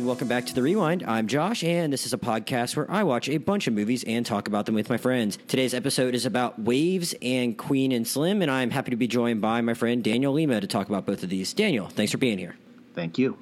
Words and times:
and 0.00 0.06
welcome 0.06 0.28
back 0.28 0.46
to 0.46 0.54
The 0.54 0.62
Rewind. 0.62 1.02
I'm 1.06 1.26
Josh, 1.26 1.62
and 1.62 1.92
this 1.92 2.06
is 2.06 2.14
a 2.14 2.18
podcast 2.18 2.74
where 2.74 2.90
I 2.90 3.02
watch 3.02 3.28
a 3.28 3.36
bunch 3.36 3.66
of 3.66 3.74
movies 3.74 4.02
and 4.04 4.24
talk 4.24 4.48
about 4.48 4.64
them 4.64 4.74
with 4.74 4.88
my 4.88 4.96
friends. 4.96 5.36
Today's 5.46 5.74
episode 5.74 6.14
is 6.14 6.24
about 6.24 6.58
Waves 6.58 7.14
and 7.20 7.58
Queen 7.58 7.92
and 7.92 8.08
Slim, 8.08 8.40
and 8.40 8.50
I'm 8.50 8.70
happy 8.70 8.92
to 8.92 8.96
be 8.96 9.06
joined 9.06 9.42
by 9.42 9.60
my 9.60 9.74
friend 9.74 10.02
Daniel 10.02 10.32
Lima 10.32 10.58
to 10.58 10.66
talk 10.66 10.88
about 10.88 11.04
both 11.04 11.22
of 11.22 11.28
these. 11.28 11.52
Daniel, 11.52 11.88
thanks 11.88 12.12
for 12.12 12.18
being 12.18 12.38
here. 12.38 12.56
Thank 12.94 13.18
you. 13.18 13.38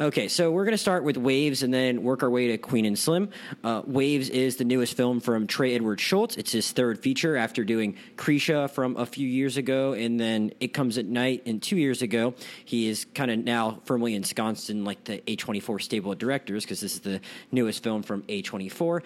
Okay, 0.00 0.28
so 0.28 0.52
we're 0.52 0.64
going 0.64 0.72
to 0.72 0.78
start 0.78 1.02
with 1.02 1.16
Waves 1.16 1.62
and 1.62 1.74
then 1.74 2.04
work 2.04 2.22
our 2.22 2.30
way 2.30 2.48
to 2.48 2.58
Queen 2.58 2.84
and 2.84 2.96
Slim. 2.96 3.28
Uh, 3.64 3.82
Waves 3.86 4.28
is 4.30 4.56
the 4.56 4.64
newest 4.64 4.96
film 4.96 5.18
from 5.18 5.46
Trey 5.48 5.74
Edward 5.74 5.98
Shults. 5.98 6.38
It's 6.38 6.52
his 6.52 6.70
third 6.70 7.00
feature 7.00 7.36
after 7.36 7.64
doing 7.64 7.96
Krisha 8.16 8.70
from 8.70 8.96
a 8.96 9.04
few 9.04 9.26
years 9.26 9.56
ago, 9.56 9.94
and 9.94 10.20
then 10.20 10.52
It 10.60 10.68
Comes 10.68 10.96
at 10.96 11.06
Night 11.06 11.42
and 11.44 11.60
two 11.60 11.76
years 11.76 12.02
ago. 12.02 12.34
He 12.64 12.88
is 12.88 13.04
kind 13.14 13.30
of 13.30 13.38
now 13.38 13.80
firmly 13.84 14.14
ensconced 14.14 14.70
in 14.70 14.84
like 14.84 15.02
the 15.04 15.18
A24 15.26 15.82
stable 15.82 16.12
of 16.12 16.18
directors 16.18 16.64
because 16.64 16.80
this 16.80 16.94
is 16.94 17.00
the 17.00 17.20
newest 17.50 17.82
film 17.82 18.02
from 18.02 18.22
A24. 18.22 19.02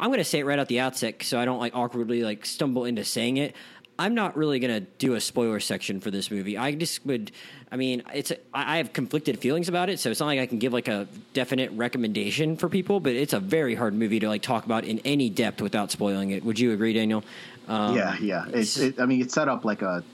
I'm 0.00 0.10
going 0.10 0.18
to 0.18 0.24
say 0.24 0.40
it 0.40 0.46
right 0.46 0.58
out 0.58 0.68
the 0.68 0.80
outset 0.80 1.22
so 1.22 1.40
I 1.40 1.44
don't 1.44 1.58
like 1.58 1.74
awkwardly 1.74 2.22
like 2.22 2.44
stumble 2.44 2.84
into 2.84 3.04
saying 3.04 3.36
it. 3.36 3.54
I'm 3.98 4.14
not 4.14 4.36
really 4.36 4.60
going 4.60 4.74
to 4.74 4.86
do 4.98 5.14
a 5.14 5.20
spoiler 5.20 5.58
section 5.58 6.00
for 6.00 6.10
this 6.10 6.30
movie. 6.30 6.56
I 6.56 6.72
just 6.72 7.04
would, 7.04 7.32
I 7.72 7.76
mean, 7.76 8.04
it's, 8.14 8.30
a, 8.30 8.36
I 8.54 8.76
have 8.76 8.92
conflicted 8.92 9.40
feelings 9.40 9.68
about 9.68 9.90
it, 9.90 9.98
so 9.98 10.10
it's 10.10 10.20
not 10.20 10.26
like 10.26 10.38
I 10.38 10.46
can 10.46 10.58
give 10.58 10.72
like 10.72 10.86
a 10.86 11.08
definite 11.34 11.72
recommendation 11.72 12.56
for 12.56 12.68
people, 12.68 13.00
but 13.00 13.14
it's 13.14 13.32
a 13.32 13.40
very 13.40 13.74
hard 13.74 13.94
movie 13.94 14.20
to 14.20 14.28
like 14.28 14.42
talk 14.42 14.64
about 14.64 14.84
in 14.84 15.00
any 15.00 15.28
depth 15.28 15.60
without 15.60 15.90
spoiling 15.90 16.30
it. 16.30 16.44
Would 16.44 16.60
you 16.60 16.72
agree, 16.72 16.92
Daniel? 16.92 17.24
Um, 17.66 17.96
yeah, 17.96 18.16
yeah. 18.20 18.46
It's, 18.48 18.76
it, 18.76 19.00
I 19.00 19.06
mean, 19.06 19.20
it's 19.20 19.34
set 19.34 19.48
up 19.48 19.64
like 19.64 19.82
a, 19.82 20.04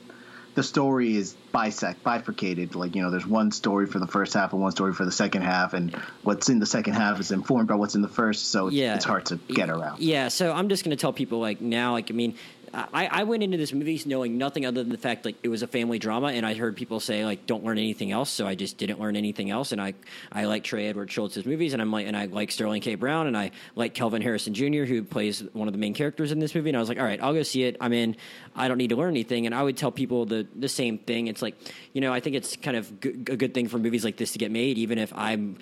the 0.55 0.63
story 0.63 1.17
is 1.17 1.35
bisect, 1.53 2.03
bifurcated. 2.05 2.77
Like, 2.77 2.95
you 2.95 3.03
know, 3.03 3.11
there's 3.11 3.27
one 3.27 3.51
story 3.51 3.87
for 3.87 3.99
the 3.99 4.07
first 4.07 4.33
half 4.35 4.53
and 4.53 4.63
one 4.63 4.71
story 4.71 4.95
for 4.95 5.05
the 5.05 5.13
second 5.13 5.43
half, 5.43 5.75
and 5.75 5.93
what's 6.23 6.49
in 6.49 6.61
the 6.61 6.67
second 6.67 6.95
half 6.95 7.19
is 7.19 7.33
informed 7.33 7.69
by 7.69 7.75
what's 7.75 7.97
in 7.97 8.03
the 8.03 8.09
first, 8.09 8.51
so 8.51 8.69
yeah. 8.69 8.95
it's 8.95 9.05
hard 9.05 9.27
to 9.27 9.37
get 9.49 9.69
around. 9.69 9.99
Yeah, 10.01 10.29
so 10.29 10.53
I'm 10.53 10.69
just 10.69 10.85
going 10.85 10.97
to 10.97 11.01
tell 11.01 11.13
people, 11.13 11.41
like, 11.41 11.61
now, 11.61 11.93
like, 11.93 12.09
I 12.09 12.15
mean, 12.15 12.37
I, 12.75 13.09
I 13.11 13.23
went 13.25 13.43
into 13.43 13.57
this 13.57 13.73
movie 13.73 14.01
knowing 14.05 14.37
nothing 14.37 14.67
other 14.67 14.83
than 14.83 14.91
the 14.91 14.99
fact 14.99 15.25
like 15.25 15.37
it 15.43 15.49
was 15.49 15.63
a 15.63 15.67
family 15.67 15.99
drama, 15.99 16.29
and 16.29 16.45
I 16.45 16.55
heard 16.55 16.77
people 16.77 17.01
say 17.01 17.25
like 17.25 17.47
don't 17.47 17.65
learn 17.65 17.79
anything 17.79 18.11
else, 18.11 18.31
so 18.31 18.47
I 18.47 18.55
just 18.55 18.77
didn't 18.79 19.01
learn 19.01 19.17
anything 19.17 19.51
else. 19.51 19.73
And 19.73 19.81
I 19.81 19.95
I 20.33 20.45
like 20.45 20.65
Trey 20.65 20.89
Edward 20.89 21.09
Shults' 21.09 21.47
movies, 21.47 21.73
and 21.73 21.81
I'm 21.81 21.93
like 21.93 22.07
and 22.07 22.17
I 22.17 22.27
like 22.27 22.51
Sterling 22.51 22.83
K. 22.83 22.97
Brown, 22.97 23.27
and 23.27 23.37
I 23.37 23.53
like 23.77 23.95
Kelvin 23.95 24.23
Harrison 24.23 24.55
Jr., 24.55 24.85
who 24.85 25.03
plays 25.03 25.43
one 25.53 25.69
of 25.69 25.73
the 25.73 25.79
main 25.79 25.95
characters 25.95 26.33
in 26.33 26.39
this 26.41 26.55
movie. 26.55 26.71
And 26.71 26.77
I 26.77 26.81
was 26.81 26.89
like, 26.89 26.99
all 26.99 27.05
right, 27.05 27.23
I'll 27.23 27.35
go 27.35 27.43
see 27.43 27.63
it. 27.65 27.77
I'm 27.81 27.93
in. 27.93 28.17
I 28.57 28.69
don't 28.69 28.79
need 28.79 28.91
to 28.91 28.97
learn 28.97 29.11
anything. 29.11 29.47
And 29.47 29.55
I 29.55 29.63
would 29.63 29.77
tell 29.77 29.93
people 29.93 30.27
the 30.27 30.47
the 30.57 30.69
same 30.69 30.99
thing. 30.99 31.29
It's 31.29 31.43
like 31.43 31.57
you 31.93 32.01
know 32.01 32.13
I 32.13 32.21
think 32.21 32.37
it's 32.37 32.57
kind 32.57 32.77
of 32.77 33.01
g- 33.01 33.11
a 33.11 33.37
good 33.37 33.55
thing 33.55 33.69
for 33.69 33.79
movies 33.79 34.05
like 34.05 34.17
this 34.17 34.33
to 34.33 34.39
get 34.39 34.51
made, 34.51 34.79
even 34.79 34.99
if 34.99 35.13
I'm 35.15 35.59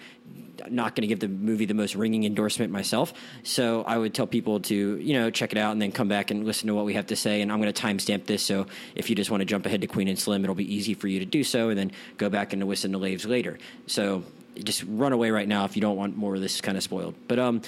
not 0.71 0.95
going 0.95 1.03
to 1.03 1.07
give 1.07 1.21
the 1.21 1.29
movie 1.29 1.65
the 1.65 1.75
most 1.75 1.95
ringing 1.95 2.25
endorsement 2.25 2.73
myself. 2.73 3.13
So 3.43 3.83
I 3.83 3.97
would 3.97 4.15
tell 4.15 4.27
people 4.27 4.61
to, 4.61 4.75
you 4.75 5.15
know, 5.15 5.31
check 5.31 5.53
it 5.53 5.59
out 5.59 5.73
and 5.73 5.81
then 5.81 5.93
come 5.93 6.09
back 6.09 6.31
and 6.31 6.45
listen 6.45 6.69
to 6.69 6.75
what 6.75 6.85
we 6.85 6.95
have 6.95 7.07
to 7.09 7.17
say. 7.17 7.41
And 7.41 7.53
I'm 7.53 7.61
going 7.61 7.73
to 7.73 7.83
timestamp 7.83 8.27
this. 8.27 8.43
So 8.43 8.67
if 8.95 9.11
you 9.11 9.17
just 9.17 9.31
want 9.31 9.41
to 9.41 9.45
jump 9.45 9.67
ahead 9.67 9.81
to 9.81 9.87
Queen 9.87 10.09
and 10.09 10.19
Slim, 10.19 10.45
it'll 10.45 10.55
be 10.55 10.75
easy 10.75 10.95
for 10.95 11.09
you 11.09 11.19
to 11.21 11.27
do 11.27 11.45
so 11.45 11.69
and 11.69 11.79
then 11.79 11.93
go 12.17 12.29
back 12.29 12.53
and 12.53 12.63
listen 12.67 12.93
to 12.93 12.99
Waves 12.99 13.27
later. 13.27 13.59
So 13.87 14.25
just 14.63 14.85
run 14.87 15.13
away 15.13 15.31
right 15.31 15.49
now 15.49 15.65
if 15.65 15.77
you 15.77 15.83
don't 15.83 15.97
want 15.97 16.17
more 16.17 16.35
of 16.35 16.41
this 16.41 16.61
kind 16.61 16.77
of 16.77 16.83
spoiled. 16.83 17.15
But 17.29 17.39
um, 17.39 17.63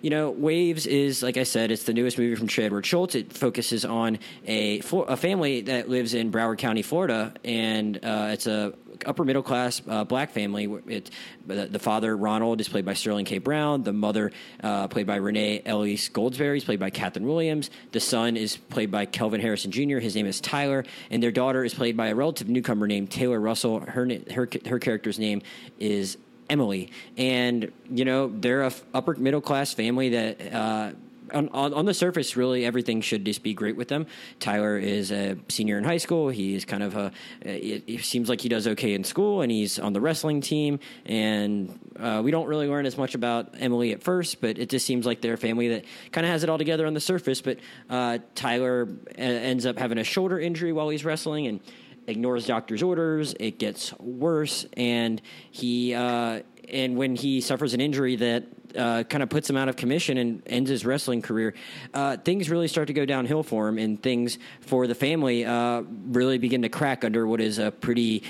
you 0.00 0.10
know, 0.10 0.30
Waves 0.30 0.86
is 0.86 1.22
like 1.22 1.36
I 1.36 1.42
said, 1.42 1.70
it's 1.70 1.84
the 1.84 1.92
newest 1.92 2.18
movie 2.18 2.34
from 2.34 2.46
Trey 2.46 2.64
Edward 2.64 2.84
Shults. 2.84 3.14
It 3.14 3.32
focuses 3.32 3.84
on 3.84 4.18
a 4.46 4.80
a 4.80 5.16
family 5.16 5.62
that 5.62 5.88
lives 5.88 6.14
in 6.14 6.30
Broward 6.30 6.58
County, 6.58 6.82
Florida, 6.82 7.34
and 7.44 7.96
uh, 8.02 8.30
it's 8.32 8.46
a 8.46 8.72
upper 9.06 9.24
middle 9.24 9.42
class 9.42 9.82
uh, 9.88 10.04
black 10.04 10.30
family. 10.30 10.68
It, 10.86 11.10
the 11.46 11.78
father 11.78 12.16
Ronald 12.16 12.60
is 12.60 12.68
played 12.68 12.84
by 12.84 12.94
Sterling 12.94 13.24
K. 13.24 13.38
Brown. 13.38 13.82
The 13.82 13.92
mother 13.92 14.32
uh, 14.62 14.88
played 14.88 15.06
by 15.06 15.16
Renee 15.16 15.62
Elise 15.66 16.08
Goldsberry, 16.08 16.58
is 16.58 16.64
played 16.64 16.80
by 16.80 16.90
Kathryn 16.90 17.22
Williams. 17.22 17.70
The 17.92 18.00
son 18.00 18.36
is 18.36 18.56
played 18.56 18.90
by 18.90 19.06
Kelvin 19.06 19.40
Harrison 19.40 19.70
Jr. 19.70 19.98
His 19.98 20.14
name 20.14 20.26
is 20.26 20.40
Tyler, 20.40 20.84
and 21.10 21.22
their 21.22 21.32
daughter 21.32 21.64
is 21.64 21.74
played 21.74 21.96
by 21.96 22.08
a 22.08 22.14
relative 22.14 22.48
newcomer 22.48 22.86
named 22.86 23.10
Taylor 23.10 23.40
Russell. 23.40 23.80
Her 23.80 24.08
her 24.32 24.48
her 24.66 24.78
character's 24.78 25.18
name 25.18 25.42
is 25.78 26.18
Emily, 26.48 26.90
and 27.16 27.70
you 27.90 28.04
know 28.04 28.28
they're 28.28 28.62
a 28.62 28.72
upper 28.94 29.14
middle 29.14 29.40
class 29.40 29.72
family 29.72 30.10
that. 30.10 30.52
Uh, 30.52 30.92
on, 31.34 31.48
on, 31.50 31.74
on, 31.74 31.84
the 31.84 31.94
surface, 31.94 32.36
really 32.36 32.64
everything 32.64 33.00
should 33.00 33.24
just 33.24 33.42
be 33.42 33.54
great 33.54 33.76
with 33.76 33.88
them. 33.88 34.06
Tyler 34.38 34.78
is 34.78 35.10
a 35.10 35.36
senior 35.48 35.78
in 35.78 35.84
high 35.84 35.98
school. 35.98 36.28
He's 36.28 36.64
kind 36.64 36.82
of 36.82 36.96
a. 36.96 37.12
It, 37.42 37.84
it 37.86 38.04
seems 38.04 38.28
like 38.28 38.40
he 38.40 38.48
does 38.48 38.66
okay 38.66 38.94
in 38.94 39.04
school, 39.04 39.42
and 39.42 39.50
he's 39.50 39.78
on 39.78 39.92
the 39.92 40.00
wrestling 40.00 40.40
team. 40.40 40.80
And 41.06 41.78
uh, 41.98 42.20
we 42.24 42.30
don't 42.30 42.46
really 42.46 42.68
learn 42.68 42.86
as 42.86 42.96
much 42.96 43.14
about 43.14 43.54
Emily 43.58 43.92
at 43.92 44.02
first, 44.02 44.40
but 44.40 44.58
it 44.58 44.68
just 44.68 44.86
seems 44.86 45.06
like 45.06 45.20
they're 45.20 45.34
a 45.34 45.38
family 45.38 45.68
that 45.68 45.84
kind 46.12 46.26
of 46.26 46.32
has 46.32 46.42
it 46.42 46.50
all 46.50 46.58
together 46.58 46.86
on 46.86 46.94
the 46.94 47.00
surface. 47.00 47.40
But 47.40 47.58
uh, 47.88 48.18
Tyler 48.34 48.88
uh, 49.08 49.20
ends 49.20 49.66
up 49.66 49.78
having 49.78 49.98
a 49.98 50.04
shoulder 50.04 50.38
injury 50.38 50.72
while 50.72 50.88
he's 50.88 51.04
wrestling, 51.04 51.46
and 51.46 51.60
ignores 52.06 52.46
doctor's 52.46 52.82
orders. 52.82 53.34
It 53.38 53.58
gets 53.58 53.98
worse, 53.98 54.66
and 54.76 55.22
he 55.50 55.94
uh, 55.94 56.40
and 56.72 56.96
when 56.96 57.16
he 57.16 57.40
suffers 57.40 57.74
an 57.74 57.80
injury 57.80 58.16
that 58.16 58.44
uh, 58.76 59.02
kind 59.04 59.22
of 59.22 59.28
puts 59.28 59.50
him 59.50 59.56
out 59.56 59.68
of 59.68 59.76
commission 59.76 60.16
and 60.18 60.42
ends 60.46 60.70
his 60.70 60.84
wrestling 60.84 61.22
career, 61.22 61.54
uh, 61.94 62.16
things 62.16 62.48
really 62.50 62.68
start 62.68 62.86
to 62.86 62.94
go 62.94 63.04
downhill 63.04 63.42
for 63.42 63.68
him, 63.68 63.78
and 63.78 64.02
things 64.02 64.38
for 64.60 64.86
the 64.86 64.94
family 64.94 65.44
uh, 65.44 65.82
really 66.06 66.38
begin 66.38 66.62
to 66.62 66.68
crack 66.68 67.04
under 67.04 67.26
what 67.26 67.40
is 67.40 67.58
a 67.58 67.70
pretty 67.70 68.22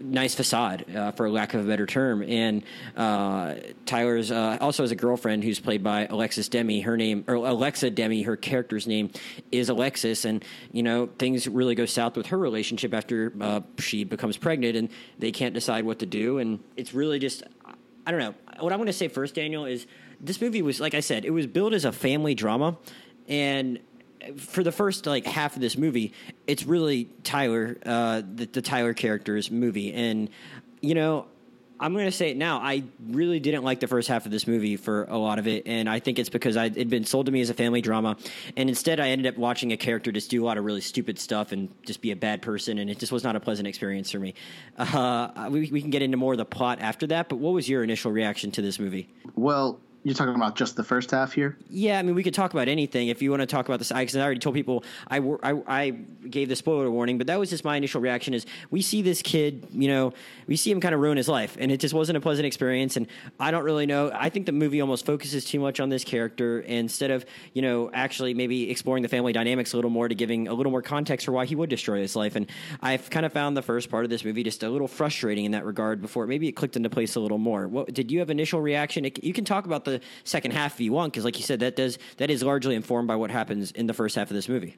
nice 0.00 0.34
facade, 0.34 0.84
uh, 0.94 1.12
for 1.12 1.30
lack 1.30 1.54
of 1.54 1.64
a 1.64 1.68
better 1.68 1.86
term. 1.86 2.22
And 2.22 2.62
uh, 2.94 3.54
Tyler's 3.86 4.30
uh, 4.30 4.58
also 4.60 4.82
has 4.82 4.90
a 4.90 4.96
girlfriend 4.96 5.42
who's 5.42 5.60
played 5.60 5.82
by 5.82 6.06
Alexis 6.06 6.48
Demie. 6.48 6.82
Her 6.82 6.96
name, 6.96 7.24
or 7.26 7.36
Alexa 7.36 7.90
Demie, 7.90 8.22
her 8.22 8.36
character's 8.36 8.86
name 8.86 9.10
is 9.50 9.70
Alexis. 9.70 10.26
And, 10.26 10.44
you 10.72 10.82
know, 10.82 11.08
things 11.18 11.48
really 11.48 11.74
go 11.74 11.86
south 11.86 12.18
with 12.18 12.26
her 12.26 12.36
relationship 12.36 12.92
after 12.92 13.32
she 13.78 14.04
becomes 14.04 14.36
pregnant 14.36 14.76
and 14.76 14.90
they 15.18 15.32
can't 15.32 15.54
decide 15.54 15.86
what 15.86 16.00
to 16.00 16.06
do. 16.06 16.38
And 16.38 16.58
it's 16.76 16.92
really 16.92 17.18
just, 17.18 17.42
I 18.06 18.10
don't 18.10 18.20
know. 18.20 18.34
What 18.60 18.72
I'm 18.72 18.78
going 18.78 18.86
to 18.86 18.92
say 18.92 19.08
first, 19.08 19.34
Daniel, 19.34 19.64
is 19.64 19.86
this 20.20 20.40
movie 20.40 20.62
was, 20.62 20.80
like 20.80 20.94
I 20.94 21.00
said, 21.00 21.24
it 21.24 21.30
was 21.30 21.46
built 21.46 21.72
as 21.72 21.84
a 21.84 21.92
family 21.92 22.34
drama. 22.34 22.76
And 23.28 23.80
for 24.36 24.62
the 24.62 24.72
first 24.72 25.06
like 25.06 25.26
half 25.26 25.54
of 25.54 25.60
this 25.60 25.76
movie, 25.76 26.12
it's 26.46 26.64
really 26.64 27.08
Tyler, 27.22 27.78
uh, 27.84 28.22
the, 28.34 28.46
the 28.46 28.62
Tyler 28.62 28.94
character's 28.94 29.50
movie, 29.50 29.92
and 29.92 30.30
you 30.80 30.94
know, 30.94 31.26
I'm 31.84 31.92
going 31.92 32.06
to 32.06 32.12
say 32.12 32.30
it 32.30 32.38
now. 32.38 32.60
I 32.60 32.82
really 33.10 33.40
didn't 33.40 33.62
like 33.62 33.78
the 33.78 33.86
first 33.86 34.08
half 34.08 34.24
of 34.24 34.32
this 34.32 34.46
movie 34.46 34.78
for 34.78 35.04
a 35.04 35.18
lot 35.18 35.38
of 35.38 35.46
it, 35.46 35.64
and 35.66 35.86
I 35.86 35.98
think 35.98 36.18
it's 36.18 36.30
because 36.30 36.56
it'd 36.56 36.88
been 36.88 37.04
sold 37.04 37.26
to 37.26 37.32
me 37.32 37.42
as 37.42 37.50
a 37.50 37.54
family 37.54 37.82
drama, 37.82 38.16
and 38.56 38.70
instead 38.70 39.00
I 39.00 39.10
ended 39.10 39.26
up 39.26 39.38
watching 39.38 39.70
a 39.70 39.76
character 39.76 40.10
just 40.10 40.30
do 40.30 40.42
a 40.42 40.46
lot 40.46 40.56
of 40.56 40.64
really 40.64 40.80
stupid 40.80 41.18
stuff 41.18 41.52
and 41.52 41.68
just 41.84 42.00
be 42.00 42.10
a 42.10 42.16
bad 42.16 42.40
person, 42.40 42.78
and 42.78 42.88
it 42.88 42.98
just 42.98 43.12
was 43.12 43.22
not 43.22 43.36
a 43.36 43.40
pleasant 43.40 43.68
experience 43.68 44.10
for 44.10 44.18
me. 44.18 44.32
Uh, 44.78 45.48
we, 45.50 45.68
we 45.70 45.82
can 45.82 45.90
get 45.90 46.00
into 46.00 46.16
more 46.16 46.32
of 46.32 46.38
the 46.38 46.46
plot 46.46 46.78
after 46.80 47.06
that, 47.08 47.28
but 47.28 47.36
what 47.36 47.52
was 47.52 47.68
your 47.68 47.84
initial 47.84 48.10
reaction 48.10 48.50
to 48.52 48.62
this 48.62 48.78
movie? 48.78 49.06
Well, 49.34 49.78
you're 50.04 50.14
talking 50.14 50.34
about 50.34 50.54
just 50.54 50.76
the 50.76 50.84
first 50.84 51.10
half 51.10 51.32
here? 51.32 51.56
Yeah, 51.70 51.98
I 51.98 52.02
mean, 52.02 52.14
we 52.14 52.22
could 52.22 52.34
talk 52.34 52.52
about 52.52 52.68
anything. 52.68 53.08
If 53.08 53.22
you 53.22 53.30
want 53.30 53.40
to 53.40 53.46
talk 53.46 53.66
about 53.66 53.78
this, 53.78 53.90
I, 53.90 54.02
I 54.02 54.20
already 54.20 54.38
told 54.38 54.54
people 54.54 54.84
I, 55.08 55.18
I, 55.42 55.62
I 55.66 55.90
gave 55.90 56.50
the 56.50 56.56
spoiler 56.56 56.90
warning, 56.90 57.16
but 57.16 57.26
that 57.28 57.38
was 57.38 57.48
just 57.48 57.64
my 57.64 57.76
initial 57.76 58.02
reaction 58.02 58.34
is 58.34 58.44
we 58.70 58.82
see 58.82 59.00
this 59.00 59.22
kid, 59.22 59.66
you 59.72 59.88
know, 59.88 60.12
we 60.46 60.56
see 60.56 60.70
him 60.70 60.78
kind 60.78 60.94
of 60.94 61.00
ruin 61.00 61.16
his 61.16 61.26
life, 61.26 61.56
and 61.58 61.72
it 61.72 61.78
just 61.80 61.94
wasn't 61.94 62.18
a 62.18 62.20
pleasant 62.20 62.44
experience. 62.44 62.98
And 62.98 63.06
I 63.40 63.50
don't 63.50 63.64
really 63.64 63.86
know. 63.86 64.12
I 64.14 64.28
think 64.28 64.44
the 64.44 64.52
movie 64.52 64.82
almost 64.82 65.06
focuses 65.06 65.46
too 65.46 65.58
much 65.58 65.80
on 65.80 65.88
this 65.88 66.04
character 66.04 66.60
instead 66.60 67.10
of, 67.10 67.24
you 67.54 67.62
know, 67.62 67.90
actually 67.94 68.34
maybe 68.34 68.70
exploring 68.70 69.02
the 69.02 69.08
family 69.08 69.32
dynamics 69.32 69.72
a 69.72 69.76
little 69.76 69.90
more 69.90 70.08
to 70.08 70.14
giving 70.14 70.48
a 70.48 70.54
little 70.54 70.70
more 70.70 70.82
context 70.82 71.24
for 71.24 71.32
why 71.32 71.46
he 71.46 71.54
would 71.54 71.70
destroy 71.70 72.00
his 72.00 72.14
life. 72.14 72.36
And 72.36 72.50
I've 72.82 73.08
kind 73.08 73.24
of 73.24 73.32
found 73.32 73.56
the 73.56 73.62
first 73.62 73.88
part 73.88 74.04
of 74.04 74.10
this 74.10 74.22
movie 74.22 74.42
just 74.42 74.62
a 74.62 74.68
little 74.68 74.88
frustrating 74.88 75.46
in 75.46 75.52
that 75.52 75.64
regard 75.64 76.02
before 76.02 76.26
maybe 76.26 76.46
it 76.46 76.52
clicked 76.52 76.76
into 76.76 76.90
place 76.90 77.16
a 77.16 77.20
little 77.20 77.38
more. 77.38 77.66
What 77.66 77.94
did 77.94 78.10
you 78.10 78.18
have 78.18 78.28
initial 78.28 78.60
reaction? 78.60 79.06
It, 79.06 79.24
you 79.24 79.32
can 79.32 79.46
talk 79.46 79.64
about 79.64 79.86
the 79.86 79.93
second 80.24 80.52
half 80.52 80.74
if 80.74 80.80
you 80.80 80.92
want, 80.92 81.12
because 81.12 81.24
like 81.24 81.36
you 81.36 81.44
said, 81.44 81.60
that 81.60 81.76
does 81.76 81.98
that 82.18 82.30
is 82.30 82.42
largely 82.42 82.74
informed 82.74 83.08
by 83.08 83.16
what 83.16 83.30
happens 83.30 83.70
in 83.72 83.86
the 83.86 83.94
first 83.94 84.16
half 84.16 84.30
of 84.30 84.34
this 84.34 84.48
movie. 84.48 84.76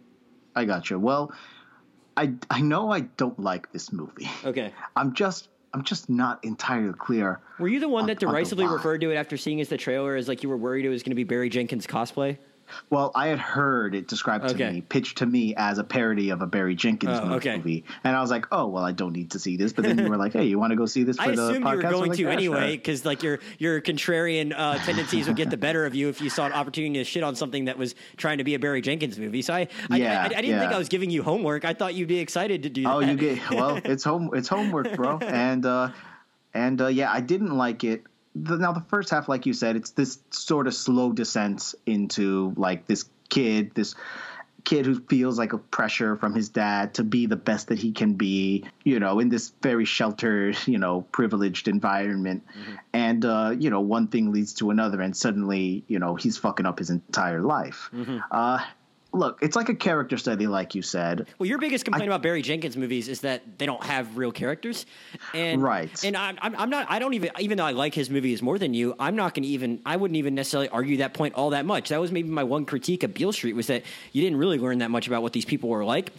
I 0.54 0.64
got 0.64 0.90
you. 0.90 0.98
Well, 0.98 1.32
I 2.16 2.32
I 2.50 2.60
know 2.60 2.90
I 2.90 3.00
don't 3.00 3.38
like 3.38 3.72
this 3.72 3.92
movie. 3.92 4.30
Okay. 4.44 4.72
I'm 4.96 5.14
just 5.14 5.48
I'm 5.74 5.82
just 5.82 6.08
not 6.08 6.42
entirely 6.42 6.94
clear. 6.94 7.40
Were 7.58 7.68
you 7.68 7.80
the 7.80 7.88
one 7.88 8.02
on, 8.02 8.06
that 8.08 8.18
derisively 8.18 8.66
referred 8.66 9.02
to 9.02 9.10
it 9.10 9.16
after 9.16 9.36
seeing 9.36 9.60
as 9.60 9.68
the 9.68 9.76
trailer 9.76 10.16
as 10.16 10.26
like 10.28 10.42
you 10.42 10.48
were 10.48 10.56
worried 10.56 10.86
it 10.86 10.88
was 10.88 11.02
going 11.02 11.10
to 11.10 11.16
be 11.16 11.24
Barry 11.24 11.50
Jenkins 11.50 11.86
cosplay? 11.86 12.38
Well, 12.90 13.12
I 13.14 13.28
had 13.28 13.38
heard 13.38 13.94
it 13.94 14.08
described 14.08 14.44
okay. 14.44 14.66
to 14.66 14.72
me, 14.72 14.80
pitched 14.80 15.18
to 15.18 15.26
me 15.26 15.54
as 15.56 15.78
a 15.78 15.84
parody 15.84 16.30
of 16.30 16.42
a 16.42 16.46
Barry 16.46 16.74
Jenkins 16.74 17.18
oh, 17.22 17.34
okay. 17.34 17.56
movie, 17.56 17.84
and 18.04 18.16
I 18.16 18.20
was 18.20 18.30
like, 18.30 18.46
"Oh, 18.52 18.66
well, 18.66 18.84
I 18.84 18.92
don't 18.92 19.12
need 19.12 19.30
to 19.32 19.38
see 19.38 19.56
this." 19.56 19.72
But 19.72 19.84
then 19.84 19.98
you 19.98 20.08
were 20.08 20.16
like, 20.16 20.32
"Hey, 20.32 20.44
you 20.44 20.58
want 20.58 20.70
to 20.70 20.76
go 20.76 20.86
see 20.86 21.02
this?" 21.02 21.16
For 21.16 21.22
I 21.22 21.34
the 21.34 21.48
assumed 21.48 21.64
podcast? 21.64 21.70
you 21.70 21.76
were 21.76 21.82
going 21.82 22.08
like, 22.10 22.16
to 22.16 22.22
yeah, 22.24 22.30
anyway, 22.30 22.76
because 22.76 23.02
sure. 23.02 23.10
like 23.10 23.22
your 23.22 23.38
your 23.58 23.80
contrarian 23.80 24.52
uh, 24.56 24.78
tendencies 24.78 25.26
would 25.26 25.36
get 25.36 25.50
the 25.50 25.56
better 25.56 25.86
of 25.86 25.94
you 25.94 26.08
if 26.08 26.20
you 26.20 26.30
saw 26.30 26.46
an 26.46 26.52
opportunity 26.52 26.98
to 26.98 27.04
shit 27.04 27.22
on 27.22 27.34
something 27.34 27.66
that 27.66 27.78
was 27.78 27.94
trying 28.16 28.38
to 28.38 28.44
be 28.44 28.54
a 28.54 28.58
Barry 28.58 28.80
Jenkins 28.80 29.18
movie. 29.18 29.42
So 29.42 29.54
I, 29.54 29.68
I, 29.90 29.96
yeah, 29.96 30.22
I, 30.22 30.24
I 30.24 30.28
didn't 30.28 30.46
yeah. 30.46 30.60
think 30.60 30.72
I 30.72 30.78
was 30.78 30.88
giving 30.88 31.10
you 31.10 31.22
homework. 31.22 31.64
I 31.64 31.74
thought 31.74 31.94
you'd 31.94 32.08
be 32.08 32.18
excited 32.18 32.62
to 32.64 32.70
do. 32.70 32.84
Oh, 32.86 33.00
that. 33.00 33.10
you 33.10 33.16
get 33.16 33.50
well. 33.50 33.80
It's 33.84 34.04
home. 34.04 34.30
It's 34.34 34.48
homework, 34.48 34.94
bro. 34.94 35.18
and 35.22 35.64
uh, 35.64 35.90
and 36.54 36.80
uh, 36.80 36.86
yeah, 36.88 37.12
I 37.12 37.20
didn't 37.20 37.56
like 37.56 37.84
it 37.84 38.04
the, 38.42 38.56
now 38.56 38.72
the 38.72 38.84
first 38.88 39.10
half, 39.10 39.28
like 39.28 39.46
you 39.46 39.52
said, 39.52 39.76
it's 39.76 39.90
this 39.90 40.18
sort 40.30 40.66
of 40.66 40.74
slow 40.74 41.12
descent 41.12 41.74
into 41.86 42.52
like 42.56 42.86
this 42.86 43.04
kid, 43.28 43.72
this 43.74 43.94
kid 44.64 44.84
who 44.84 45.00
feels 45.08 45.38
like 45.38 45.52
a 45.52 45.58
pressure 45.58 46.16
from 46.16 46.34
his 46.34 46.48
dad 46.48 46.92
to 46.94 47.04
be 47.04 47.26
the 47.26 47.36
best 47.36 47.68
that 47.68 47.78
he 47.78 47.92
can 47.92 48.14
be, 48.14 48.64
you 48.84 48.98
know, 48.98 49.20
in 49.20 49.28
this 49.28 49.52
very 49.62 49.84
sheltered, 49.84 50.56
you 50.66 50.76
know, 50.76 51.02
privileged 51.12 51.68
environment. 51.68 52.44
Mm-hmm. 52.46 52.74
And, 52.92 53.24
uh, 53.24 53.54
you 53.56 53.70
know, 53.70 53.80
one 53.80 54.08
thing 54.08 54.32
leads 54.32 54.54
to 54.54 54.70
another, 54.70 55.00
and 55.00 55.16
suddenly, 55.16 55.84
you 55.86 55.98
know, 55.98 56.16
he's 56.16 56.36
fucking 56.36 56.66
up 56.66 56.80
his 56.80 56.90
entire 56.90 57.42
life. 57.42 57.90
Mm-hmm. 57.94 58.18
Uh, 58.30 58.58
look, 59.16 59.38
it's 59.42 59.56
like 59.56 59.68
a 59.68 59.74
character 59.74 60.16
study, 60.16 60.46
like 60.46 60.74
you 60.74 60.82
said. 60.82 61.26
Well, 61.38 61.48
your 61.48 61.58
biggest 61.58 61.84
complaint 61.84 62.04
I, 62.04 62.06
about 62.06 62.22
Barry 62.22 62.42
Jenkins 62.42 62.76
movies 62.76 63.08
is 63.08 63.22
that 63.22 63.58
they 63.58 63.66
don't 63.66 63.82
have 63.82 64.16
real 64.16 64.32
characters, 64.32 64.86
and 65.34 65.62
right. 65.62 66.04
And 66.04 66.16
I'm, 66.16 66.38
I'm 66.40 66.70
not. 66.70 66.86
I 66.90 66.98
don't 66.98 67.14
even. 67.14 67.30
Even 67.38 67.58
though 67.58 67.64
I 67.64 67.72
like 67.72 67.94
his 67.94 68.10
movies 68.10 68.42
more 68.42 68.58
than 68.58 68.74
you, 68.74 68.94
I'm 68.98 69.16
not 69.16 69.34
going 69.34 69.44
to 69.44 69.48
even. 69.48 69.80
I 69.84 69.96
wouldn't 69.96 70.16
even 70.16 70.34
necessarily 70.34 70.68
argue 70.68 70.98
that 70.98 71.14
point 71.14 71.34
all 71.34 71.50
that 71.50 71.64
much. 71.64 71.88
That 71.88 72.00
was 72.00 72.12
maybe 72.12 72.28
my 72.28 72.44
one 72.44 72.64
critique 72.64 73.02
of 73.02 73.14
Beale 73.14 73.32
Street 73.32 73.54
was 73.54 73.66
that 73.68 73.82
you 74.12 74.22
didn't 74.22 74.38
really 74.38 74.58
learn 74.58 74.78
that 74.78 74.90
much 74.90 75.06
about 75.06 75.22
what 75.22 75.32
these 75.32 75.44
people 75.44 75.68
were 75.68 75.84
like. 75.84 76.12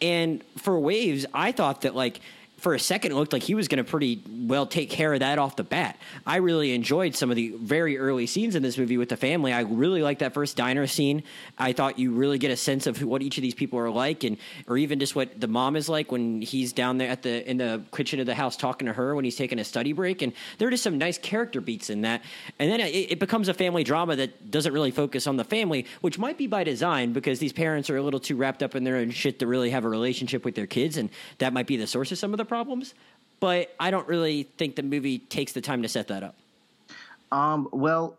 And 0.00 0.44
for 0.56 0.78
Waves, 0.78 1.26
I 1.34 1.52
thought 1.52 1.82
that 1.82 1.94
like 1.94 2.20
for 2.58 2.74
a 2.74 2.80
second, 2.80 3.12
it 3.12 3.14
looked 3.14 3.32
like 3.32 3.42
he 3.42 3.54
was 3.54 3.68
going 3.68 3.82
to 3.82 3.88
pretty 3.88 4.22
well 4.28 4.66
take 4.66 4.90
care 4.90 5.14
of 5.14 5.20
that 5.20 5.38
off 5.38 5.56
the 5.56 5.64
bat. 5.64 5.98
I 6.26 6.36
really 6.36 6.74
enjoyed 6.74 7.14
some 7.14 7.30
of 7.30 7.36
the 7.36 7.50
very 7.56 7.98
early 7.98 8.26
scenes 8.26 8.54
in 8.54 8.62
this 8.62 8.76
movie 8.76 8.96
with 8.96 9.08
the 9.08 9.16
family. 9.16 9.52
I 9.52 9.60
really 9.60 10.02
liked 10.02 10.20
that 10.20 10.34
first 10.34 10.56
diner 10.56 10.86
scene. 10.86 11.22
I 11.56 11.72
thought 11.72 11.98
you 11.98 12.12
really 12.12 12.38
get 12.38 12.50
a 12.50 12.56
sense 12.56 12.86
of 12.86 13.02
what 13.02 13.22
each 13.22 13.38
of 13.38 13.42
these 13.42 13.54
people 13.54 13.78
are 13.78 13.90
like, 13.90 14.24
and 14.24 14.36
or 14.66 14.76
even 14.76 14.98
just 14.98 15.14
what 15.14 15.40
the 15.40 15.48
mom 15.48 15.76
is 15.76 15.88
like 15.88 16.10
when 16.10 16.42
he's 16.42 16.72
down 16.72 16.98
there 16.98 17.08
at 17.08 17.22
the 17.22 17.48
in 17.48 17.58
the 17.58 17.82
kitchen 17.92 18.18
of 18.20 18.26
the 18.26 18.34
house 18.34 18.56
talking 18.56 18.86
to 18.86 18.92
her 18.92 19.14
when 19.14 19.24
he's 19.24 19.36
taking 19.36 19.58
a 19.58 19.64
study 19.64 19.92
break. 19.92 20.22
And 20.22 20.32
there 20.58 20.66
are 20.68 20.70
just 20.70 20.82
some 20.82 20.98
nice 20.98 21.18
character 21.18 21.60
beats 21.60 21.90
in 21.90 22.02
that. 22.02 22.22
And 22.58 22.70
then 22.70 22.80
it, 22.80 23.12
it 23.12 23.18
becomes 23.18 23.48
a 23.48 23.54
family 23.54 23.84
drama 23.84 24.16
that 24.16 24.50
doesn't 24.50 24.72
really 24.72 24.90
focus 24.90 25.26
on 25.26 25.36
the 25.36 25.44
family, 25.44 25.86
which 26.00 26.18
might 26.18 26.36
be 26.36 26.46
by 26.46 26.64
design 26.64 27.12
because 27.12 27.38
these 27.38 27.52
parents 27.52 27.88
are 27.88 27.96
a 27.96 28.02
little 28.02 28.20
too 28.20 28.36
wrapped 28.36 28.62
up 28.62 28.74
in 28.74 28.84
their 28.84 28.96
own 28.96 29.10
shit 29.10 29.38
to 29.38 29.46
really 29.46 29.70
have 29.70 29.84
a 29.84 29.88
relationship 29.88 30.44
with 30.44 30.54
their 30.54 30.66
kids, 30.66 30.96
and 30.96 31.10
that 31.38 31.52
might 31.52 31.66
be 31.66 31.76
the 31.76 31.86
source 31.86 32.10
of 32.10 32.18
some 32.18 32.32
of 32.32 32.38
the 32.38 32.47
problems, 32.48 32.94
but 33.40 33.74
I 33.78 33.90
don't 33.90 34.08
really 34.08 34.44
think 34.56 34.76
the 34.76 34.82
movie 34.82 35.18
takes 35.18 35.52
the 35.52 35.60
time 35.60 35.82
to 35.82 35.88
set 35.88 36.08
that 36.08 36.22
up. 36.22 36.34
Um, 37.30 37.68
well, 37.72 38.16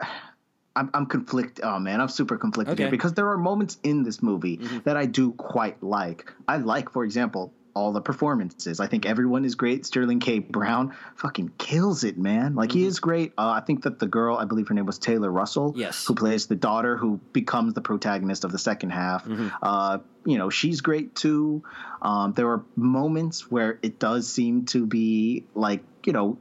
I'm, 0.76 0.88
I'm 0.94 1.06
conflicted. 1.06 1.64
Oh 1.64 1.80
man, 1.80 2.00
I'm 2.00 2.08
super 2.08 2.38
conflicted 2.38 2.74
okay. 2.74 2.84
here 2.84 2.90
because 2.90 3.14
there 3.14 3.28
are 3.28 3.36
moments 3.36 3.78
in 3.82 4.04
this 4.04 4.22
movie 4.22 4.58
mm-hmm. 4.58 4.78
that 4.84 4.96
I 4.96 5.04
do 5.04 5.32
quite 5.32 5.82
like. 5.82 6.32
I 6.46 6.58
like, 6.58 6.90
for 6.90 7.04
example, 7.04 7.52
all 7.74 7.92
the 7.92 8.00
performances. 8.00 8.80
I 8.80 8.86
think 8.86 9.06
everyone 9.06 9.44
is 9.44 9.54
great. 9.54 9.86
Sterling 9.86 10.20
K. 10.20 10.38
Brown 10.38 10.94
fucking 11.16 11.52
kills 11.58 12.04
it, 12.04 12.18
man. 12.18 12.54
Like 12.54 12.70
mm-hmm. 12.70 12.78
he 12.78 12.86
is 12.86 13.00
great. 13.00 13.32
Uh, 13.38 13.50
I 13.50 13.60
think 13.60 13.84
that 13.84 13.98
the 13.98 14.06
girl, 14.06 14.36
I 14.36 14.44
believe 14.44 14.68
her 14.68 14.74
name 14.74 14.86
was 14.86 14.98
Taylor 14.98 15.30
Russell, 15.30 15.74
yes, 15.76 16.06
who 16.06 16.14
plays 16.14 16.46
the 16.46 16.56
daughter 16.56 16.96
who 16.96 17.20
becomes 17.32 17.74
the 17.74 17.80
protagonist 17.80 18.44
of 18.44 18.52
the 18.52 18.58
second 18.58 18.90
half. 18.90 19.24
Mm-hmm. 19.24 19.48
Uh, 19.62 19.98
you 20.24 20.38
know, 20.38 20.50
she's 20.50 20.80
great 20.80 21.14
too. 21.14 21.62
Um, 22.02 22.32
there 22.32 22.48
are 22.48 22.64
moments 22.76 23.50
where 23.50 23.78
it 23.82 23.98
does 23.98 24.30
seem 24.30 24.66
to 24.66 24.86
be 24.86 25.44
like, 25.54 25.82
you 26.04 26.12
know, 26.12 26.38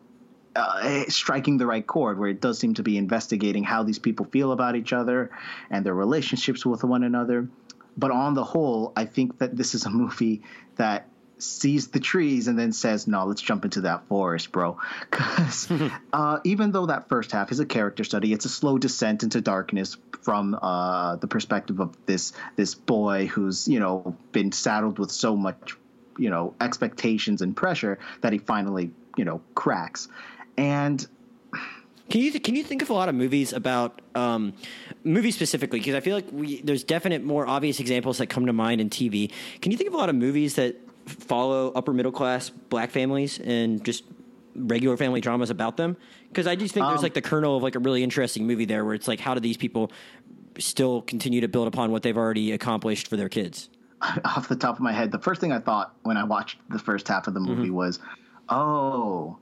uh, 0.56 1.06
striking 1.08 1.58
the 1.58 1.66
right 1.66 1.86
chord 1.86 2.20
where 2.20 2.30
it 2.30 2.42
does 2.42 2.60
seem 2.60 2.74
to 2.74 2.84
be 2.84 2.98
investigating 2.98 3.64
how 3.64 3.84
these 3.84 4.00
people 4.00 4.26
feel 4.26 4.52
about 4.52 4.76
each 4.76 4.94
other 4.94 5.32
and 5.70 5.86
their 5.86 5.94
relationships 5.94 6.66
with 6.66 6.84
one 6.84 7.04
another. 7.04 7.48
But 7.98 8.12
on 8.12 8.34
the 8.34 8.44
whole, 8.44 8.94
I 8.96 9.06
think 9.06 9.40
that 9.40 9.56
this 9.56 9.76
is 9.76 9.86
a 9.86 9.90
movie 9.90 10.42
that 10.78 11.08
sees 11.40 11.88
the 11.88 12.00
trees 12.00 12.48
and 12.48 12.58
then 12.58 12.72
says, 12.72 13.08
"No, 13.08 13.26
let's 13.26 13.42
jump 13.42 13.66
into 13.66 13.82
that 13.82 14.08
forest, 14.08 14.52
bro." 14.52 14.78
Because 15.10 15.68
uh, 16.14 16.40
even 16.44 16.72
though 16.72 16.86
that 16.88 17.10
first 17.10 17.32
half 17.32 17.52
is 17.52 17.60
a 17.60 17.66
character 17.66 18.04
study, 18.04 18.34
it's 18.34 18.46
a 18.46 18.50
slow 18.50 18.78
descent 18.78 19.24
into 19.24 19.42
darkness 19.42 19.98
from 20.22 20.58
uh, 20.62 21.16
the 21.16 21.28
perspective 21.28 21.80
of 21.80 21.98
this 22.06 22.34
this 22.56 22.76
boy 22.76 23.28
who's 23.28 23.68
you 23.68 23.80
know 23.80 24.16
been 24.32 24.52
saddled 24.52 25.00
with 25.00 25.12
so 25.12 25.36
much 25.36 25.76
you 26.18 26.30
know 26.30 26.54
expectations 26.62 27.42
and 27.42 27.56
pressure 27.56 28.00
that 28.22 28.34
he 28.34 28.40
finally 28.40 28.92
you 29.18 29.26
know 29.26 29.42
cracks. 29.56 30.08
And 30.58 31.06
can 32.10 32.22
you 32.22 32.40
can 32.40 32.56
you 32.56 32.64
think 32.64 32.82
of 32.82 32.90
a 32.90 32.94
lot 32.94 33.08
of 33.08 33.16
movies 33.16 33.54
about 33.54 34.02
um, 34.16 34.54
movies 35.04 35.36
specifically? 35.36 35.80
Because 35.80 35.96
I 35.96 36.00
feel 36.00 36.16
like 36.16 36.28
we, 36.32 36.62
there's 36.62 36.84
definite 36.84 37.24
more 37.24 37.48
obvious 37.48 37.80
examples 37.80 38.18
that 38.18 38.28
come 38.28 38.48
to 38.48 38.54
mind 38.54 38.82
in 38.82 38.90
TV. 38.90 39.32
Can 39.62 39.72
you 39.72 39.78
think 39.78 39.90
of 39.90 39.94
a 39.94 39.98
lot 39.98 40.10
of 40.10 40.16
movies 40.16 40.56
that 40.56 40.76
follow 41.10 41.72
upper 41.74 41.94
middle 41.94 42.12
class 42.12 42.50
black 42.50 42.92
families 42.92 43.40
and 43.40 43.84
just 43.84 44.04
regular 44.56 44.98
family 44.98 45.22
dramas 45.22 45.50
about 45.50 45.78
them? 45.78 45.98
Because 46.28 46.48
I 46.48 46.56
just 46.56 46.74
think 46.74 46.86
um, 46.86 46.92
there's 46.92 47.04
like 47.04 47.14
the 47.14 47.22
kernel 47.22 47.58
of 47.58 47.64
like 47.64 47.76
a 47.76 47.80
really 47.80 48.04
interesting 48.04 48.46
movie 48.46 48.66
there 48.66 48.86
where 48.86 48.94
it's 48.94 49.08
like 49.08 49.20
how 49.20 49.34
do 49.34 49.40
these 49.40 49.58
people 49.58 49.92
still 50.58 51.02
continue 51.02 51.42
to 51.42 51.48
build 51.48 51.68
upon 51.68 51.92
what 51.92 52.04
they've 52.04 52.18
already 52.18 52.52
accomplished 52.52 53.08
for 53.08 53.18
their 53.18 53.30
kids? 53.30 53.70
Off 54.26 54.48
the 54.48 54.56
top 54.56 54.76
of 54.76 54.82
my 54.82 54.92
head, 54.92 55.12
the 55.12 55.20
first 55.20 55.42
thing 55.42 55.52
I 55.52 55.60
thought 55.60 55.96
when 56.04 56.18
I 56.18 56.24
watched 56.24 56.60
the 56.70 56.80
first 56.80 57.08
half 57.08 57.28
of 57.28 57.34
the 57.34 57.40
movie 57.40 57.64
mm-hmm. 57.64 57.74
was, 57.74 58.00
"Oh, 58.48 59.38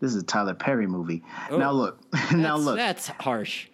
this 0.00 0.14
is 0.14 0.22
a 0.22 0.26
Tyler 0.26 0.54
Perry 0.54 0.88
movie." 0.88 1.22
Oh, 1.50 1.58
now 1.58 1.70
look, 1.70 2.00
now 2.32 2.56
look, 2.56 2.76
that's 2.76 3.08
harsh. 3.08 3.68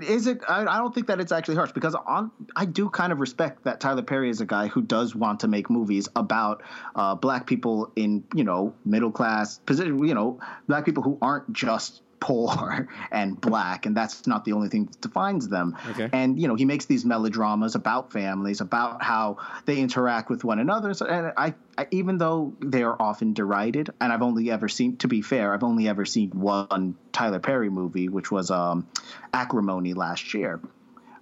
Is 0.00 0.26
it? 0.26 0.42
I, 0.48 0.60
I, 0.60 0.78
don't 0.78 0.94
think 0.94 1.08
that 1.08 1.20
it's 1.20 1.32
actually 1.32 1.56
harsh 1.56 1.72
because 1.72 1.94
on 1.94 2.30
I 2.54 2.66
do 2.66 2.88
kind 2.88 3.12
of 3.12 3.18
respect 3.18 3.64
that 3.64 3.80
Tyler 3.80 4.02
Perry 4.02 4.30
is 4.30 4.40
a 4.40 4.46
guy 4.46 4.68
who 4.68 4.80
does 4.80 5.14
want 5.14 5.40
to 5.40 5.48
make 5.48 5.68
movies 5.70 6.08
about 6.14 6.62
uh, 6.94 7.16
black 7.16 7.46
people 7.46 7.90
in 7.96 8.22
you 8.34 8.44
know 8.44 8.74
middle 8.84 9.10
class 9.10 9.58
position, 9.58 10.04
you 10.06 10.14
know 10.14 10.38
black 10.68 10.84
people 10.84 11.02
who 11.02 11.18
aren't 11.20 11.52
just 11.52 12.02
poor 12.22 12.86
and 13.10 13.38
black, 13.38 13.84
and 13.84 13.96
that's 13.96 14.28
not 14.28 14.44
the 14.44 14.52
only 14.52 14.68
thing 14.68 14.86
that 14.86 15.00
defines 15.00 15.48
them. 15.48 15.76
Okay. 15.90 16.08
And 16.12 16.40
you 16.40 16.46
know, 16.46 16.54
he 16.54 16.64
makes 16.64 16.86
these 16.86 17.04
melodramas 17.04 17.74
about 17.74 18.12
families, 18.12 18.60
about 18.60 19.02
how 19.02 19.38
they 19.66 19.78
interact 19.78 20.30
with 20.30 20.44
one 20.44 20.60
another. 20.60 20.94
So, 20.94 21.06
and 21.06 21.32
I, 21.36 21.54
I, 21.76 21.88
even 21.90 22.18
though 22.18 22.54
they 22.60 22.84
are 22.84 22.96
often 22.98 23.34
derided, 23.34 23.90
and 24.00 24.12
I've 24.12 24.22
only 24.22 24.50
ever 24.52 24.68
seen, 24.68 24.96
to 24.98 25.08
be 25.08 25.20
fair, 25.20 25.52
I've 25.52 25.64
only 25.64 25.88
ever 25.88 26.04
seen 26.04 26.30
one 26.30 26.94
Tyler 27.12 27.40
Perry 27.40 27.70
movie, 27.70 28.08
which 28.08 28.30
was 28.30 28.52
um, 28.52 28.86
Acrimony 29.34 29.92
last 29.92 30.32
year. 30.32 30.60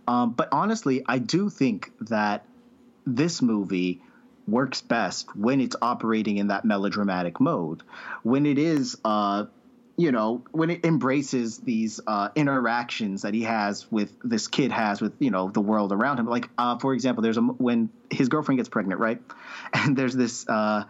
Um, 0.07 0.33
but 0.33 0.49
honestly, 0.53 1.03
I 1.07 1.19
do 1.19 1.49
think 1.49 1.93
that 2.03 2.45
this 3.07 3.41
movie 3.41 4.03
works 4.47 4.83
best 4.83 5.35
when 5.35 5.61
it's 5.61 5.77
operating 5.81 6.37
in 6.37 6.49
that 6.49 6.65
melodramatic 6.65 7.41
mode. 7.41 7.83
When 8.23 8.45
it 8.45 8.59
is 8.59 8.99
uh, 9.05 9.47
you 10.01 10.13
know 10.13 10.43
when 10.51 10.71
it 10.71 10.85
embraces 10.85 11.59
these 11.59 12.01
uh, 12.07 12.31
interactions 12.35 13.23
that 13.23 13.35
he 13.35 13.43
has 13.43 13.91
with 13.93 14.11
this 14.25 14.49
kid 14.49 14.73
has 14.73 15.01
with 15.01 15.13
you 15.19 15.31
know 15.31 15.51
the 15.51 15.61
world 15.61 15.93
around 15.93 16.19
him. 16.19 16.27
Like 16.27 16.49
uh, 16.57 16.79
for 16.79 16.95
example 16.95 17.23
there's 17.23 17.37
a 17.37 17.43
when 17.43 17.91
his 18.09 18.31
girlfriend 18.31 18.59
gets 18.59 18.71
pregnant 18.71 19.01
right? 19.01 19.21
And 19.75 19.97
there's 19.97 20.15
this 20.15 20.49
uh, 20.49 20.85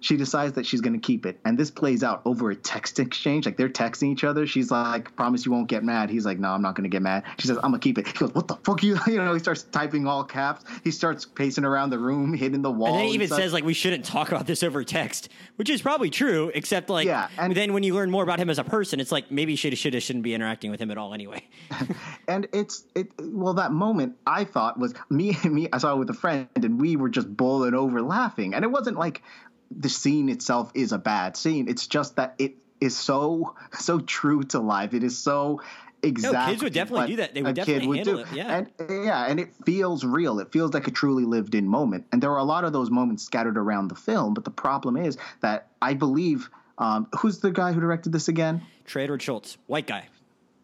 she 0.00 0.16
decides 0.16 0.54
that 0.54 0.66
she's 0.66 0.80
going 0.80 0.92
to 0.92 1.04
keep 1.04 1.26
it. 1.26 1.38
And 1.44 1.58
this 1.58 1.70
plays 1.70 2.02
out 2.02 2.22
over 2.24 2.50
a 2.50 2.56
text 2.56 2.98
exchange 2.98 3.46
like 3.46 3.56
they're 3.56 3.68
texting 3.68 4.12
each 4.12 4.24
other. 4.24 4.46
She's 4.46 4.70
like 4.70 5.14
promise 5.16 5.46
you 5.46 5.52
won't 5.52 5.68
get 5.68 5.84
mad. 5.84 6.10
He's 6.10 6.26
like 6.26 6.38
no 6.38 6.50
i'm 6.50 6.62
not 6.62 6.74
going 6.74 6.84
to 6.84 6.90
get 6.90 7.02
mad. 7.02 7.24
She 7.38 7.48
says 7.48 7.56
i'm 7.58 7.70
going 7.70 7.80
to 7.80 7.84
keep 7.84 7.98
it. 7.98 8.06
He 8.06 8.12
goes 8.12 8.34
what 8.34 8.48
the 8.48 8.56
fuck 8.56 8.82
you 8.82 8.98
you 9.06 9.16
know 9.16 9.32
he 9.32 9.38
starts 9.38 9.62
typing 9.64 10.06
all 10.06 10.24
caps. 10.24 10.64
He 10.84 10.90
starts 10.90 11.24
pacing 11.24 11.64
around 11.64 11.90
the 11.90 11.98
room 11.98 12.34
hitting 12.34 12.62
the 12.62 12.70
wall 12.70 12.88
and 12.88 12.98
then 12.98 13.06
he 13.06 13.14
even 13.14 13.28
says 13.28 13.52
like 13.52 13.64
we 13.64 13.74
shouldn't 13.74 14.04
talk 14.04 14.28
about 14.30 14.46
this 14.46 14.62
over 14.62 14.84
text 14.84 15.28
which 15.56 15.70
is 15.70 15.82
probably 15.82 16.10
true 16.10 16.50
except 16.54 16.90
like 16.90 17.06
yeah, 17.06 17.28
and 17.38 17.54
then 17.54 17.72
when 17.72 17.82
you 17.82 17.94
learn 17.94 18.10
more 18.10 18.22
about 18.22 18.38
him 18.38 18.50
as 18.50 18.58
a 18.58 18.64
person 18.64 19.00
it's 19.00 19.12
like 19.12 19.30
maybe 19.30 19.56
should 19.56 19.76
should 19.76 20.00
shouldn't 20.02 20.22
be 20.22 20.34
interacting 20.34 20.70
with 20.70 20.80
him 20.80 20.90
at 20.90 20.98
all 20.98 21.14
anyway. 21.14 21.42
And 22.28 22.48
it's 22.52 22.84
it 22.96 23.08
well 23.20 23.54
that 23.54 23.70
moment 23.70 24.16
i 24.26 24.42
thought 24.42 24.78
was 24.78 24.94
me 25.10 25.36
and 25.44 25.54
me 25.54 25.68
i 25.72 25.78
saw 25.78 25.94
it 25.94 25.98
with 25.98 26.10
a 26.10 26.14
friend 26.14 26.48
and 26.56 26.80
we 26.80 26.96
were 26.96 27.08
just 27.08 27.34
bowling 27.36 27.74
over 27.74 28.02
laughing. 28.02 28.54
And 28.54 28.64
it 28.64 28.68
wasn't 28.68 28.98
like 28.98 29.22
the 29.70 29.88
scene 29.88 30.28
itself 30.28 30.70
is 30.74 30.92
a 30.92 30.98
bad 30.98 31.36
scene. 31.36 31.68
It's 31.68 31.86
just 31.86 32.16
that 32.16 32.34
it 32.38 32.54
is 32.80 32.96
so 32.96 33.54
so 33.78 34.00
true 34.00 34.42
to 34.44 34.60
life. 34.60 34.94
It 34.94 35.02
is 35.02 35.18
so 35.18 35.62
exactly. 36.02 36.38
No, 36.38 36.46
kids 36.46 36.62
would 36.62 36.72
definitely 36.72 37.06
do 37.08 37.16
that. 37.16 37.34
They 37.34 37.42
would 37.42 37.54
definitely 37.54 37.88
would 37.88 37.96
handle 37.98 38.16
do. 38.16 38.20
it. 38.22 38.32
Yeah, 38.32 38.56
and 38.56 39.04
yeah, 39.04 39.26
and 39.26 39.40
it 39.40 39.54
feels 39.64 40.04
real. 40.04 40.38
It 40.40 40.52
feels 40.52 40.74
like 40.74 40.86
a 40.86 40.90
truly 40.90 41.24
lived 41.24 41.54
in 41.54 41.66
moment. 41.66 42.06
And 42.12 42.22
there 42.22 42.30
are 42.32 42.38
a 42.38 42.44
lot 42.44 42.64
of 42.64 42.72
those 42.72 42.90
moments 42.90 43.24
scattered 43.24 43.56
around 43.56 43.88
the 43.88 43.94
film. 43.94 44.34
But 44.34 44.44
the 44.44 44.50
problem 44.50 44.96
is 44.96 45.18
that 45.40 45.68
I 45.80 45.94
believe 45.94 46.50
um, 46.78 47.08
who's 47.18 47.38
the 47.38 47.50
guy 47.50 47.72
who 47.72 47.80
directed 47.80 48.12
this 48.12 48.28
again? 48.28 48.62
Trader 48.84 49.18
Shults, 49.18 49.56
white 49.66 49.86
guy. 49.86 50.08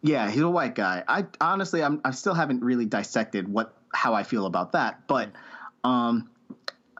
Yeah, 0.01 0.29
he's 0.29 0.41
a 0.41 0.49
white 0.49 0.75
guy. 0.75 1.03
I 1.07 1.25
honestly, 1.39 1.81
I'm, 1.81 2.01
I 2.03 2.11
still 2.11 2.33
haven't 2.33 2.63
really 2.63 2.85
dissected 2.85 3.47
what 3.47 3.73
how 3.93 4.13
I 4.13 4.23
feel 4.23 4.45
about 4.45 4.73
that, 4.73 5.07
but. 5.07 5.29
Um, 5.85 6.29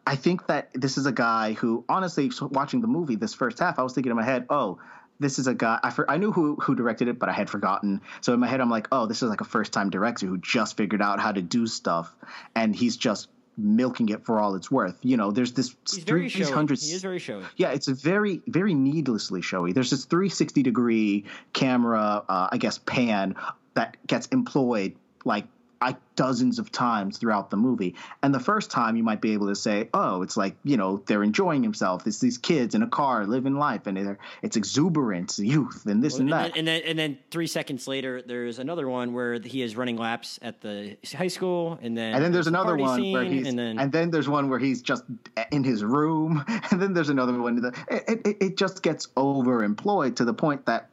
I 0.05 0.15
think 0.15 0.47
that 0.47 0.69
this 0.73 0.97
is 0.97 1.05
a 1.05 1.11
guy 1.11 1.53
who, 1.53 1.85
honestly, 1.87 2.29
watching 2.41 2.81
the 2.81 2.87
movie 2.87 3.15
this 3.15 3.33
first 3.33 3.59
half, 3.59 3.79
I 3.79 3.83
was 3.83 3.93
thinking 3.93 4.09
in 4.11 4.17
my 4.17 4.23
head, 4.23 4.45
oh, 4.49 4.79
this 5.19 5.39
is 5.39 5.47
a 5.47 5.53
guy. 5.53 5.79
I, 5.81 5.91
for, 5.91 6.09
I 6.09 6.17
knew 6.17 6.31
who 6.31 6.55
who 6.55 6.75
directed 6.75 7.07
it, 7.07 7.19
but 7.19 7.29
I 7.29 7.33
had 7.33 7.49
forgotten. 7.49 8.01
So 8.21 8.33
in 8.33 8.39
my 8.39 8.47
head, 8.47 8.59
I'm 8.59 8.69
like, 8.69 8.87
oh, 8.91 9.05
this 9.05 9.23
is 9.23 9.29
like 9.29 9.41
a 9.41 9.45
first 9.45 9.71
time 9.71 9.89
director 9.89 10.25
who 10.25 10.37
just 10.37 10.75
figured 10.75 11.01
out 11.01 11.19
how 11.19 11.31
to 11.31 11.41
do 11.41 11.67
stuff, 11.67 12.13
and 12.55 12.75
he's 12.75 12.97
just 12.97 13.29
milking 13.55 14.09
it 14.09 14.25
for 14.25 14.39
all 14.39 14.55
it's 14.55 14.71
worth. 14.71 14.97
You 15.03 15.15
know, 15.15 15.31
there's 15.31 15.53
this 15.53 15.75
He's 15.89 16.03
very 16.03 16.27
showy. 16.27 16.45
300 16.45 16.79
He 16.79 16.91
is 16.91 17.01
very 17.01 17.19
showy. 17.19 17.43
yeah, 17.55 17.71
it's 17.71 17.87
very, 17.87 18.41
very 18.47 18.73
needlessly 18.73 19.41
showy. 19.41 19.73
There's 19.73 19.91
this 19.91 20.05
360 20.05 20.63
degree 20.63 21.25
camera, 21.53 22.23
uh, 22.27 22.49
I 22.51 22.57
guess, 22.57 22.79
pan 22.79 23.35
that 23.75 23.95
gets 24.07 24.27
employed 24.27 24.95
like 25.23 25.45
I 25.83 25.97
dozens 26.15 26.59
of 26.59 26.71
times 26.71 27.17
throughout 27.17 27.49
the 27.49 27.57
movie. 27.57 27.95
And 28.21 28.33
the 28.33 28.39
first 28.39 28.71
time 28.71 28.95
you 28.95 29.03
might 29.03 29.19
be 29.19 29.33
able 29.33 29.47
to 29.47 29.55
say, 29.55 29.89
oh, 29.93 30.21
it's 30.21 30.37
like, 30.37 30.55
you 30.63 30.77
know, 30.77 31.03
they're 31.07 31.23
enjoying 31.23 31.61
themselves. 31.61 32.05
It's 32.05 32.19
these 32.19 32.37
kids 32.37 32.75
in 32.75 32.83
a 32.83 32.87
car 32.87 33.25
living 33.25 33.55
life 33.55 33.87
and 33.87 33.97
they're, 33.97 34.19
it's 34.41 34.55
exuberance, 34.55 35.39
youth, 35.39 35.85
and 35.85 36.03
this 36.03 36.19
and, 36.19 36.29
and 36.29 36.33
that. 36.33 36.53
Then, 36.53 36.59
and 36.59 36.67
then 36.67 36.81
and 36.85 36.99
then 36.99 37.17
three 37.31 37.47
seconds 37.47 37.87
later, 37.87 38.21
there's 38.21 38.59
another 38.59 38.87
one 38.87 39.13
where 39.13 39.39
he 39.39 39.61
is 39.61 39.75
running 39.75 39.97
laps 39.97 40.39
at 40.41 40.61
the 40.61 40.97
high 41.15 41.27
school, 41.27 41.77
and 41.81 41.97
then 41.97 42.13
and 42.13 42.23
then 42.23 42.31
there's 42.31 42.47
a 42.47 42.49
another 42.49 42.77
one 42.77 43.01
scene, 43.01 43.13
where 43.13 43.25
he's 43.25 43.47
and 43.47 43.59
then 43.59 43.79
and 43.79 43.91
then 43.91 44.11
there's 44.11 44.29
one 44.29 44.49
where 44.49 44.59
he's 44.59 44.81
just 44.81 45.03
in 45.51 45.63
his 45.63 45.83
room 45.83 46.43
and 46.71 46.81
then 46.81 46.93
there's 46.93 47.09
another 47.09 47.37
one 47.39 47.59
that 47.61 47.75
it, 47.89 48.21
it, 48.25 48.37
it 48.39 48.57
just 48.57 48.83
gets 48.83 49.07
overemployed 49.17 50.15
to 50.15 50.23
the 50.23 50.33
point 50.33 50.65
that 50.65 50.89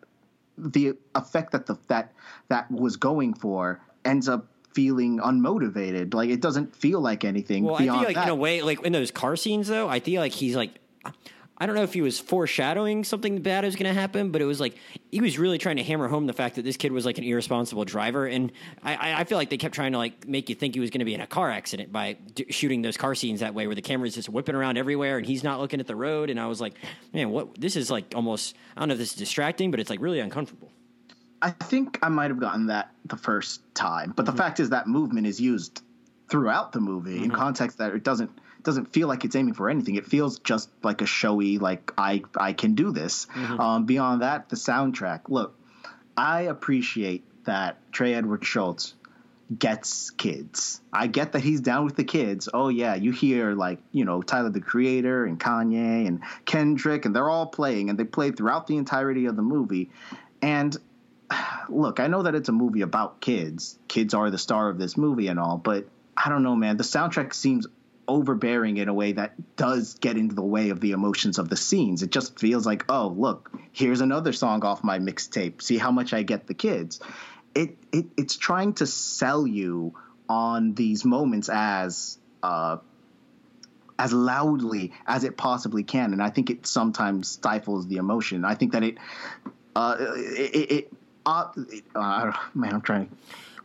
the 0.57 0.95
effect 1.15 1.53
that 1.53 1.67
the 1.67 1.77
that 1.89 2.13
that 2.49 2.71
was 2.71 2.97
going 2.97 3.35
for 3.35 3.81
ends 4.05 4.29
up 4.29 4.47
feeling 4.75 5.19
unmotivated 5.19 6.15
like 6.15 6.31
it 6.31 6.41
doesn't 6.41 6.75
feel 6.77 7.01
like 7.01 7.25
anything 7.25 7.65
well, 7.65 7.75
I 7.77 7.79
feel 7.85 7.95
like 7.97 8.15
that. 8.15 8.25
in 8.25 8.31
a 8.31 8.35
way, 8.35 8.63
like 8.63 8.85
in 8.85 8.93
those 8.93 9.11
car 9.11 9.37
scenes, 9.37 9.69
though, 9.69 9.89
I 9.89 10.01
feel 10.01 10.21
like 10.21 10.33
he's 10.33 10.57
like. 10.57 10.73
I 11.63 11.67
don't 11.67 11.75
know 11.75 11.83
if 11.83 11.93
he 11.93 12.01
was 12.01 12.19
foreshadowing 12.19 13.05
something 13.05 13.43
bad 13.43 13.67
was 13.67 13.77
going 13.77 13.95
to 13.95 14.01
happen, 14.01 14.31
but 14.31 14.41
it 14.41 14.47
was 14.47 14.61
like 14.61 14.77
he 15.13 15.21
was 15.21 15.39
really 15.39 15.59
trying 15.59 15.77
to 15.77 15.83
hammer 15.83 16.09
home 16.09 16.27
the 16.27 16.33
fact 16.33 16.55
that 16.57 16.63
this 16.63 16.79
kid 16.79 16.91
was 16.91 17.05
like 17.05 17.19
an 17.19 17.25
irresponsible 17.25 17.85
driver, 17.85 18.25
and 18.25 18.51
I- 18.83 18.95
I, 18.95 19.21
I 19.21 19.25
feel 19.25 19.37
like 19.37 19.51
they 19.51 19.59
kept 19.59 19.75
trying 19.75 19.93
to 19.93 19.99
like 19.99 20.27
make 20.27 20.49
you 20.49 20.55
think 20.55 20.73
he 20.73 20.81
was 20.81 20.89
going 20.89 21.01
to 21.01 21.05
be 21.05 21.13
in 21.13 21.21
a 21.21 21.27
car 21.27 21.51
accident 21.51 21.93
by 21.93 22.15
d- 22.35 22.47
shooting 22.49 22.81
those 22.81 22.97
car 22.97 23.15
scenes 23.15 23.41
that 23.41 23.53
way, 23.53 23.67
where 23.67 23.77
the 23.77 23.83
camera's 23.83 24.15
just 24.15 24.31
whipping 24.31 24.55
around 24.55 24.79
everywhere 24.79 25.19
and 25.19 25.27
he's 25.27 25.45
not 25.45 25.61
looking 25.61 25.81
at 25.81 25.87
the 25.87 25.97
road, 25.97 26.31
and 26.31 26.41
I 26.41 26.47
was 26.47 26.63
like, 26.63 26.73
man, 27.13 27.29
what? 27.29 27.61
This 27.61 27.77
is 27.77 27.91
like 27.91 28.15
almost 28.17 28.57
I 28.75 28.81
don't 28.81 28.89
know 28.89 28.95
if 28.95 28.99
this 28.99 29.11
is 29.11 29.17
distracting, 29.19 29.71
but 29.71 29.81
it's 29.81 29.91
like 29.91 30.01
really 30.01 30.21
uncomfortable. 30.21 30.73
I 31.43 31.51
think 31.51 31.99
I 32.03 32.09
might 32.09 32.31
have 32.31 32.41
gotten 32.41 32.67
that 32.67 32.91
the 33.05 33.17
first 33.17 33.63
time, 33.75 34.13
but 34.15 34.27
the 34.27 34.33
mm-hmm. 34.33 34.39
fact 34.39 34.61
is 34.61 34.71
that 34.71 34.87
movement 34.87 35.27
is 35.27 35.41
used 35.41 35.83
throughout 36.29 36.73
the 36.73 36.81
movie 36.81 37.19
in 37.19 37.25
mm-hmm. 37.25 37.35
context 37.35 37.79
that 37.79 37.93
it 37.95 38.05
doesn't 38.05 38.31
doesn't 38.63 38.93
feel 38.93 39.09
like 39.09 39.25
it's 39.25 39.35
aiming 39.35 39.55
for 39.55 39.71
anything. 39.71 39.95
It 39.95 40.07
feels 40.07 40.39
just 40.39 40.69
like 40.83 41.01
a 41.01 41.07
showy, 41.07 41.59
like 41.59 41.93
I 41.97 42.23
I 42.37 42.53
can 42.53 42.75
do 42.75 42.93
this. 42.93 43.27
Mm-hmm. 43.27 43.61
Um, 43.61 43.87
beyond 43.87 44.23
that, 44.23 44.49
the 44.49 44.57
soundtrack. 44.57 45.23
Look, 45.29 45.59
I 46.17 46.43
appreciate 46.43 47.25
that 47.45 47.79
Trey 47.93 48.15
Edward 48.15 48.43
Shults 48.43 48.95
gets 49.57 50.11
kids. 50.11 50.81
I 50.93 51.09
get 51.09 51.33
that 51.33 51.41
he's 51.41 51.61
down 51.61 51.85
with 51.85 51.97
the 51.97 52.05
kids. 52.05 52.49
Oh 52.53 52.69
yeah, 52.69 52.95
you 52.95 53.13
hear 53.13 53.55
like 53.55 53.79
you 53.93 54.05
know 54.05 54.23
Tyler 54.23 54.51
the 54.51 54.61
Creator 54.61 55.25
and 55.25 55.41
Kanye 55.41 56.07
and 56.07 56.21
Kendrick, 56.45 57.05
and 57.05 57.17
they're 57.17 57.31
all 57.31 57.47
playing, 57.47 57.91
and 57.91 57.99
they 57.99 58.05
play 58.05 58.31
throughout 58.31 58.67
the 58.67 58.77
entirety 58.77 59.27
of 59.27 59.37
the 59.37 59.43
movie. 59.43 59.91
And 60.43 60.77
look, 61.69 62.01
I 62.01 62.07
know 62.07 62.23
that 62.23 62.35
it's 62.35 62.49
a 62.49 62.53
movie 62.53 62.83
about 62.83 63.21
kids. 63.21 63.79
Kids 63.89 64.15
are 64.15 64.31
the 64.31 64.39
star 64.39 64.69
of 64.69 64.79
this 64.79 64.97
movie 64.97 65.29
and 65.29 65.39
all, 65.39 65.57
but 65.57 65.87
I 66.17 66.29
don't 66.29 66.43
know, 66.43 66.57
man. 66.57 66.77
The 66.77 66.85
soundtrack 66.85 67.33
seems 67.33 67.67
overbearing 68.09 68.77
in 68.77 68.89
a 68.89 68.95
way 68.95 69.13
that 69.13 69.35
does 69.57 69.95
get 69.95 70.17
into 70.17 70.35
the 70.35 70.43
way 70.43 70.71
of 70.71 70.81
the 70.81 70.91
emotions 70.91 71.39
of 71.39 71.49
the 71.49 71.57
scenes. 71.57 72.03
It 72.03 72.11
just 72.11 72.39
feels 72.39 72.67
like, 72.67 72.85
oh, 72.89 73.15
look, 73.17 73.53
here's 73.73 74.01
another 74.01 74.33
song 74.33 74.65
off 74.65 74.83
my 74.83 74.99
mixtape. 74.99 75.63
See 75.63 75.79
how 75.79 75.93
much 75.93 76.13
I 76.13 76.23
get 76.23 76.47
the 76.47 76.55
kids. 76.55 77.01
It 77.55 77.77
it 77.93 78.07
it's 78.17 78.37
trying 78.37 78.75
to 78.75 78.87
sell 78.87 79.47
you 79.47 79.95
on 80.29 80.75
these 80.75 81.05
moments 81.05 81.49
as 81.49 82.19
uh 82.43 82.79
as 83.99 84.13
loudly 84.13 84.93
as 85.07 85.25
it 85.25 85.37
possibly 85.37 85.83
can, 85.83 86.13
and 86.13 86.23
I 86.23 86.31
think 86.31 86.51
it 86.51 86.67
sometimes 86.67 87.29
stifles 87.29 87.87
the 87.87 87.97
emotion. 87.97 88.45
I 88.45 88.55
think 88.55 88.73
that 88.73 88.83
it 88.83 88.99
uh 89.77 89.97
it, 89.99 90.71
it, 90.71 90.93
uh, 91.27 91.49
uh, 91.95 92.33
man, 92.55 92.75
I'm 92.75 92.81
trying 92.81 93.07
to. 93.07 93.15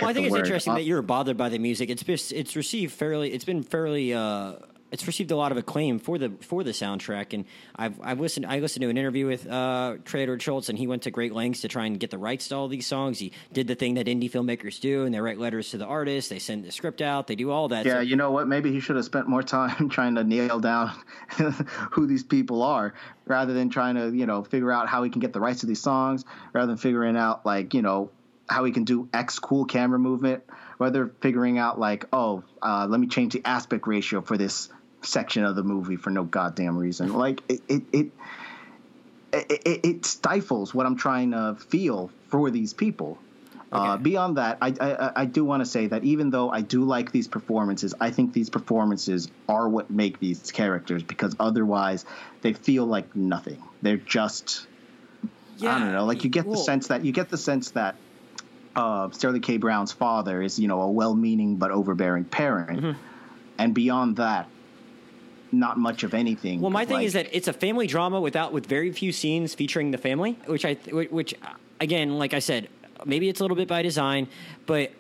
Well, 0.02 0.10
I 0.10 0.14
think 0.14 0.26
it's 0.28 0.34
word. 0.34 0.40
interesting 0.40 0.74
Uh, 0.74 0.76
that 0.78 0.84
you're 0.84 1.02
bothered 1.02 1.38
by 1.38 1.50
the 1.50 1.58
music. 1.58 1.90
It's 1.90 2.32
it's 2.32 2.56
received 2.56 2.94
fairly. 2.94 3.32
It's 3.34 3.46
been 3.46 3.64
fairly. 3.64 4.14
Uh, 4.14 4.54
it's 4.92 5.08
received 5.08 5.32
a 5.32 5.36
lot 5.36 5.52
of 5.52 5.58
acclaim 5.58 6.00
for 6.00 6.18
the 6.18 6.30
for 6.42 6.64
the 6.64 6.72
soundtrack, 6.72 7.34
and 7.34 7.46
I've 7.76 8.00
I've 8.02 8.20
listened. 8.20 8.46
I 8.46 8.60
listened 8.60 8.82
to 8.84 8.90
an 8.90 8.98
interview 8.98 9.26
with 9.26 9.46
uh, 9.50 9.96
Trey 10.06 10.24
Edward 10.24 10.40
Shults, 10.42 10.70
and 10.70 10.78
he 10.78 10.88
went 10.88 11.04
to 11.04 11.12
great 11.12 11.34
lengths 11.34 11.62
to 11.62 11.68
try 11.68 11.86
and 11.86 12.00
get 12.00 12.12
the 12.12 12.18
rights 12.18 12.48
to 12.50 12.56
all 12.56 12.68
these 12.68 12.86
songs. 12.88 13.20
He 13.20 13.32
did 13.52 13.68
the 13.68 13.76
thing 13.76 13.96
that 13.96 14.06
indie 14.08 14.32
filmmakers 14.32 14.80
do, 14.80 15.04
and 15.04 15.14
they 15.14 15.20
write 15.20 15.40
letters 15.40 15.72
to 15.72 15.78
the 15.78 15.86
artists. 15.86 16.30
They 16.30 16.40
send 16.40 16.64
the 16.64 16.72
script 16.72 17.02
out. 17.02 17.28
They 17.28 17.36
do 17.36 17.52
all 17.52 17.68
that. 17.70 17.86
Yeah, 17.86 17.94
So- 17.96 18.00
you 18.02 18.16
know 18.16 18.32
what? 18.32 18.48
Maybe 18.48 18.72
he 18.72 18.80
should 18.80 18.96
have 18.96 19.06
spent 19.06 19.28
more 19.28 19.44
time 19.44 19.90
trying 19.90 20.16
to 20.16 20.24
nail 20.24 20.60
down 20.60 20.92
who 21.92 22.08
these 22.08 22.24
people 22.24 22.64
are 22.64 22.94
rather 23.26 23.54
than 23.54 23.70
trying 23.70 23.96
to, 23.96 24.12
you 24.16 24.26
know, 24.26 24.44
figure 24.44 24.72
out 24.72 24.88
how 24.88 25.04
he 25.04 25.10
can 25.10 25.20
get 25.20 25.34
the 25.34 25.40
rights 25.40 25.62
to 25.62 25.66
these 25.66 25.82
songs, 25.82 26.24
rather 26.54 26.68
than 26.68 26.78
figuring 26.78 27.18
out, 27.18 27.46
like, 27.46 27.74
you 27.74 27.82
know, 27.82 28.12
how 28.48 28.64
he 28.64 28.72
can 28.72 28.84
do 28.84 29.10
X 29.12 29.40
cool 29.40 29.66
camera 29.66 29.98
movement, 29.98 30.44
rather 30.80 31.08
figuring 31.22 31.58
out, 31.58 31.80
like, 31.80 32.06
oh, 32.14 32.44
uh, 32.62 32.88
let 32.90 33.00
me 33.00 33.08
change 33.08 33.34
the 33.34 33.42
aspect 33.46 33.88
ratio 33.88 34.22
for 34.22 34.38
this 34.38 34.70
section 35.02 35.44
of 35.44 35.56
the 35.56 35.64
movie 35.64 35.96
for 35.96 36.10
no 36.10 36.24
goddamn 36.24 36.78
reason. 36.78 37.14
Like, 37.14 37.42
it, 37.50 37.62
it, 37.68 37.84
it 37.92 38.12
it, 39.34 39.80
it, 39.84 40.06
stifles 40.06 40.74
what 40.74 40.86
I'm 40.86 40.96
trying 40.96 41.32
to 41.32 41.58
feel 41.70 42.10
for 42.30 42.50
these 42.52 42.74
people. 42.74 43.18
Uh, 43.72 43.98
beyond 43.98 44.38
that, 44.38 44.58
I, 44.62 44.74
I, 44.80 45.12
I 45.22 45.26
do 45.26 45.44
want 45.44 45.62
to 45.62 45.66
say 45.66 45.88
that 45.88 46.06
even 46.06 46.30
though 46.30 46.50
I 46.50 46.62
do 46.62 46.86
like 46.86 47.12
these 47.12 47.28
performances, 47.28 47.94
I 48.00 48.10
think 48.10 48.32
these 48.32 48.50
performances 48.50 49.30
are 49.50 49.68
what 49.68 49.92
make 49.92 50.20
these 50.20 50.52
characters 50.52 51.04
because 51.04 51.36
otherwise 51.42 52.06
they 52.42 52.54
feel 52.54 52.86
like 52.86 53.14
nothing. 53.16 53.62
They're 53.82 53.98
just 53.98 54.66
I 55.62 55.80
don't 55.80 55.92
know. 55.92 56.06
Like 56.06 56.24
you 56.24 56.30
get 56.30 56.50
the 56.50 56.58
sense 56.58 56.88
that 56.88 57.04
you 57.04 57.12
get 57.12 57.30
the 57.30 57.38
sense 57.38 57.72
that 57.72 57.96
uh, 58.76 59.10
Sterling 59.12 59.42
K. 59.42 59.58
Brown's 59.58 59.92
father 59.92 60.42
is 60.42 60.60
you 60.60 60.68
know 60.68 60.82
a 60.82 60.92
well-meaning 60.92 61.58
but 61.58 61.72
overbearing 61.72 62.26
parent, 62.26 62.80
Mm-hmm. 62.82 63.00
and 63.58 63.74
beyond 63.74 64.18
that, 64.18 64.48
not 65.52 65.78
much 65.78 66.04
of 66.04 66.14
anything. 66.14 66.62
Well, 66.62 66.72
my 66.72 66.86
thing 66.86 67.02
is 67.04 67.14
that 67.14 67.28
it's 67.32 67.48
a 67.48 67.54
family 67.54 67.88
drama 67.88 68.20
without 68.20 68.52
with 68.54 68.66
very 68.66 68.92
few 68.92 69.12
scenes 69.12 69.54
featuring 69.54 69.92
the 69.92 69.98
family, 69.98 70.38
which 70.48 70.66
I 70.66 70.74
which 70.92 71.34
again, 71.80 72.18
like 72.18 72.34
I 72.34 72.40
said, 72.40 72.68
maybe 73.06 73.30
it's 73.30 73.40
a 73.40 73.44
little 73.44 73.58
bit 73.58 73.68
by 73.68 73.82
design, 73.82 74.28
but 74.66 74.92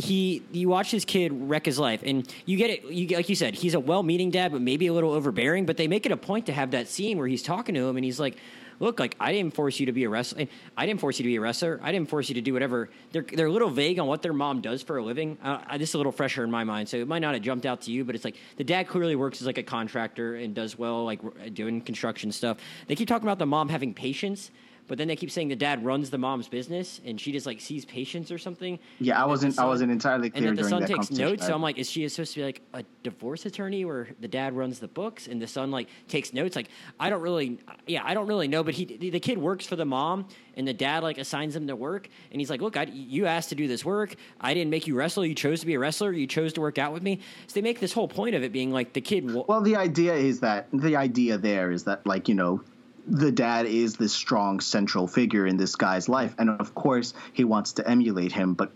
he 0.00 0.44
you 0.52 0.68
watch 0.68 0.92
this 0.92 1.04
kid 1.04 1.32
wreck 1.32 1.66
his 1.66 1.76
life 1.76 2.04
and 2.06 2.32
you 2.46 2.56
get 2.56 2.70
it 2.70 2.84
you 2.84 3.04
get 3.04 3.16
like 3.16 3.28
you 3.28 3.34
said 3.34 3.52
he's 3.52 3.74
a 3.74 3.80
well-meaning 3.80 4.30
dad 4.30 4.52
but 4.52 4.60
maybe 4.60 4.86
a 4.86 4.92
little 4.92 5.10
overbearing 5.10 5.66
but 5.66 5.76
they 5.76 5.88
make 5.88 6.06
it 6.06 6.12
a 6.12 6.16
point 6.16 6.46
to 6.46 6.52
have 6.52 6.70
that 6.70 6.86
scene 6.86 7.18
where 7.18 7.26
he's 7.26 7.42
talking 7.42 7.74
to 7.74 7.80
him 7.88 7.96
and 7.96 8.04
he's 8.04 8.20
like 8.20 8.36
look 8.80 9.00
like 9.00 9.16
i 9.20 9.32
didn't 9.32 9.54
force 9.54 9.80
you 9.80 9.86
to 9.86 9.92
be 9.92 10.04
a 10.04 10.08
wrestler 10.08 10.46
i 10.76 10.86
didn't 10.86 11.00
force 11.00 11.18
you 11.18 11.24
to 11.24 11.28
be 11.28 11.36
a 11.36 11.40
wrestler. 11.40 11.80
I 11.82 11.92
didn't 11.92 12.08
force 12.08 12.28
you 12.28 12.34
to 12.36 12.40
do 12.40 12.52
whatever. 12.52 12.90
They're, 13.12 13.22
they're 13.22 13.46
a 13.46 13.52
little 13.52 13.70
vague 13.70 13.98
on 13.98 14.06
what 14.06 14.22
their 14.22 14.32
mom 14.32 14.60
does 14.60 14.82
for 14.82 14.98
a 14.98 15.02
living. 15.02 15.38
Uh, 15.42 15.78
this 15.78 15.90
is 15.90 15.94
a 15.94 15.96
little 15.96 16.12
fresher 16.12 16.44
in 16.44 16.50
my 16.50 16.64
mind 16.64 16.88
so 16.88 16.96
it 16.96 17.08
might 17.08 17.20
not 17.20 17.34
have 17.34 17.42
jumped 17.42 17.66
out 17.66 17.82
to 17.82 17.90
you 17.90 18.04
but 18.04 18.14
it's 18.14 18.24
like 18.24 18.36
the 18.56 18.64
dad 18.64 18.88
clearly 18.88 19.16
works 19.16 19.40
as 19.40 19.46
like 19.46 19.58
a 19.58 19.62
contractor 19.62 20.36
and 20.36 20.54
does 20.54 20.78
well 20.78 21.04
like 21.04 21.20
doing 21.54 21.80
construction 21.80 22.32
stuff. 22.32 22.58
They 22.86 22.94
keep 22.94 23.08
talking 23.08 23.26
about 23.26 23.38
the 23.38 23.46
mom 23.46 23.68
having 23.68 23.94
patience 23.94 24.50
but 24.88 24.98
then 24.98 25.06
they 25.06 25.14
keep 25.16 25.30
saying 25.30 25.48
the 25.48 25.56
dad 25.56 25.84
runs 25.84 26.10
the 26.10 26.18
mom's 26.18 26.48
business 26.48 27.00
and 27.04 27.20
she 27.20 27.30
just 27.30 27.46
like 27.46 27.60
sees 27.60 27.84
patients 27.84 28.32
or 28.32 28.38
something 28.38 28.78
Yeah, 28.98 29.14
I 29.14 29.22
And 29.22 29.22
that 29.22 29.24
the 29.24 29.28
wasn't- 29.46 29.58
I 29.58 29.64
wasn't 29.66 29.92
entirely 29.92 30.30
clear 30.30 30.48
And 30.48 30.58
that 30.58 30.62
the 30.62 30.68
son 30.68 30.86
takes 30.86 31.10
notes. 31.10 31.46
So 31.46 31.54
I'm 31.54 31.62
like, 31.62 31.78
is 31.78 31.88
she 31.90 32.08
supposed 32.08 32.32
to 32.34 32.40
be 32.40 32.44
like 32.44 32.62
a 32.74 32.82
divorce 33.02 33.46
attorney 33.46 33.84
where 33.84 34.08
the 34.20 34.28
dad 34.28 34.54
runs 34.54 34.78
the 34.80 34.88
books 34.88 35.28
and 35.28 35.40
the 35.40 35.46
son 35.46 35.70
like 35.70 35.88
takes 36.08 36.32
notes? 36.32 36.56
Like, 36.56 36.68
I 36.98 37.10
don't 37.10 37.20
really, 37.20 37.58
yeah, 37.86 38.02
I 38.04 38.14
don't 38.14 38.26
really 38.26 38.48
know. 38.48 38.64
But 38.64 38.74
he, 38.74 38.84
the 38.86 39.20
kid 39.20 39.38
works 39.38 39.66
for 39.66 39.76
the 39.76 39.84
mom, 39.84 40.26
and 40.56 40.66
the 40.66 40.72
dad 40.74 41.02
like 41.02 41.18
assigns 41.18 41.54
him 41.54 41.66
to 41.68 41.76
work, 41.76 42.08
and 42.32 42.40
he's 42.40 42.50
like, 42.50 42.60
look, 42.62 42.76
I, 42.76 42.84
you 42.84 43.26
asked 43.26 43.50
to 43.50 43.54
do 43.54 43.68
this 43.68 43.84
work. 43.84 44.14
I 44.40 44.54
didn't 44.54 44.70
make 44.70 44.86
you 44.86 44.94
wrestle. 44.96 45.24
You 45.24 45.34
chose 45.34 45.60
to 45.60 45.66
be 45.66 45.74
a 45.74 45.78
wrestler. 45.78 46.12
You 46.12 46.26
chose 46.26 46.52
to 46.54 46.60
work 46.60 46.78
out 46.78 46.92
with 46.92 47.02
me. 47.02 47.20
So 47.46 47.54
they 47.54 47.62
make 47.62 47.78
this 47.80 47.92
whole 47.92 48.08
point 48.08 48.34
of 48.34 48.42
it 48.42 48.52
being 48.52 48.72
like 48.72 48.92
the 48.94 49.00
kid. 49.00 49.24
Will, 49.30 49.44
Well, 49.48 49.60
the 49.60 49.76
idea 49.76 50.14
is 50.14 50.40
that 50.40 50.66
the 50.72 50.96
idea 50.96 51.36
there 51.38 51.70
is 51.70 51.84
that 51.84 52.06
like 52.06 52.28
you 52.28 52.34
know 52.34 52.60
the 53.08 53.32
dad 53.32 53.66
is 53.66 53.96
this 53.96 54.12
strong 54.12 54.60
central 54.60 55.06
figure 55.06 55.46
in 55.46 55.56
this 55.56 55.76
guy's 55.76 56.08
life, 56.08 56.34
and 56.38 56.50
of 56.50 56.74
course 56.74 57.14
he 57.32 57.44
wants 57.44 57.72
to 57.74 57.88
emulate 57.88 58.32
him, 58.32 58.54
but 58.54 58.70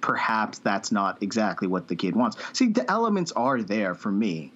perhaps 0.00 0.58
that's 0.58 0.92
not 0.92 1.22
exactly 1.22 1.68
what 1.68 1.88
the 1.88 1.96
kid 1.96 2.14
wants. 2.16 2.36
See, 2.52 2.68
the 2.68 2.90
elements 2.90 3.32
are 3.32 3.62
there 3.62 3.94
for 3.94 4.10
me, 4.10 4.52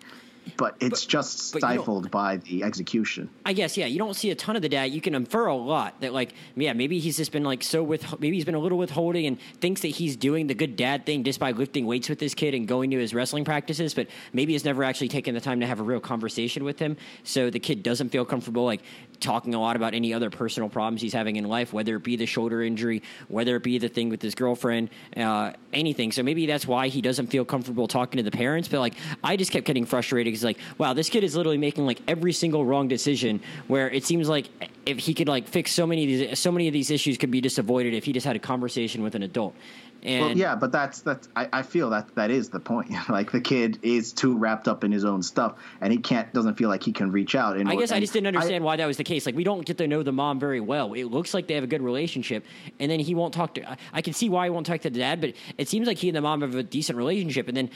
but 0.56 0.76
it's 0.80 1.04
just 1.04 1.52
but 1.52 1.62
you 1.62 1.68
don't- 1.68 1.76
stifled 1.76 2.10
by 2.10 2.38
the 2.38 2.62
execution. 2.62 3.28
I 3.44 3.52
guess 3.52 3.76
yeah. 3.76 3.86
You 3.86 3.98
don't 3.98 4.14
see 4.14 4.30
a 4.30 4.34
ton 4.34 4.56
of 4.56 4.62
the 4.62 4.68
dad. 4.68 4.86
You 4.86 5.00
can 5.00 5.14
infer 5.14 5.46
a 5.46 5.54
lot 5.54 6.00
that 6.00 6.12
like 6.12 6.32
yeah 6.54 6.72
maybe 6.72 6.98
he's 6.98 7.16
just 7.16 7.32
been 7.32 7.44
like 7.44 7.62
so 7.62 7.82
with 7.82 8.18
maybe 8.20 8.36
he's 8.36 8.44
been 8.44 8.54
a 8.54 8.58
little 8.58 8.78
withholding 8.78 9.26
and 9.26 9.38
thinks 9.60 9.82
that 9.82 9.88
he's 9.88 10.16
doing 10.16 10.46
the 10.46 10.54
good 10.54 10.76
dad 10.76 11.04
thing 11.06 11.22
just 11.24 11.38
by 11.38 11.52
lifting 11.52 11.86
weights 11.86 12.08
with 12.08 12.18
this 12.18 12.34
kid 12.34 12.54
and 12.54 12.66
going 12.66 12.90
to 12.90 12.98
his 12.98 13.12
wrestling 13.14 13.44
practices, 13.44 13.94
but 13.94 14.06
maybe 14.32 14.52
he's 14.52 14.64
never 14.64 14.84
actually 14.84 15.08
taken 15.08 15.34
the 15.34 15.40
time 15.40 15.60
to 15.60 15.66
have 15.66 15.80
a 15.80 15.82
real 15.82 16.00
conversation 16.00 16.64
with 16.64 16.78
him. 16.78 16.96
So 17.24 17.50
the 17.50 17.60
kid 17.60 17.82
doesn't 17.82 18.08
feel 18.08 18.24
comfortable 18.24 18.64
like 18.64 18.82
talking 19.20 19.54
a 19.54 19.60
lot 19.60 19.76
about 19.76 19.94
any 19.94 20.14
other 20.14 20.30
personal 20.30 20.68
problems 20.68 21.00
he's 21.00 21.12
having 21.12 21.36
in 21.36 21.44
life, 21.44 21.72
whether 21.72 21.96
it 21.96 22.02
be 22.02 22.16
the 22.16 22.26
shoulder 22.26 22.62
injury, 22.62 23.02
whether 23.28 23.56
it 23.56 23.62
be 23.62 23.78
the 23.78 23.88
thing 23.88 24.08
with 24.08 24.22
his 24.22 24.34
girlfriend, 24.34 24.90
uh, 25.16 25.52
anything. 25.72 26.12
So 26.12 26.22
maybe 26.22 26.46
that's 26.46 26.66
why 26.66 26.88
he 26.88 27.00
doesn't 27.00 27.28
feel 27.28 27.44
comfortable 27.44 27.88
talking 27.88 28.18
to 28.18 28.22
the 28.22 28.30
parents. 28.30 28.68
But 28.68 28.80
like, 28.80 28.94
I 29.22 29.36
just 29.36 29.50
kept 29.50 29.66
getting 29.66 29.86
frustrated 29.86 30.32
because 30.32 30.44
like, 30.44 30.58
wow, 30.78 30.92
this 30.92 31.08
kid 31.08 31.24
is 31.24 31.36
literally 31.36 31.58
making 31.58 31.86
like 31.86 32.00
every 32.06 32.32
single 32.32 32.64
wrong 32.64 32.88
decision. 32.88 33.40
Where 33.66 33.90
it 33.90 34.04
seems 34.04 34.28
like 34.28 34.48
if 34.86 34.98
he 34.98 35.14
could 35.14 35.28
like 35.28 35.48
fix 35.48 35.72
so 35.72 35.86
many 35.86 36.04
of 36.04 36.08
these, 36.08 36.38
so 36.38 36.52
many 36.52 36.68
of 36.68 36.72
these 36.72 36.90
issues 36.90 37.18
could 37.18 37.30
be 37.30 37.40
just 37.40 37.58
avoided 37.58 37.94
if 37.94 38.04
he 38.04 38.12
just 38.12 38.26
had 38.26 38.36
a 38.36 38.40
conversation 38.40 39.02
with 39.02 39.14
an 39.14 39.22
adult. 39.22 39.54
And 40.02 40.26
well, 40.26 40.36
yeah, 40.36 40.54
but 40.54 40.70
that's 40.70 41.00
that's 41.00 41.28
I, 41.34 41.48
I 41.52 41.62
feel 41.62 41.90
that 41.90 42.14
that 42.14 42.30
is 42.30 42.50
the 42.50 42.60
point. 42.60 42.90
like 43.08 43.32
the 43.32 43.40
kid 43.40 43.78
is 43.82 44.12
too 44.12 44.36
wrapped 44.36 44.68
up 44.68 44.84
in 44.84 44.92
his 44.92 45.04
own 45.04 45.22
stuff, 45.22 45.56
and 45.80 45.92
he 45.92 45.98
can't 45.98 46.32
doesn't 46.32 46.54
feel 46.54 46.68
like 46.68 46.82
he 46.82 46.92
can 46.92 47.10
reach 47.10 47.34
out. 47.34 47.58
I 47.58 47.74
guess 47.74 47.90
I 47.90 48.00
just 48.00 48.12
didn't 48.12 48.28
understand 48.28 48.62
I, 48.62 48.66
why 48.66 48.76
that 48.76 48.86
was 48.86 48.96
the 48.96 49.04
case. 49.04 49.26
Like 49.26 49.34
we 49.34 49.44
don't 49.44 49.64
get 49.64 49.78
to 49.78 49.88
know 49.88 50.02
the 50.02 50.12
mom 50.12 50.38
very 50.38 50.60
well. 50.60 50.92
It 50.94 51.04
looks 51.04 51.34
like 51.34 51.46
they 51.48 51.54
have 51.54 51.64
a 51.64 51.68
good 51.68 51.82
relationship, 51.82 52.44
and 52.78 52.90
then 52.90 53.00
he 53.00 53.14
won't 53.14 53.34
talk 53.34 53.54
to. 53.54 53.68
I, 53.68 53.76
I 53.92 54.02
can 54.02 54.12
see 54.12 54.28
why 54.28 54.46
he 54.46 54.50
won't 54.50 54.66
talk 54.66 54.80
to 54.82 54.90
the 54.90 54.98
dad, 54.98 55.20
but 55.20 55.34
it 55.56 55.68
seems 55.68 55.86
like 55.86 55.98
he 55.98 56.08
and 56.08 56.16
the 56.16 56.20
mom 56.20 56.42
have 56.42 56.54
a 56.54 56.62
decent 56.62 56.96
relationship. 56.96 57.48
And 57.48 57.56
then 57.56 57.70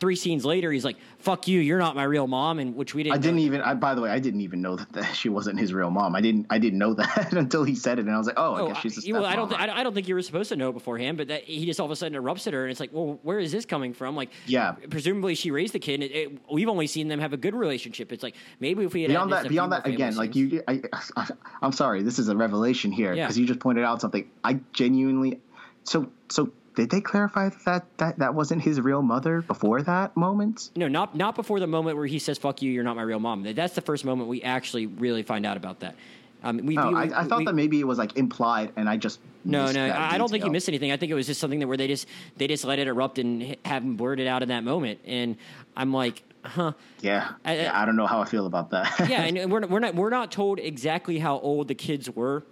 three 0.00 0.16
scenes 0.16 0.44
later, 0.44 0.72
he's 0.72 0.84
like, 0.84 0.96
"Fuck 1.18 1.48
you, 1.48 1.60
you're 1.60 1.78
not 1.78 1.94
my 1.96 2.04
real 2.04 2.26
mom," 2.26 2.58
and 2.60 2.74
which 2.76 2.94
we 2.94 3.02
didn't. 3.02 3.16
I 3.16 3.18
didn't 3.18 3.36
know. 3.36 3.42
even. 3.42 3.60
I, 3.60 3.74
by 3.74 3.94
the 3.94 4.00
way, 4.00 4.10
I 4.10 4.18
didn't 4.18 4.40
even 4.40 4.62
know 4.62 4.76
that, 4.76 4.92
that 4.92 5.14
she 5.14 5.28
wasn't 5.28 5.58
his 5.58 5.74
real 5.74 5.90
mom. 5.90 6.14
I 6.14 6.20
didn't. 6.20 6.46
I 6.48 6.58
didn't 6.58 6.78
know 6.78 6.94
that 6.94 7.32
until 7.32 7.64
he 7.64 7.74
said 7.74 7.98
it, 7.98 8.06
and 8.06 8.14
I 8.14 8.18
was 8.18 8.26
like, 8.26 8.38
"Oh, 8.38 8.54
I 8.54 8.60
Oh, 8.60 8.68
guess 8.68 8.80
she's 8.80 9.06
a 9.06 9.08
I, 9.08 9.12
well, 9.12 9.24
I 9.26 9.36
don't. 9.36 9.48
Th- 9.48 9.60
I 9.60 9.82
don't 9.82 9.94
think 9.94 10.08
you 10.08 10.14
were 10.14 10.22
supposed 10.22 10.48
to 10.50 10.56
know 10.56 10.72
beforehand, 10.72 11.18
but 11.18 11.28
that 11.28 11.44
he 11.58 11.66
just 11.66 11.80
all 11.80 11.86
of 11.86 11.90
a 11.92 11.96
sudden 11.96 12.20
erupts 12.20 12.46
at 12.46 12.52
her, 12.54 12.62
and 12.64 12.70
it's 12.70 12.80
like, 12.80 12.90
well, 12.92 13.18
where 13.22 13.38
is 13.38 13.52
this 13.52 13.64
coming 13.64 13.92
from? 13.92 14.16
Like, 14.16 14.30
Yeah. 14.46 14.72
presumably 14.90 15.34
she 15.34 15.50
raised 15.50 15.72
the 15.74 15.78
kid. 15.78 15.94
And 15.94 16.02
it, 16.04 16.12
it, 16.12 16.38
we've 16.52 16.68
only 16.68 16.86
seen 16.86 17.08
them 17.08 17.20
have 17.20 17.32
a 17.32 17.36
good 17.36 17.54
relationship. 17.54 18.12
It's 18.12 18.22
like 18.22 18.34
maybe 18.60 18.84
if 18.84 18.94
we 18.94 19.02
had 19.02 19.08
beyond 19.08 19.32
that, 19.32 19.48
beyond 19.48 19.72
that, 19.72 19.86
again, 19.86 20.12
family 20.12 20.26
like 20.28 20.36
you, 20.36 20.62
I, 20.68 20.82
I, 21.16 21.28
I'm 21.62 21.72
sorry, 21.72 22.02
this 22.02 22.18
is 22.18 22.28
a 22.28 22.36
revelation 22.36 22.92
here 22.92 23.12
Yeah. 23.14 23.24
because 23.24 23.38
you 23.38 23.46
just 23.46 23.60
pointed 23.60 23.84
out 23.84 24.00
something. 24.00 24.30
I 24.44 24.60
genuinely, 24.72 25.40
so 25.84 26.08
so 26.28 26.52
did 26.76 26.90
they 26.90 27.00
clarify 27.00 27.50
that 27.64 27.86
that 27.98 28.18
that 28.20 28.34
wasn't 28.34 28.62
his 28.62 28.80
real 28.80 29.02
mother 29.02 29.42
before 29.42 29.82
that 29.82 30.16
moment? 30.16 30.70
No, 30.76 30.86
not 30.86 31.16
not 31.16 31.34
before 31.34 31.58
the 31.58 31.66
moment 31.66 31.96
where 31.96 32.06
he 32.06 32.18
says 32.20 32.38
"fuck 32.38 32.62
you," 32.62 32.70
you're 32.70 32.84
not 32.84 32.94
my 32.96 33.02
real 33.02 33.18
mom. 33.18 33.42
That's 33.42 33.74
the 33.74 33.80
first 33.80 34.04
moment 34.04 34.28
we 34.28 34.42
actually 34.42 34.86
really 34.86 35.22
find 35.24 35.44
out 35.44 35.56
about 35.56 35.80
that. 35.80 35.96
Um, 36.42 36.58
we, 36.64 36.74
No, 36.76 36.88
we- 36.90 36.94
I, 36.94 37.20
I 37.20 37.24
thought 37.24 37.44
that 37.44 37.54
maybe 37.54 37.80
it 37.80 37.86
was 37.86 37.98
like 37.98 38.16
implied, 38.16 38.72
and 38.76 38.88
I 38.88 38.96
just 38.96 39.18
No, 39.44 39.70
no, 39.72 39.86
I 39.86 40.14
I 40.14 40.18
don't 40.18 40.30
think 40.30 40.44
you 40.44 40.50
missed 40.50 40.68
anything. 40.68 40.92
I 40.92 40.96
think 40.96 41.10
it 41.10 41.14
was 41.14 41.26
just 41.26 41.40
something 41.40 41.58
that 41.60 41.66
where 41.66 41.76
they 41.76 41.88
just 41.88 42.06
they 42.36 42.46
just 42.46 42.64
let 42.64 42.78
it 42.78 42.86
erupt 42.86 43.18
and 43.18 43.56
have 43.64 43.82
him 43.82 43.96
blurt 43.96 44.20
it 44.20 44.26
out 44.26 44.42
in 44.42 44.48
that 44.50 44.62
moment, 44.64 45.00
and 45.04 45.36
I'm 45.76 45.92
like, 45.92 46.22
huh. 46.44 46.72
Yeah, 47.00 47.30
I- 47.44 47.56
yeah, 47.56 47.80
I 47.80 47.84
don't 47.84 47.96
know 47.96 48.06
how 48.06 48.20
I 48.20 48.24
feel 48.24 48.46
about 48.46 48.70
that. 48.70 48.94
yeah, 49.10 49.22
and 49.24 49.50
we're 49.50 49.66
we're 49.66 49.80
not 49.80 49.94
we're 49.94 50.10
not 50.10 50.30
told 50.30 50.58
exactly 50.60 51.18
how 51.18 51.38
old 51.40 51.66
the 51.68 51.74
kids 51.74 52.08
were 52.08 52.44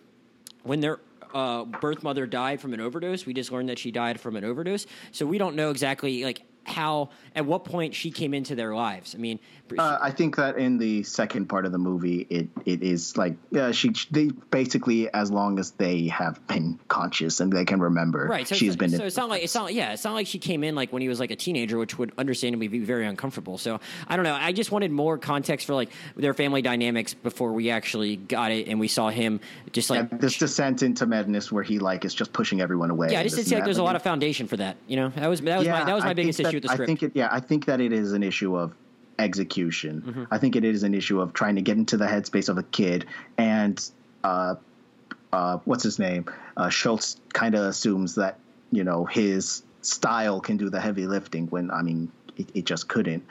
when 0.64 0.81
their 0.81 0.99
uh, 1.35 1.64
birth 1.64 2.02
mother 2.02 2.26
died 2.26 2.61
from 2.61 2.75
an 2.75 2.81
overdose. 2.81 3.25
We 3.26 3.35
just 3.35 3.52
learned 3.52 3.69
that 3.69 3.78
she 3.78 3.90
died 3.93 4.19
from 4.21 4.35
an 4.37 4.45
overdose, 4.45 4.87
so 5.12 5.26
we 5.26 5.38
don't 5.38 5.55
know 5.55 5.71
exactly 5.71 6.25
like 6.25 6.43
how 6.64 7.11
at 7.37 7.45
what 7.47 7.64
point 7.64 7.95
she 7.95 8.11
came 8.11 8.35
into 8.35 8.55
their 8.55 8.75
lives. 8.75 9.14
I 9.14 9.19
mean, 9.19 9.38
Uh, 9.76 9.99
I 10.00 10.12
think 10.12 10.37
that 10.37 10.59
in 10.59 10.78
the 10.78 11.02
second 11.02 11.49
part 11.49 11.66
of 11.66 11.73
the 11.73 11.78
movie, 11.78 12.26
it 12.31 12.49
it 12.64 12.83
is 12.83 13.16
like 13.16 13.35
yeah, 13.50 13.73
she 13.73 13.93
they 14.11 14.31
basically 14.50 15.12
as 15.12 15.31
long 15.31 15.59
as 15.59 15.73
they 15.73 16.07
have 16.07 16.45
been 16.47 16.78
conscious 16.88 17.40
and 17.40 17.52
they 17.52 17.64
can 17.64 17.81
remember, 17.81 18.26
right? 18.26 18.47
So 18.47 18.55
she's 18.55 18.76
been. 18.76 18.90
so 18.90 19.05
it's 19.05 19.16
not 19.16 19.28
like 19.28 19.43
it's 19.43 19.55
not 19.55 19.75
yeah, 19.75 19.93
it's 19.93 20.05
not 20.05 20.14
like 20.14 20.28
she 20.28 20.38
came 20.38 20.62
in 20.64 20.75
like 20.76 20.93
when 20.93 21.02
he 21.02 21.09
was 21.09 21.19
like 21.21 21.33
a 21.33 21.37
teenager, 21.37 21.78
which 21.78 21.99
would 21.99 22.12
understandably 22.16 22.69
be 22.69 22.78
very 22.78 23.07
uncomfortable. 23.07 23.59
So 23.59 23.81
I 24.07 24.14
don't 24.16 24.25
know. 24.25 24.35
I 24.35 24.52
just 24.52 24.71
wanted 24.71 24.93
more 24.93 25.19
context 25.19 25.66
for 25.66 25.75
like 25.75 25.90
their 26.16 26.33
family 26.33 26.62
dynamics 26.62 27.12
before 27.12 27.52
we 27.52 27.71
actually 27.71 28.16
got 28.16 28.52
it 28.52 28.69
and 28.69 28.78
we 28.81 28.88
saw 28.88 29.11
him 29.11 29.40
just 29.73 29.90
like 29.90 30.09
yeah, 30.12 30.19
this 30.19 30.38
descent 30.38 30.83
into 30.83 31.07
madness 31.07 31.50
where 31.50 31.64
he 31.64 31.81
like 31.81 32.05
is 32.05 32.14
just 32.14 32.33
pushing 32.33 32.61
everyone 32.61 32.90
away. 32.90 33.09
yeah. 33.11 33.21
I 33.21 33.25
just 33.25 33.35
didn't 33.37 33.49
see 33.49 33.57
like 33.57 33.64
there's 33.64 33.78
a 33.78 33.83
lot 33.83 33.97
of 33.97 34.02
foundation 34.02 34.47
for 34.47 34.57
that. 34.59 34.76
You 34.87 34.97
know, 34.97 35.09
that 35.16 35.26
was 35.26 35.40
that 35.40 35.59
was 35.59 35.66
my 35.66 35.85
that 35.85 35.95
was 35.95 36.05
my 36.05 36.11
I 36.11 36.14
biggest 36.14 36.37
think 36.37 36.49
issue 36.49 36.57
with 36.59 36.62
the 36.62 36.69
script. 36.69 36.83
I 36.83 36.87
think 36.87 37.02
it, 37.02 37.12
yeah, 37.14 37.25
I 37.30 37.40
think 37.40 37.66
that 37.66 37.80
it 37.80 37.92
is 37.92 38.12
an 38.12 38.23
issue 38.23 38.56
of 38.56 38.75
execution. 39.18 40.02
Mm-hmm. 40.02 40.25
I 40.30 40.38
think 40.38 40.56
it 40.56 40.64
is 40.64 40.83
an 40.83 40.95
issue 40.95 41.21
of 41.21 41.33
trying 41.33 41.57
to 41.57 41.62
get 41.62 41.77
into 41.77 41.96
the 41.96 42.07
headspace 42.07 42.48
of 42.48 42.59
a 42.59 42.62
kid, 42.62 43.07
and 43.38 43.83
uh, 44.24 44.57
uh, 45.33 45.59
what's 45.64 45.83
his 45.83 45.98
name? 45.98 46.27
Uh, 46.57 46.68
Shults 46.68 47.18
kind 47.33 47.55
of 47.55 47.64
assumes 47.64 48.16
that 48.16 48.38
you 48.70 48.85
know 48.85 49.05
his 49.05 49.62
style 49.83 50.40
can 50.40 50.57
do 50.57 50.68
the 50.68 50.81
heavy 50.81 51.07
lifting 51.07 51.46
when 51.46 51.70
I 51.70 51.83
mean 51.83 52.11
it, 52.37 52.48
it 52.55 52.66
just 52.66 52.88
couldn't. 52.88 53.24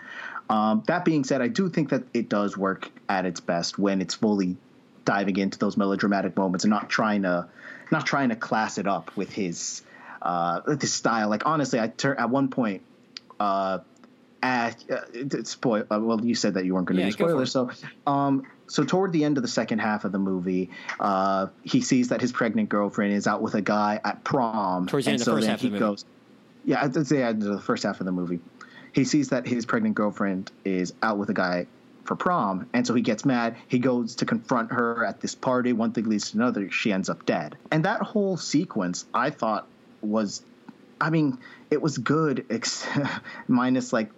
Um, 0.49 0.83
that 0.87 1.05
being 1.05 1.23
said, 1.23 1.41
I 1.41 1.47
do 1.47 1.69
think 1.69 1.89
that 1.89 2.03
it 2.13 2.29
does 2.29 2.55
work 2.55 2.89
at 3.09 3.25
its 3.25 3.39
best 3.39 3.79
when 3.79 4.01
it's 4.01 4.13
fully 4.13 4.57
diving 5.03 5.37
into 5.37 5.57
those 5.57 5.77
melodramatic 5.77 6.35
moments 6.35 6.63
and 6.63 6.71
not 6.71 6.89
trying 6.89 7.23
to 7.23 7.47
not 7.91 8.05
trying 8.05 8.29
to 8.29 8.35
class 8.35 8.77
it 8.77 8.87
up 8.87 9.15
with 9.15 9.31
his 9.31 9.83
uh, 10.21 10.61
with 10.65 10.81
his 10.81 10.93
style. 10.93 11.29
Like 11.29 11.45
honestly, 11.45 11.79
I 11.79 11.87
tur- 11.87 12.15
at 12.19 12.29
one 12.29 12.49
point. 12.49 12.81
Uh, 13.39 13.79
at, 14.43 14.83
uh, 14.91 15.01
it- 15.13 15.47
spoil. 15.47 15.83
Uh, 15.89 15.99
well, 15.99 16.23
you 16.23 16.35
said 16.35 16.53
that 16.53 16.65
you 16.65 16.75
weren't 16.75 16.85
going 16.87 16.97
to 16.97 17.01
Yeah, 17.03 17.09
do 17.09 17.13
spoilers, 17.13 17.51
so 17.51 17.71
um, 18.05 18.43
so 18.67 18.83
toward 18.83 19.11
the 19.11 19.23
end 19.23 19.37
of 19.37 19.41
the 19.43 19.47
second 19.49 19.79
half 19.79 20.05
of 20.05 20.11
the 20.11 20.19
movie, 20.19 20.69
uh, 20.99 21.47
he 21.63 21.81
sees 21.81 22.09
that 22.09 22.21
his 22.21 22.31
pregnant 22.31 22.69
girlfriend 22.69 23.13
is 23.13 23.25
out 23.27 23.41
with 23.41 23.55
a 23.55 23.61
guy 23.61 23.99
at 24.03 24.23
prom. 24.23 24.85
Towards 24.87 25.05
the 25.05 25.11
and 25.11 25.19
end 25.19 25.21
of 25.21 25.25
the 25.25 25.31
so 25.31 25.35
first 25.35 25.41
then 25.41 25.49
half 25.49 25.59
of 25.59 25.61
he 25.61 25.67
the 25.69 25.71
movie. 25.73 25.79
goes, 25.79 26.05
yeah, 26.63 26.83
I'd 26.83 27.07
say 27.07 27.23
at 27.23 27.39
the 27.39 27.59
first 27.59 27.83
half 27.83 27.99
of 27.99 28.05
the 28.05 28.11
movie, 28.11 28.39
he 28.93 29.03
sees 29.03 29.29
that 29.29 29.47
his 29.47 29.65
pregnant 29.65 29.95
girlfriend 29.95 30.51
is 30.63 30.93
out 31.01 31.17
with 31.17 31.29
a 31.29 31.33
guy 31.33 31.65
for 32.03 32.15
prom, 32.15 32.67
and 32.73 32.85
so 32.85 32.93
he 32.93 33.01
gets 33.01 33.25
mad. 33.25 33.55
He 33.67 33.79
goes 33.79 34.15
to 34.17 34.25
confront 34.25 34.71
her 34.71 35.03
at 35.05 35.21
this 35.21 35.33
party. 35.33 35.73
One 35.73 35.91
thing 35.91 36.07
leads 36.07 36.31
to 36.31 36.37
another. 36.37 36.69
She 36.69 36.93
ends 36.93 37.09
up 37.09 37.25
dead, 37.25 37.57
and 37.71 37.85
that 37.85 38.01
whole 38.01 38.37
sequence 38.37 39.05
I 39.11 39.31
thought 39.31 39.67
was, 40.01 40.43
I 40.99 41.09
mean, 41.09 41.39
it 41.69 41.81
was 41.81 41.97
good, 41.97 42.45
ex- 42.49 42.87
minus 43.47 43.93
like 43.93 44.11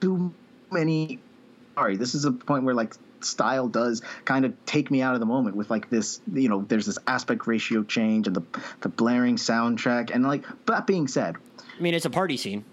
too 0.00 0.32
many. 0.70 1.18
Sorry, 1.74 1.96
this 1.96 2.14
is 2.14 2.24
a 2.24 2.32
point 2.32 2.64
where 2.64 2.74
like 2.74 2.94
style 3.20 3.66
does 3.66 4.02
kind 4.24 4.44
of 4.44 4.54
take 4.64 4.90
me 4.90 5.02
out 5.02 5.14
of 5.14 5.20
the 5.20 5.26
moment 5.26 5.56
with 5.56 5.68
like 5.70 5.90
this 5.90 6.20
you 6.32 6.48
know 6.48 6.62
there's 6.62 6.86
this 6.86 6.98
aspect 7.08 7.48
ratio 7.48 7.82
change 7.82 8.28
and 8.28 8.36
the 8.36 8.42
the 8.82 8.88
blaring 8.88 9.34
soundtrack 9.34 10.14
and 10.14 10.24
like 10.24 10.44
but 10.66 10.74
that 10.74 10.86
being 10.86 11.08
said 11.08 11.34
I 11.78 11.80
mean, 11.80 11.94
it's 11.94 12.04
a 12.06 12.10
party 12.10 12.36
scene. 12.36 12.64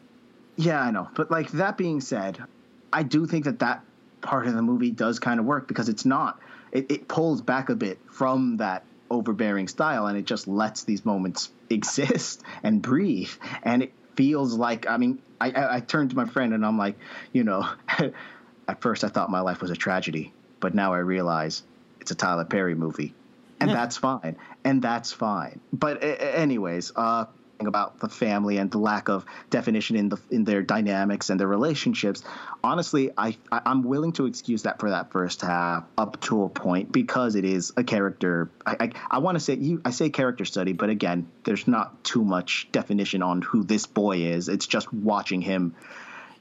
yeah, 0.56 0.82
I 0.82 0.90
know. 0.92 1.10
But 1.16 1.30
like 1.30 1.52
that 1.52 1.78
being 1.78 2.02
said, 2.02 2.44
I 2.92 3.04
do 3.04 3.28
think 3.28 3.46
that 3.46 3.60
that 3.60 3.84
part 4.22 4.48
of 4.48 4.54
the 4.56 4.62
movie 4.64 4.90
does 4.90 5.20
kind 5.20 5.40
of 5.40 5.46
work 5.46 5.68
because 5.68 5.90
it's 5.90 6.06
not. 6.06 6.40
It, 6.72 6.90
it 6.90 7.08
pulls 7.08 7.42
back 7.42 7.70
a 7.70 7.76
bit 7.76 8.00
from 8.10 8.58
that 8.58 8.84
overbearing 9.15 9.67
style 9.67 10.08
and 10.08 10.17
it 10.17 10.25
just 10.25 10.47
lets 10.47 10.84
these 10.84 11.06
moments 11.06 11.51
exist 11.69 12.43
and 12.63 12.82
breathe. 12.82 13.32
And 13.63 13.84
it 13.84 13.93
feels 14.15 14.54
like 14.54 14.88
I 14.88 14.97
mean, 14.97 15.21
I, 15.41 15.51
I, 15.51 15.75
I 15.78 15.80
turned 15.80 16.12
to 16.12 16.15
my 16.15 16.25
friend 16.25 16.54
and 16.54 16.65
I'm 16.65 16.78
like, 16.78 16.97
you 17.34 17.43
know, 17.43 17.67
at 18.67 18.82
first 18.82 19.04
I 19.04 19.10
thought 19.10 19.30
my 19.30 19.41
life 19.41 19.62
was 19.62 19.71
a 19.71 19.75
tragedy, 19.75 20.34
but 20.60 20.73
now 20.73 20.93
I 20.93 20.99
realize 20.99 21.63
it's 21.99 22.12
a 22.12 22.15
Tyler 22.15 22.45
Perry 22.45 22.75
movie. 22.75 23.13
And 23.60 23.71
that's 23.71 23.97
fine. 23.97 24.36
And 24.63 24.82
that's 24.82 25.12
fine. 25.12 25.60
But 25.73 26.04
a- 26.04 26.38
anyways, 26.38 26.91
uh 26.95 27.25
about 27.60 28.00
the 28.00 28.10
family 28.10 28.58
and 28.58 28.70
the 28.72 28.78
lack 28.78 29.10
of 29.10 29.26
definition 29.50 29.96
in 29.96 30.10
the 30.10 30.18
in 30.30 30.44
their 30.44 30.62
dynamics 30.62 31.30
and 31.30 31.39
their 31.39 31.48
relationships. 31.48 32.24
Honestly, 32.63 33.12
I, 33.18 33.38
I 33.52 33.62
I'm 33.65 33.84
willing 33.84 34.12
to 34.13 34.26
excuse 34.26 34.63
that 34.63 34.80
for 34.80 34.89
that 34.89 35.12
first 35.12 35.41
half 35.41 35.84
up 35.98 36.20
to 36.22 36.44
a 36.44 36.50
point 36.50 36.91
because 36.91 37.36
it 37.36 37.46
is 37.46 37.74
a 37.78 37.84
character. 37.84 38.50
I 38.65 38.76
I, 38.80 38.91
I 39.12 39.18
want 39.20 39.36
to 39.36 39.39
say 39.39 39.56
you 39.56 39.82
I 39.86 39.91
say 39.91 40.10
character 40.10 40.46
study, 40.46 40.74
but 40.74 40.89
again, 40.89 41.28
there's 41.44 41.68
not 41.68 42.04
too 42.04 42.24
much 42.24 42.68
definition 42.72 43.24
on 43.24 43.41
who 43.41 43.63
this 43.63 43.86
boy 43.86 44.18
is. 44.18 44.50
It's 44.50 44.68
just 44.68 44.91
watching 44.94 45.41
him. 45.41 45.76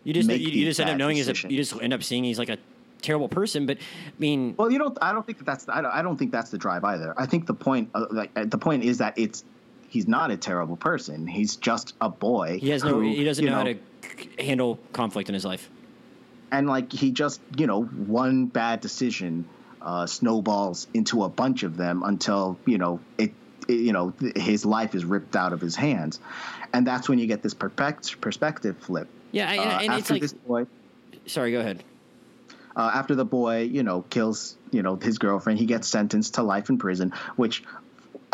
You 0.05 0.13
just 0.13 0.29
you, 0.29 0.37
you 0.37 0.65
just 0.67 0.81
end 0.81 0.91
up 0.91 0.99
knowing 0.99 1.17
he's 1.17 1.29
a, 1.29 1.49
you 1.49 1.57
just 1.57 1.81
end 1.81 1.93
up 1.93 2.03
seeing 2.03 2.25
he's 2.25 2.39
like 2.39 2.51
a 2.51 2.59
terrible 3.05 3.29
person. 3.29 3.67
But 3.67 3.79
I 3.79 4.13
mean, 4.19 4.55
Well, 4.57 4.71
you 4.71 4.79
don't. 4.79 4.99
I 5.01 5.13
don't 5.13 5.25
think 5.25 5.39
that 5.39 5.45
that's. 5.45 5.69
I 5.69 5.81
don't, 5.81 5.93
I 5.93 6.03
don't 6.03 6.17
think 6.17 6.33
that's 6.33 6.51
the 6.51 6.59
drive 6.59 6.83
either. 6.85 7.15
I 7.17 7.27
think 7.27 7.47
the 7.47 7.55
point. 7.55 7.91
Uh, 7.95 8.07
like 8.11 8.31
uh, 8.35 8.45
the 8.47 8.59
point 8.59 8.83
is 8.83 8.99
that 8.99 9.15
it's. 9.17 9.45
He's 9.95 10.09
not 10.09 10.33
a 10.33 10.37
terrible 10.37 10.77
person. 10.77 11.29
He's 11.29 11.55
just 11.55 11.95
a 12.01 12.09
boy. 12.09 12.59
he 12.61 12.71
has 12.71 12.83
no 12.83 13.01
he 13.01 13.23
doesn't 13.23 13.45
you 13.45 13.49
know, 13.51 13.57
how 13.59 13.63
to 13.63 13.77
handle 14.43 14.81
conflict 14.93 15.29
in 15.29 15.35
his 15.35 15.45
life. 15.45 15.71
and 16.51 16.67
like 16.67 16.91
he 16.93 17.13
just 17.13 17.41
you 17.57 17.69
know 17.69 17.85
one 17.85 18.47
bad 18.47 18.81
decision 18.81 19.45
uh, 19.81 20.05
snowballs 20.07 20.89
into 20.95 21.23
a 21.23 21.29
bunch 21.29 21.63
of 21.63 21.77
them 21.77 22.03
until 22.03 22.59
you 22.67 22.77
know 22.77 22.99
it, 23.19 23.33
it 23.69 23.75
you 23.75 23.93
know 23.93 24.13
his 24.35 24.67
life 24.67 24.97
is 24.97 25.05
ripped 25.05 25.37
out 25.37 25.53
of 25.53 25.61
his 25.61 25.77
hands 25.77 26.19
and 26.73 26.85
that's 26.85 27.09
when 27.09 27.21
you 27.21 27.29
get 27.29 27.41
this 27.45 27.55
perspective 27.55 28.77
flip 28.81 29.07
Yeah, 29.31 29.53
and, 29.53 29.61
uh, 29.61 29.79
and 29.85 29.93
it's 29.93 30.03
after 30.11 30.15
like 30.15 30.23
this 30.23 30.33
boy 30.33 30.67
sorry, 31.27 31.53
go 31.53 31.61
ahead. 31.61 31.85
uh, 32.75 32.91
after 32.93 33.15
the 33.15 33.25
boy 33.25 33.61
you 33.61 33.85
know 33.85 34.03
kills 34.11 34.57
you 34.73 34.83
know 34.83 34.97
his 34.97 35.19
girlfriend 35.19 35.61
he 35.61 35.67
gets 35.67 35.87
sentenced 35.87 36.35
to 36.35 36.43
life 36.43 36.69
in 36.69 36.79
prison 36.79 37.13
which 37.37 37.63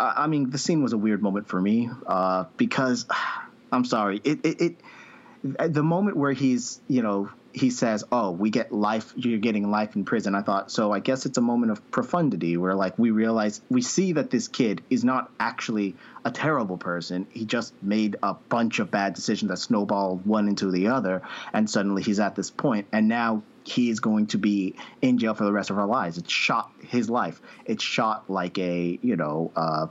i 0.01 0.27
mean 0.27 0.51
the 0.51 0.59
scene 0.59 0.83
was 0.83 0.93
a 0.93 0.99
weird 0.99 1.23
moment 1.23 1.49
for 1.49 1.61
me 1.61 1.91
uh, 2.07 2.45
because 2.57 3.07
i'm 3.73 3.85
sorry 3.85 4.21
it, 4.25 4.45
it, 4.45 4.61
it 4.61 5.73
the 5.73 5.83
moment 5.83 6.17
where 6.17 6.33
he's 6.33 6.81
you 6.89 7.03
know 7.03 7.31
he 7.53 7.71
says, 7.71 8.05
"Oh, 8.13 8.31
we 8.31 8.51
get 8.51 8.73
life. 8.73 9.13
You're 9.17 9.39
getting 9.39 9.71
life 9.71 9.97
in 9.97 10.05
prison." 10.05 10.35
I 10.35 10.43
thought, 10.43 10.71
so 10.71 10.93
I 10.93 11.01
guess 11.01 11.27
it's 11.27 11.39
a 11.39 11.43
moment 11.43 11.73
of 11.73 11.91
profundity 11.91 12.57
where, 12.57 12.75
like, 12.75 12.99
we 12.99 13.11
realize 13.11 13.61
we 13.69 13.83
see 13.83 14.13
that 14.13 14.31
this 14.31 14.49
kid 14.49 14.83
is 14.91 15.05
not 15.05 15.31
actually 15.41 15.97
a 16.25 16.31
terrible 16.31 16.79
person. 16.79 17.27
He 17.31 17.45
just 17.45 17.75
made 17.83 18.17
a 18.23 18.35
bunch 18.35 18.79
of 18.79 18.91
bad 18.91 19.15
decisions 19.15 19.51
that 19.51 19.59
snowballed 19.59 20.27
one 20.27 20.49
into 20.49 20.71
the 20.71 20.89
other, 20.89 21.23
and 21.53 21.69
suddenly 21.69 22.03
he's 22.03 22.21
at 22.21 22.37
this 22.37 22.51
point, 22.51 22.87
and 22.93 23.09
now 23.09 23.43
he 23.65 23.91
is 23.91 24.01
going 24.01 24.27
to 24.29 24.39
be 24.39 24.75
in 25.03 25.19
jail 25.19 25.35
for 25.35 25.45
the 25.45 25.53
rest 25.53 25.71
of 25.71 25.79
our 25.79 25.87
lives. 25.87 26.19
It's 26.19 26.33
shot 26.33 26.73
his 26.87 27.11
life. 27.11 27.41
It's 27.65 27.85
shot 27.85 28.31
like 28.31 28.59
a 28.59 28.99
you 29.03 29.17
know. 29.17 29.51
Uh, 29.55 29.87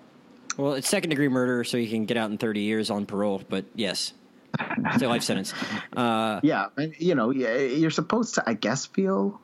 well, 0.58 0.74
it's 0.74 0.90
second 0.90 1.12
degree 1.12 1.30
murder, 1.30 1.64
so 1.64 1.78
you 1.78 1.90
can 1.90 2.06
get 2.06 2.18
out 2.18 2.30
in 2.32 2.38
30 2.38 2.62
years 2.62 2.90
on 2.90 3.06
parole. 3.06 3.42
But 3.48 3.66
yes, 3.76 4.14
it's 4.60 5.04
a 5.04 5.08
life 5.08 5.24
sentence. 5.24 5.54
Uh, 5.96 6.40
yeah, 6.44 6.68
you 6.98 7.14
know, 7.14 7.32
you're 7.32 7.90
supposed 7.90 8.36
to, 8.36 8.44
I 8.48 8.54
guess, 8.54 8.86
feel 8.86 9.42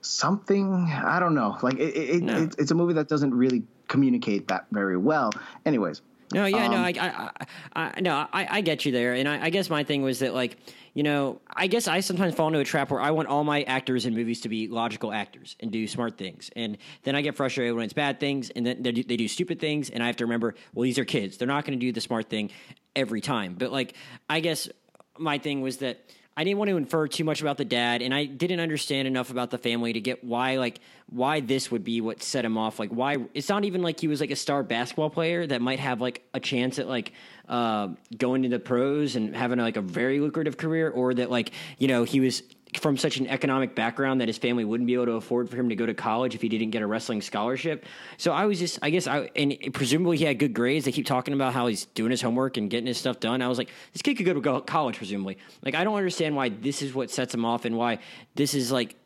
something. 0.00 0.90
I 0.90 1.20
don't 1.20 1.34
know. 1.34 1.56
Like 1.62 1.74
it, 1.74 1.94
it, 1.94 2.22
no. 2.22 2.42
it, 2.42 2.56
it's 2.58 2.72
a 2.72 2.74
movie 2.74 2.94
that 2.94 3.08
doesn't 3.08 3.32
really 3.32 3.62
communicate 3.86 4.48
that 4.48 4.66
very 4.72 4.96
well. 4.96 5.30
Anyways. 5.64 6.00
No, 6.32 6.46
yeah, 6.46 6.64
um, 6.64 6.72
no, 6.72 6.78
I, 6.78 6.94
I, 6.98 7.30
I, 7.74 7.92
I, 7.94 8.00
no, 8.00 8.26
I, 8.32 8.48
I 8.50 8.60
get 8.62 8.84
you 8.84 8.90
there, 8.90 9.12
and 9.12 9.28
I, 9.28 9.44
I 9.44 9.50
guess 9.50 9.68
my 9.68 9.84
thing 9.84 10.02
was 10.02 10.20
that 10.20 10.34
like 10.34 10.56
you 10.94 11.02
know, 11.02 11.40
I 11.48 11.68
guess 11.68 11.88
I 11.88 12.00
sometimes 12.00 12.34
fall 12.34 12.48
into 12.48 12.60
a 12.60 12.64
trap 12.64 12.90
where 12.90 13.00
I 13.00 13.12
want 13.12 13.28
all 13.28 13.44
my 13.44 13.62
actors 13.62 14.04
in 14.04 14.14
movies 14.14 14.42
to 14.42 14.48
be 14.48 14.68
logical 14.68 15.12
actors 15.12 15.56
and 15.60 15.70
do 15.70 15.86
smart 15.86 16.18
things. 16.18 16.50
And 16.54 16.76
then 17.04 17.16
I 17.16 17.22
get 17.22 17.34
frustrated 17.34 17.74
when 17.74 17.84
it's 17.84 17.94
bad 17.94 18.20
things 18.20 18.50
and 18.50 18.66
then 18.66 18.82
they 18.82 18.92
do, 18.92 19.02
they 19.02 19.16
do 19.16 19.28
stupid 19.28 19.58
things. 19.58 19.88
And 19.88 20.02
I 20.02 20.06
have 20.06 20.16
to 20.16 20.24
remember, 20.24 20.54
well, 20.74 20.84
these 20.84 20.98
are 20.98 21.04
kids. 21.04 21.38
They're 21.38 21.48
not 21.48 21.64
going 21.64 21.78
to 21.78 21.84
do 21.84 21.92
the 21.92 22.00
smart 22.00 22.28
thing 22.28 22.50
every 22.94 23.22
time. 23.22 23.54
But 23.58 23.72
like, 23.72 23.94
I 24.28 24.40
guess 24.40 24.68
my 25.18 25.38
thing 25.38 25.62
was 25.62 25.78
that 25.78 26.04
I 26.36 26.44
didn't 26.44 26.58
want 26.58 26.70
to 26.70 26.76
infer 26.78 27.08
too 27.08 27.24
much 27.24 27.42
about 27.42 27.58
the 27.58 27.64
dad, 27.64 28.00
and 28.00 28.14
I 28.14 28.24
didn't 28.24 28.60
understand 28.60 29.06
enough 29.06 29.30
about 29.30 29.50
the 29.50 29.58
family 29.58 29.92
to 29.92 30.00
get 30.00 30.24
why 30.24 30.56
like 30.56 30.80
why 31.10 31.40
this 31.40 31.70
would 31.70 31.84
be 31.84 32.00
what 32.00 32.22
set 32.22 32.44
him 32.44 32.56
off. 32.56 32.78
Like 32.78 32.90
why 32.90 33.18
it's 33.34 33.50
not 33.50 33.64
even 33.64 33.82
like 33.82 34.00
he 34.00 34.08
was 34.08 34.20
like 34.20 34.30
a 34.30 34.36
star 34.36 34.62
basketball 34.62 35.10
player 35.10 35.46
that 35.46 35.60
might 35.60 35.78
have 35.78 36.00
like 36.00 36.22
a 36.32 36.40
chance 36.40 36.78
at 36.78 36.88
like 36.88 37.12
uh, 37.48 37.88
going 38.16 38.44
to 38.44 38.48
the 38.48 38.58
pros 38.58 39.14
and 39.14 39.36
having 39.36 39.58
like 39.58 39.76
a 39.76 39.82
very 39.82 40.20
lucrative 40.20 40.56
career, 40.56 40.88
or 40.88 41.12
that 41.12 41.30
like 41.30 41.52
you 41.78 41.88
know 41.88 42.04
he 42.04 42.20
was 42.20 42.42
from 42.78 42.96
such 42.96 43.18
an 43.18 43.26
economic 43.26 43.74
background 43.74 44.20
that 44.20 44.28
his 44.28 44.38
family 44.38 44.64
wouldn't 44.64 44.86
be 44.86 44.94
able 44.94 45.06
to 45.06 45.12
afford 45.12 45.50
for 45.50 45.56
him 45.56 45.68
to 45.68 45.76
go 45.76 45.84
to 45.84 45.94
college 45.94 46.34
if 46.34 46.40
he 46.40 46.48
didn't 46.48 46.70
get 46.70 46.82
a 46.82 46.86
wrestling 46.86 47.20
scholarship. 47.20 47.84
So 48.16 48.32
I 48.32 48.46
was 48.46 48.58
just, 48.58 48.78
I 48.82 48.90
guess, 48.90 49.06
I 49.06 49.30
and 49.36 49.56
presumably 49.72 50.16
he 50.16 50.24
had 50.24 50.38
good 50.38 50.54
grades. 50.54 50.84
They 50.84 50.92
keep 50.92 51.06
talking 51.06 51.34
about 51.34 51.52
how 51.52 51.66
he's 51.66 51.84
doing 51.86 52.10
his 52.10 52.22
homework 52.22 52.56
and 52.56 52.70
getting 52.70 52.86
his 52.86 52.98
stuff 52.98 53.20
done. 53.20 53.42
I 53.42 53.48
was 53.48 53.58
like, 53.58 53.70
this 53.92 54.02
kid 54.02 54.16
could 54.16 54.26
go 54.42 54.60
to 54.60 54.60
college, 54.62 54.96
presumably. 54.96 55.38
Like 55.62 55.74
I 55.74 55.84
don't 55.84 55.96
understand 55.96 56.34
why 56.34 56.48
this 56.48 56.82
is 56.82 56.94
what 56.94 57.10
sets 57.10 57.34
him 57.34 57.44
off 57.44 57.64
and 57.64 57.76
why 57.76 57.98
this 58.34 58.54
is 58.54 58.72
like 58.72 58.96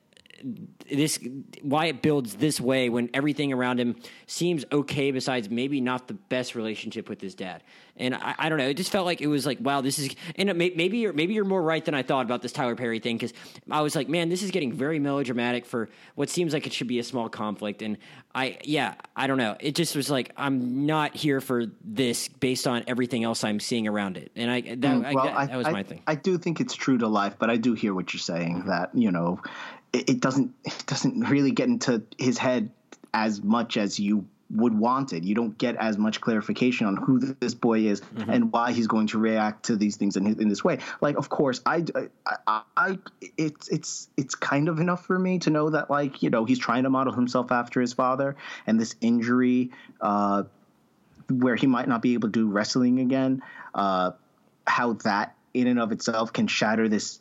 this 0.91 1.19
why 1.63 1.87
it 1.87 2.03
builds 2.03 2.37
this 2.37 2.61
way 2.61 2.89
when 2.89 3.11
everything 3.15 3.53
around 3.53 3.81
him 3.81 3.97
seems 4.27 4.65
okay 4.71 5.11
besides 5.11 5.51
maybe 5.51 5.81
not 5.81 6.09
the 6.09 6.15
best 6.15 6.55
relationship 6.55 7.09
with 7.09 7.21
his 7.21 7.35
dad. 7.35 7.63
And 7.97 8.15
I, 8.15 8.35
I 8.39 8.49
don't 8.49 8.59
know 8.59 8.69
it 8.69 8.77
just 8.77 8.93
felt 8.93 9.07
like 9.07 9.21
it 9.21 9.27
was 9.27 9.47
like 9.47 9.59
wow 9.61 9.81
this 9.81 9.99
is 9.99 10.15
and 10.37 10.55
may, 10.57 10.73
maybe 10.77 10.99
you're 10.99 11.13
maybe 11.13 11.35
you're 11.35 11.45
more 11.45 11.63
right 11.63 11.85
than 11.85 11.95
I 11.95 12.03
thought 12.03 12.25
about 12.25 12.43
this 12.43 12.53
Tyler 12.53 12.77
Perry 12.77 12.99
thing 12.99 13.17
because 13.17 13.33
I 13.71 13.81
was 13.81 13.97
like 13.97 14.09
man 14.09 14.29
this 14.29 14.43
is 14.43 14.51
getting 14.51 14.73
very 14.73 14.99
melodramatic 14.99 15.67
for 15.67 15.89
what 16.15 16.29
seems 16.29 16.53
like 16.53 16.67
it 16.67 16.73
should 16.73 16.89
be 16.89 16.99
a 16.99 17.05
small 17.05 17.29
conflict. 17.29 17.83
And 17.83 17.99
I 18.35 18.59
yeah 18.65 18.95
I 19.15 19.27
don't 19.27 19.39
know. 19.39 19.57
It 19.61 19.75
just 19.75 19.97
was 19.97 20.11
like 20.11 20.33
I'm 20.37 20.87
not 20.87 21.17
here 21.17 21.41
for 21.41 21.67
this 21.83 22.29
based 22.29 22.67
on 22.67 22.85
everything 22.87 23.25
else 23.25 23.45
I'm 23.45 23.61
seeing 23.61 23.89
around 23.89 24.17
it. 24.17 24.31
And 24.37 24.51
I 24.51 24.61
that, 24.61 24.81
mm, 24.81 25.15
well, 25.15 25.29
I, 25.29 25.47
that, 25.47 25.51
that 25.51 25.57
was 25.57 25.67
I, 25.67 25.73
my 25.73 25.83
thing. 25.83 26.03
I 26.07 26.15
do 26.15 26.39
think 26.39 26.61
it's 26.61 26.75
true 26.75 26.99
to 26.99 27.09
life 27.09 27.37
but 27.39 27.51
I 27.51 27.57
do 27.57 27.75
hear 27.75 27.95
what 27.95 28.13
you're 28.13 28.21
saying 28.21 28.65
that 28.67 28.95
you 28.95 29.11
know 29.11 29.41
it, 29.97 30.11
it 30.11 30.21
doesn't 30.21 30.55
it 30.65 30.85
doesn't 30.87 31.21
really 31.29 31.51
get 31.51 31.69
into 31.69 32.03
his 32.19 32.39
head 32.39 32.71
as 33.15 33.43
much 33.43 33.77
as 33.77 33.99
you 33.99 34.27
would 34.51 34.79
want 34.79 35.13
it. 35.13 35.25
You 35.25 35.35
don't 35.35 35.59
get 35.59 35.75
as 35.77 35.99
much 35.99 36.21
clarification 36.21 36.87
on 36.87 36.97
who 36.97 37.19
this 37.19 37.55
boy 37.55 37.81
is 37.81 38.01
mm-hmm. 38.01 38.31
and 38.31 38.53
why 38.53 38.73
he's 38.73 38.87
going 38.87 39.09
to 39.09 39.19
react 39.19 39.65
to 39.65 39.77
these 39.77 39.97
things 39.97 40.17
in, 40.17 40.27
in 40.41 40.49
this 40.49 40.63
way. 40.63 40.79
Like, 41.01 41.17
of 41.17 41.29
course, 41.29 41.61
I, 41.67 41.85
I, 42.47 42.63
I, 42.77 42.99
it's 43.37 43.69
it's 43.69 44.09
it's 44.17 44.35
kind 44.37 44.69
of 44.69 44.79
enough 44.79 45.05
for 45.05 45.19
me 45.19 45.41
to 45.41 45.51
know 45.51 45.71
that, 45.71 45.91
like, 45.91 46.23
you 46.23 46.31
know, 46.31 46.45
he's 46.45 46.61
trying 46.61 46.85
to 46.85 46.91
model 46.91 47.13
himself 47.13 47.51
after 47.51 47.81
his 47.81 47.93
father, 47.93 48.37
and 48.67 48.79
this 48.79 48.95
injury, 49.01 49.73
uh, 50.01 50.45
where 51.29 51.57
he 51.57 51.67
might 51.67 51.89
not 51.89 52.03
be 52.03 52.15
able 52.15 52.29
to 52.29 52.33
do 52.33 52.49
wrestling 52.49 53.01
again, 53.01 53.43
uh, 53.75 54.13
how 54.67 54.93
that 54.93 55.35
in 55.55 55.67
and 55.67 55.81
of 55.81 55.91
itself 55.91 56.33
can 56.33 56.47
shatter 56.47 56.89
this 56.89 57.21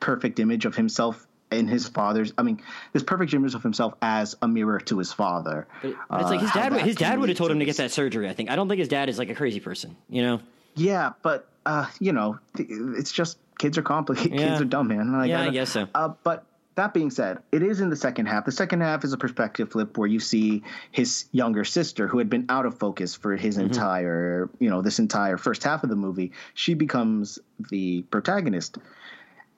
perfect 0.00 0.38
image 0.38 0.66
of 0.66 0.76
himself 0.76 1.27
in 1.50 1.66
his 1.68 1.88
father's 1.88 2.32
i 2.38 2.42
mean 2.42 2.60
this 2.92 3.02
perfect 3.02 3.32
image 3.34 3.54
of 3.54 3.62
himself 3.62 3.94
as 4.02 4.36
a 4.42 4.48
mirror 4.48 4.78
to 4.78 4.98
his 4.98 5.12
father 5.12 5.66
but, 5.82 5.94
but 6.08 6.20
it's 6.20 6.30
like 6.30 6.40
his 6.40 6.50
uh, 6.50 6.54
dad 6.54 6.72
his 6.80 6.96
dad 6.96 7.18
would 7.18 7.28
have 7.28 7.38
told 7.38 7.50
him 7.50 7.58
to 7.58 7.64
get 7.64 7.76
that 7.76 7.90
surgery 7.90 8.28
i 8.28 8.32
think 8.32 8.50
i 8.50 8.56
don't 8.56 8.68
think 8.68 8.78
his 8.78 8.88
dad 8.88 9.08
is 9.08 9.18
like 9.18 9.30
a 9.30 9.34
crazy 9.34 9.60
person 9.60 9.96
you 10.08 10.22
know 10.22 10.40
yeah 10.74 11.12
but 11.22 11.48
uh, 11.66 11.86
you 12.00 12.12
know 12.12 12.38
it's 12.56 13.12
just 13.12 13.38
kids 13.58 13.76
are 13.76 13.82
complicated 13.82 14.38
yeah. 14.38 14.48
kids 14.48 14.60
are 14.60 14.64
dumb 14.64 14.88
man 14.88 15.12
like, 15.12 15.28
yeah 15.28 15.42
I, 15.42 15.46
I 15.46 15.50
guess 15.50 15.70
so 15.70 15.86
uh, 15.94 16.08
but 16.22 16.44
that 16.78 16.94
being 16.94 17.10
said, 17.10 17.38
it 17.50 17.64
is 17.64 17.80
in 17.80 17.90
the 17.90 17.96
second 17.96 18.26
half. 18.26 18.44
The 18.44 18.52
second 18.52 18.82
half 18.82 19.02
is 19.02 19.12
a 19.12 19.16
perspective 19.16 19.72
flip 19.72 19.98
where 19.98 20.06
you 20.06 20.20
see 20.20 20.62
his 20.92 21.24
younger 21.32 21.64
sister, 21.64 22.06
who 22.06 22.18
had 22.18 22.30
been 22.30 22.46
out 22.48 22.66
of 22.66 22.78
focus 22.78 23.16
for 23.16 23.34
his 23.34 23.56
mm-hmm. 23.56 23.66
entire, 23.66 24.48
you 24.60 24.70
know, 24.70 24.80
this 24.80 25.00
entire 25.00 25.38
first 25.38 25.64
half 25.64 25.82
of 25.82 25.90
the 25.90 25.96
movie. 25.96 26.30
She 26.54 26.74
becomes 26.74 27.40
the 27.68 28.02
protagonist, 28.02 28.78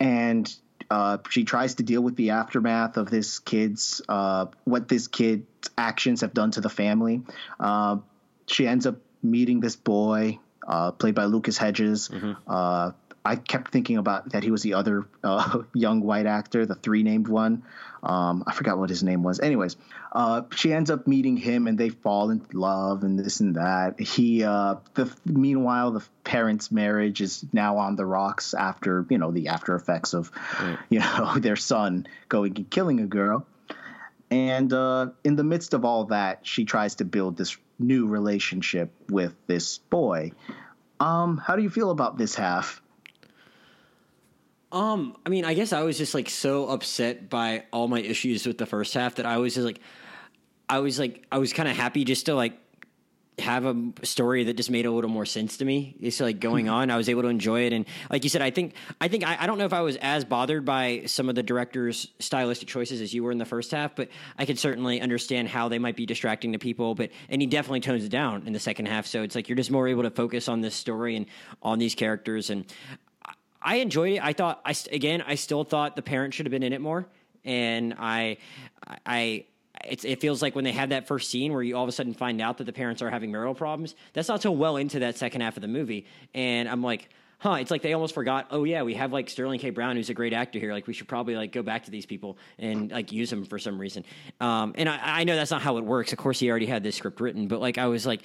and 0.01 0.51
uh, 0.91 1.19
she 1.29 1.45
tries 1.45 1.77
to 1.77 1.83
deal 1.83 2.01
with 2.01 2.17
the 2.17 2.31
aftermath 2.31 2.97
of 2.97 3.11
this 3.11 3.39
kid's 3.39 4.03
uh, 4.09 4.47
what 4.65 4.89
this 4.89 5.07
kid's 5.07 5.71
actions 5.79 6.23
have 6.23 6.35
done 6.35 6.51
to 6.51 6.61
the 6.61 6.69
family. 6.69 7.23
Uh, 7.59 7.99
she 8.47 8.67
ends 8.67 8.87
up 8.87 8.97
meeting 9.23 9.61
this 9.61 9.77
boy 9.77 10.39
uh, 10.67 10.91
played 10.93 11.15
by 11.15 11.25
Lucas 11.25 11.57
Hedges. 11.57 12.09
Mm-hmm. 12.09 12.51
I 13.25 13.37
kept 13.37 13.71
thinking 13.71 13.99
about 13.99 14.31
that 14.31 14.43
he 14.43 14.51
was 14.51 14.63
the 14.63 14.75
other 14.75 15.07
uh, 15.23 15.63
young 15.75 16.01
white 16.01 16.27
actor, 16.27 16.65
the 16.65 16.75
three 16.75 17.03
named 17.03 17.29
one. 17.29 17.63
Um, 18.03 18.45
I 18.47 18.55
forgot 18.55 18.79
what 18.79 18.89
his 18.89 19.03
name 19.03 19.23
was. 19.23 19.41
Anyways, 19.41 19.77
uh, 20.13 20.43
she 20.55 20.73
ends 20.73 20.91
up 20.91 21.07
meeting 21.07 21.37
him, 21.37 21.67
and 21.67 21.77
they 21.77 21.91
fall 21.91 22.31
in 22.31 22.45
love, 22.55 23.05
and 23.05 23.19
this 23.19 23.41
and 23.41 23.57
that. 23.57 24.01
He, 24.01 24.43
uh, 24.43 24.77
the 24.95 25.15
meanwhile, 25.27 25.91
the 25.91 26.03
parents' 26.25 26.73
marriage 26.73 27.21
is 27.21 27.45
now 27.53 27.77
on 27.77 27.97
the 27.97 28.07
rocks 28.07 28.55
after 28.55 29.05
you 29.11 29.19
know 29.19 29.31
the 29.31 29.49
after 29.49 29.75
effects 29.75 30.15
of, 30.15 30.33
right. 30.59 30.79
you 30.89 31.01
know, 31.01 31.35
their 31.37 31.57
son 31.57 32.07
going 32.29 32.57
and 32.57 32.71
killing 32.71 33.01
a 33.01 33.07
girl. 33.07 33.47
And 34.31 34.73
uh, 34.73 35.09
in 35.25 35.37
the 35.37 35.45
midst 35.45 35.75
of 35.75 35.85
all 35.85 36.05
that, 36.07 36.47
she 36.47 36.65
tries 36.65 36.95
to 36.97 37.05
build 37.05 37.37
this 37.37 37.57
new 37.79 38.07
relationship 38.07 38.93
with 39.09 39.35
this 39.47 39.79
boy. 39.79 40.33
Um, 41.01 41.39
how 41.39 41.57
do 41.57 41.63
you 41.63 41.71
feel 41.71 41.91
about 41.91 42.17
this 42.17 42.35
half? 42.35 42.80
Um, 44.73 45.17
I 45.27 45.31
mean, 45.31 45.45
I 45.45 45.55
guess 45.55 45.73
I 45.73 45.83
was 45.83 45.99
just 45.99 46.15
like 46.15 46.31
so 46.31 46.69
upset 46.69 47.29
by 47.29 47.65
all 47.73 47.89
my 47.89 48.01
issues 48.01 48.47
with 48.47 48.59
the 48.59 48.67
first 48.67 48.95
half 48.95 49.17
that 49.17 49.27
I 49.27 49.39
was 49.39 49.55
just 49.55 49.67
like, 49.67 49.81
I 50.69 50.79
was 50.79 50.99
like, 50.99 51.27
I 51.33 51.39
was 51.39 51.53
kind 51.53 51.69
of 51.69 51.77
happy 51.77 52.05
just 52.05 52.27
to 52.27 52.35
like 52.35 52.57
have 53.41 53.65
a 53.65 54.07
story 54.07 54.45
that 54.45 54.57
just 54.57 54.71
made 54.71 54.87
a 54.87 54.91
little 54.91 55.11
more 55.11 55.27
sense 55.27 55.57
to 55.57 55.65
me. 55.65 55.97
It's 56.01 56.21
like 56.21 56.41
going 56.41 56.69
on. 56.69 56.91
I 56.91 56.97
was 56.97 57.09
able 57.09 57.23
to 57.23 57.29
enjoy 57.29 57.63
it, 57.63 57.73
and 57.73 57.87
like 58.11 58.23
you 58.23 58.31
said, 58.31 58.43
I 58.43 58.51
think 58.51 58.75
I 59.01 59.09
think 59.09 59.27
I, 59.27 59.39
I, 59.41 59.47
don't 59.47 59.59
know 59.59 59.65
if 59.65 59.73
I 59.73 59.81
was 59.81 59.97
as 59.97 60.25
bothered 60.25 60.65
by 60.65 61.03
some 61.07 61.29
of 61.29 61.35
the 61.35 61.43
director's 61.43 62.09
stylistic 62.19 62.69
choices 62.69 63.01
as 63.01 63.13
you 63.13 63.25
were 63.25 63.33
in 63.33 63.39
the 63.39 63.45
first 63.45 63.71
half, 63.71 63.97
but 63.97 64.09
I 64.39 64.47
could 64.47 64.59
certainly 64.59 65.01
understand 65.01 65.49
how 65.49 65.69
they 65.69 65.79
might 65.79 65.97
be 65.97 66.07
distracting 66.07 66.53
to 66.53 66.59
people. 66.59 66.95
But 66.95 67.11
and 67.29 67.41
he 67.41 67.47
definitely 67.47 67.81
tones 67.81 68.05
it 68.05 68.11
down 68.11 68.47
in 68.47 68.53
the 68.53 68.61
second 68.61 68.87
half, 68.87 69.07
so 69.07 69.23
it's 69.23 69.35
like 69.35 69.49
you're 69.49 69.57
just 69.57 69.71
more 69.71 69.89
able 69.89 70.03
to 70.03 70.11
focus 70.11 70.49
on 70.49 70.61
this 70.61 70.75
story 70.75 71.17
and 71.17 71.27
on 71.63 71.79
these 71.79 71.95
characters. 71.95 72.51
And 72.51 72.67
I 73.63 73.77
enjoyed 73.77 74.15
it. 74.15 74.25
I 74.25 74.33
thought 74.33 74.61
I 74.65 74.75
again 74.91 75.23
I 75.27 75.35
still 75.35 75.65
thought 75.65 75.97
the 75.97 76.03
parent 76.03 76.35
should 76.35 76.47
have 76.47 76.51
been 76.51 76.63
in 76.63 76.73
it 76.73 76.81
more, 76.81 77.07
and 77.45 77.95
I 77.99 78.39
I. 79.07 79.45
it 79.85 80.21
feels 80.21 80.43
like 80.43 80.55
when 80.55 80.65
they 80.65 80.73
have 80.73 80.91
that 80.91 81.07
first 81.07 81.31
scene 81.31 81.53
where 81.53 81.63
you 81.63 81.77
all 81.77 81.83
of 81.83 81.89
a 81.89 81.93
sudden 81.93 82.15
find 82.15 82.41
out 82.41 82.59
that 82.59 82.65
the 82.65 82.73
parents 82.73 83.03
are 83.03 83.11
having 83.11 83.31
marital 83.31 83.55
problems. 83.55 83.95
That's 84.13 84.29
not 84.29 84.43
so 84.43 84.51
well 84.51 84.77
into 84.77 85.01
that 85.01 85.17
second 85.17 85.41
half 85.43 85.57
of 85.57 85.63
the 85.63 85.69
movie, 85.69 86.07
and 86.35 86.69
I'm 86.69 86.83
like, 86.83 87.09
huh, 87.41 87.55
it's 87.55 87.71
like 87.71 87.83
they 87.83 87.93
almost 87.93 88.15
forgot. 88.15 88.47
Oh 88.51 88.65
yeah, 88.65 88.83
we 88.83 88.95
have 88.95 89.13
like 89.13 89.29
Sterling 89.29 89.59
K. 89.59 89.71
Brown, 89.71 89.97
who's 89.97 90.11
a 90.11 90.15
great 90.15 90.33
actor 90.33 90.59
here. 90.59 90.73
Like 90.73 90.87
we 90.87 90.93
should 90.93 91.09
probably 91.09 91.35
like 91.35 91.53
go 91.53 91.63
back 91.63 91.85
to 91.85 91.91
these 91.91 92.07
people 92.07 92.39
and 92.59 92.91
like 92.91 93.13
use 93.13 93.31
them 93.31 93.45
for 93.45 93.59
some 93.59 93.81
reason. 93.81 94.05
Um, 94.41 94.75
and 94.77 94.89
I, 94.89 94.99
I, 95.03 95.25
know 95.25 95.35
that's 95.35 95.51
not 95.51 95.63
how 95.63 95.79
it 95.79 95.85
works. 95.85 96.13
Of 96.13 96.19
course, 96.19 96.39
he 96.39 96.51
already 96.51 96.67
had 96.67 96.83
this 96.83 96.97
script 96.97 97.21
written, 97.21 97.49
but 97.49 97.61
like 97.61 97.79
I 97.79 97.87
was 97.87 98.07
like, 98.07 98.23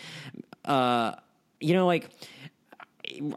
uh, 0.66 1.14
you 1.60 1.74
know, 1.74 1.88
like 1.88 2.10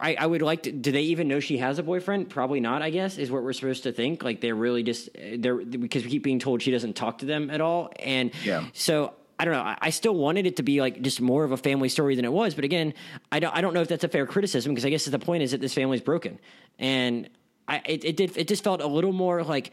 I, 0.01 0.17
I, 0.19 0.27
would 0.27 0.43
like 0.43 0.65
to. 0.65 0.73
Do 0.73 0.93
they 0.93 1.03
even 1.03 1.29
know 1.29 1.41
she 1.41 1.59
has 1.59 1.79
a 1.79 1.83
boyfriend? 1.83 2.31
Probably 2.31 2.61
not. 2.61 2.83
I 2.83 2.91
guess 2.91 3.19
is 3.19 3.31
what 3.31 3.43
we're 3.43 3.53
supposed 3.53 3.83
to 3.85 3.93
think. 3.93 4.23
Like 4.23 4.41
they're 4.41 4.55
really 4.55 4.83
just 4.83 5.09
they're 5.15 5.57
because 5.57 6.05
we 6.05 6.11
keep 6.11 6.23
being 6.23 6.39
told 6.39 6.63
she 6.63 6.71
doesn't 6.71 6.95
talk 6.95 7.19
to 7.19 7.27
them 7.27 7.51
at 7.51 7.61
all, 7.61 7.91
and 7.99 8.31
yeah. 8.45 8.67
So 8.73 9.15
I 9.39 9.45
don't 9.45 9.55
know. 9.55 9.61
I, 9.61 9.79
I 9.81 9.91
still 9.91 10.15
wanted 10.15 10.47
it 10.47 10.57
to 10.57 10.63
be 10.63 10.81
like 10.81 11.01
just 11.03 11.21
more 11.21 11.45
of 11.45 11.53
a 11.53 11.57
family 11.57 11.89
story 11.89 12.17
than 12.17 12.25
it 12.25 12.33
was. 12.33 12.55
But 12.55 12.65
again, 12.65 12.95
I 13.31 13.41
don't. 13.41 13.55
I 13.55 13.61
don't 13.61 13.75
know 13.75 13.83
if 13.83 13.89
that's 13.89 14.05
a 14.05 14.09
fair 14.09 14.27
criticism 14.27 14.73
because 14.73 14.85
I 14.85 14.91
guess 14.91 15.05
the 15.05 15.19
point 15.19 15.43
is 15.43 15.53
that 15.53 15.61
this 15.61 15.75
family's 15.75 16.03
broken, 16.03 16.39
and 16.79 17.29
I 17.67 17.83
it, 17.85 18.05
it 18.05 18.17
did 18.17 18.37
it 18.37 18.49
just 18.49 18.65
felt 18.65 18.81
a 18.81 18.87
little 18.87 19.13
more 19.13 19.45
like 19.45 19.73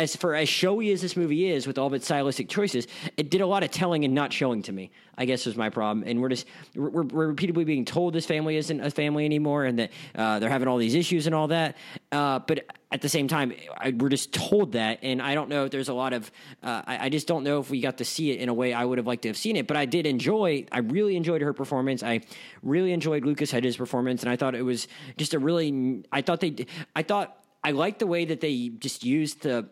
as 0.00 0.16
for 0.16 0.34
as 0.34 0.48
showy 0.48 0.90
as 0.92 1.02
this 1.02 1.16
movie 1.16 1.50
is 1.50 1.66
with 1.66 1.76
all 1.76 1.86
of 1.86 1.92
its 1.92 2.06
stylistic 2.06 2.48
choices, 2.48 2.86
it 3.16 3.30
did 3.30 3.42
a 3.42 3.46
lot 3.46 3.62
of 3.62 3.70
telling 3.70 4.04
and 4.04 4.14
not 4.14 4.32
showing 4.32 4.62
to 4.62 4.72
me. 4.72 4.90
I 5.18 5.26
guess 5.26 5.44
was 5.44 5.56
my 5.56 5.68
problem, 5.68 6.04
and 6.06 6.22
we're 6.22 6.30
just 6.30 6.46
we're, 6.74 7.02
we're 7.02 7.26
repeatedly 7.26 7.64
being 7.64 7.84
told 7.84 8.14
this 8.14 8.24
family 8.24 8.56
isn't 8.56 8.80
a 8.80 8.90
family 8.90 9.26
anymore, 9.26 9.66
and 9.66 9.78
that 9.78 9.90
uh, 10.14 10.38
they're 10.38 10.48
having 10.48 10.66
all 10.66 10.78
these 10.78 10.94
issues 10.94 11.26
and 11.26 11.34
all 11.34 11.48
that. 11.48 11.76
Uh, 12.10 12.38
but 12.38 12.64
at 12.90 13.02
the 13.02 13.08
same 13.08 13.28
time, 13.28 13.52
I, 13.76 13.90
we're 13.90 14.08
just 14.08 14.32
told 14.32 14.72
that, 14.72 15.00
and 15.02 15.20
I 15.20 15.34
don't 15.34 15.50
know 15.50 15.66
if 15.66 15.70
there's 15.70 15.90
a 15.90 15.94
lot 15.94 16.14
of. 16.14 16.30
Uh, 16.62 16.80
I, 16.86 17.06
I, 17.06 17.08
just 17.10 17.26
don't 17.26 17.44
know 17.44 17.60
if 17.60 17.68
we 17.68 17.82
got 17.82 17.98
to 17.98 18.04
see 18.06 18.30
it 18.30 18.40
in 18.40 18.48
a 18.48 18.54
way 18.54 18.72
I 18.72 18.82
would 18.82 18.96
have 18.96 19.06
liked 19.06 19.22
to 19.22 19.28
have 19.28 19.36
seen 19.36 19.56
it. 19.56 19.66
But 19.66 19.76
I 19.76 19.84
did 19.84 20.06
enjoy. 20.06 20.64
I 20.72 20.78
really 20.78 21.16
enjoyed 21.16 21.42
her 21.42 21.52
performance. 21.52 22.02
I 22.02 22.22
really 22.62 22.92
enjoyed 22.92 23.26
Lucas 23.26 23.50
Hedges' 23.50 23.76
performance, 23.76 24.22
and 24.22 24.30
I 24.30 24.36
thought 24.36 24.54
it 24.54 24.62
was 24.62 24.88
just 25.18 25.34
a 25.34 25.38
really. 25.38 26.02
I 26.10 26.22
thought 26.22 26.40
they. 26.40 26.64
I 26.96 27.02
thought 27.02 27.36
I 27.62 27.72
liked 27.72 27.98
the 27.98 28.06
way 28.06 28.24
that 28.24 28.40
they 28.40 28.68
just 28.68 29.04
used 29.04 29.42
the 29.42 29.68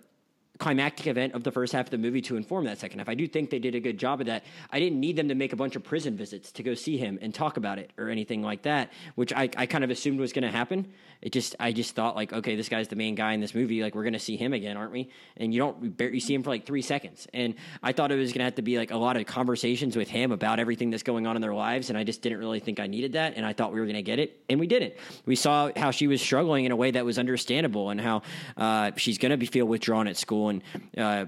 climactic 0.59 1.07
event 1.07 1.35
of 1.35 1.45
the 1.45 1.53
first 1.53 1.73
half 1.73 1.87
of 1.87 1.91
the 1.91 1.99
movie 1.99 2.21
to 2.23 2.37
inform 2.37 2.65
that 2.65 2.79
second 2.79 2.99
half. 2.99 3.09
I 3.09 3.15
do 3.15 3.27
think 3.29 3.51
they 3.51 3.59
did 3.59 3.75
a 3.75 3.81
good 3.81 3.99
job 3.99 4.21
of 4.21 4.27
that. 4.27 4.45
I 4.71 4.81
didn't 4.81 5.01
need 5.01 5.17
them 5.17 5.29
to 5.29 5.35
make 5.35 5.53
a 5.53 5.57
bunch 5.57 5.77
of 5.77 5.85
prison 5.85 6.17
visits 6.17 6.53
to 6.53 6.63
go 6.63 6.75
see 6.75 6.97
him 6.97 7.19
and 7.23 7.35
talk 7.35 7.57
about 7.57 7.79
it 7.79 7.93
or 7.97 8.09
anything 8.09 8.43
like 8.43 8.63
that, 8.63 8.93
which 9.15 9.33
I, 9.33 9.49
I 9.57 9.67
kind 9.67 9.85
of 9.85 9.91
assumed 9.91 10.19
was 10.19 10.33
going 10.33 10.43
to 10.43 10.51
happen. 10.51 10.93
It 11.21 11.33
just 11.33 11.57
I 11.59 11.73
just 11.73 11.95
thought 11.95 12.15
like, 12.15 12.33
okay, 12.33 12.55
this 12.55 12.69
guy's 12.69 12.89
the 12.89 12.97
main 12.97 13.15
guy 13.15 13.33
in 13.33 13.41
this 13.41 13.55
movie. 13.55 13.83
Like 13.83 13.95
we're 13.95 14.05
going 14.05 14.13
to 14.13 14.19
see 14.19 14.37
him 14.37 14.53
again, 14.53 14.77
aren't 14.77 14.93
we? 14.93 15.11
And 15.37 15.53
you 15.53 15.61
don't 15.61 16.01
you 16.01 16.21
see 16.21 16.35
him 16.35 16.43
for 16.43 16.51
like 16.51 16.65
three 16.65 16.83
seconds. 16.83 17.27
And 17.35 17.55
I 17.83 17.93
thought 17.93 18.13
it 18.13 18.17
was 18.17 18.31
going 18.31 18.41
to 18.41 18.45
have 18.45 18.55
to 18.57 18.63
be 18.63 18.79
like 18.79 18.91
a 18.91 18.97
lot 18.97 19.17
of 19.17 19.27
conversations 19.27 19.97
with 19.97 20.09
him 20.09 20.31
about 20.33 20.61
everything 20.61 20.91
that's 20.91 21.03
going 21.03 21.27
on 21.27 21.35
in 21.35 21.43
their 21.43 21.55
lives. 21.55 21.89
And 21.89 21.99
I 21.99 22.05
just 22.05 22.23
didn't 22.23 22.39
really 22.39 22.61
think 22.61 22.79
I 22.79 22.87
needed 22.87 23.13
that. 23.15 23.35
And 23.37 23.45
I 23.45 23.53
thought 23.53 23.73
we 23.73 23.81
were 23.81 23.87
going 23.87 23.97
to 23.97 24.03
get 24.03 24.19
it, 24.19 24.41
and 24.49 24.61
we 24.61 24.67
didn't. 24.67 24.95
We 25.27 25.37
saw 25.37 25.71
how 25.77 25.91
she 25.91 26.07
was 26.07 26.21
struggling 26.21 26.65
in 26.65 26.73
a 26.73 26.77
way 26.77 26.93
that 26.93 27.05
was 27.05 27.19
understandable, 27.19 27.91
and 27.91 28.01
how 28.01 28.23
uh, 28.57 28.93
she's 28.97 29.19
going 29.19 29.31
to 29.31 29.37
be 29.37 29.47
feel 29.47 29.67
withdrawn 29.67 30.07
at 30.07 30.17
school 30.17 30.48
and. 30.49 30.63
Uh, 30.97 31.27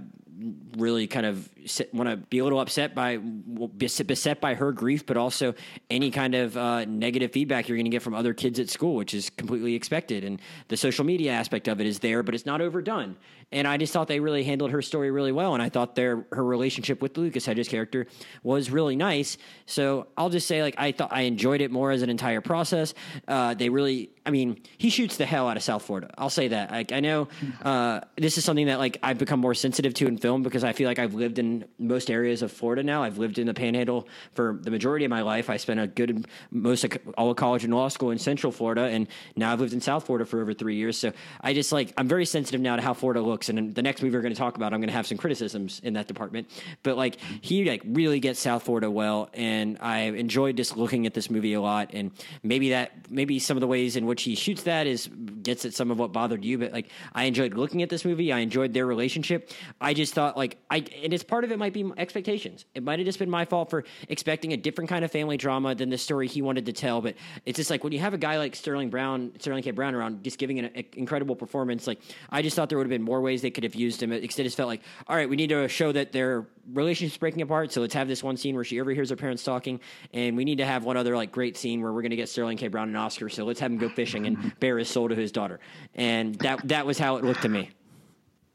really 0.77 1.07
kind 1.07 1.27
of 1.27 1.49
want 1.93 2.09
to 2.09 2.17
be 2.17 2.39
a 2.39 2.45
little 2.45 2.61
upset 2.61 2.95
by 2.95 3.17
beset 3.17 4.41
by 4.41 4.55
her 4.55 4.73
grief, 4.73 5.05
but 5.05 5.17
also 5.17 5.55
any 5.91 6.11
kind 6.11 6.35
of 6.35 6.57
uh, 6.57 6.85
negative 6.85 7.33
feedback 7.33 7.69
you're 7.69 7.77
going 7.77 7.85
to 7.85 7.91
get 7.91 8.03
from 8.03 8.15
other 8.15 8.33
kids 8.33 8.59
at 8.59 8.71
school, 8.71 8.95
which 8.95 9.15
is 9.15 9.31
completely 9.31 9.75
expected. 9.75 10.25
And 10.25 10.41
the 10.69 10.77
social 10.77 11.05
media 11.05 11.33
aspect 11.33 11.69
of 11.69 11.81
it 11.81 11.87
is 11.87 11.99
there, 11.99 12.23
but 12.23 12.35
it's 12.35 12.47
not 12.47 12.61
overdone. 12.61 13.17
And 13.53 13.67
I 13.67 13.79
just 13.79 13.93
thought 13.93 14.07
they 14.07 14.21
really 14.21 14.45
handled 14.45 14.71
her 14.71 14.81
story 14.81 15.11
really 15.11 15.33
well, 15.33 15.55
and 15.55 15.63
I 15.63 15.71
thought 15.71 15.97
their 15.97 16.25
her 16.31 16.45
relationship 16.45 17.03
with 17.03 17.19
Lucas 17.19 17.45
Hedges 17.45 17.67
character 17.67 18.07
was 18.45 18.71
really 18.71 18.95
nice. 18.95 19.39
So 19.67 20.07
I'll 20.17 20.31
just 20.31 20.47
say, 20.47 20.63
like, 20.63 20.77
I 20.79 20.93
thought 20.93 21.13
I 21.13 21.23
enjoyed 21.23 21.61
it 21.61 21.73
more 21.73 21.91
as 21.91 22.03
an 22.03 22.11
entire 22.11 22.41
process. 22.41 22.95
Uh, 23.27 23.55
they 23.55 23.69
really, 23.69 24.11
I 24.25 24.31
mean, 24.31 24.61
he 24.79 24.89
shoots 24.89 25.17
the 25.17 25.27
hell 25.27 25.49
out 25.49 25.57
of 25.57 25.65
South 25.65 25.83
Florida. 25.83 26.11
I'll 26.17 26.31
say 26.31 26.47
that. 26.47 26.71
Like, 26.71 26.93
I 26.93 27.01
know 27.01 27.27
uh, 27.65 28.03
this 28.17 28.39
is 28.39 28.45
something 28.45 28.67
that 28.67 28.79
like 28.79 28.99
I've 29.03 29.19
become 29.19 29.41
more 29.41 29.55
sensitive 29.55 29.95
to 29.95 30.07
in 30.07 30.17
film 30.17 30.30
because 30.39 30.65
I 30.65 30.73
feel 30.73 30.89
like 30.89 30.99
I've 30.99 31.15
lived 31.15 31.39
in 31.39 31.65
most 31.79 32.11
areas 32.11 32.43
of 32.43 32.53
Florida 32.53 32.83
now. 32.83 33.03
I've 33.03 33.19
lived 33.19 33.39
in 33.39 33.47
the 33.47 33.55
Panhandle 33.55 34.09
for 34.33 34.59
the 34.63 34.71
majority 34.71 35.05
of 35.05 35.11
my 35.11 35.23
life. 35.23 35.51
I 35.51 35.57
spent 35.57 35.81
a 35.81 35.87
good 35.87 36.27
most 36.51 36.85
of 36.85 36.93
all 37.19 37.31
of 37.31 37.37
college 37.37 37.65
and 37.65 37.75
law 37.75 37.89
school 37.89 38.11
in 38.11 38.19
Central 38.19 38.53
Florida, 38.53 38.83
and 38.83 39.09
now 39.37 39.53
I've 39.53 39.61
lived 39.61 39.73
in 39.73 39.81
South 39.81 40.07
Florida 40.07 40.25
for 40.25 40.41
over 40.41 40.55
three 40.55 40.77
years. 40.77 40.99
So 40.99 41.13
I 41.41 41.53
just 41.53 41.73
like 41.73 41.93
I'm 41.97 42.09
very 42.09 42.25
sensitive 42.25 42.61
now 42.61 42.77
to 42.77 42.83
how 42.83 42.95
Florida 42.95 43.21
looks. 43.21 43.49
And 43.49 43.75
the 43.75 43.83
next 43.83 44.03
movie 44.03 44.17
we're 44.17 44.23
going 44.23 44.35
to 44.35 44.39
talk 44.39 44.57
about, 44.57 44.73
I'm 44.73 44.81
going 44.81 44.89
to 44.89 44.95
have 44.95 45.07
some 45.07 45.19
criticisms 45.19 45.81
in 45.83 45.95
that 45.95 46.07
department. 46.07 46.51
But 46.83 46.97
like 46.97 47.17
he 47.41 47.65
like 47.65 47.83
really 47.85 48.21
gets 48.21 48.41
South 48.41 48.63
Florida 48.63 48.91
well, 48.91 49.31
and 49.35 49.79
I 49.81 50.01
enjoyed 50.01 50.57
just 50.57 50.77
looking 50.77 51.07
at 51.07 51.15
this 51.15 51.31
movie 51.31 51.55
a 51.55 51.61
lot. 51.61 51.91
And 51.93 52.13
maybe 52.43 52.71
that 52.71 53.11
maybe 53.11 53.39
some 53.39 53.57
of 53.57 53.61
the 53.61 53.67
ways 53.67 53.97
in 53.97 54.07
which 54.07 54.23
he 54.23 54.35
shoots 54.35 54.63
that 54.65 54.87
is 54.87 55.09
gets 55.43 55.65
at 55.65 55.75
some 55.75 55.91
of 55.91 55.99
what 55.99 56.13
bothered 56.13 56.45
you. 56.45 56.59
But 56.59 56.73
like 56.73 56.91
I 57.13 57.25
enjoyed 57.25 57.55
looking 57.55 57.83
at 57.83 57.89
this 57.89 58.05
movie. 58.05 58.33
I 58.33 58.39
enjoyed 58.39 58.73
their 58.73 58.87
relationship. 58.87 59.51
I 59.81 59.95
just 59.95 60.15
thought 60.21 60.37
like 60.37 60.59
I 60.71 60.85
and 61.03 61.15
it's 61.15 61.25
part 61.25 61.45
of 61.45 61.51
it 61.51 61.59
might 61.59 61.73
be 61.73 61.91
expectations. 61.97 62.67
It 62.75 62.83
might 62.83 62.99
have 62.99 63.07
just 63.07 63.19
been 63.19 63.31
my 63.31 63.47
fault 63.47 63.71
for 63.71 63.85
expecting 64.09 64.53
a 64.53 64.57
different 64.57 64.91
kind 64.91 65.03
of 65.03 65.11
family 65.11 65.39
drama 65.39 65.75
than 65.75 65.89
the 65.89 65.97
story 65.97 66.29
he 66.29 66.43
wanted 66.43 66.67
to 66.67 66.75
tell. 66.75 67.01
But 67.01 67.15
it's 67.47 67.57
just 67.57 67.71
like 67.71 67.83
when 67.83 67.95
you 67.95 68.01
have 68.01 68.13
a 68.13 68.19
guy 68.19 68.37
like 68.37 68.55
Sterling 68.55 68.91
Brown, 68.91 69.33
Sterling 69.39 69.63
K. 69.63 69.71
Brown 69.71 69.95
around, 69.95 70.23
just 70.23 70.39
giving 70.39 70.59
an, 70.59 70.67
an 70.75 70.85
incredible 70.93 71.37
performance. 71.37 71.87
Like 71.87 72.01
I 72.29 72.43
just 72.43 72.55
thought 72.55 72.69
there 72.69 72.77
would 72.77 72.87
have 72.87 72.91
been 72.91 73.03
more 73.03 73.23
ways 73.23 73.41
they 73.41 73.51
could 73.51 73.65
have 73.65 73.75
used 73.75 74.03
him. 74.03 74.13
It 74.13 74.29
just 74.31 74.57
felt 74.57 74.69
like, 74.69 74.83
all 75.09 75.17
right, 75.17 75.29
we 75.29 75.37
need 75.37 75.49
to 75.49 75.69
show 75.69 75.91
that 75.91 76.13
their 76.13 76.47
relationship's 76.71 77.17
breaking 77.17 77.41
apart. 77.41 77.73
So 77.73 77.81
let's 77.81 77.95
have 77.95 78.07
this 78.07 78.23
one 78.23 78.37
scene 78.37 78.55
where 78.55 78.65
she 78.65 78.79
overhears 78.79 79.09
her 79.09 79.17
parents 79.17 79.43
talking, 79.43 79.81
and 80.13 80.37
we 80.37 80.45
need 80.45 80.59
to 80.59 80.67
have 80.67 80.85
one 80.85 80.99
other 80.99 81.17
like 81.17 81.33
great 81.33 81.57
scene 81.57 81.81
where 81.81 81.93
we're 81.93 82.03
going 82.03 82.11
to 82.11 82.17
get 82.17 82.29
Sterling 82.29 82.59
K. 82.59 82.69
Brown 82.69 82.91
an 82.91 82.97
Oscar. 82.97 83.31
So 83.31 83.45
let's 83.45 83.61
have 83.61 83.71
him 83.71 83.79
go 83.79 83.89
fishing 83.89 84.27
and 84.27 84.59
bare 84.61 84.77
his 84.77 84.91
soul 84.91 85.09
to 85.09 85.15
his 85.15 85.33
daughter. 85.33 85.61
And 85.95 86.35
that 86.41 86.69
that 86.69 86.85
was 86.85 86.99
how 86.99 87.17
it 87.17 87.25
looked 87.25 87.43
to 87.43 87.49
me. 87.49 87.71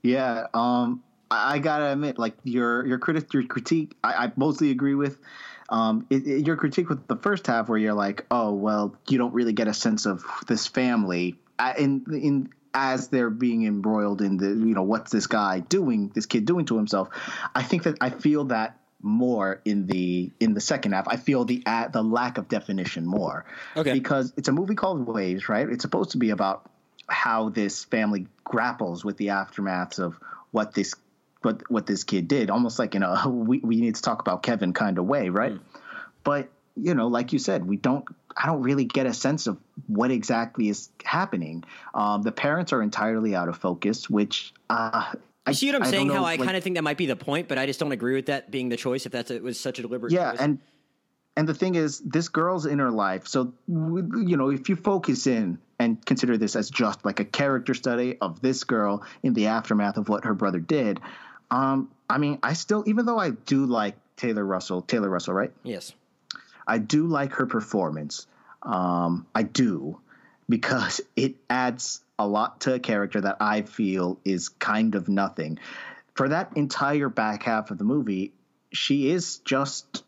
Yeah, 0.03 0.45
um, 0.53 1.01
I 1.29 1.59
gotta 1.59 1.91
admit, 1.91 2.17
like 2.17 2.35
your 2.43 2.85
your 2.85 2.99
critic 2.99 3.33
your 3.33 3.43
critique, 3.43 3.95
I, 4.03 4.25
I 4.25 4.31
mostly 4.35 4.71
agree 4.71 4.95
with. 4.95 5.17
Um, 5.67 6.05
it, 6.11 6.27
it, 6.27 6.45
your 6.45 6.57
critique 6.57 6.89
with 6.89 7.07
the 7.07 7.15
first 7.15 7.47
half, 7.47 7.69
where 7.69 7.77
you're 7.77 7.93
like, 7.93 8.25
oh 8.29 8.53
well, 8.53 8.95
you 9.09 9.17
don't 9.17 9.33
really 9.33 9.53
get 9.53 9.67
a 9.67 9.73
sense 9.73 10.05
of 10.05 10.23
this 10.47 10.67
family 10.67 11.37
in 11.77 12.05
in 12.11 12.49
as 12.73 13.07
they're 13.07 13.29
being 13.29 13.65
embroiled 13.65 14.21
in 14.21 14.37
the 14.37 14.47
you 14.47 14.75
know 14.75 14.83
what's 14.83 15.11
this 15.11 15.27
guy 15.27 15.59
doing, 15.61 16.11
this 16.13 16.25
kid 16.25 16.45
doing 16.45 16.65
to 16.65 16.77
himself. 16.77 17.09
I 17.55 17.63
think 17.63 17.83
that 17.83 17.97
I 18.01 18.09
feel 18.09 18.45
that 18.45 18.77
more 19.01 19.61
in 19.65 19.85
the 19.85 20.31
in 20.39 20.53
the 20.53 20.61
second 20.61 20.91
half. 20.91 21.07
I 21.07 21.17
feel 21.17 21.45
the 21.45 21.63
uh, 21.65 21.87
the 21.87 22.03
lack 22.03 22.37
of 22.37 22.47
definition 22.47 23.05
more. 23.05 23.45
Okay. 23.77 23.93
Because 23.93 24.33
it's 24.35 24.47
a 24.47 24.51
movie 24.51 24.75
called 24.75 25.07
Waves, 25.07 25.47
right? 25.47 25.67
It's 25.69 25.83
supposed 25.83 26.11
to 26.11 26.17
be 26.17 26.31
about 26.31 26.69
how 27.07 27.49
this 27.49 27.85
family 27.85 28.27
grapples 28.43 29.05
with 29.05 29.17
the 29.17 29.27
aftermaths 29.27 29.99
of 29.99 30.19
what 30.51 30.73
this 30.73 30.95
what 31.45 31.69
what 31.71 31.85
this 31.85 32.03
kid 32.03 32.27
did, 32.27 32.49
almost 32.49 32.79
like 32.79 32.95
in 32.95 33.03
a 33.03 33.29
we, 33.29 33.59
we 33.59 33.79
need 33.79 33.95
to 33.95 34.01
talk 34.01 34.19
about 34.19 34.43
Kevin 34.43 34.73
kind 34.73 34.97
of 34.97 35.05
way, 35.05 35.29
right? 35.29 35.53
Mm. 35.53 35.59
But 36.23 36.49
you 36.75 36.93
know, 36.93 37.07
like 37.07 37.31
you 37.31 37.39
said, 37.39 37.65
we 37.65 37.77
don't. 37.77 38.05
I 38.37 38.47
don't 38.47 38.63
really 38.63 38.83
get 38.83 39.05
a 39.05 39.13
sense 39.13 39.47
of 39.47 39.57
what 39.87 40.11
exactly 40.11 40.67
is 40.67 40.89
happening. 41.05 41.63
Um, 41.93 42.21
the 42.21 42.33
parents 42.33 42.73
are 42.73 42.81
entirely 42.81 43.33
out 43.33 43.47
of 43.47 43.55
focus, 43.55 44.09
which 44.09 44.53
uh, 44.69 45.13
I 45.45 45.51
see 45.53 45.67
what 45.67 45.75
I'm 45.75 45.83
I 45.83 45.89
saying. 45.89 46.07
Know, 46.07 46.15
how 46.15 46.19
I 46.21 46.35
like, 46.35 46.41
kind 46.41 46.57
of 46.57 46.63
think 46.63 46.75
that 46.75 46.83
might 46.83 46.97
be 46.97 47.05
the 47.05 47.15
point, 47.15 47.47
but 47.47 47.57
I 47.57 47.65
just 47.65 47.79
don't 47.79 47.93
agree 47.93 48.15
with 48.15 48.25
that 48.25 48.51
being 48.51 48.67
the 48.67 48.75
choice. 48.75 49.05
If 49.05 49.15
it 49.15 49.41
was 49.41 49.57
such 49.57 49.79
a 49.79 49.83
deliberate, 49.83 50.11
yeah, 50.11 50.31
choice. 50.31 50.41
and 50.41 50.59
and 51.37 51.47
the 51.47 51.53
thing 51.53 51.75
is, 51.75 51.99
this 51.99 52.29
girl's 52.29 52.65
in 52.65 52.79
her 52.79 52.91
life. 52.91 53.27
So 53.27 53.53
you 53.67 54.37
know, 54.37 54.49
if 54.49 54.69
you 54.69 54.75
focus 54.75 55.27
in 55.27 55.59
and 55.79 56.03
consider 56.05 56.37
this 56.37 56.55
as 56.55 56.69
just 56.69 57.05
like 57.05 57.19
a 57.19 57.25
character 57.25 57.73
study 57.73 58.17
of 58.21 58.41
this 58.41 58.63
girl 58.63 59.03
in 59.23 59.33
the 59.33 59.47
aftermath 59.47 59.97
of 59.97 60.09
what 60.09 60.25
her 60.25 60.33
brother 60.33 60.59
did, 60.59 60.99
um, 61.51 61.89
I 62.09 62.17
mean, 62.17 62.39
I 62.43 62.53
still, 62.53 62.83
even 62.87 63.05
though 63.05 63.17
I 63.17 63.31
do 63.31 63.65
like 63.65 63.95
Taylor 64.17 64.45
Russell, 64.45 64.81
Taylor 64.81 65.09
Russell, 65.09 65.33
right? 65.33 65.51
Yes. 65.63 65.93
I 66.67 66.77
do 66.77 67.07
like 67.07 67.33
her 67.33 67.45
performance. 67.45 68.27
Um, 68.63 69.27
I 69.35 69.43
do 69.43 69.99
because 70.49 71.01
it 71.15 71.35
adds 71.49 72.01
a 72.17 72.27
lot 72.27 72.61
to 72.61 72.73
a 72.73 72.79
character 72.79 73.21
that 73.21 73.37
I 73.39 73.63
feel 73.63 74.19
is 74.23 74.49
kind 74.49 74.95
of 74.95 75.09
nothing. 75.09 75.59
For 76.13 76.29
that 76.29 76.51
entire 76.55 77.09
back 77.09 77.43
half 77.43 77.71
of 77.71 77.77
the 77.77 77.83
movie, 77.83 78.31
she 78.71 79.09
is 79.09 79.39
just 79.39 80.03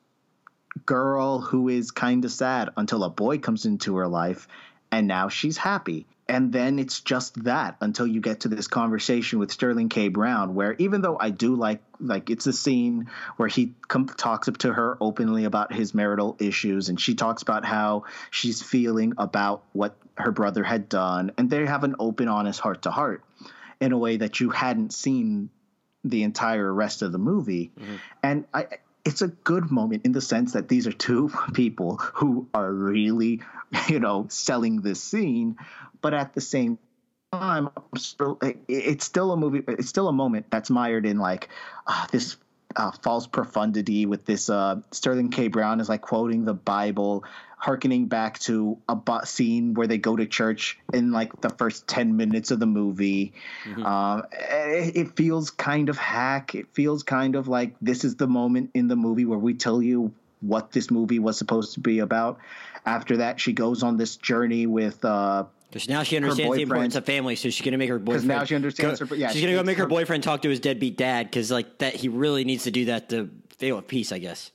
girl 0.85 1.39
who 1.39 1.69
is 1.69 1.91
kind 1.91 2.23
of 2.23 2.31
sad 2.31 2.69
until 2.77 3.03
a 3.03 3.09
boy 3.09 3.39
comes 3.39 3.65
into 3.65 3.97
her 3.97 4.07
life 4.07 4.47
and 4.91 5.07
now 5.07 5.27
she's 5.27 5.57
happy 5.57 6.05
and 6.29 6.51
then 6.51 6.79
it's 6.79 6.99
just 6.99 7.43
that 7.45 7.77
until 7.79 8.05
you 8.05 8.19
get 8.19 8.41
to 8.41 8.49
this 8.49 8.67
conversation 8.67 9.39
with 9.39 9.51
Sterling 9.51 9.89
K. 9.89 10.09
Brown, 10.09 10.55
where 10.55 10.73
even 10.73 11.01
though 11.01 11.17
I 11.19 11.29
do 11.29 11.55
like 11.55 11.81
like 11.99 12.29
it's 12.29 12.47
a 12.47 12.53
scene 12.53 13.09
where 13.37 13.47
he 13.47 13.73
com- 13.87 14.07
talks 14.07 14.47
up 14.47 14.57
to 14.59 14.73
her 14.73 14.97
openly 14.99 15.45
about 15.45 15.73
his 15.73 15.93
marital 15.93 16.35
issues, 16.39 16.89
and 16.89 16.99
she 16.99 17.15
talks 17.15 17.41
about 17.41 17.65
how 17.65 18.03
she's 18.29 18.61
feeling 18.61 19.13
about 19.17 19.63
what 19.73 19.95
her 20.15 20.31
brother 20.31 20.63
had 20.63 20.89
done, 20.89 21.31
and 21.37 21.49
they 21.49 21.65
have 21.65 21.83
an 21.83 21.95
open, 21.99 22.27
honest 22.27 22.59
heart 22.59 22.83
to 22.83 22.91
heart 22.91 23.23
in 23.79 23.91
a 23.91 23.97
way 23.97 24.17
that 24.17 24.39
you 24.39 24.49
hadn't 24.49 24.93
seen 24.93 25.49
the 26.03 26.23
entire 26.23 26.71
rest 26.73 27.01
of 27.01 27.11
the 27.11 27.17
movie, 27.17 27.71
mm-hmm. 27.79 27.95
and 28.21 28.45
I 28.53 28.67
it's 29.07 29.21
a 29.21 29.29
good 29.29 29.71
moment 29.71 30.05
in 30.05 30.11
the 30.11 30.19
sense 30.19 30.51
that 30.51 30.67
these 30.67 30.85
are 30.85 30.91
two 30.91 31.31
people 31.53 31.95
who 31.97 32.47
are 32.53 32.71
really, 32.71 33.41
you 33.87 33.99
know, 33.99 34.27
selling 34.29 34.81
this 34.81 35.01
scene, 35.01 35.55
but 36.01 36.13
at 36.13 36.33
the 36.33 36.41
same 36.41 36.77
time, 37.31 37.69
it's 37.93 39.05
still 39.05 39.31
a 39.31 39.37
movie. 39.37 39.63
It's 39.67 39.87
still 39.87 40.09
a 40.09 40.13
moment 40.13 40.47
that's 40.49 40.69
mired 40.69 41.05
in 41.05 41.19
like 41.19 41.47
uh, 41.87 42.05
this 42.11 42.35
uh, 42.75 42.91
false 42.91 43.27
profundity 43.27 44.05
with 44.05 44.25
this 44.25 44.49
uh, 44.49 44.81
Sterling 44.91 45.29
K. 45.29 45.47
Brown 45.47 45.79
is 45.79 45.87
like 45.87 46.01
quoting 46.01 46.43
the 46.43 46.53
Bible, 46.53 47.23
harkening 47.57 48.05
back 48.05 48.37
to 48.37 48.77
a 48.87 49.25
scene 49.25 49.73
where 49.73 49.87
they 49.87 49.97
go 49.97 50.15
to 50.15 50.27
church 50.27 50.77
in 50.93 51.11
like 51.11 51.41
the 51.41 51.49
first 51.49 51.87
10 51.87 52.15
minutes 52.15 52.51
of 52.51 52.59
the 52.59 52.67
movie. 52.67 53.33
Mm-hmm. 53.65 53.83
Um, 53.83 54.23
it, 54.31 54.95
it, 54.95 55.15
feels 55.15 55.49
kind 55.49 55.89
of 55.89 55.97
hack. 55.97 56.53
It 56.53 56.67
feels 56.73 57.01
kind 57.01 57.35
of 57.35 57.47
like 57.47 57.75
this 57.81 58.03
is 58.03 58.15
the 58.15 58.27
moment 58.27 58.69
in 58.75 58.87
the 58.87 58.95
movie 58.95 59.25
where 59.25 59.39
we 59.39 59.55
tell 59.55 59.81
you 59.81 60.13
what 60.41 60.71
this 60.71 60.91
movie 60.91 61.17
was 61.17 61.37
supposed 61.37 61.73
to 61.73 61.79
be 61.79 61.99
about. 61.99 62.37
After 62.85 63.17
that, 63.17 63.39
she 63.39 63.53
goes 63.53 63.81
on 63.81 63.97
this 63.97 64.17
journey 64.17 64.67
with 64.67 65.03
uh, 65.03 65.45
Because 65.69 65.89
now 65.89 66.03
she 66.03 66.15
understands 66.15 66.55
the 66.55 66.61
importance 66.61 66.95
of 66.95 67.05
family, 67.05 67.35
so 67.35 67.49
she's 67.49 67.65
gonna 67.65 67.79
make 67.79 67.89
her 67.89 67.97
boyfriend. 67.97 68.27
now 68.27 68.43
she 68.43 68.55
understands 68.55 68.99
go, 68.99 69.07
her- 69.07 69.15
yeah, 69.15 69.31
she's 69.31 69.41
gonna 69.41 69.55
go 69.55 69.63
make 69.63 69.77
her 69.77 69.83
her- 69.83 69.89
boyfriend 69.89 70.23
talk 70.23 70.43
to 70.43 70.49
his 70.49 70.59
deadbeat 70.59 70.95
dad 70.95 71.25
because 71.25 71.49
like 71.51 71.79
that 71.79 71.95
he 71.95 72.07
really 72.07 72.45
needs 72.45 72.65
to 72.65 72.71
do 72.71 72.85
that 72.85 73.09
to 73.09 73.31
feel 73.57 73.79
at 73.79 73.87
peace, 73.87 74.11
I 74.11 74.19
guess. 74.19 74.51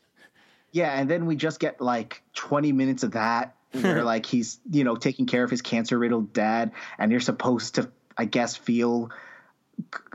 Yeah, 0.72 0.98
and 0.98 1.08
then 1.08 1.26
we 1.26 1.36
just 1.36 1.60
get 1.60 1.80
like 1.80 2.22
20 2.34 2.72
minutes 2.72 3.02
of 3.02 3.12
that 3.12 3.54
where 3.72 4.02
like 4.12 4.26
he's, 4.26 4.58
you 4.70 4.84
know, 4.84 4.96
taking 4.96 5.26
care 5.26 5.44
of 5.44 5.50
his 5.50 5.62
cancer 5.62 5.98
riddled 5.98 6.32
dad 6.32 6.72
and 6.98 7.10
you're 7.10 7.20
supposed 7.20 7.76
to 7.76 7.90
I 8.16 8.24
guess 8.26 8.56
feel 8.56 9.10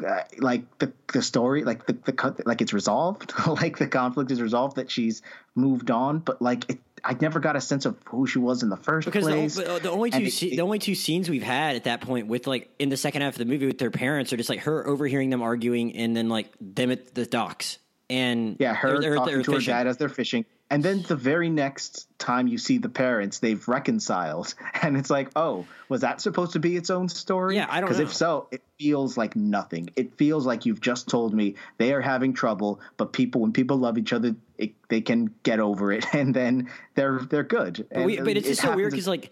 uh, 0.07 0.21
like 0.37 0.77
the 0.77 0.93
the 1.13 1.21
story 1.21 1.63
like 1.63 1.85
the, 1.87 1.93
the 1.93 2.43
like 2.45 2.61
it's 2.61 2.73
resolved, 2.73 3.33
like 3.47 3.77
the 3.77 3.87
conflict 3.87 4.31
is 4.31 4.41
resolved 4.41 4.75
that 4.77 4.89
she's 4.91 5.21
moved 5.55 5.89
on, 5.91 6.19
but 6.19 6.41
like 6.41 6.69
it, 6.69 6.79
I 7.03 7.15
never 7.19 7.39
got 7.39 7.55
a 7.55 7.61
sense 7.61 7.85
of 7.85 7.97
who 8.05 8.27
she 8.27 8.39
was 8.39 8.63
in 8.63 8.69
the 8.69 8.77
first 8.77 9.05
Because 9.05 9.25
place. 9.25 9.55
the, 9.55 9.79
the 9.81 9.89
only 9.91 10.11
two 10.11 10.23
it- 10.23 10.43
it- 10.43 10.49
the 10.55 10.61
only 10.61 10.79
two 10.79 10.95
scenes 10.95 11.29
we've 11.29 11.43
had 11.43 11.75
at 11.75 11.83
that 11.85 12.01
point 12.01 12.27
with 12.27 12.47
like 12.47 12.69
in 12.79 12.89
the 12.89 12.97
second 12.97 13.21
half 13.23 13.33
of 13.33 13.39
the 13.39 13.45
movie 13.45 13.65
with 13.65 13.77
their 13.79 13.91
parents 13.91 14.31
are 14.33 14.37
just 14.37 14.49
like 14.49 14.59
her 14.59 14.87
overhearing 14.87 15.29
them 15.29 15.41
arguing 15.41 15.95
and 15.95 16.15
then 16.15 16.29
like 16.29 16.51
them 16.61 16.91
at 16.91 17.13
the 17.15 17.25
docks 17.25 17.79
and 18.09 18.55
Yeah, 18.59 18.73
her 18.73 18.97
or- 18.97 19.15
talking 19.15 19.35
or 19.35 19.43
to 19.43 19.51
her 19.53 19.59
dad 19.59 19.87
as 19.87 19.97
they're 19.97 20.09
fishing. 20.09 20.45
And 20.69 20.83
then 20.83 21.01
the 21.07 21.15
very 21.15 21.49
next 21.49 22.07
time 22.19 22.47
you 22.47 22.57
see 22.57 22.77
the 22.77 22.89
parents, 22.89 23.39
they've 23.39 23.65
reconciled. 23.67 24.53
And 24.81 24.97
it's 24.97 25.09
like, 25.09 25.29
oh, 25.35 25.65
was 25.89 26.01
that 26.01 26.21
supposed 26.21 26.53
to 26.53 26.59
be 26.59 26.75
its 26.75 26.89
own 26.89 27.09
story? 27.09 27.55
Yeah, 27.55 27.67
I 27.69 27.79
don't 27.79 27.89
Because 27.89 27.99
if 28.01 28.13
so, 28.13 28.47
it 28.51 28.61
feels 28.77 29.17
like 29.17 29.35
nothing. 29.35 29.89
It 29.95 30.15
feels 30.17 30.45
like 30.45 30.65
you've 30.65 30.81
just 30.81 31.07
told 31.09 31.33
me 31.33 31.55
they 31.77 31.93
are 31.93 32.01
having 32.01 32.33
trouble, 32.33 32.79
but 32.97 33.11
people, 33.13 33.41
when 33.41 33.53
people 33.53 33.77
love 33.77 33.97
each 33.97 34.13
other, 34.13 34.35
it, 34.57 34.73
they 34.89 35.01
can 35.01 35.33
get 35.43 35.59
over 35.59 35.91
it, 35.91 36.05
and 36.13 36.33
then 36.33 36.69
they're 36.95 37.19
they're 37.19 37.43
good. 37.43 37.85
But, 37.91 38.05
we, 38.05 38.17
but 38.17 38.37
it's 38.37 38.45
it 38.47 38.51
just 38.51 38.61
so 38.61 38.75
weird 38.75 38.91
because 38.91 39.07
like 39.07 39.31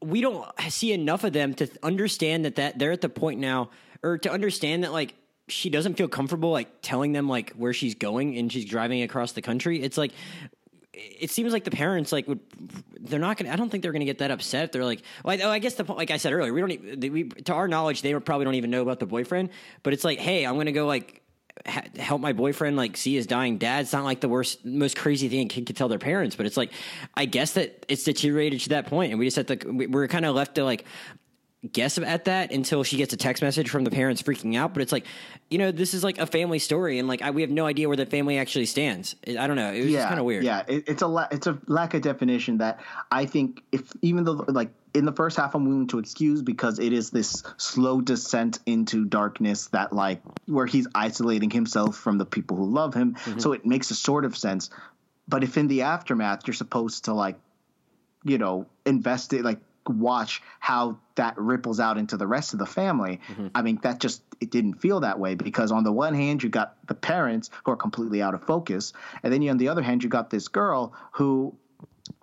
we 0.00 0.20
don't 0.20 0.46
see 0.68 0.92
enough 0.92 1.24
of 1.24 1.32
them 1.32 1.54
to 1.54 1.68
understand 1.82 2.44
that 2.44 2.56
that 2.56 2.78
they're 2.78 2.92
at 2.92 3.00
the 3.00 3.08
point 3.08 3.40
now, 3.40 3.70
or 4.02 4.18
to 4.18 4.30
understand 4.30 4.84
that 4.84 4.92
like 4.92 5.14
she 5.48 5.70
doesn't 5.70 5.94
feel 5.94 6.08
comfortable 6.08 6.50
like 6.50 6.68
telling 6.82 7.12
them 7.12 7.28
like 7.28 7.50
where 7.52 7.72
she's 7.72 7.94
going 7.94 8.36
and 8.38 8.50
she's 8.52 8.64
driving 8.64 9.02
across 9.02 9.32
the 9.32 9.42
country. 9.42 9.82
It's 9.82 9.98
like 9.98 10.12
it 10.94 11.30
seems 11.30 11.52
like 11.52 11.64
the 11.64 11.70
parents 11.70 12.12
like 12.12 12.28
would 12.28 12.40
they're 13.00 13.18
not 13.18 13.36
gonna. 13.38 13.50
I 13.50 13.56
don't 13.56 13.70
think 13.70 13.82
they're 13.82 13.92
gonna 13.92 14.04
get 14.04 14.18
that 14.18 14.30
upset. 14.30 14.72
They're 14.72 14.84
like, 14.84 15.02
well, 15.24 15.36
I, 15.38 15.42
oh, 15.44 15.50
I 15.50 15.58
guess 15.58 15.74
the 15.74 15.84
like 15.92 16.10
I 16.10 16.18
said 16.18 16.32
earlier, 16.32 16.52
we 16.52 16.60
don't. 16.60 16.70
e- 16.70 16.94
they- 16.96 17.10
We 17.10 17.24
to 17.24 17.54
our 17.54 17.66
knowledge, 17.66 18.02
they 18.02 18.14
probably 18.20 18.44
don't 18.44 18.54
even 18.56 18.70
know 18.70 18.82
about 18.82 19.00
the 19.00 19.06
boyfriend. 19.06 19.50
But 19.82 19.94
it's 19.94 20.04
like, 20.04 20.18
hey, 20.18 20.44
I'm 20.46 20.56
gonna 20.58 20.70
go 20.72 20.86
like 20.86 21.22
ha- 21.66 21.84
help 21.96 22.20
my 22.20 22.32
boyfriend 22.34 22.76
like 22.76 22.96
see 22.96 23.14
his 23.14 23.26
dying 23.26 23.56
dad. 23.58 23.82
It's 23.82 23.92
not 23.92 24.04
like 24.04 24.20
the 24.20 24.28
worst, 24.28 24.64
most 24.66 24.96
crazy 24.96 25.28
thing 25.28 25.46
a 25.46 25.48
kid 25.48 25.66
could 25.66 25.76
tell 25.76 25.88
their 25.88 25.98
parents. 25.98 26.36
But 26.36 26.44
it's 26.46 26.56
like, 26.58 26.72
I 27.14 27.24
guess 27.24 27.54
that 27.54 27.84
it's 27.88 28.04
deteriorated 28.04 28.60
to 28.60 28.68
that 28.70 28.86
point, 28.86 29.12
and 29.12 29.18
we 29.18 29.26
just 29.26 29.36
have 29.38 29.46
to. 29.58 29.68
we- 29.72 29.86
We're 29.86 30.08
kind 30.08 30.24
of 30.26 30.34
left 30.36 30.56
to 30.56 30.64
like 30.64 30.84
guess 31.72 31.96
at 31.96 32.24
that 32.24 32.50
until 32.50 32.82
she 32.82 32.96
gets 32.96 33.12
a 33.12 33.16
text 33.16 33.40
message 33.42 33.70
from 33.70 33.84
the 33.84 33.90
parents 33.90 34.20
freaking 34.20 34.56
out. 34.56 34.72
But 34.74 34.82
it's 34.82 34.90
like, 34.90 35.06
you 35.48 35.58
know, 35.58 35.70
this 35.70 35.94
is 35.94 36.02
like 36.02 36.18
a 36.18 36.26
family 36.26 36.58
story, 36.58 36.98
and 36.98 37.06
like 37.06 37.22
I, 37.22 37.30
we 37.30 37.42
have 37.42 37.50
no 37.50 37.66
idea 37.66 37.86
where 37.88 37.96
the 37.96 38.06
family 38.06 38.38
actually 38.38 38.66
stands. 38.66 39.14
I 39.28 39.46
don't 39.46 39.54
know. 39.56 39.72
It 39.72 39.84
was 39.84 39.92
just 39.92 40.08
kind 40.08 40.18
of 40.18 40.26
weird. 40.26 40.42
Yeah, 40.44 40.64
it, 40.66 40.84
it's 40.88 41.02
a 41.02 41.06
la- 41.06 41.28
it's 41.30 41.46
a 41.46 41.58
lack 41.68 41.94
of 41.94 42.02
definition 42.02 42.58
that 42.58 42.80
I 43.12 43.26
think 43.26 43.62
if 43.70 43.92
even 44.02 44.24
though 44.24 44.44
like 44.48 44.70
in 44.94 45.04
the 45.04 45.12
first 45.12 45.36
half 45.36 45.54
I'm 45.54 45.64
willing 45.66 45.86
to 45.88 45.98
excuse 45.98 46.42
because 46.42 46.78
it 46.80 46.92
is 46.92 47.10
this 47.10 47.42
slow 47.58 48.00
descent 48.00 48.58
into 48.66 49.04
darkness 49.04 49.68
that 49.68 49.92
like 49.92 50.20
where 50.46 50.66
he's 50.66 50.88
isolating 50.94 51.50
himself 51.50 51.96
from 51.96 52.18
the 52.18 52.26
people 52.26 52.56
who 52.56 52.66
love 52.66 52.92
him, 52.94 53.14
Mm-hmm. 53.14 53.38
so 53.38 53.52
it 53.52 53.64
makes 53.64 53.90
a 53.90 53.94
sort 53.94 54.24
of 54.24 54.36
sense. 54.36 54.68
But 55.28 55.44
if 55.44 55.56
in 55.56 55.68
the 55.68 55.82
aftermath 55.82 56.40
you're 56.46 56.54
supposed 56.54 57.04
to 57.04 57.14
like 57.14 57.36
you 58.24 58.38
know 58.38 58.66
invest 58.84 59.32
it 59.32 59.44
like 59.44 59.60
watch 59.88 60.42
how 60.60 60.98
that 61.16 61.36
ripples 61.36 61.80
out 61.80 61.98
into 61.98 62.16
the 62.16 62.26
rest 62.26 62.52
of 62.52 62.58
the 62.58 62.66
family. 62.66 63.20
Mm-hmm. 63.28 63.48
I 63.54 63.62
mean 63.62 63.78
that 63.82 64.00
just 64.00 64.22
it 64.40 64.50
didn't 64.50 64.74
feel 64.74 65.00
that 65.00 65.18
way 65.18 65.34
because 65.34 65.72
on 65.72 65.84
the 65.84 65.92
one 65.92 66.14
hand 66.14 66.42
you 66.42 66.48
got 66.48 66.74
the 66.86 66.94
parents 66.94 67.50
who 67.64 67.72
are 67.72 67.76
completely 67.76 68.22
out 68.22 68.34
of 68.34 68.44
focus. 68.44 68.92
And 69.22 69.32
then 69.32 69.42
you 69.42 69.50
on 69.50 69.58
the 69.58 69.68
other 69.68 69.82
hand 69.82 70.02
you 70.02 70.08
got 70.08 70.30
this 70.30 70.48
girl 70.48 70.94
who 71.12 71.54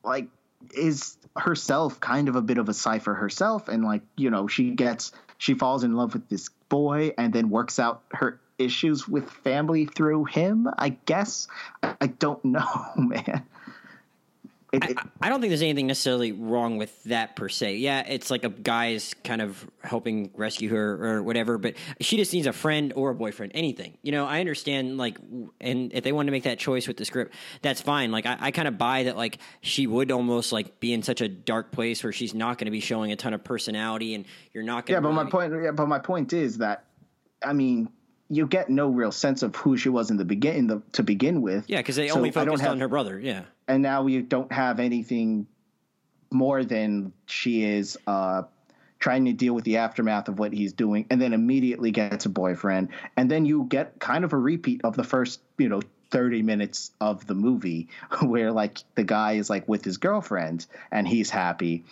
like 0.03 0.27
is 0.73 1.17
herself 1.35 1.99
kind 1.99 2.27
of 2.29 2.35
a 2.35 2.41
bit 2.41 2.57
of 2.57 2.69
a 2.69 2.73
cipher 2.73 3.13
herself. 3.13 3.67
And 3.67 3.83
like 3.83 4.01
you 4.15 4.29
know 4.29 4.47
she 4.47 4.71
gets 4.71 5.11
she 5.37 5.53
falls 5.53 5.83
in 5.83 5.93
love 5.93 6.13
with 6.13 6.29
this 6.29 6.49
boy 6.69 7.13
and 7.17 7.33
then 7.33 7.49
works 7.49 7.79
out 7.79 8.03
her 8.11 8.39
issues 8.57 9.07
with 9.07 9.29
family 9.29 9.85
through 9.85 10.25
him 10.25 10.67
i 10.77 10.89
guess. 10.89 11.47
I, 11.81 12.07
don't 12.07 12.43
know 12.45 12.67
man 12.97 13.45
I- 14.81 14.95
I 15.21 15.29
don't 15.29 15.41
think 15.41 15.49
there's 15.51 15.61
anything 15.61 15.87
necessarily 15.87 16.31
wrong 16.31 16.77
with 16.77 17.03
that 17.05 17.35
per 17.35 17.49
se. 17.49 17.77
Yeah, 17.77 18.01
it's 18.07 18.29
like 18.31 18.43
a 18.43 18.49
guy's 18.49 19.13
kind 19.23 19.41
of 19.41 19.69
helping 19.83 20.31
rescue 20.35 20.69
her 20.69 21.17
or 21.17 21.23
whatever, 21.23 21.57
but 21.57 21.73
she 21.99 22.17
just 22.17 22.33
needs 22.33 22.47
a 22.47 22.53
friend 22.53 22.93
or 22.95 23.09
a 23.09 23.15
boyfriend, 23.15 23.51
anything. 23.55 23.97
You 24.01 24.11
know, 24.11 24.25
I 24.25 24.39
understand, 24.39 24.97
like, 24.97 25.17
and 25.59 25.91
if 25.93 26.03
they 26.03 26.11
want 26.11 26.27
to 26.27 26.31
make 26.31 26.43
that 26.43 26.59
choice 26.59 26.87
with 26.87 26.97
the 26.97 27.05
script, 27.05 27.33
that's 27.61 27.81
fine. 27.81 28.11
Like, 28.11 28.25
I, 28.25 28.37
I 28.39 28.51
kind 28.51 28.67
of 28.67 28.77
buy 28.77 29.03
that, 29.03 29.17
like, 29.17 29.39
she 29.61 29.87
would 29.87 30.11
almost, 30.11 30.51
like, 30.51 30.79
be 30.79 30.93
in 30.93 31.03
such 31.03 31.21
a 31.21 31.27
dark 31.27 31.71
place 31.71 32.03
where 32.03 32.13
she's 32.13 32.33
not 32.33 32.57
going 32.57 32.65
to 32.65 32.71
be 32.71 32.79
showing 32.79 33.11
a 33.11 33.15
ton 33.15 33.33
of 33.33 33.43
personality 33.43 34.13
and 34.15 34.25
you're 34.53 34.63
not 34.63 34.85
going 34.85 35.01
to. 35.01 35.07
Yeah, 35.07 35.13
but 35.13 35.23
my 35.23 35.29
point. 35.29 35.53
Yeah, 35.63 35.71
but 35.71 35.87
my 35.87 35.99
point 35.99 36.31
is 36.33 36.59
that, 36.59 36.85
I 37.43 37.53
mean, 37.53 37.89
you 38.29 38.45
get 38.47 38.69
no 38.69 38.87
real 38.89 39.11
sense 39.11 39.41
of 39.43 39.55
who 39.55 39.75
she 39.77 39.89
was 39.89 40.11
in 40.11 40.17
the 40.17 40.25
begin 40.25 40.55
in 40.55 40.67
the 40.67 40.81
to 40.93 41.03
begin 41.03 41.41
with. 41.41 41.65
Yeah, 41.69 41.77
because 41.77 41.95
they 41.95 42.09
So 42.09 42.15
only 42.17 42.31
focused 42.31 42.61
have- 42.61 42.71
on 42.71 42.79
her 42.79 42.87
brother. 42.87 43.19
Yeah. 43.19 43.43
and 43.67 43.81
now 43.83 44.03
we 44.03 44.21
don't 44.21 44.51
have 44.51 44.79
anything 44.79 45.47
more 46.31 46.63
than 46.63 47.11
she 47.25 47.63
is 47.63 47.97
uh, 48.05 48.43
trying 48.99 49.25
to 49.25 49.33
deal 49.33 49.53
with 49.53 49.63
the 49.63 49.77
aftermath 49.77 50.27
of 50.27 50.37
what 50.37 50.53
he's 50.53 50.73
doing, 50.73 51.05
and 51.09 51.21
then 51.21 51.33
immediately 51.33 51.89
gets 51.91 52.25
a 52.25 52.29
boyfriend, 52.29 52.89
and 53.17 53.31
then 53.31 53.45
you 53.45 53.65
get 53.67 53.99
kind 53.99 54.23
of 54.23 54.33
a 54.33 54.37
repeat 54.37 54.81
of 54.83 54.95
the 54.95 55.03
first, 55.03 55.41
you 55.57 55.69
know. 55.69 55.81
30 56.11 56.41
minutes 56.41 56.89
of 56.99 57.27
the 57.27 57.35
movie 57.35 57.87
where 58.23 58.51
like 58.51 58.79
the 58.95 59.03
guy 59.03 59.33
is 59.33 59.47
like 59.47 59.67
with 59.69 59.85
his 59.85 59.97
girlfriend 59.97 60.65
and 60.91 61.07
he's 61.07 61.29
happy 61.29 61.83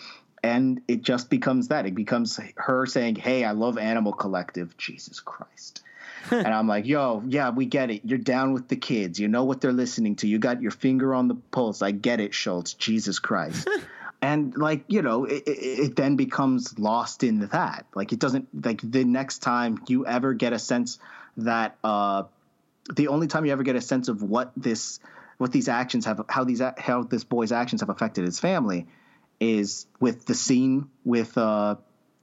and 0.41 0.81
it 0.87 1.03
just 1.03 1.29
becomes 1.29 1.67
that 1.67 1.85
it 1.85 1.93
becomes 1.93 2.39
her 2.55 2.87
saying 2.87 3.15
hey 3.15 3.43
i 3.43 3.51
love 3.51 3.77
animal 3.77 4.11
collective 4.11 4.75
jesus 4.75 5.19
christ 5.19 5.83
and 6.31 6.47
i'm 6.47 6.67
like 6.67 6.85
yo 6.85 7.23
yeah 7.27 7.49
we 7.49 7.65
get 7.65 7.89
it. 7.89 8.01
You're 8.03 8.17
down 8.17 8.53
with 8.53 8.67
the 8.67 8.75
kids. 8.75 9.19
You 9.19 9.27
know 9.27 9.43
what 9.43 9.61
they're 9.61 9.73
listening 9.73 10.15
to. 10.17 10.27
You 10.27 10.39
got 10.39 10.61
your 10.61 10.71
finger 10.71 11.13
on 11.13 11.27
the 11.27 11.35
pulse. 11.35 11.81
I 11.81 11.91
get 11.91 12.19
it 12.19 12.31
Shults. 12.31 12.77
Jesus 12.77 13.19
christ. 13.19 13.67
And 14.19 14.57
like 14.57 14.83
you 14.87 15.03
know 15.03 15.25
it, 15.25 15.43
it, 15.45 15.49
it 15.49 15.95
then 15.95 16.15
becomes 16.15 16.79
lost 16.79 17.23
in 17.23 17.41
that. 17.49 17.85
Like 17.93 18.13
it 18.13 18.19
doesn't 18.19 18.47
like 18.65 18.81
the 18.81 19.03
next 19.03 19.43
time 19.43 19.83
you 19.87 20.07
ever 20.07 20.33
get 20.33 20.53
a 20.53 20.59
sense 20.59 20.97
that 21.37 21.77
uh 21.83 22.23
the 22.95 23.09
only 23.09 23.27
time 23.27 23.45
you 23.45 23.51
ever 23.51 23.61
get 23.61 23.75
a 23.75 23.81
sense 23.81 24.07
of 24.07 24.23
what 24.23 24.51
this 24.57 24.99
what 25.37 25.51
these 25.51 25.69
actions 25.69 26.05
have 26.05 26.25
how 26.29 26.43
these 26.43 26.63
how 26.79 27.03
this 27.03 27.23
boy's 27.23 27.51
actions 27.51 27.81
have 27.81 27.89
affected 27.89 28.25
his 28.25 28.39
family 28.39 28.87
is 29.39 29.85
with 29.99 30.25
the 30.25 30.33
scene 30.33 30.89
with 31.05 31.37
uh 31.37 31.75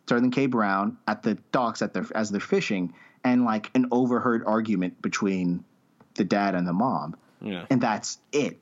Sterling 0.07 0.33
K. 0.33 0.47
Brown 0.47 0.99
at 1.07 1.23
the 1.23 1.37
docks 1.53 1.81
at 1.81 1.95
their 1.95 2.07
as 2.13 2.31
they're 2.31 2.41
fishing 2.41 2.93
and 3.25 3.45
like 3.45 3.71
an 3.75 3.87
overheard 3.91 4.45
argument 4.47 5.01
between 5.03 5.65
the 6.15 6.25
dad 6.25 6.55
and 6.55 6.69
the 6.69 6.73
mom. 6.73 7.17
Yeah. 7.41 7.67
And 7.71 7.81
that's 7.81 8.19
it. 8.33 8.61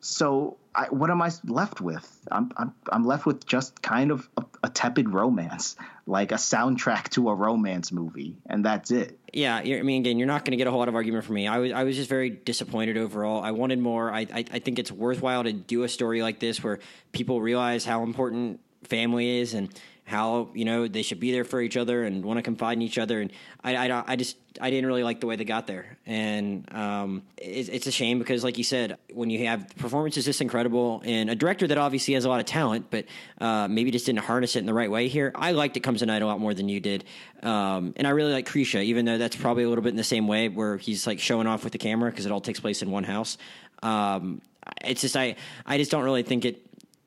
So 0.00 0.56
I, 0.74 0.84
what 0.90 1.10
am 1.10 1.20
I 1.22 1.30
left 1.44 1.80
with? 1.80 2.26
I'm, 2.30 2.52
I'm 2.56 2.74
I'm 2.92 3.04
left 3.04 3.26
with 3.26 3.46
just 3.46 3.82
kind 3.82 4.10
of 4.10 4.28
a, 4.36 4.44
a 4.64 4.68
tepid 4.68 5.08
romance, 5.08 5.74
like 6.06 6.32
a 6.32 6.36
soundtrack 6.36 7.08
to 7.10 7.30
a 7.30 7.34
romance 7.34 7.90
movie, 7.90 8.36
and 8.46 8.64
that's 8.64 8.90
it. 8.90 9.18
Yeah, 9.32 9.62
you're, 9.62 9.80
I 9.80 9.82
mean, 9.82 10.02
again, 10.02 10.18
you're 10.18 10.28
not 10.28 10.44
going 10.44 10.52
to 10.52 10.56
get 10.58 10.66
a 10.66 10.70
whole 10.70 10.78
lot 10.78 10.88
of 10.88 10.94
argument 10.94 11.24
from 11.24 11.34
me. 11.34 11.48
I 11.48 11.58
was, 11.58 11.72
I 11.72 11.84
was 11.84 11.96
just 11.96 12.08
very 12.08 12.30
disappointed 12.30 12.98
overall. 12.98 13.42
I 13.42 13.52
wanted 13.52 13.78
more. 13.78 14.12
I, 14.12 14.20
I, 14.20 14.44
I 14.52 14.58
think 14.58 14.78
it's 14.78 14.92
worthwhile 14.92 15.44
to 15.44 15.52
do 15.52 15.82
a 15.82 15.88
story 15.88 16.22
like 16.22 16.40
this 16.40 16.62
where 16.62 16.78
people 17.12 17.40
realize 17.40 17.84
how 17.84 18.02
important 18.02 18.60
family 18.84 19.40
is 19.40 19.54
and 19.54 19.70
how 20.06 20.48
you 20.54 20.64
know 20.64 20.86
they 20.86 21.02
should 21.02 21.18
be 21.18 21.32
there 21.32 21.44
for 21.44 21.60
each 21.60 21.76
other 21.76 22.04
and 22.04 22.24
want 22.24 22.38
to 22.38 22.42
confide 22.42 22.74
in 22.74 22.82
each 22.82 22.96
other. 22.96 23.20
And 23.20 23.32
I, 23.62 23.90
I, 23.90 24.04
I 24.12 24.16
just, 24.16 24.36
I 24.60 24.70
didn't 24.70 24.86
really 24.86 25.02
like 25.02 25.20
the 25.20 25.26
way 25.26 25.34
they 25.34 25.44
got 25.44 25.66
there, 25.66 25.98
and 26.06 26.72
um, 26.72 27.22
it's, 27.36 27.68
it's 27.68 27.86
a 27.88 27.90
shame 27.90 28.20
because, 28.20 28.44
like 28.44 28.56
you 28.56 28.64
said, 28.64 28.98
when 29.12 29.30
you 29.30 29.46
have 29.46 29.68
performances 29.76 30.24
this 30.24 30.40
incredible 30.40 31.02
and 31.04 31.28
a 31.28 31.34
director 31.34 31.66
that 31.66 31.76
obviously 31.76 32.14
has 32.14 32.24
a 32.24 32.28
lot 32.28 32.38
of 32.38 32.46
talent, 32.46 32.86
but 32.88 33.04
uh, 33.40 33.66
maybe 33.68 33.90
just 33.90 34.06
didn't 34.06 34.20
harness 34.20 34.54
it 34.54 34.60
in 34.60 34.66
the 34.66 34.74
right 34.74 34.90
way 34.90 35.08
here. 35.08 35.32
I 35.34 35.52
liked 35.52 35.76
It 35.76 35.80
Comes 35.80 36.02
at 36.02 36.08
Night 36.08 36.22
a 36.22 36.26
lot 36.26 36.38
more 36.38 36.54
than 36.54 36.68
you 36.68 36.78
did, 36.78 37.04
um, 37.42 37.92
and 37.96 38.06
I 38.06 38.10
really 38.10 38.32
like 38.32 38.48
Krisha, 38.48 38.84
even 38.84 39.04
though 39.04 39.18
that's 39.18 39.36
probably 39.36 39.64
a 39.64 39.68
little 39.68 39.82
bit 39.82 39.90
in 39.90 39.96
the 39.96 40.04
same 40.04 40.28
way 40.28 40.48
where 40.48 40.76
he's 40.76 41.06
like 41.06 41.18
showing 41.18 41.48
off 41.48 41.64
with 41.64 41.72
the 41.72 41.78
camera 41.78 42.10
because 42.10 42.26
it 42.26 42.32
all 42.32 42.40
takes 42.40 42.60
place 42.60 42.80
in 42.80 42.90
one 42.92 43.04
house. 43.04 43.38
Um, 43.82 44.40
it's 44.84 45.00
just 45.00 45.16
I, 45.16 45.36
I 45.64 45.78
just 45.78 45.90
don't 45.90 46.04
really 46.04 46.22
think 46.22 46.44
it 46.44 46.64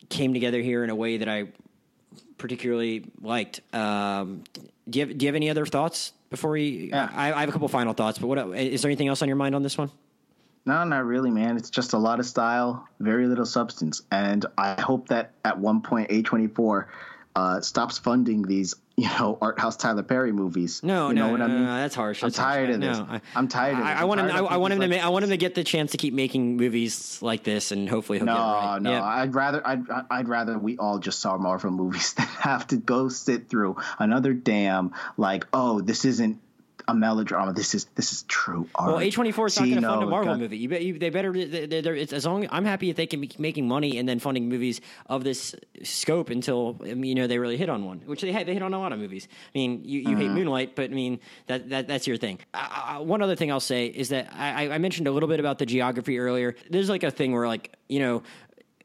came 0.10 0.34
together 0.34 0.62
here 0.62 0.84
in 0.84 0.89
a 0.89 0.95
way 0.95 1.18
that 1.18 1.30
I 1.30 1.47
particularly 2.40 3.06
liked. 3.22 3.62
Um, 3.74 4.44
do 4.90 5.00
you 5.00 5.06
have 5.06 5.18
Do 5.18 5.26
you 5.26 5.28
have 5.28 5.36
any 5.36 5.50
other 5.50 5.66
thoughts 5.66 6.14
before 6.30 6.52
we? 6.52 6.90
Yeah. 6.90 7.10
I, 7.14 7.32
I 7.32 7.40
have 7.42 7.50
a 7.50 7.52
couple 7.52 7.68
final 7.68 7.94
thoughts, 7.94 8.18
but 8.18 8.28
what 8.28 8.40
is 8.58 8.82
there 8.82 8.90
anything 8.90 9.08
else 9.08 9.22
on 9.22 9.28
your 9.28 9.38
mind 9.38 9.54
on 9.54 9.62
this 9.62 9.78
one? 9.78 9.92
No, 10.66 10.84
not 10.84 11.06
really, 11.06 11.32
man. 11.32 11.58
It's 11.58 11.70
just 11.70 11.94
a 11.94 11.98
lot 11.98 12.20
of 12.20 12.26
style, 12.26 12.88
very 13.00 13.28
little 13.28 13.46
substance, 13.46 14.02
and 14.12 14.46
I 14.58 14.80
hope 14.82 15.08
that 15.10 15.32
at 15.46 15.58
one 15.58 15.82
point 15.82 16.10
A24 16.10 16.88
uh, 17.40 17.62
stops 17.62 17.98
funding 17.98 18.42
these, 18.44 18.76
you 18.98 19.08
know, 19.08 19.38
art 19.42 19.58
house 19.60 19.78
Tyler 19.78 20.04
Perry 20.04 20.32
movies. 20.34 20.84
No, 20.84 21.08
you 21.10 21.14
no, 21.16 21.26
know 21.26 21.32
what 21.32 21.40
no, 21.40 21.46
I 21.46 21.48
mean? 21.48 21.64
no, 21.66 21.76
that's 21.78 21.96
harsh. 21.96 22.22
I'm 22.22 22.28
That's 22.30 22.38
harsh. 22.38 22.54
tired 22.56 22.70
of 22.72 22.82
this. 22.82 22.98
No, 22.98 23.08
I, 23.10 23.22
I'm 23.36 23.48
tired 23.48 23.78
of 23.78 23.84
I, 23.86 23.94
this. 23.94 24.02
I 24.02 24.04
want 24.04 24.20
I'm 24.22 24.30
him. 24.30 24.36
I, 24.36 24.40
I 24.40 24.58
want 24.58 24.74
him 24.74 24.80
to. 24.82 24.88
movies 24.88 25.02
Ma- 25.02 25.08
I 25.08 25.10
want 25.10 25.24
him 25.24 25.30
to 25.32 25.38
get 25.38 25.56
the 25.56 25.64
chance 25.64 25.92
to 25.92 25.98
keep 25.98 26.14
making 26.14 26.58
movies 26.58 27.22
like 27.22 27.44
this, 27.44 27.72
and 27.72 27.88
hopefully 27.88 28.18
he'll 28.20 28.26
No, 28.26 28.34
get 28.34 28.40
it 28.42 28.44
right. 28.44 28.82
no. 28.82 28.92
Yeah. 28.92 29.04
I'd 29.04 29.34
rather 29.34 29.66
I'd 29.66 29.84
I'd 30.12 30.28
rather 30.28 30.58
we 30.60 30.78
all 30.78 31.00
just 31.00 31.20
saw 31.20 31.38
Marvel 31.38 31.72
movies 31.72 32.14
than 32.18 32.26
have 32.28 32.68
to 32.68 32.76
go 32.78 33.08
sit 33.10 33.50
through 33.50 33.78
another 34.00 34.34
damn 34.34 34.94
like 35.18 35.46
oh 35.54 35.80
this 35.82 36.04
isn't 36.06 36.42
a 36.90 36.94
melodrama. 36.94 37.54
This 37.54 37.74
is 37.76 37.86
this 37.96 38.12
is 38.14 38.24
true 38.24 38.68
art. 38.76 38.88
Well, 38.94 39.00
A 39.00 39.10
twenty 39.12 39.32
four 39.32 39.48
is 39.48 39.60
not 39.60 39.68
going 39.70 39.82
to 39.82 39.88
fund 39.88 40.04
a 40.04 40.08
Marvel 40.08 40.38
movie. 40.38 40.58
You, 40.58 40.70
bet, 40.70 40.82
you 40.82 40.98
they 41.00 41.10
better. 41.10 41.32
They, 41.32 41.66
they, 41.66 41.82
they're- 41.82 41.96
it's 41.96 42.14
as 42.14 42.26
long. 42.26 42.48
I'm 42.52 42.66
happy 42.66 42.90
if 42.90 42.96
they 42.96 43.08
can 43.08 43.22
be 43.22 43.32
making 43.38 43.68
money 43.68 43.98
and 43.98 44.08
then 44.08 44.20
funding 44.20 44.50
movies 44.50 44.82
of 45.08 45.24
this 45.24 45.56
scope 45.84 46.30
until 46.30 46.80
you 46.86 47.16
know 47.16 47.28
they 47.28 47.40
really 47.40 47.58
hit 47.58 47.70
on 47.70 47.86
one, 47.86 48.00
which 48.06 48.22
they 48.22 48.32
had. 48.32 48.48
They 48.48 48.54
hit 48.54 48.64
on 48.64 48.74
a 48.74 48.80
lot 48.80 48.92
of 48.92 49.00
movies. 49.00 49.28
I 49.54 49.58
mean, 49.58 49.82
you, 49.86 50.00
you 50.02 50.08
Mm-hmm. 50.10 50.20
hate 50.22 50.30
Moonlight, 50.32 50.76
but 50.76 50.86
I 50.92 50.94
mean 50.94 51.20
that, 51.48 51.70
that 51.70 51.88
that's 51.88 52.08
your 52.08 52.18
thing. 52.18 52.40
Uh, 52.54 52.98
uh, 53.00 53.04
one 53.04 53.22
other 53.22 53.36
thing 53.36 53.52
I'll 53.52 53.60
say 53.60 53.86
is 53.88 54.10
that 54.10 54.30
I, 54.34 54.70
I 54.72 54.78
mentioned 54.80 55.08
a 55.08 55.12
little 55.12 55.30
bit 55.30 55.40
about 55.40 55.60
the 55.60 55.66
geography 55.66 56.20
earlier. 56.20 56.56
There's 56.70 56.90
like 56.90 57.04
a 57.04 57.12
thing 57.12 57.32
where 57.34 57.48
like 57.48 57.76
you 57.88 58.00
know 58.00 58.24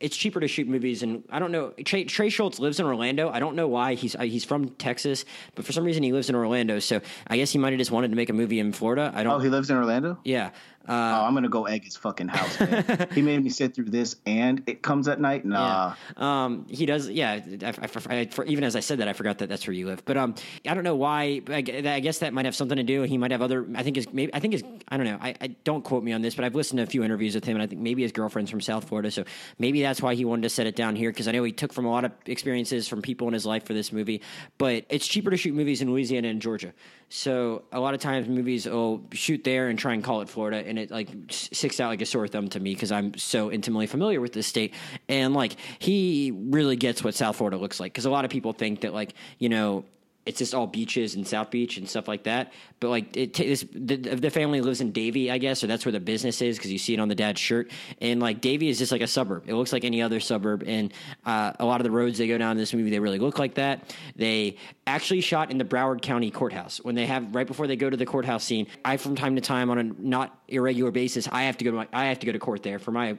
it's 0.01 0.17
cheaper 0.17 0.41
to 0.41 0.49
shoot 0.49 0.67
movies, 0.69 1.03
and 1.03 1.23
I 1.31 1.39
don't 1.39 1.53
know. 1.53 1.71
Trey, 1.85 2.05
Trey 2.05 2.29
Shults 2.29 2.59
lives 2.59 2.81
in 2.81 2.87
Orlando. 2.87 3.31
I 3.31 3.39
don't 3.39 3.55
know 3.55 3.69
why 3.69 3.95
he's 3.95 4.17
uh, 4.17 4.23
he's 4.23 4.45
from 4.45 4.71
Texas, 4.71 5.25
but 5.55 5.65
for 5.65 5.73
some 5.73 5.85
reason 5.85 6.03
he 6.03 6.13
lives 6.13 6.29
in 6.29 6.35
Orlando. 6.35 6.79
So 6.81 7.01
I 7.29 7.37
guess 7.37 7.51
he 7.53 7.59
might 7.59 7.71
have 7.73 7.79
just 7.79 7.91
wanted 7.91 8.11
to 8.11 8.17
make 8.17 8.29
a 8.29 8.33
movie 8.33 8.59
in 8.59 8.73
Florida. 8.73 9.13
I 9.15 9.23
don't. 9.23 9.35
Oh, 9.35 9.39
he 9.39 9.49
lives 9.49 9.71
in 9.71 9.77
Orlando. 9.77 10.19
yeah. 10.25 10.51
Oh, 10.89 10.93
Uh, 10.93 11.25
I'm 11.27 11.35
gonna 11.35 11.49
go 11.49 11.65
egg 11.67 11.85
his 11.85 11.97
fucking 11.97 12.29
house. 12.29 12.61
Man. 12.61 13.09
he 13.15 13.23
made 13.23 13.43
me 13.43 13.51
sit 13.51 13.75
through 13.75 13.87
this, 13.87 14.17
and 14.27 14.63
it 14.67 14.83
comes 14.83 15.09
at 15.09 15.21
night. 15.21 15.45
Nah, 15.45 15.95
yeah. 16.17 16.45
Um, 16.45 16.67
he 16.69 16.87
does. 16.87 17.09
Yeah. 17.09 17.41
I, 17.63 17.67
I, 17.67 18.17
I, 18.21 18.27
for, 18.27 18.45
even 18.45 18.65
as 18.65 18.77
I 18.77 18.81
said 18.81 18.99
that, 18.99 19.09
I 19.09 19.13
forgot 19.13 19.39
that 19.39 19.49
that's 19.49 19.67
where 19.67 19.75
you 19.75 19.87
live. 19.87 20.05
But 20.05 20.17
um, 20.17 20.35
I 20.67 20.75
don't 20.75 20.85
know 20.85 20.97
why. 20.97 21.41
I, 21.49 21.57
I 21.57 22.01
guess 22.01 22.19
that 22.19 22.33
might 22.33 22.45
have 22.45 22.55
something 22.55 22.77
to 22.77 22.83
do. 22.83 23.03
He 23.03 23.19
might 23.19 23.31
have 23.31 23.43
other. 23.43 23.67
I 23.75 23.83
think 23.83 23.97
his. 23.97 24.13
Maybe 24.13 24.35
I 24.35 24.41
think 24.41 24.53
his. 24.53 24.65
I 24.89 24.97
don't 24.97 25.07
know. 25.07 25.19
I, 25.21 25.35
I 25.41 25.47
don't 25.65 25.83
quote 25.85 26.03
me 26.05 26.13
on 26.13 26.23
this, 26.23 26.35
but 26.35 26.45
I've 26.45 26.55
listened 26.55 26.79
to 26.79 26.83
a 26.85 26.87
few 26.87 27.03
interviews 27.05 27.35
with 27.35 27.45
him, 27.45 27.57
and 27.57 27.63
I 27.63 27.67
think 27.67 27.81
maybe 27.81 28.03
his 28.03 28.13
girlfriend's 28.13 28.51
from 28.51 28.61
South 28.61 28.89
Florida, 28.89 29.11
so 29.11 29.25
maybe 29.59 29.83
that's 29.83 30.03
why 30.03 30.15
he 30.15 30.25
wanted 30.25 30.43
to 30.43 30.51
set 30.51 30.67
it 30.67 30.77
down 30.77 30.97
here 30.97 31.11
because 31.11 31.29
I 31.29 31.33
know 31.33 31.45
he 31.45 31.53
took 31.53 31.73
from 31.73 31.87
a 31.87 31.91
lot 31.91 32.05
of 32.05 32.13
experiences 32.27 32.89
from 32.89 33.03
people 33.03 33.27
in 33.29 33.35
his 33.35 33.47
life 33.47 33.65
for 33.65 33.75
this 33.75 33.93
movie. 33.93 34.23
But 34.59 34.85
it's 34.89 35.07
cheaper 35.07 35.31
to 35.31 35.37
shoot 35.37 35.55
movies 35.55 35.81
in 35.83 35.91
Louisiana 35.91 36.29
and 36.29 36.43
Georgia, 36.43 36.73
so 37.17 37.63
a 37.71 37.79
lot 37.79 37.95
of 37.95 38.01
times 38.01 38.27
movies 38.29 38.67
will 38.67 39.01
shoot 39.13 39.45
there 39.45 39.69
and 39.69 39.79
try 39.79 39.95
and 39.95 40.03
call 40.03 40.21
it 40.21 40.29
Florida, 40.29 40.65
and 40.67 40.81
it 40.81 40.91
like 40.91 41.09
sticks 41.31 41.79
out 41.79 41.87
like 41.87 42.03
a 42.03 42.07
sore 42.07 42.27
thumb 42.27 42.49
to 42.49 42.59
me 42.59 42.75
because 42.75 42.91
I'm 42.91 43.17
so 43.17 43.53
intimately 43.53 43.87
familiar 43.87 44.21
with 44.21 44.33
this 44.33 44.49
state, 44.49 44.75
and 45.09 45.33
like 45.33 45.55
he 45.79 46.33
really 46.35 46.75
gets 46.75 47.05
what 47.05 47.15
South 47.15 47.37
Florida 47.37 47.57
looks 47.57 47.79
like 47.79 47.93
because 47.93 48.05
a 48.05 48.11
lot 48.11 48.25
of 48.25 48.33
people 48.33 48.53
think 48.53 48.81
that 48.81 48.93
like 48.93 49.15
you 49.39 49.49
know 49.49 49.85
it's 50.27 50.39
just 50.39 50.55
all 50.55 50.67
beaches 50.67 51.15
and 51.15 51.27
South 51.27 51.51
Beach 51.51 51.77
and 51.77 51.89
stuff 51.89 52.09
like 52.09 52.25
that. 52.25 52.53
But 52.81 52.89
like 52.89 53.17
it, 53.17 53.35
ta- 53.35 53.45
this, 53.45 53.65
the, 53.73 53.97
the 53.97 54.31
family 54.31 54.61
lives 54.61 54.81
in 54.81 54.93
Davie, 54.93 55.31
I 55.31 55.39
guess, 55.39 55.63
or 55.63 55.67
that's 55.67 55.85
where 55.85 55.93
the 55.93 56.01
business 56.01 56.41
is 56.41 56.57
because 56.57 56.73
you 56.73 56.79
see 56.79 56.95
it 56.95 57.01
on 57.01 57.09
the 57.09 57.15
dad's 57.15 57.41
shirt. 57.41 57.71
And 58.01 58.21
like 58.21 58.41
Davie 58.41 58.69
is 58.69 58.79
just 58.79 58.93
like 58.93 59.03
a 59.03 59.07
suburb. 59.07 59.45
It 59.47 59.55
looks 59.55 59.73
like 59.73 59.85
any 59.85 60.01
other 60.01 60.21
suburb. 60.21 60.65
And 60.67 60.93
uh, 61.27 61.53
a 61.59 61.65
lot 61.65 61.81
of 61.81 61.85
the 61.85 61.91
roads 61.91 62.19
they 62.19 62.27
go 62.27 62.39
down 62.39 62.53
in 62.53 62.57
this 62.57 62.73
movie, 62.73 62.91
they 62.91 63.01
really 63.01 63.19
look 63.19 63.39
like 63.39 63.55
that. 63.55 63.95
They 64.17 64.57
actually 64.87 65.21
shot 65.21 65.51
in 65.51 65.59
the 65.59 65.65
Broward 65.65 66.01
County 66.03 66.31
courthouse 66.31 66.79
when 66.79 66.95
they 66.95 67.07
have 67.07 67.35
right 67.35 67.47
before 67.47 67.67
they 67.67 67.77
go 67.77 67.91
to 67.91 67.97
the 67.97 68.07
courthouse 68.07 68.45
scene. 68.45 68.67
I 68.85 68.97
from 68.97 69.17
time 69.17 69.35
to 69.35 69.41
time 69.43 69.71
on 69.71 69.79
a 69.79 69.83
not 69.83 70.39
irregular 70.49 70.91
basis, 70.91 71.29
I 71.31 71.45
have 71.45 71.57
to 71.59 71.65
go 71.65 71.71
to 71.71 71.77
my, 71.79 71.89
I 71.93 72.07
have 72.07 72.19
to 72.21 72.27
go 72.27 72.33
to 72.33 72.39
court 72.39 72.63
there 72.63 72.79
for 72.79 72.93
my 72.93 73.19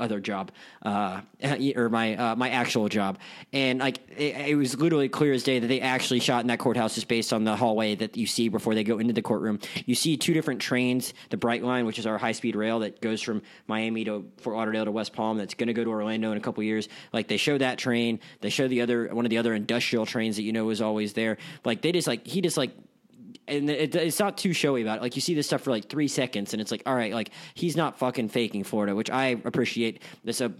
other 0.00 0.20
job, 0.20 0.52
uh, 0.82 1.20
or 1.76 1.88
my 1.88 2.16
uh, 2.16 2.36
my 2.36 2.50
actual 2.50 2.88
job, 2.88 3.18
and 3.52 3.80
like 3.80 3.98
it, 4.16 4.50
it 4.50 4.54
was 4.56 4.78
literally 4.78 5.08
clear 5.08 5.32
as 5.32 5.42
day 5.42 5.58
that 5.58 5.66
they 5.66 5.80
actually 5.80 6.20
shot 6.20 6.40
in 6.40 6.48
that 6.48 6.58
courthouse 6.58 6.94
just 6.94 7.08
based 7.08 7.32
on 7.32 7.44
the 7.44 7.56
hallway 7.56 7.94
that 7.94 8.16
you 8.16 8.26
see 8.26 8.48
before 8.48 8.74
they 8.74 8.84
go 8.84 8.98
into 8.98 9.12
the 9.12 9.22
courtroom. 9.22 9.58
You 9.86 9.94
see 9.94 10.16
two 10.16 10.34
different 10.34 10.60
trains, 10.60 11.14
the 11.30 11.36
Bright 11.36 11.62
Line, 11.62 11.86
which 11.86 11.98
is 11.98 12.06
our 12.06 12.18
high 12.18 12.32
speed 12.32 12.56
rail 12.56 12.80
that 12.80 13.00
goes 13.00 13.20
from 13.20 13.42
Miami 13.66 14.04
to 14.04 14.30
Fort 14.38 14.56
Lauderdale 14.56 14.84
to 14.84 14.92
West 14.92 15.12
Palm, 15.12 15.38
that's 15.38 15.54
going 15.54 15.68
to 15.68 15.74
go 15.74 15.84
to 15.84 15.90
Orlando 15.90 16.30
in 16.32 16.38
a 16.38 16.40
couple 16.40 16.62
years. 16.62 16.88
Like 17.12 17.28
they 17.28 17.36
show 17.36 17.58
that 17.58 17.78
train, 17.78 18.20
they 18.40 18.50
show 18.50 18.68
the 18.68 18.82
other 18.82 19.08
one 19.14 19.26
of 19.26 19.30
the 19.30 19.38
other 19.38 19.54
industrial 19.54 20.06
trains 20.06 20.36
that 20.36 20.42
you 20.42 20.52
know 20.52 20.70
is 20.70 20.80
always 20.80 21.12
there. 21.12 21.38
Like 21.64 21.82
they 21.82 21.92
just 21.92 22.06
like 22.06 22.26
he 22.26 22.40
just 22.40 22.56
like 22.56 22.72
and 23.48 23.70
it, 23.70 23.94
it's 23.94 24.18
not 24.18 24.36
too 24.38 24.52
showy 24.52 24.82
about 24.82 24.98
it. 24.98 25.02
Like 25.02 25.16
you 25.16 25.22
see 25.22 25.34
this 25.34 25.46
stuff 25.46 25.62
for 25.62 25.70
like 25.70 25.88
three 25.88 26.08
seconds, 26.08 26.52
and 26.52 26.60
it's 26.60 26.70
like, 26.70 26.82
all 26.86 26.94
right, 26.94 27.12
like 27.12 27.30
he's 27.54 27.76
not 27.76 27.98
fucking 27.98 28.28
faking 28.28 28.64
Florida, 28.64 28.94
which 28.94 29.10
I 29.10 29.40
appreciate. 29.44 30.02
This 30.24 30.40
a, 30.40 30.52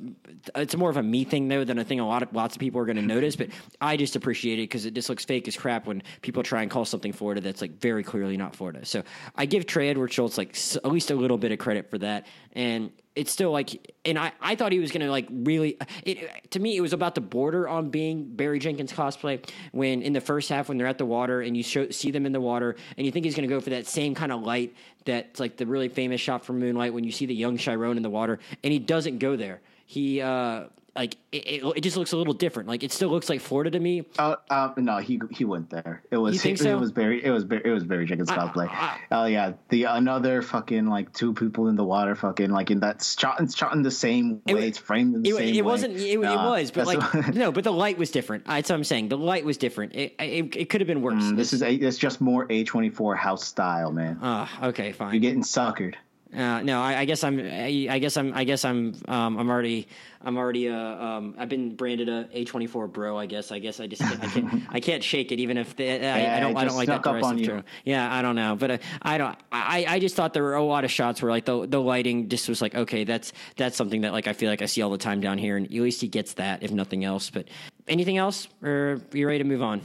it's 0.56 0.76
more 0.76 0.90
of 0.90 0.96
a 0.96 1.02
me 1.02 1.24
thing 1.24 1.48
though 1.48 1.64
than 1.64 1.78
a 1.78 1.84
thing 1.84 2.00
a 2.00 2.06
lot 2.06 2.22
of 2.22 2.32
lots 2.32 2.56
of 2.56 2.60
people 2.60 2.80
are 2.80 2.84
going 2.86 2.96
to 2.96 3.02
notice. 3.02 3.36
But 3.36 3.48
I 3.80 3.96
just 3.96 4.16
appreciate 4.16 4.58
it 4.58 4.62
because 4.62 4.86
it 4.86 4.94
just 4.94 5.08
looks 5.08 5.24
fake 5.24 5.48
as 5.48 5.56
crap 5.56 5.86
when 5.86 6.02
people 6.22 6.42
try 6.42 6.62
and 6.62 6.70
call 6.70 6.84
something 6.84 7.12
Florida 7.12 7.40
that's 7.40 7.60
like 7.60 7.80
very 7.80 8.02
clearly 8.02 8.36
not 8.36 8.54
Florida. 8.56 8.84
So 8.84 9.02
I 9.36 9.46
give 9.46 9.66
Trey 9.66 9.88
Edward 9.90 10.10
Shults 10.10 10.38
like 10.38 10.50
s- 10.50 10.76
at 10.76 10.86
least 10.86 11.10
a 11.10 11.14
little 11.14 11.38
bit 11.38 11.52
of 11.52 11.58
credit 11.58 11.90
for 11.90 11.98
that, 11.98 12.26
and 12.52 12.90
it's 13.18 13.32
still 13.32 13.50
like, 13.50 13.96
and 14.04 14.16
I, 14.16 14.30
I 14.40 14.54
thought 14.54 14.70
he 14.70 14.78
was 14.78 14.92
to 14.92 15.10
like 15.10 15.26
really, 15.28 15.76
it, 16.04 16.50
to 16.52 16.60
me, 16.60 16.76
it 16.76 16.80
was 16.80 16.92
about 16.92 17.16
the 17.16 17.20
border 17.20 17.68
on 17.68 17.90
being 17.90 18.36
Barry 18.36 18.60
Jenkins 18.60 18.92
cosplay 18.92 19.44
when 19.72 20.02
in 20.02 20.12
the 20.12 20.20
first 20.20 20.48
half, 20.48 20.68
when 20.68 20.78
they're 20.78 20.86
at 20.86 20.98
the 20.98 21.04
water 21.04 21.40
and 21.40 21.56
you 21.56 21.64
show, 21.64 21.90
see 21.90 22.12
them 22.12 22.26
in 22.26 22.32
the 22.32 22.40
water 22.40 22.76
and 22.96 23.04
you 23.04 23.10
think 23.10 23.24
he's 23.24 23.34
to 23.48 23.52
go 23.52 23.60
for 23.60 23.70
that 23.70 23.88
same 23.88 24.14
kind 24.14 24.30
of 24.30 24.42
light 24.42 24.72
that's 25.04 25.40
like 25.40 25.56
the 25.56 25.66
really 25.66 25.88
famous 25.88 26.20
shot 26.20 26.44
from 26.44 26.60
Moonlight 26.60 26.94
when 26.94 27.02
you 27.02 27.10
see 27.10 27.26
the 27.26 27.34
young 27.34 27.56
Chiron 27.56 27.96
in 27.96 28.04
the 28.04 28.10
water 28.10 28.38
and 28.62 28.72
he 28.72 28.78
doesn't 28.78 29.18
go 29.18 29.34
there. 29.34 29.60
He, 29.84 30.20
uh, 30.20 30.66
like 30.98 31.16
it, 31.30 31.46
it, 31.46 31.72
it 31.76 31.80
just 31.82 31.96
looks 31.96 32.12
a 32.12 32.16
little 32.16 32.34
different. 32.34 32.68
Like 32.68 32.82
it 32.82 32.90
still 32.92 33.08
looks 33.08 33.28
like 33.28 33.40
Florida 33.40 33.70
to 33.70 33.78
me. 33.78 34.04
Oh 34.18 34.36
uh, 34.50 34.72
no, 34.76 34.98
he 34.98 35.20
he 35.30 35.44
went 35.44 35.70
there. 35.70 36.02
It 36.10 36.16
was 36.16 36.34
You 36.34 36.40
think 36.40 36.60
it, 36.60 36.74
was 36.74 36.90
very 36.90 37.24
it 37.24 37.30
was 37.30 37.44
it 37.44 37.70
was 37.70 37.84
very 37.84 38.04
Jenkins 38.04 38.30
cosplay. 38.30 38.68
I- 38.68 38.98
oh 39.12 39.24
yeah, 39.26 39.52
the 39.68 39.84
another 39.84 40.42
fucking 40.42 40.86
like 40.86 41.12
two 41.12 41.32
people 41.34 41.68
in 41.68 41.76
the 41.76 41.84
water, 41.84 42.16
fucking 42.16 42.50
like 42.50 42.70
in 42.72 42.80
that 42.80 43.02
shot 43.02 43.38
and 43.38 43.54
shot 43.54 43.74
in 43.74 43.82
the 43.82 43.90
same 43.92 44.42
way. 44.46 44.54
wa- 44.54 44.60
it's 44.60 44.78
framed 44.78 45.14
in 45.14 45.22
the 45.22 45.30
same 45.30 45.54
it 45.54 45.64
wasn't. 45.64 45.94
It, 45.96 46.02
it 46.14 46.20
Nah, 46.20 46.50
was, 46.50 46.70
but 46.72 46.86
like 46.86 47.00
what- 47.14 47.34
no, 47.34 47.52
but 47.52 47.62
the 47.64 47.72
light 47.72 47.96
was 47.96 48.10
different. 48.10 48.44
That's 48.46 48.68
what 48.68 48.74
I'm 48.76 48.84
saying. 48.84 49.08
The 49.08 49.18
light 49.18 49.44
was 49.44 49.56
different. 49.56 49.94
It 49.94 50.16
it, 50.18 50.56
it 50.56 50.68
could 50.68 50.80
have 50.80 50.88
been 50.88 51.02
worse. 51.02 51.22
Mm, 51.22 51.36
this 51.36 51.52
is 51.52 51.62
a, 51.62 51.72
it's 51.72 51.98
just 51.98 52.20
more 52.20 52.46
A 52.50 52.64
twenty 52.64 52.90
four 52.90 53.14
house 53.14 53.44
style, 53.44 53.92
man. 53.92 54.18
Ah, 54.20 54.66
okay, 54.68 54.90
fine. 54.92 55.12
You're 55.14 55.20
getting 55.20 55.42
suckered. 55.42 55.94
Uh, 56.34 56.60
no, 56.62 56.82
I, 56.82 56.98
I 56.98 57.04
guess 57.06 57.24
I'm. 57.24 57.40
I, 57.40 57.86
I 57.88 57.98
guess 57.98 58.16
I'm. 58.18 58.34
I 58.34 58.44
guess 58.44 58.64
I'm. 58.64 58.94
Um, 59.08 59.38
I'm 59.38 59.48
already. 59.48 59.88
I'm 60.20 60.36
already. 60.36 60.68
Uh, 60.68 60.76
um, 60.76 61.34
I've 61.38 61.48
been 61.48 61.74
branded 61.74 62.10
a 62.10 62.24
A24 62.24 62.92
bro. 62.92 63.16
I 63.16 63.24
guess. 63.24 63.50
I 63.50 63.58
guess 63.58 63.80
I 63.80 63.86
just. 63.86 64.02
Can't, 64.02 64.22
I 64.22 64.26
can't. 64.26 64.62
I 64.70 64.80
can't 64.80 65.02
shake 65.02 65.32
it, 65.32 65.40
even 65.40 65.56
if 65.56 65.74
the, 65.76 65.88
I, 66.06 66.36
I 66.36 66.40
don't. 66.40 66.54
I 66.54 66.64
don't 66.66 66.76
like 66.76 66.88
that 66.88 67.06
up 67.06 67.22
on 67.22 67.38
you. 67.38 67.64
Yeah, 67.84 68.12
I 68.12 68.20
don't 68.20 68.36
know, 68.36 68.56
but 68.56 68.70
uh, 68.70 68.78
I 69.00 69.16
don't. 69.16 69.38
I, 69.50 69.86
I 69.88 69.98
just 70.00 70.16
thought 70.16 70.34
there 70.34 70.42
were 70.42 70.54
a 70.54 70.62
lot 70.62 70.84
of 70.84 70.90
shots 70.90 71.22
where 71.22 71.30
like 71.30 71.46
the 71.46 71.66
the 71.66 71.80
lighting 71.80 72.28
just 72.28 72.46
was 72.48 72.60
like 72.60 72.74
okay, 72.74 73.04
that's 73.04 73.32
that's 73.56 73.76
something 73.76 74.02
that 74.02 74.12
like 74.12 74.26
I 74.26 74.34
feel 74.34 74.50
like 74.50 74.60
I 74.60 74.66
see 74.66 74.82
all 74.82 74.90
the 74.90 74.98
time 74.98 75.22
down 75.22 75.38
here, 75.38 75.56
and 75.56 75.64
at 75.64 75.72
least 75.72 76.02
he 76.02 76.08
gets 76.08 76.34
that, 76.34 76.62
if 76.62 76.70
nothing 76.70 77.04
else. 77.04 77.30
But 77.30 77.48
anything 77.86 78.18
else, 78.18 78.48
or 78.62 79.00
are 79.12 79.16
you 79.16 79.26
ready 79.26 79.38
to 79.38 79.44
move 79.44 79.62
on? 79.62 79.80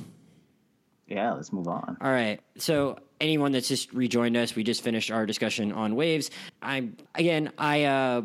Yeah, 1.08 1.34
let's 1.34 1.52
move 1.52 1.68
on. 1.68 1.98
All 2.02 2.12
right. 2.12 2.40
So 2.58 2.98
anyone 3.20 3.52
that's 3.52 3.68
just 3.68 3.94
rejoined 3.94 4.38
us, 4.38 4.56
we 4.56 4.64
just 4.64 4.84
finished 4.84 5.12
our 5.12 5.26
discussion 5.26 5.72
on 5.72 5.96
waves. 5.96 6.32
I 6.62 6.90
again, 7.16 7.52
I 7.58 7.84
uh, 7.84 8.22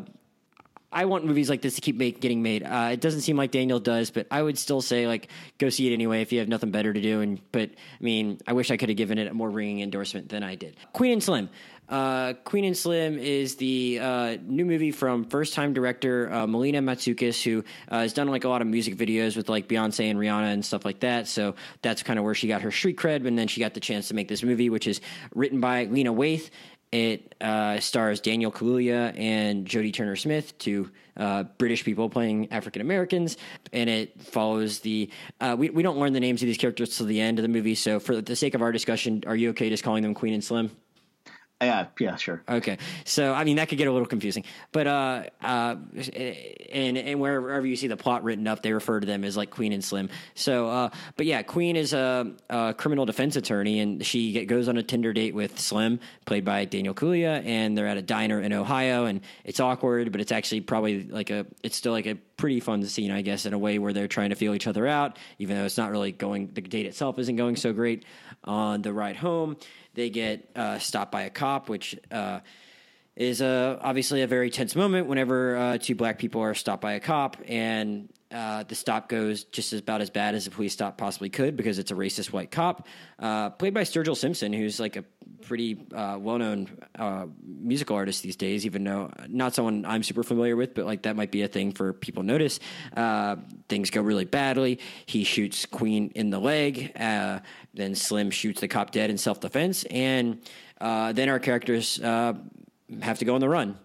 I 0.91 1.05
want 1.05 1.25
movies 1.25 1.49
like 1.49 1.61
this 1.61 1.75
to 1.75 1.81
keep 1.81 1.97
make, 1.97 2.19
getting 2.19 2.41
made. 2.41 2.63
Uh, 2.63 2.89
it 2.93 3.01
doesn't 3.01 3.21
seem 3.21 3.37
like 3.37 3.51
Daniel 3.51 3.79
does, 3.79 4.09
but 4.09 4.25
I 4.31 4.41
would 4.41 4.57
still 4.57 4.81
say 4.81 5.07
like 5.07 5.29
go 5.57 5.69
see 5.69 5.89
it 5.89 5.93
anyway 5.93 6.21
if 6.21 6.31
you 6.31 6.39
have 6.39 6.47
nothing 6.47 6.71
better 6.71 6.91
to 6.91 7.01
do. 7.01 7.21
And 7.21 7.39
but 7.51 7.69
I 7.69 8.03
mean, 8.03 8.39
I 8.47 8.53
wish 8.53 8.71
I 8.71 8.77
could 8.77 8.89
have 8.89 8.97
given 8.97 9.17
it 9.17 9.27
a 9.27 9.33
more 9.33 9.49
ringing 9.49 9.81
endorsement 9.81 10.29
than 10.29 10.43
I 10.43 10.55
did. 10.55 10.75
Queen 10.93 11.13
and 11.13 11.23
Slim. 11.23 11.49
Uh, 11.89 12.33
Queen 12.43 12.65
and 12.65 12.77
Slim 12.77 13.17
is 13.17 13.55
the 13.55 13.99
uh, 13.99 14.37
new 14.45 14.63
movie 14.63 14.91
from 14.91 15.25
first 15.25 15.55
time 15.55 15.73
director 15.73 16.31
uh, 16.31 16.45
Melina 16.45 16.81
Matsoukas, 16.81 17.41
who 17.41 17.63
uh, 17.89 18.01
has 18.01 18.13
done 18.13 18.27
like 18.27 18.43
a 18.43 18.49
lot 18.49 18.61
of 18.61 18.67
music 18.67 18.95
videos 18.95 19.35
with 19.35 19.49
like 19.49 19.67
Beyonce 19.67 20.09
and 20.09 20.19
Rihanna 20.19 20.53
and 20.53 20.63
stuff 20.63 20.85
like 20.85 20.99
that. 20.99 21.27
So 21.27 21.55
that's 21.81 22.03
kind 22.03 22.19
of 22.19 22.25
where 22.25 22.35
she 22.35 22.47
got 22.47 22.61
her 22.61 22.71
street 22.71 22.97
cred. 22.97 23.25
And 23.25 23.37
then 23.37 23.47
she 23.47 23.59
got 23.59 23.73
the 23.73 23.79
chance 23.79 24.07
to 24.09 24.13
make 24.13 24.27
this 24.27 24.43
movie, 24.43 24.69
which 24.69 24.85
is 24.85 25.01
written 25.33 25.59
by 25.59 25.85
Lena 25.85 26.13
Waithe. 26.13 26.49
It 26.91 27.35
uh, 27.39 27.79
stars 27.79 28.19
Daniel 28.19 28.51
Kaluuya 28.51 29.17
and 29.17 29.65
Jodie 29.67 29.93
Turner 29.93 30.15
Smith, 30.15 30.57
two 30.57 30.89
uh, 31.17 31.43
British 31.43 31.83
people 31.83 32.09
playing 32.09 32.51
African 32.51 32.81
Americans, 32.81 33.37
and 33.71 33.89
it 33.89 34.19
follows 34.19 34.79
the. 34.79 35.11
We 35.55 35.69
we 35.69 35.83
don't 35.83 35.99
learn 35.99 36.13
the 36.13 36.19
names 36.19 36.41
of 36.41 36.47
these 36.47 36.57
characters 36.57 36.97
till 36.97 37.05
the 37.05 37.21
end 37.21 37.37
of 37.37 37.43
the 37.43 37.49
movie. 37.49 37.75
So 37.75 37.99
for 37.99 38.19
the 38.21 38.35
sake 38.35 38.55
of 38.55 38.63
our 38.63 38.71
discussion, 38.71 39.23
are 39.27 39.35
you 39.35 39.51
okay 39.51 39.69
just 39.69 39.83
calling 39.83 40.01
them 40.01 40.15
Queen 40.15 40.33
and 40.33 40.43
Slim? 40.43 40.71
Yeah, 41.61 41.87
yeah, 41.99 42.15
sure. 42.15 42.41
Okay, 42.47 42.77
so 43.03 43.33
I 43.33 43.43
mean 43.43 43.57
that 43.57 43.67
could 43.67 43.77
get 43.77 43.89
a 43.89 43.91
little 43.91 44.07
confusing, 44.07 44.45
but 44.71 44.87
uh, 44.87 45.23
uh, 45.41 45.75
and 46.71 46.97
and 46.97 47.19
wherever 47.19 47.65
you 47.65 47.75
see 47.75 47.87
the 47.87 47.97
plot 47.97 48.23
written 48.23 48.47
up, 48.47 48.63
they 48.63 48.71
refer 48.71 49.01
to 49.01 49.05
them 49.05 49.25
as 49.25 49.35
like 49.35 49.49
Queen 49.49 49.73
and 49.73 49.83
Slim. 49.83 50.09
So, 50.35 50.69
uh, 50.69 50.89
but 51.17 51.25
yeah, 51.25 51.41
Queen 51.41 51.75
is 51.75 51.91
a, 51.91 52.31
a 52.49 52.73
criminal 52.77 53.05
defense 53.05 53.35
attorney, 53.35 53.81
and 53.81 54.05
she 54.05 54.31
get, 54.31 54.47
goes 54.47 54.69
on 54.69 54.77
a 54.77 54.83
Tinder 54.83 55.11
date 55.11 55.35
with 55.35 55.59
Slim, 55.59 55.99
played 56.25 56.45
by 56.45 56.63
Daniel 56.63 56.93
Kaluuya, 56.93 57.45
and 57.45 57.77
they're 57.77 57.87
at 57.87 57.97
a 57.97 58.01
diner 58.01 58.39
in 58.39 58.53
Ohio, 58.53 59.03
and 59.03 59.19
it's 59.43 59.59
awkward, 59.59 60.13
but 60.13 60.21
it's 60.21 60.31
actually 60.31 60.61
probably 60.61 61.03
like 61.03 61.29
a, 61.29 61.45
it's 61.61 61.75
still 61.75 61.91
like 61.91 62.05
a 62.05 62.15
pretty 62.37 62.61
fun 62.61 62.85
scene, 62.85 63.11
I 63.11 63.21
guess, 63.21 63.45
in 63.45 63.53
a 63.53 63.59
way 63.59 63.79
where 63.79 63.91
they're 63.91 64.07
trying 64.07 64.29
to 64.29 64.35
feel 64.35 64.55
each 64.55 64.65
other 64.65 64.87
out, 64.87 65.17
even 65.39 65.57
though 65.57 65.65
it's 65.65 65.77
not 65.77 65.91
really 65.91 66.13
going. 66.13 66.51
The 66.53 66.61
date 66.61 66.85
itself 66.85 67.19
isn't 67.19 67.35
going 67.35 67.57
so 67.57 67.73
great. 67.73 68.05
On 68.45 68.81
the 68.81 68.93
ride 68.93 69.17
home, 69.17 69.57
they 69.99 70.09
get 70.09 70.49
uh, 70.55 70.79
stopped 70.79 71.11
by 71.11 71.23
a 71.23 71.29
cop, 71.29 71.67
which 71.67 71.99
uh, 72.09 72.39
is 73.15 73.41
obviously 73.41 74.21
a 74.21 74.27
very 74.27 74.49
tense 74.49 74.75
moment 74.75 75.07
whenever 75.07 75.57
uh, 75.57 75.77
two 75.77 75.93
black 75.93 76.17
people 76.17 76.41
are 76.41 76.53
stopped 76.53 76.81
by 76.81 76.93
a 76.93 76.99
cop, 77.01 77.35
and 77.47 78.07
uh, 78.31 78.63
the 78.63 78.75
stop 78.75 79.09
goes 79.09 79.43
just 79.43 79.73
about 79.73 80.01
as 80.01 80.09
bad 80.09 80.35
as 80.35 80.47
a 80.47 80.51
police 80.51 80.71
stop 80.71 80.97
possibly 80.97 81.29
could 81.29 81.57
because 81.57 81.79
it's 81.79 81.91
a 81.91 81.95
racist 81.95 82.31
white 82.31 82.49
cop, 82.49 82.87
uh, 83.19 83.49
played 83.49 83.73
by 83.73 83.81
Sturgill 83.81 84.15
Simpson, 84.15 84.53
who's 84.53 84.79
like 84.79 84.95
a 84.95 85.03
pretty 85.41 85.85
well-known 85.91 86.67
musical 87.43 87.95
artist 87.95 88.23
these 88.23 88.35
days. 88.35 88.65
Even 88.65 88.83
though 88.83 89.11
not 89.27 89.53
someone 89.53 89.85
I'm 89.85 90.03
super 90.03 90.23
familiar 90.23 90.55
with, 90.55 90.73
but 90.73 90.85
like 90.85 91.03
that 91.03 91.15
might 91.15 91.31
be 91.31 91.41
a 91.41 91.47
thing 91.47 91.71
for 91.71 91.93
people 91.93 92.23
notice. 92.23 92.59
things 93.67 93.89
go 93.89 94.01
really 94.01 94.25
badly. 94.25 94.79
He 95.05 95.23
shoots 95.23 95.65
Queen 95.65 96.11
in 96.15 96.29
the 96.29 96.39
leg. 96.39 96.91
then 96.95 97.95
Slim 97.95 98.31
shoots 98.31 98.61
the 98.61 98.67
cop 98.67 98.91
dead 98.91 99.09
in 99.09 99.17
self-defense, 99.17 99.83
and 99.85 100.41
then 100.79 101.29
our 101.29 101.39
characters 101.39 101.99
have 102.01 103.19
to 103.19 103.25
go 103.25 103.35
on 103.35 103.41
the 103.41 103.49
run. 103.49 103.77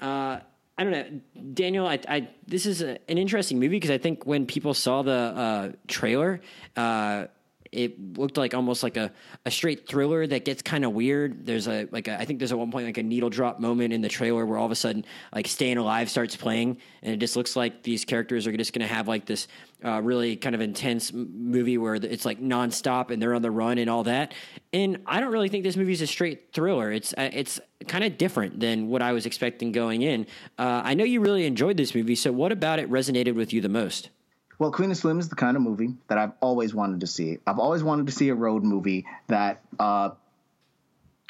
Uh, 0.00 0.40
I 0.76 0.84
don't 0.84 0.90
know, 0.90 1.20
Daniel. 1.54 1.86
I, 1.86 2.00
I 2.08 2.28
this 2.46 2.66
is 2.66 2.82
a, 2.82 2.98
an 3.08 3.18
interesting 3.18 3.60
movie 3.60 3.76
because 3.76 3.90
I 3.90 3.98
think 3.98 4.26
when 4.26 4.46
people 4.46 4.74
saw 4.74 5.02
the 5.02 5.12
uh, 5.12 5.72
trailer, 5.86 6.40
uh, 6.76 7.26
it 7.72 8.18
looked 8.18 8.36
like 8.36 8.52
almost 8.52 8.82
like 8.82 8.98
a, 8.98 9.10
a 9.46 9.50
straight 9.50 9.88
thriller 9.88 10.26
that 10.26 10.44
gets 10.44 10.60
kind 10.60 10.84
of 10.84 10.92
weird. 10.92 11.46
There's 11.46 11.66
a 11.66 11.88
like 11.90 12.06
a, 12.06 12.20
I 12.20 12.26
think 12.26 12.38
there's 12.38 12.52
at 12.52 12.58
one 12.58 12.70
point 12.70 12.84
like 12.84 12.98
a 12.98 13.02
needle 13.02 13.30
drop 13.30 13.60
moment 13.60 13.94
in 13.94 14.02
the 14.02 14.10
trailer 14.10 14.44
where 14.44 14.58
all 14.58 14.66
of 14.66 14.72
a 14.72 14.76
sudden 14.76 15.04
like 15.34 15.48
Staying 15.48 15.78
Alive 15.78 16.10
starts 16.10 16.36
playing 16.36 16.76
and 17.02 17.14
it 17.14 17.16
just 17.16 17.34
looks 17.34 17.56
like 17.56 17.82
these 17.82 18.04
characters 18.04 18.46
are 18.46 18.54
just 18.54 18.74
going 18.74 18.86
to 18.86 18.94
have 18.94 19.08
like 19.08 19.24
this 19.24 19.48
uh, 19.84 20.00
really 20.02 20.36
kind 20.36 20.54
of 20.54 20.60
intense 20.60 21.12
movie 21.12 21.78
where 21.78 21.94
it's 21.94 22.26
like 22.26 22.40
nonstop 22.40 23.10
and 23.10 23.20
they're 23.20 23.34
on 23.34 23.42
the 23.42 23.50
run 23.50 23.78
and 23.78 23.88
all 23.88 24.04
that. 24.04 24.34
And 24.74 24.98
I 25.06 25.20
don't 25.20 25.32
really 25.32 25.48
think 25.48 25.64
this 25.64 25.76
movie 25.76 25.92
is 25.92 26.02
a 26.02 26.06
straight 26.06 26.52
thriller. 26.52 26.92
It's 26.92 27.14
uh, 27.14 27.30
it's 27.32 27.58
kind 27.88 28.04
of 28.04 28.18
different 28.18 28.60
than 28.60 28.88
what 28.88 29.02
I 29.02 29.12
was 29.12 29.24
expecting 29.26 29.72
going 29.72 30.02
in. 30.02 30.26
Uh, 30.58 30.82
I 30.84 30.94
know 30.94 31.04
you 31.04 31.20
really 31.20 31.46
enjoyed 31.46 31.76
this 31.78 31.94
movie, 31.94 32.14
so 32.14 32.32
what 32.32 32.52
about 32.52 32.78
it 32.78 32.90
resonated 32.90 33.34
with 33.34 33.52
you 33.52 33.60
the 33.60 33.68
most? 33.68 34.10
Well, 34.58 34.70
Queen 34.70 34.90
and 34.90 34.96
Slim 34.96 35.18
is 35.18 35.28
the 35.28 35.36
kind 35.36 35.56
of 35.56 35.62
movie 35.62 35.94
that 36.08 36.18
I've 36.18 36.32
always 36.40 36.74
wanted 36.74 37.00
to 37.00 37.06
see. 37.06 37.38
I've 37.46 37.58
always 37.58 37.82
wanted 37.82 38.06
to 38.06 38.12
see 38.12 38.28
a 38.28 38.34
road 38.34 38.62
movie 38.62 39.06
that 39.28 39.62
uh, 39.78 40.10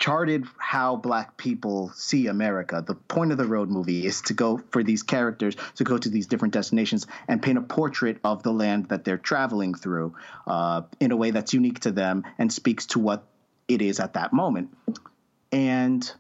charted 0.03 0.45
how 0.59 0.97
black 0.97 1.37
people 1.37 1.91
see 1.95 2.27
America. 2.27 2.83
The 2.85 2.97
point 2.97 3.31
of 3.31 3.39
the 3.39 3.47
road 3.47 3.71
movie 3.71 4.05
is 4.05 4.23
to 4.23 4.35
go 4.35 4.61
for 4.71 4.83
these 4.83 5.05
characters 5.05 5.55
to 5.77 5.85
go 5.85 5.97
to 5.97 6.09
these 6.09 6.27
different 6.27 6.55
destinations 6.55 7.07
and 7.29 7.41
paint 7.41 7.57
a 7.57 7.63
portrait 7.63 8.19
of 8.25 8.43
the 8.43 8.53
land 8.53 8.89
that 8.89 9.05
they're 9.05 9.17
traveling 9.17 9.75
through 9.75 10.15
uh, 10.47 10.83
in 10.99 11.13
a 11.13 11.17
way 11.17 11.31
that's 11.31 11.55
unique 11.55 11.79
to 11.81 11.93
them 11.93 12.25
and 12.37 12.53
speaks 12.53 12.87
to 12.87 12.99
what 12.99 13.25
it 13.69 13.81
is 13.81 14.01
at 14.01 14.15
that 14.15 14.33
moment. 14.33 14.77
And 15.53 16.13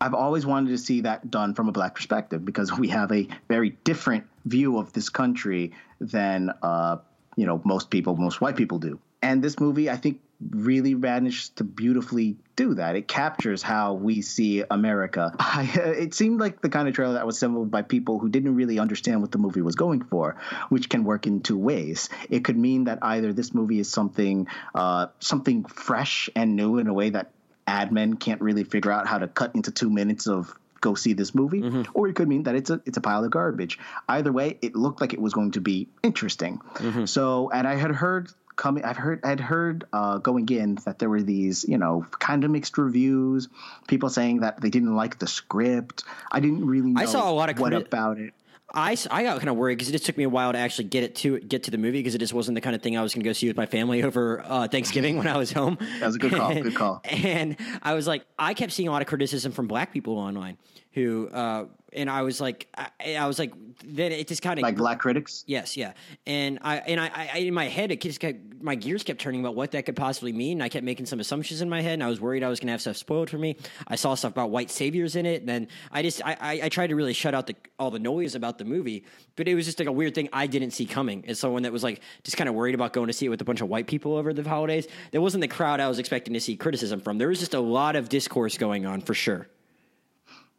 I've 0.00 0.14
always 0.14 0.46
wanted 0.46 0.70
to 0.70 0.78
see 0.78 1.00
that 1.00 1.30
done 1.30 1.54
from 1.54 1.68
a 1.68 1.72
black 1.72 1.96
perspective 1.96 2.44
because 2.44 2.72
we 2.72 2.88
have 2.88 3.10
a 3.10 3.28
very 3.48 3.70
different 3.84 4.29
view 4.44 4.78
of 4.78 4.92
this 4.92 5.08
country 5.08 5.72
than 6.00 6.50
uh, 6.62 6.98
you 7.36 7.46
know 7.46 7.60
most 7.64 7.90
people, 7.90 8.16
most 8.16 8.40
white 8.40 8.56
people 8.56 8.78
do. 8.78 8.98
And 9.22 9.42
this 9.42 9.60
movie, 9.60 9.90
I 9.90 9.96
think, 9.96 10.20
really 10.48 10.94
managed 10.94 11.56
to 11.56 11.64
beautifully 11.64 12.36
do 12.56 12.74
that. 12.74 12.96
It 12.96 13.06
captures 13.06 13.62
how 13.62 13.92
we 13.94 14.22
see 14.22 14.64
America. 14.70 15.34
I, 15.38 15.70
it 15.74 16.14
seemed 16.14 16.40
like 16.40 16.62
the 16.62 16.70
kind 16.70 16.88
of 16.88 16.94
trailer 16.94 17.14
that 17.14 17.26
was 17.26 17.36
assembled 17.36 17.70
by 17.70 17.82
people 17.82 18.18
who 18.18 18.30
didn't 18.30 18.54
really 18.54 18.78
understand 18.78 19.20
what 19.20 19.32
the 19.32 19.38
movie 19.38 19.60
was 19.60 19.74
going 19.74 20.02
for, 20.02 20.36
which 20.70 20.88
can 20.88 21.04
work 21.04 21.26
in 21.26 21.42
two 21.42 21.58
ways. 21.58 22.08
It 22.30 22.44
could 22.44 22.56
mean 22.56 22.84
that 22.84 23.00
either 23.02 23.32
this 23.32 23.52
movie 23.52 23.78
is 23.78 23.90
something 23.90 24.46
uh, 24.74 25.08
something 25.18 25.64
fresh 25.64 26.30
and 26.34 26.56
new 26.56 26.78
in 26.78 26.86
a 26.86 26.94
way 26.94 27.10
that 27.10 27.32
ad 27.66 27.92
men 27.92 28.14
can't 28.14 28.40
really 28.40 28.64
figure 28.64 28.90
out 28.90 29.06
how 29.06 29.18
to 29.18 29.28
cut 29.28 29.54
into 29.54 29.70
two 29.70 29.90
minutes 29.90 30.26
of 30.26 30.54
go 30.80 30.94
see 30.94 31.12
this 31.12 31.34
movie, 31.34 31.60
mm-hmm. 31.60 31.82
or 31.94 32.08
it 32.08 32.14
could 32.14 32.28
mean 32.28 32.44
that 32.44 32.54
it's 32.54 32.70
a 32.70 32.80
it's 32.86 32.96
a 32.96 33.00
pile 33.00 33.24
of 33.24 33.30
garbage. 33.30 33.78
Either 34.08 34.32
way, 34.32 34.58
it 34.62 34.74
looked 34.74 35.00
like 35.00 35.12
it 35.12 35.20
was 35.20 35.32
going 35.32 35.52
to 35.52 35.60
be 35.60 35.88
interesting. 36.02 36.60
Mm-hmm. 36.74 37.04
So, 37.06 37.50
and 37.50 37.66
I 37.66 37.76
had 37.76 37.90
heard 37.92 38.30
coming, 38.56 38.84
I've 38.84 38.96
heard 38.96 39.24
I'd 39.24 39.40
heard 39.40 39.84
uh, 39.92 40.18
going 40.18 40.48
in 40.48 40.76
that 40.84 40.98
there 40.98 41.08
were 41.08 41.22
these 41.22 41.64
you 41.68 41.78
know 41.78 42.06
kind 42.18 42.44
of 42.44 42.50
mixed 42.50 42.78
reviews, 42.78 43.48
people 43.88 44.08
saying 44.10 44.40
that 44.40 44.60
they 44.60 44.70
didn't 44.70 44.94
like 44.94 45.18
the 45.18 45.26
script. 45.26 46.04
I 46.30 46.40
didn't 46.40 46.66
really. 46.66 46.94
I 46.96 47.06
saw 47.06 47.30
a 47.30 47.32
lot 47.32 47.50
of 47.50 47.58
what 47.58 47.72
about 47.72 48.18
it. 48.18 48.34
I, 48.74 48.96
I 49.10 49.22
got 49.22 49.38
kind 49.38 49.48
of 49.48 49.56
worried 49.56 49.76
because 49.76 49.88
it 49.88 49.92
just 49.92 50.06
took 50.06 50.16
me 50.16 50.24
a 50.24 50.28
while 50.28 50.52
to 50.52 50.58
actually 50.58 50.84
get 50.84 51.02
it 51.04 51.14
to 51.16 51.40
get 51.40 51.64
to 51.64 51.70
the 51.70 51.78
movie 51.78 51.98
because 51.98 52.14
it 52.14 52.18
just 52.18 52.34
wasn't 52.34 52.54
the 52.54 52.60
kind 52.60 52.76
of 52.76 52.82
thing 52.82 52.96
I 52.96 53.02
was 53.02 53.14
going 53.14 53.22
to 53.22 53.28
go 53.28 53.32
see 53.32 53.48
with 53.48 53.56
my 53.56 53.66
family 53.66 54.02
over 54.04 54.42
uh, 54.44 54.68
Thanksgiving 54.68 55.18
when 55.18 55.26
I 55.26 55.36
was 55.36 55.52
home. 55.52 55.78
That 55.98 56.06
was 56.06 56.16
a 56.16 56.18
good 56.18 56.32
call. 56.32 56.54
good 56.54 56.74
call. 56.76 57.00
And 57.04 57.56
I 57.82 57.94
was 57.94 58.06
like, 58.06 58.24
I 58.38 58.54
kept 58.54 58.72
seeing 58.72 58.88
a 58.88 58.92
lot 58.92 59.02
of 59.02 59.08
criticism 59.08 59.52
from 59.52 59.66
black 59.66 59.92
people 59.92 60.18
online 60.18 60.56
who 60.92 61.28
uh, 61.28 61.66
and 61.92 62.10
I 62.10 62.22
was 62.22 62.40
like, 62.40 62.68
I, 62.76 63.16
I 63.16 63.26
was 63.26 63.38
like, 63.38 63.52
then 63.84 64.12
it 64.12 64.28
just 64.28 64.42
kind 64.42 64.58
of 64.58 64.62
like 64.62 64.76
black 64.76 64.98
critics. 64.98 65.44
Yes, 65.46 65.76
yeah, 65.76 65.92
and 66.26 66.58
I 66.62 66.78
and 66.78 67.00
I, 67.00 67.30
I 67.34 67.38
in 67.38 67.54
my 67.54 67.66
head, 67.66 67.90
it 67.90 68.00
just 68.00 68.20
kept, 68.20 68.62
my 68.62 68.74
gears 68.74 69.02
kept 69.02 69.20
turning 69.20 69.40
about 69.40 69.54
what 69.54 69.72
that 69.72 69.86
could 69.86 69.96
possibly 69.96 70.32
mean. 70.32 70.60
I 70.62 70.68
kept 70.68 70.84
making 70.84 71.06
some 71.06 71.20
assumptions 71.20 71.60
in 71.60 71.68
my 71.68 71.80
head, 71.80 71.94
and 71.94 72.04
I 72.04 72.08
was 72.08 72.20
worried 72.20 72.42
I 72.42 72.48
was 72.48 72.60
going 72.60 72.68
to 72.68 72.72
have 72.72 72.80
stuff 72.80 72.96
spoiled 72.96 73.30
for 73.30 73.38
me. 73.38 73.56
I 73.88 73.96
saw 73.96 74.14
stuff 74.14 74.32
about 74.32 74.50
white 74.50 74.70
saviors 74.70 75.16
in 75.16 75.26
it, 75.26 75.40
and 75.40 75.48
then 75.48 75.68
I 75.90 76.02
just 76.02 76.24
I, 76.24 76.36
I, 76.40 76.60
I 76.64 76.68
tried 76.68 76.88
to 76.88 76.96
really 76.96 77.14
shut 77.14 77.34
out 77.34 77.46
the 77.46 77.56
all 77.78 77.90
the 77.90 77.98
noise 77.98 78.34
about 78.34 78.58
the 78.58 78.64
movie, 78.64 79.04
but 79.36 79.48
it 79.48 79.54
was 79.54 79.66
just 79.66 79.78
like 79.78 79.88
a 79.88 79.92
weird 79.92 80.14
thing 80.14 80.28
I 80.32 80.46
didn't 80.46 80.72
see 80.72 80.86
coming. 80.86 81.24
As 81.28 81.38
someone 81.38 81.62
that 81.62 81.72
was 81.72 81.82
like 81.82 82.00
just 82.24 82.36
kind 82.36 82.48
of 82.48 82.54
worried 82.54 82.74
about 82.74 82.92
going 82.92 83.08
to 83.08 83.12
see 83.12 83.26
it 83.26 83.30
with 83.30 83.40
a 83.40 83.44
bunch 83.44 83.60
of 83.60 83.68
white 83.68 83.86
people 83.86 84.16
over 84.16 84.32
the 84.32 84.48
holidays, 84.48 84.86
there 85.10 85.20
wasn't 85.20 85.40
the 85.40 85.48
crowd 85.48 85.80
I 85.80 85.88
was 85.88 85.98
expecting 85.98 86.34
to 86.34 86.40
see 86.40 86.56
criticism 86.56 87.00
from. 87.00 87.18
There 87.18 87.28
was 87.28 87.40
just 87.40 87.54
a 87.54 87.60
lot 87.60 87.96
of 87.96 88.08
discourse 88.08 88.58
going 88.58 88.86
on 88.86 89.00
for 89.00 89.14
sure. 89.14 89.48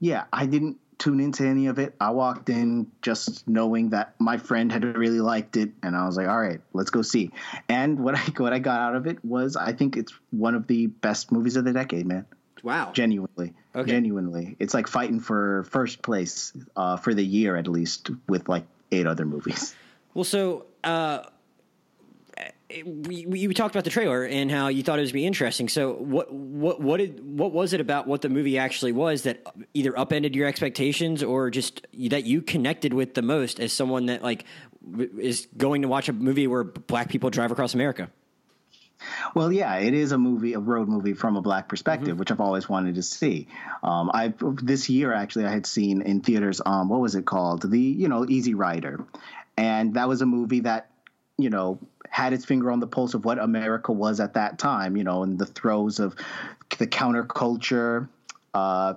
Yeah, 0.02 0.26
I 0.34 0.48
didn't 0.48 0.78
tune 0.98 1.20
into 1.20 1.46
any 1.46 1.68
of 1.68 1.80
it. 1.80 1.96
I 2.02 2.10
walked 2.12 2.50
in 2.50 2.92
just 3.02 3.48
knowing 3.48 3.92
that 3.92 4.14
my 4.20 4.38
friend 4.38 4.72
had 4.72 4.84
really 4.84 5.22
liked 5.22 5.56
it, 5.56 5.72
and 5.82 5.96
I 5.96 6.06
was 6.06 6.18
like, 6.18 6.28
"All 6.28 6.40
right, 6.40 6.60
let's 6.74 6.90
go 6.90 7.02
see." 7.02 7.32
And 7.70 8.00
what 8.00 8.16
I 8.16 8.24
what 8.38 8.52
I 8.52 8.60
got 8.60 8.82
out 8.82 8.96
of 8.96 9.08
it 9.08 9.24
was, 9.24 9.56
I 9.56 9.74
think 9.74 9.96
it's 9.96 10.14
one 10.32 10.56
of 10.56 10.68
the 10.68 10.88
best 10.88 11.32
movies 11.32 11.56
of 11.56 11.66
the 11.66 11.72
decade, 11.72 12.06
man. 12.06 12.26
Wow, 12.64 12.92
genuinely, 12.94 13.54
okay. 13.76 13.90
genuinely, 13.90 14.56
it's 14.60 14.74
like 14.74 14.88
fighting 14.88 15.20
for 15.20 15.64
first 15.64 16.02
place 16.02 16.52
uh, 16.76 16.98
for 16.98 17.14
the 17.14 17.26
year 17.26 17.56
at 17.56 17.68
least 17.68 18.10
with 18.28 18.50
like 18.50 18.66
eight 18.92 19.08
other 19.08 19.26
movies. 19.26 19.76
Well, 20.14 20.26
so. 20.26 20.66
Uh 20.84 21.22
we, 22.86 23.26
we, 23.26 23.54
talked 23.54 23.76
about 23.76 23.84
the 23.84 23.90
trailer 23.90 24.24
and 24.24 24.52
how 24.52 24.68
you 24.68 24.84
thought 24.84 25.00
it 25.00 25.02
was 25.02 25.12
be 25.12 25.26
interesting. 25.26 25.70
So 25.70 25.94
what 25.94 26.32
what 26.34 26.82
what 26.82 26.98
did 26.98 27.20
what 27.24 27.52
was 27.52 27.74
it 27.74 27.82
about 27.82 28.08
what 28.08 28.22
the 28.22 28.30
movie 28.30 28.58
actually 28.58 28.92
was 28.92 29.24
that 29.24 29.46
either 29.74 29.98
upended 29.98 30.36
your 30.36 30.48
expectations 30.48 31.24
or 31.24 31.50
just 31.50 31.86
that 32.10 32.26
you 32.26 32.42
connected 32.42 32.94
with 32.94 33.14
the 33.14 33.22
most 33.22 33.60
as 33.60 33.74
someone 33.74 34.08
that 34.08 34.24
like 34.24 34.46
is 35.20 35.48
going 35.58 35.82
to 35.84 35.88
watch 35.88 36.10
a 36.10 36.14
movie 36.14 36.48
where 36.48 36.64
black 36.64 37.10
people 37.10 37.30
drive 37.30 37.52
across 37.52 37.74
America? 37.74 38.10
Well, 39.34 39.52
yeah, 39.52 39.78
it 39.78 39.94
is 39.94 40.12
a 40.12 40.18
movie, 40.18 40.54
a 40.54 40.60
road 40.60 40.88
movie 40.88 41.14
from 41.14 41.36
a 41.36 41.42
black 41.42 41.68
perspective, 41.68 42.10
mm-hmm. 42.10 42.20
which 42.20 42.32
I've 42.32 42.42
always 42.42 42.70
wanted 42.70 42.96
to 42.96 43.04
see. 43.04 43.48
Um, 43.82 44.12
I 44.14 44.34
this 44.62 44.90
year 44.90 45.14
actually 45.14 45.46
I 45.46 45.52
had 45.52 45.66
seen 45.66 46.02
in 46.02 46.22
theaters. 46.22 46.62
Um, 46.66 46.90
what 46.90 47.02
was 47.02 47.16
it 47.16 47.26
called? 47.26 47.70
The 47.70 47.80
you 47.80 48.08
know 48.08 48.26
Easy 48.28 48.54
Rider, 48.54 49.04
and 49.58 49.96
that 49.96 50.08
was 50.08 50.22
a 50.22 50.26
movie 50.26 50.62
that 50.62 50.91
you 51.38 51.50
know 51.50 51.80
had 52.10 52.34
its 52.34 52.46
finger 52.46 52.70
on 52.72 52.80
the 52.80 52.88
pulse 52.88 53.14
of 53.14 53.24
what 53.24 53.40
America 53.40 53.92
was 53.92 54.20
at 54.20 54.34
that 54.34 54.60
time, 54.60 54.98
you 54.98 55.04
know, 55.04 55.24
in 55.24 55.38
the 55.38 55.46
throes 55.46 56.00
of 56.00 56.14
the 56.78 56.86
counterculture, 56.86 58.10
uh, 58.54 58.94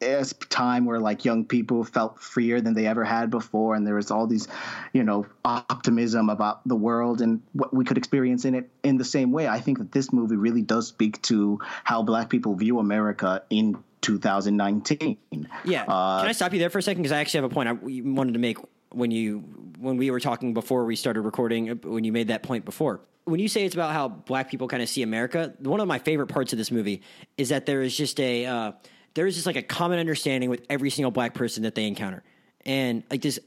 a 0.00 0.24
time 0.48 0.86
where 0.86 0.98
like 0.98 1.24
young 1.24 1.44
people 1.44 1.84
felt 1.84 2.20
freer 2.20 2.60
than 2.60 2.74
they 2.74 2.86
ever 2.86 3.04
had 3.04 3.30
before, 3.30 3.74
and 3.74 3.86
there 3.86 3.94
was 3.94 4.10
all 4.10 4.26
these, 4.26 4.48
you 4.92 5.02
know, 5.02 5.26
optimism 5.44 6.30
about 6.30 6.66
the 6.66 6.74
world 6.74 7.20
and 7.20 7.42
what 7.52 7.72
we 7.72 7.84
could 7.84 7.98
experience 7.98 8.44
in 8.44 8.54
it 8.54 8.70
in 8.82 8.96
the 8.96 9.04
same 9.04 9.30
way. 9.30 9.46
I 9.46 9.60
think 9.60 9.78
that 9.78 9.92
this 9.92 10.12
movie 10.12 10.36
really 10.36 10.62
does 10.62 10.88
speak 10.88 11.20
to 11.22 11.58
how 11.84 12.02
Black 12.02 12.28
people 12.28 12.54
view 12.54 12.78
America 12.78 13.42
in 13.50 13.76
2019. 14.00 15.16
Yeah. 15.64 15.84
Uh, 15.84 16.20
Can 16.20 16.28
I 16.28 16.32
stop 16.32 16.52
you 16.52 16.58
there 16.58 16.70
for 16.70 16.78
a 16.78 16.82
second? 16.82 17.02
Because 17.02 17.12
I 17.12 17.20
actually 17.20 17.38
have 17.42 17.50
a 17.50 17.54
point 17.54 17.68
I 17.68 17.72
wanted 17.72 18.34
to 18.34 18.38
make 18.38 18.58
when 18.94 19.10
you 19.10 19.44
when 19.78 19.96
we 19.96 20.10
were 20.10 20.20
talking 20.20 20.54
before 20.54 20.84
we 20.84 20.96
started 20.96 21.22
recording, 21.22 21.70
uh, 21.70 21.74
when 21.74 22.04
you 22.04 22.12
made 22.12 22.28
that 22.28 22.42
point 22.42 22.64
before. 22.64 23.00
When 23.24 23.40
you 23.40 23.48
say 23.48 23.64
it's 23.64 23.74
about 23.74 23.92
how 23.92 24.08
black 24.08 24.50
people 24.50 24.68
kind 24.68 24.82
of 24.82 24.88
see 24.88 25.02
America, 25.02 25.54
one 25.58 25.80
of 25.80 25.88
my 25.88 25.98
favorite 25.98 26.26
parts 26.26 26.52
of 26.52 26.58
this 26.58 26.70
movie 26.70 27.02
is 27.38 27.48
that 27.48 27.66
there 27.66 27.82
is 27.82 27.96
just 27.96 28.20
a 28.20 28.46
uh, 28.46 28.72
there 29.14 29.26
is 29.26 29.34
just 29.34 29.46
like 29.46 29.56
a 29.56 29.62
common 29.62 29.98
understanding 29.98 30.50
with 30.50 30.62
every 30.68 30.90
single 30.90 31.10
black 31.10 31.34
person 31.34 31.62
that 31.62 31.74
they 31.74 31.86
encounter, 31.86 32.22
and 32.66 33.02
like 33.10 33.22
this 33.22 33.38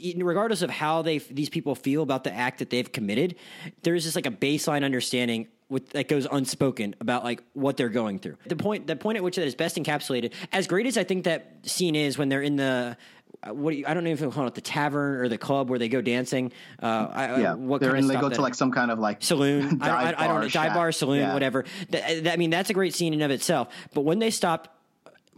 regardless 0.00 0.62
of 0.62 0.70
how 0.70 1.02
they 1.02 1.18
these 1.18 1.48
people 1.48 1.74
feel 1.74 2.02
about 2.02 2.24
the 2.24 2.32
act 2.32 2.58
that 2.58 2.70
they've 2.70 2.90
committed, 2.90 3.36
there 3.82 3.94
is 3.94 4.04
just 4.04 4.16
like 4.16 4.26
a 4.26 4.30
baseline 4.30 4.84
understanding 4.84 5.48
with 5.68 5.90
that 5.90 6.08
goes 6.08 6.26
unspoken 6.30 6.94
about 7.00 7.24
like 7.24 7.42
what 7.52 7.76
they're 7.76 7.88
going 7.88 8.18
through. 8.18 8.36
The 8.46 8.56
point 8.56 8.86
the 8.86 8.96
point 8.96 9.16
at 9.16 9.22
which 9.24 9.36
that 9.36 9.46
is 9.46 9.54
best 9.54 9.76
encapsulated, 9.76 10.32
as 10.52 10.66
great 10.66 10.86
as 10.86 10.96
I 10.96 11.04
think 11.04 11.24
that 11.24 11.58
scene 11.62 11.94
is 11.94 12.16
when 12.16 12.28
they're 12.28 12.42
in 12.42 12.56
the 12.56 12.96
uh, 13.42 13.54
what 13.54 13.76
you, 13.76 13.84
I 13.86 13.94
don't 13.94 14.04
know 14.04 14.10
if 14.10 14.20
you 14.20 14.30
call 14.30 14.46
it 14.46 14.54
the 14.54 14.60
tavern 14.60 15.16
or 15.16 15.28
the 15.28 15.38
club 15.38 15.70
where 15.70 15.78
they 15.78 15.88
go 15.88 16.00
dancing. 16.00 16.52
Uh, 16.82 17.08
I, 17.10 17.40
yeah, 17.40 17.54
what 17.54 17.80
they're 17.80 17.94
in. 17.94 18.06
They 18.06 18.16
go 18.16 18.28
that? 18.28 18.36
to 18.36 18.42
like 18.42 18.54
some 18.54 18.72
kind 18.72 18.90
of 18.90 18.98
like 18.98 19.22
saloon. 19.22 19.78
I, 19.82 19.88
I, 19.88 20.24
I, 20.24 20.26
don't 20.26 20.40
know, 20.40 20.48
dive 20.48 20.74
bar, 20.74 20.90
saloon, 20.92 21.20
yeah. 21.20 21.34
whatever. 21.34 21.64
That, 21.90 22.24
that, 22.24 22.32
I 22.32 22.36
mean, 22.36 22.50
that's 22.50 22.70
a 22.70 22.74
great 22.74 22.94
scene 22.94 23.14
in 23.14 23.22
of 23.22 23.30
itself. 23.30 23.68
But 23.94 24.02
when 24.02 24.18
they 24.18 24.30
stop 24.30 24.76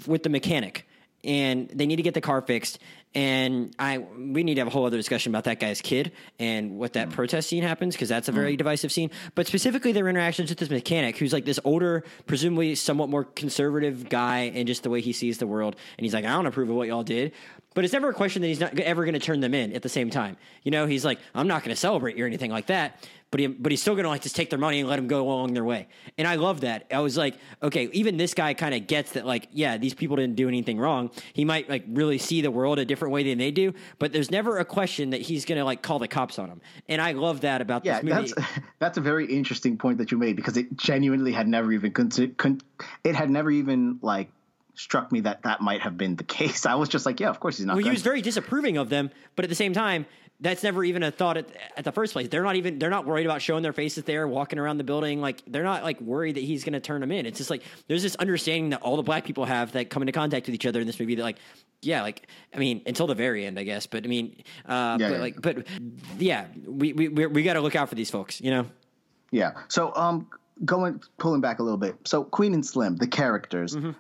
with 0.07 0.23
the 0.23 0.31
mechanic 0.31 0.87
and 1.23 1.69
they 1.69 1.87
need 1.87 1.97
to 1.97 2.03
get 2.03 2.15
the 2.15 2.23
car 2.23 2.41
fixed, 2.41 2.79
and 3.15 3.75
I 3.79 3.99
we 3.99 4.45
need 4.45 4.55
to 4.55 4.61
have 4.61 4.69
a 4.69 4.71
whole 4.71 4.87
other 4.87 4.97
discussion 4.97 5.33
about 5.33 5.45
that 5.45 5.59
guy's 5.59 5.81
kid 5.81 6.13
and 6.39 6.79
what 6.79 6.93
that 6.93 7.09
mm. 7.09 7.13
protest 7.13 7.49
scene 7.49 7.63
happens 7.63 7.95
because 7.97 8.09
that's 8.09 8.29
a 8.29 8.33
very 8.33 8.55
mm. 8.55 8.59
divisive 8.59 8.93
scene. 8.93 9.11
But 9.35 9.49
specifically, 9.49 9.93
their 9.93 10.09
interactions 10.09 10.49
with 10.49 10.59
this 10.59 10.71
mechanic, 10.71 11.19
who's 11.19 11.33
like 11.33 11.45
this 11.45 11.59
older, 11.65 12.05
presumably 12.27 12.77
somewhat 12.77 13.09
more 13.09 13.25
conservative 13.25 14.09
guy, 14.09 14.53
and 14.55 14.69
just 14.69 14.85
the 14.85 14.91
way 14.91 15.01
he 15.01 15.13
sees 15.13 15.39
the 15.39 15.47
world. 15.47 15.75
And 15.99 16.05
he's 16.05 16.15
like, 16.15 16.25
I 16.25 16.29
don't 16.29 16.47
approve 16.47 16.71
of 16.71 16.77
what 16.77 16.87
y'all 16.87 17.03
did. 17.03 17.33
But 17.75 17.85
it's 17.85 17.93
never 17.93 18.09
a 18.09 18.15
question 18.15 18.43
that 18.43 18.49
he's 18.49 18.61
not 18.61 18.79
ever 18.79 19.05
going 19.05 19.15
to 19.15 19.21
turn 19.21 19.41
them 19.41 19.55
in 19.55 19.73
at 19.75 19.83
the 19.83 19.89
same 19.89 20.11
time. 20.11 20.37
You 20.65 20.71
know, 20.71 20.87
he's 20.87 21.05
like, 21.05 21.19
I'm 21.35 21.47
not 21.47 21.63
going 21.63 21.75
to 21.75 21.81
celebrate 21.81 22.17
you 22.17 22.25
or 22.25 22.27
anything 22.27 22.51
like 22.51 22.67
that 22.67 23.05
but 23.31 23.39
he, 23.39 23.47
but 23.47 23.71
he's 23.71 23.81
still 23.81 23.95
going 23.95 24.05
to 24.05 24.09
like 24.09 24.23
just 24.23 24.35
take 24.35 24.51
their 24.51 24.59
money 24.59 24.81
and 24.81 24.89
let 24.89 24.97
them 24.97 25.07
go 25.07 25.23
along 25.23 25.55
their 25.55 25.65
way. 25.65 25.87
And 26.19 26.27
I 26.27 26.35
love 26.35 26.63
that. 26.63 26.87
I 26.91 26.99
was 26.99 27.17
like, 27.17 27.37
okay, 27.63 27.89
even 27.93 28.17
this 28.17 28.35
guy 28.35 28.55
kind 28.55 28.75
of 28.75 28.87
gets 28.87 29.13
that. 29.13 29.25
Like, 29.25 29.49
yeah, 29.53 29.77
these 29.77 29.95
people 29.95 30.17
didn't 30.17 30.35
do 30.35 30.49
anything 30.49 30.79
wrong. 30.79 31.11
He 31.33 31.45
might 31.45 31.69
like 31.69 31.85
really 31.89 32.19
see 32.19 32.41
the 32.41 32.51
world 32.51 32.79
a 32.81 32.85
different 32.85 33.13
way 33.13 33.23
than 33.23 33.39
they 33.39 33.53
do, 33.53 33.73
but 33.99 34.13
there's 34.13 34.31
never 34.31 34.59
a 34.59 34.65
question 34.65 35.11
that 35.11 35.21
he's 35.21 35.45
going 35.45 35.59
to 35.59 35.65
like 35.65 35.83
call 35.83 36.01
the 36.01 36.09
cops 36.09 36.39
on 36.39 36.49
him. 36.49 36.61
And 36.89 37.01
I 37.01 37.13
love 37.13 37.43
that 37.43 37.61
about 37.61 37.85
yeah, 37.85 38.01
this 38.01 38.05
movie. 38.05 38.33
That's, 38.37 38.49
that's 38.81 38.99
a 38.99 39.03
very 39.03 39.27
interesting 39.27 39.79
point 39.79 39.99
that 39.99 40.11
you 40.11 40.19
made 40.19 40.35
because 40.35 40.57
it 40.57 40.77
genuinely 40.77 41.33
had 41.33 41.47
never 41.47 41.73
even 41.73 41.93
considered. 41.93 42.37
Con- 42.37 42.61
it 43.05 43.15
had 43.15 43.31
never 43.31 43.51
even 43.51 44.01
like 44.03 44.33
struck 44.81 45.13
me 45.13 45.21
that 45.21 45.43
that 45.43 45.61
might 45.61 45.81
have 45.83 45.97
been 45.97 46.17
the 46.17 46.25
case. 46.25 46.67
I 46.67 46.75
was 46.75 46.89
just 46.89 47.07
like, 47.07 47.21
yeah, 47.21 47.29
of 47.29 47.41
course 47.41 47.59
he's 47.59 47.67
not. 47.67 47.77
Well, 47.77 47.85
he 47.85 47.91
was 47.91 48.03
very 48.03 48.23
disapproving 48.23 48.77
of 48.77 48.89
them, 48.89 49.11
but 49.37 49.45
at 49.45 49.49
the 49.49 49.55
same 49.55 49.73
time, 49.73 50.07
that's 50.43 50.63
never 50.63 50.83
even 50.83 51.03
a 51.03 51.11
thought 51.11 51.37
at, 51.37 51.49
at 51.77 51.85
the 51.85 51.93
first 51.93 52.15
place. 52.15 52.29
They're 52.29 52.43
not 52.43 52.57
even 52.57 52.79
they're 52.79 52.89
not 52.91 53.05
worried 53.05 53.27
about 53.27 53.43
showing 53.43 53.63
their 53.63 53.75
faces 53.75 54.05
there, 54.05 54.27
walking 54.27 54.59
around 54.59 54.79
the 54.79 54.85
building. 54.85 55.21
Like 55.21 55.43
they're 55.47 55.63
not 55.63 55.83
like 55.83 56.01
worried 56.01 56.37
that 56.37 56.45
he's 56.45 56.65
going 56.65 56.73
to 56.73 56.81
turn 56.81 57.03
them 57.03 57.13
in. 57.13 57.27
It's 57.27 57.37
just 57.37 57.51
like 57.51 57.63
there's 57.89 58.03
this 58.03 58.17
understanding 58.17 58.71
that 58.71 58.81
all 58.81 58.97
the 58.97 59.03
black 59.03 59.25
people 59.25 59.45
have 59.45 59.73
that 59.73 59.91
come 59.91 60.03
into 60.03 60.13
contact 60.13 60.47
with 60.47 60.55
each 60.55 60.65
other 60.65 60.81
in 60.81 60.87
this 60.87 60.99
movie 60.99 61.15
that 61.17 61.23
like 61.23 61.37
yeah, 61.83 62.03
like 62.03 62.27
I 62.55 62.59
mean, 62.59 62.83
until 62.87 63.07
the 63.07 63.15
very 63.15 63.45
end, 63.45 63.59
I 63.59 63.65
guess. 63.65 63.87
But 63.87 64.05
I 64.05 64.09
mean, 64.09 64.43
uh, 64.67 64.97
yeah, 64.99 65.09
but 65.09 65.11
yeah. 65.13 65.19
like, 65.19 65.43
but 65.43 65.67
yeah, 66.19 66.47
we 66.67 66.93
we 66.95 67.09
we, 67.09 67.27
we 67.27 67.43
got 67.43 67.55
to 67.55 67.61
look 67.61 67.77
out 67.77 67.89
for 67.89 67.95
these 67.95 68.11
folks, 68.11 68.41
you 68.41 68.51
know. 68.51 68.67
Yeah. 69.31 69.53
So 69.69 69.95
um, 69.95 70.27
going 70.65 71.03
pulling 71.19 71.41
back 71.41 71.59
a 71.59 71.63
little 71.63 71.79
bit. 71.79 71.97
So 72.05 72.25
Queen 72.25 72.55
and 72.55 72.65
Slim, 72.65 72.97
the 72.97 73.07
characters. 73.07 73.77
Mm-hmm. 73.77 73.91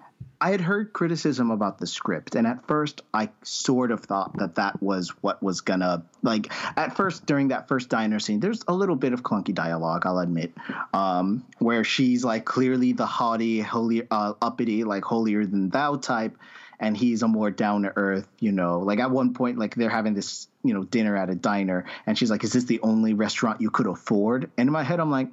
I 0.41 0.51
had 0.51 0.63
heard 0.63 0.95
criticism 0.95 1.51
about 1.51 1.79
the 1.79 1.87
script, 1.87 2.35
and 2.35 2.47
at 2.47 2.67
first 2.67 3.03
I 3.13 3.29
sort 3.43 3.91
of 3.91 4.01
thought 4.01 4.39
that 4.39 4.55
that 4.55 4.83
was 4.83 5.11
what 5.21 5.43
was 5.43 5.61
gonna 5.61 6.05
like. 6.23 6.51
At 6.79 6.97
first, 6.97 7.27
during 7.27 7.49
that 7.49 7.69
first 7.69 7.91
diner 7.91 8.19
scene, 8.19 8.41
there's 8.41 8.65
a 8.67 8.73
little 8.73 8.97
bit 8.97 9.13
of 9.13 9.23
clunky 9.23 9.55
dialogue, 9.55 10.07
I'll 10.07 10.19
admit, 10.19 10.55
um, 10.95 11.45
where 11.59 11.85
she's 11.85 12.25
like 12.25 12.47
clearly 12.47 12.93
the 12.93 13.05
haughty, 13.05 13.61
holy, 13.61 14.07
uh, 14.11 14.33
uppity, 14.41 14.85
like 14.85 15.05
holier 15.05 15.45
than 15.45 15.69
thou 15.69 15.97
type, 15.97 16.39
and 16.79 16.97
he's 16.97 17.23
a 17.23 17.29
more 17.29 17.51
down 17.51 17.83
to 17.83 17.93
earth, 17.97 18.27
you 18.39 18.53
know. 18.53 18.79
Like 18.79 18.99
at 18.99 19.11
one 19.11 19.35
point, 19.35 19.59
like 19.59 19.75
they're 19.75 19.91
having 19.91 20.15
this, 20.15 20.49
you 20.65 20.73
know, 20.73 20.85
dinner 20.85 21.17
at 21.17 21.29
a 21.29 21.35
diner, 21.35 21.85
and 22.07 22.17
she's 22.17 22.31
like, 22.31 22.45
"Is 22.45 22.55
this 22.55 22.65
the 22.65 22.81
only 22.81 23.13
restaurant 23.13 23.61
you 23.61 23.71
could 23.71 23.87
afford?" 23.87 24.51
And 24.57 24.69
in 24.69 24.73
my 24.73 24.85
head, 24.85 25.01
I'm 25.01 25.11
like 25.11 25.29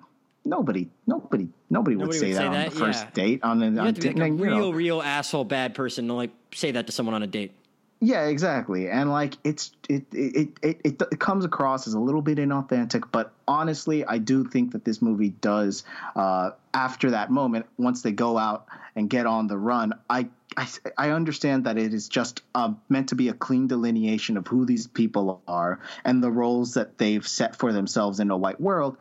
nobody, 0.47 0.89
nobody, 1.05 1.47
nobody, 1.69 1.95
would, 1.95 2.13
say, 2.13 2.29
would 2.29 2.37
that 2.37 2.37
say, 2.37 2.49
that 2.49 2.65
on 2.65 2.65
the 2.65 2.71
first 2.71 3.03
yeah. 3.05 3.11
date. 3.13 3.43
On, 3.43 3.59
you 3.59 3.67
on 3.67 3.85
have 3.85 3.95
to 3.95 4.01
be 4.01 4.13
like 4.13 4.31
a 4.31 4.35
real, 4.35 4.57
know. 4.57 4.71
real 4.71 5.01
asshole 5.01 5.43
bad 5.43 5.75
person 5.75 6.07
to 6.07 6.13
like 6.13 6.31
say 6.53 6.71
that 6.71 6.87
to 6.87 6.91
someone 6.91 7.15
on 7.15 7.23
a 7.23 7.27
date. 7.27 7.51
Yeah, 7.99 8.27
exactly. 8.27 8.89
And 8.89 9.09
like 9.09 9.37
it's 9.43 9.71
it 9.89 10.05
it, 10.13 10.49
it 10.61 10.81
it 10.83 11.01
it 11.01 11.19
comes 11.19 11.45
across 11.45 11.87
as 11.87 11.95
a 11.95 11.99
little 11.99 12.21
bit 12.21 12.37
inauthentic, 12.37 13.05
but 13.11 13.33
honestly, 13.47 14.05
I 14.05 14.19
do 14.19 14.45
think 14.45 14.73
that 14.73 14.85
this 14.85 15.01
movie 15.01 15.29
does 15.29 15.83
uh, 16.15 16.51
after 16.75 17.11
that 17.11 17.31
moment 17.31 17.65
once 17.77 18.03
they 18.03 18.11
go 18.11 18.37
out 18.37 18.67
and 18.95 19.09
get 19.09 19.25
on 19.25 19.47
the 19.47 19.57
run, 19.57 19.93
I 20.09 20.27
I, 20.55 20.67
I 20.95 21.09
understand 21.09 21.65
that 21.65 21.77
it 21.79 21.91
is 21.91 22.07
just 22.07 22.41
uh, 22.53 22.73
meant 22.87 23.09
to 23.09 23.15
be 23.15 23.29
a 23.29 23.33
clean 23.33 23.67
delineation 23.67 24.37
of 24.37 24.45
who 24.45 24.65
these 24.65 24.85
people 24.85 25.41
are 25.47 25.79
and 26.05 26.23
the 26.23 26.31
roles 26.31 26.75
that 26.75 26.99
they've 26.99 27.27
set 27.27 27.55
for 27.55 27.73
themselves 27.73 28.19
in 28.19 28.29
a 28.29 28.37
white 28.37 28.61
world. 28.61 28.97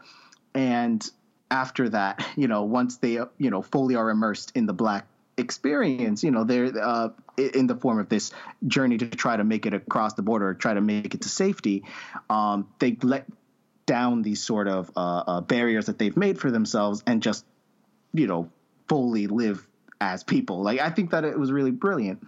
And 0.55 1.09
after 1.51 1.89
that, 1.91 2.27
you 2.37 2.49
know, 2.49 2.65
once 2.65 2.99
they, 2.99 3.19
you 3.39 3.51
know, 3.51 3.63
fully 3.63 3.97
are 3.97 4.11
immersed 4.11 4.53
in 4.55 4.67
the 4.67 4.73
black 4.73 5.07
experience, 5.37 6.25
you 6.25 6.31
know, 6.31 6.45
they're 6.45 6.73
uh, 6.81 7.11
in 7.37 7.67
the 7.67 7.77
form 7.77 7.99
of 7.99 8.09
this 8.09 8.33
journey 8.67 8.99
to 8.99 9.07
try 9.09 9.37
to 9.37 9.45
make 9.45 9.67
it 9.67 9.75
across 9.75 10.15
the 10.15 10.23
border, 10.23 10.55
try 10.55 10.75
to 10.75 10.81
make 10.81 11.15
it 11.15 11.23
to 11.23 11.29
safety. 11.29 11.85
Um, 12.31 12.69
they 12.79 12.97
let 13.03 13.27
down 13.85 14.23
these 14.23 14.43
sort 14.43 14.67
of 14.67 14.91
uh, 14.97 15.23
uh, 15.27 15.41
barriers 15.43 15.87
that 15.87 15.99
they've 15.99 16.17
made 16.17 16.39
for 16.39 16.51
themselves 16.51 17.03
and 17.07 17.23
just, 17.23 17.45
you 18.13 18.27
know, 18.27 18.51
fully 18.89 19.27
live 19.27 19.67
as 20.01 20.25
people. 20.25 20.63
Like, 20.63 20.81
I 20.81 20.91
think 20.91 21.11
that 21.11 21.25
it 21.25 21.39
was 21.39 21.53
really 21.53 21.71
brilliant. 21.71 22.27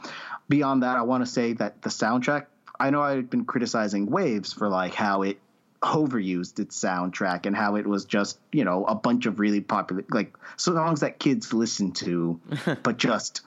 Beyond 0.49 0.83
that, 0.83 0.97
I 0.97 1.03
want 1.03 1.25
to 1.25 1.31
say 1.31 1.55
that 1.55 1.83
the 1.83 1.91
soundtrack. 1.91 2.47
I 2.81 2.91
know 2.91 3.03
I've 3.03 3.29
been 3.29 3.45
criticizing 3.45 4.07
Waves 4.07 4.53
for 4.53 4.69
like 4.69 4.95
how 4.95 5.23
it 5.23 5.41
overused 5.83 6.59
its 6.59 6.79
soundtrack 6.81 7.47
and 7.47 7.55
how 7.55 7.77
it 7.77 7.87
was 7.87 8.05
just 8.05 8.39
you 8.53 8.65
know 8.65 8.85
a 8.85 8.95
bunch 8.95 9.27
of 9.27 9.39
really 9.39 9.61
popular 9.61 10.05
like 10.11 10.37
songs 10.57 11.01
that 11.01 11.19
kids 11.21 11.53
listen 11.53 11.93
to 11.93 12.41
but 12.83 12.97
just 12.97 13.43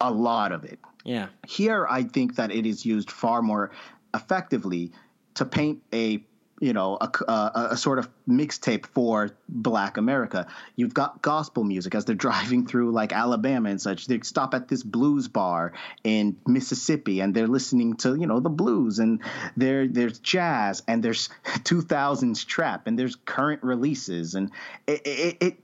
a 0.00 0.10
lot 0.10 0.52
of 0.52 0.64
it. 0.64 0.78
Yeah. 1.04 1.28
Here 1.46 1.86
i 1.88 2.02
think 2.02 2.36
that 2.36 2.50
it 2.50 2.66
is 2.66 2.84
used 2.84 3.10
far 3.10 3.42
more 3.42 3.70
effectively 4.14 4.92
to 5.34 5.44
paint 5.44 5.82
a 5.92 6.24
you 6.60 6.72
know 6.72 6.96
a, 7.00 7.10
a, 7.28 7.68
a 7.72 7.76
sort 7.76 7.98
of 7.98 8.08
mixtape 8.28 8.86
for 8.86 9.30
black 9.48 9.96
america. 9.96 10.46
You've 10.74 10.94
got 10.94 11.22
gospel 11.22 11.64
music 11.64 11.94
as 11.94 12.04
they're 12.04 12.14
driving 12.26 12.66
through 12.66 12.92
like 12.92 13.12
alabama 13.12 13.70
and 13.70 13.80
such. 13.80 14.06
They 14.06 14.20
stop 14.20 14.54
at 14.54 14.68
this 14.68 14.82
blues 14.82 15.28
bar 15.28 15.72
in 16.04 16.36
mississippi 16.46 17.20
and 17.20 17.34
they're 17.34 17.46
listening 17.46 17.96
to 17.98 18.14
you 18.14 18.26
know 18.26 18.40
the 18.40 18.50
blues 18.50 18.98
and 18.98 19.22
there 19.56 19.86
there's 19.86 20.18
jazz 20.18 20.82
and 20.88 21.02
there's 21.02 21.28
2000s 21.44 22.46
trap 22.46 22.86
and 22.86 22.98
there's 22.98 23.16
current 23.16 23.62
releases 23.62 24.34
and 24.34 24.50
it, 24.86 25.02
it, 25.06 25.36
it 25.40 25.56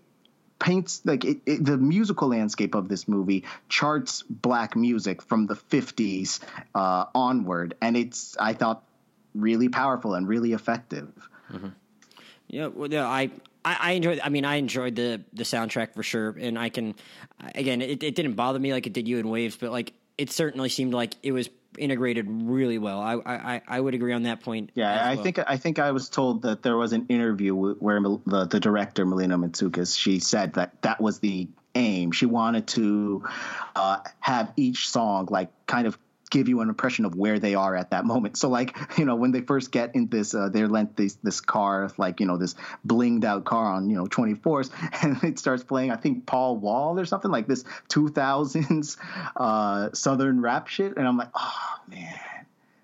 paints 0.62 1.02
like 1.04 1.24
it, 1.24 1.38
it, 1.44 1.64
the 1.64 1.76
musical 1.76 2.28
landscape 2.28 2.76
of 2.76 2.88
this 2.88 3.08
movie 3.08 3.44
charts 3.68 4.22
black 4.22 4.76
music 4.76 5.20
from 5.20 5.46
the 5.46 5.54
50s 5.54 6.38
uh, 6.74 7.06
onward. 7.14 7.74
And 7.80 7.96
it's 7.96 8.36
i 8.38 8.52
thought 8.52 8.84
really 9.34 9.68
powerful 9.68 10.14
and 10.14 10.28
really 10.28 10.52
effective. 10.52 11.10
Mm-hmm. 11.52 11.68
Yeah, 12.48 12.66
well, 12.66 12.92
yeah, 12.92 13.06
I, 13.06 13.30
I, 13.64 13.76
I 13.80 13.92
enjoyed. 13.92 14.20
I 14.22 14.28
mean, 14.28 14.44
I 14.44 14.56
enjoyed 14.56 14.96
the 14.96 15.22
the 15.32 15.44
soundtrack 15.44 15.94
for 15.94 16.02
sure, 16.02 16.36
and 16.38 16.58
I 16.58 16.68
can, 16.68 16.94
again, 17.54 17.80
it, 17.80 18.02
it 18.02 18.14
didn't 18.14 18.34
bother 18.34 18.58
me 18.58 18.72
like 18.72 18.86
it 18.86 18.92
did 18.92 19.08
you 19.08 19.18
in 19.18 19.28
Waves, 19.28 19.56
but 19.56 19.70
like 19.70 19.94
it 20.18 20.30
certainly 20.30 20.68
seemed 20.68 20.92
like 20.92 21.14
it 21.22 21.32
was 21.32 21.48
integrated 21.78 22.26
really 22.28 22.78
well. 22.78 23.00
I 23.00 23.14
I, 23.24 23.62
I 23.66 23.80
would 23.80 23.94
agree 23.94 24.12
on 24.12 24.24
that 24.24 24.40
point. 24.40 24.70
Yeah, 24.74 24.92
I 24.92 25.14
well. 25.14 25.22
think 25.22 25.38
I 25.46 25.56
think 25.56 25.78
I 25.78 25.92
was 25.92 26.08
told 26.08 26.42
that 26.42 26.62
there 26.62 26.76
was 26.76 26.92
an 26.92 27.06
interview 27.08 27.54
where 27.54 28.00
the 28.00 28.46
the 28.50 28.60
director 28.60 29.06
Melina 29.06 29.38
Matsoukas 29.38 29.98
she 29.98 30.18
said 30.18 30.54
that 30.54 30.80
that 30.82 31.00
was 31.00 31.20
the 31.20 31.48
aim. 31.74 32.12
She 32.12 32.26
wanted 32.26 32.66
to 32.68 33.24
uh, 33.74 34.00
have 34.20 34.52
each 34.56 34.88
song 34.88 35.28
like 35.30 35.50
kind 35.66 35.86
of 35.86 35.98
give 36.32 36.48
you 36.48 36.60
an 36.62 36.68
impression 36.68 37.04
of 37.04 37.14
where 37.14 37.38
they 37.38 37.54
are 37.54 37.76
at 37.76 37.90
that 37.90 38.04
moment. 38.04 38.36
So 38.36 38.48
like, 38.48 38.76
you 38.98 39.04
know, 39.04 39.14
when 39.14 39.30
they 39.30 39.42
first 39.42 39.70
get 39.70 39.94
in 39.94 40.08
this, 40.08 40.34
uh, 40.34 40.48
they're 40.48 40.66
lent 40.66 40.96
this, 40.96 41.14
this 41.22 41.40
car, 41.40 41.90
like, 41.98 42.18
you 42.18 42.26
know, 42.26 42.38
this 42.38 42.56
blinged 42.86 43.24
out 43.24 43.44
car 43.44 43.66
on, 43.66 43.88
you 43.90 43.96
know, 43.96 44.06
24s 44.06 44.70
and 45.02 45.22
it 45.22 45.38
starts 45.38 45.62
playing, 45.62 45.92
I 45.92 45.96
think 45.96 46.26
Paul 46.26 46.56
Wall 46.56 46.98
or 46.98 47.04
something 47.04 47.30
like 47.30 47.46
this 47.46 47.64
2000s, 47.90 48.96
uh, 49.36 49.90
Southern 49.92 50.40
rap 50.40 50.66
shit. 50.66 50.96
And 50.96 51.06
I'm 51.06 51.18
like, 51.18 51.30
oh 51.34 51.76
man, 51.86 52.18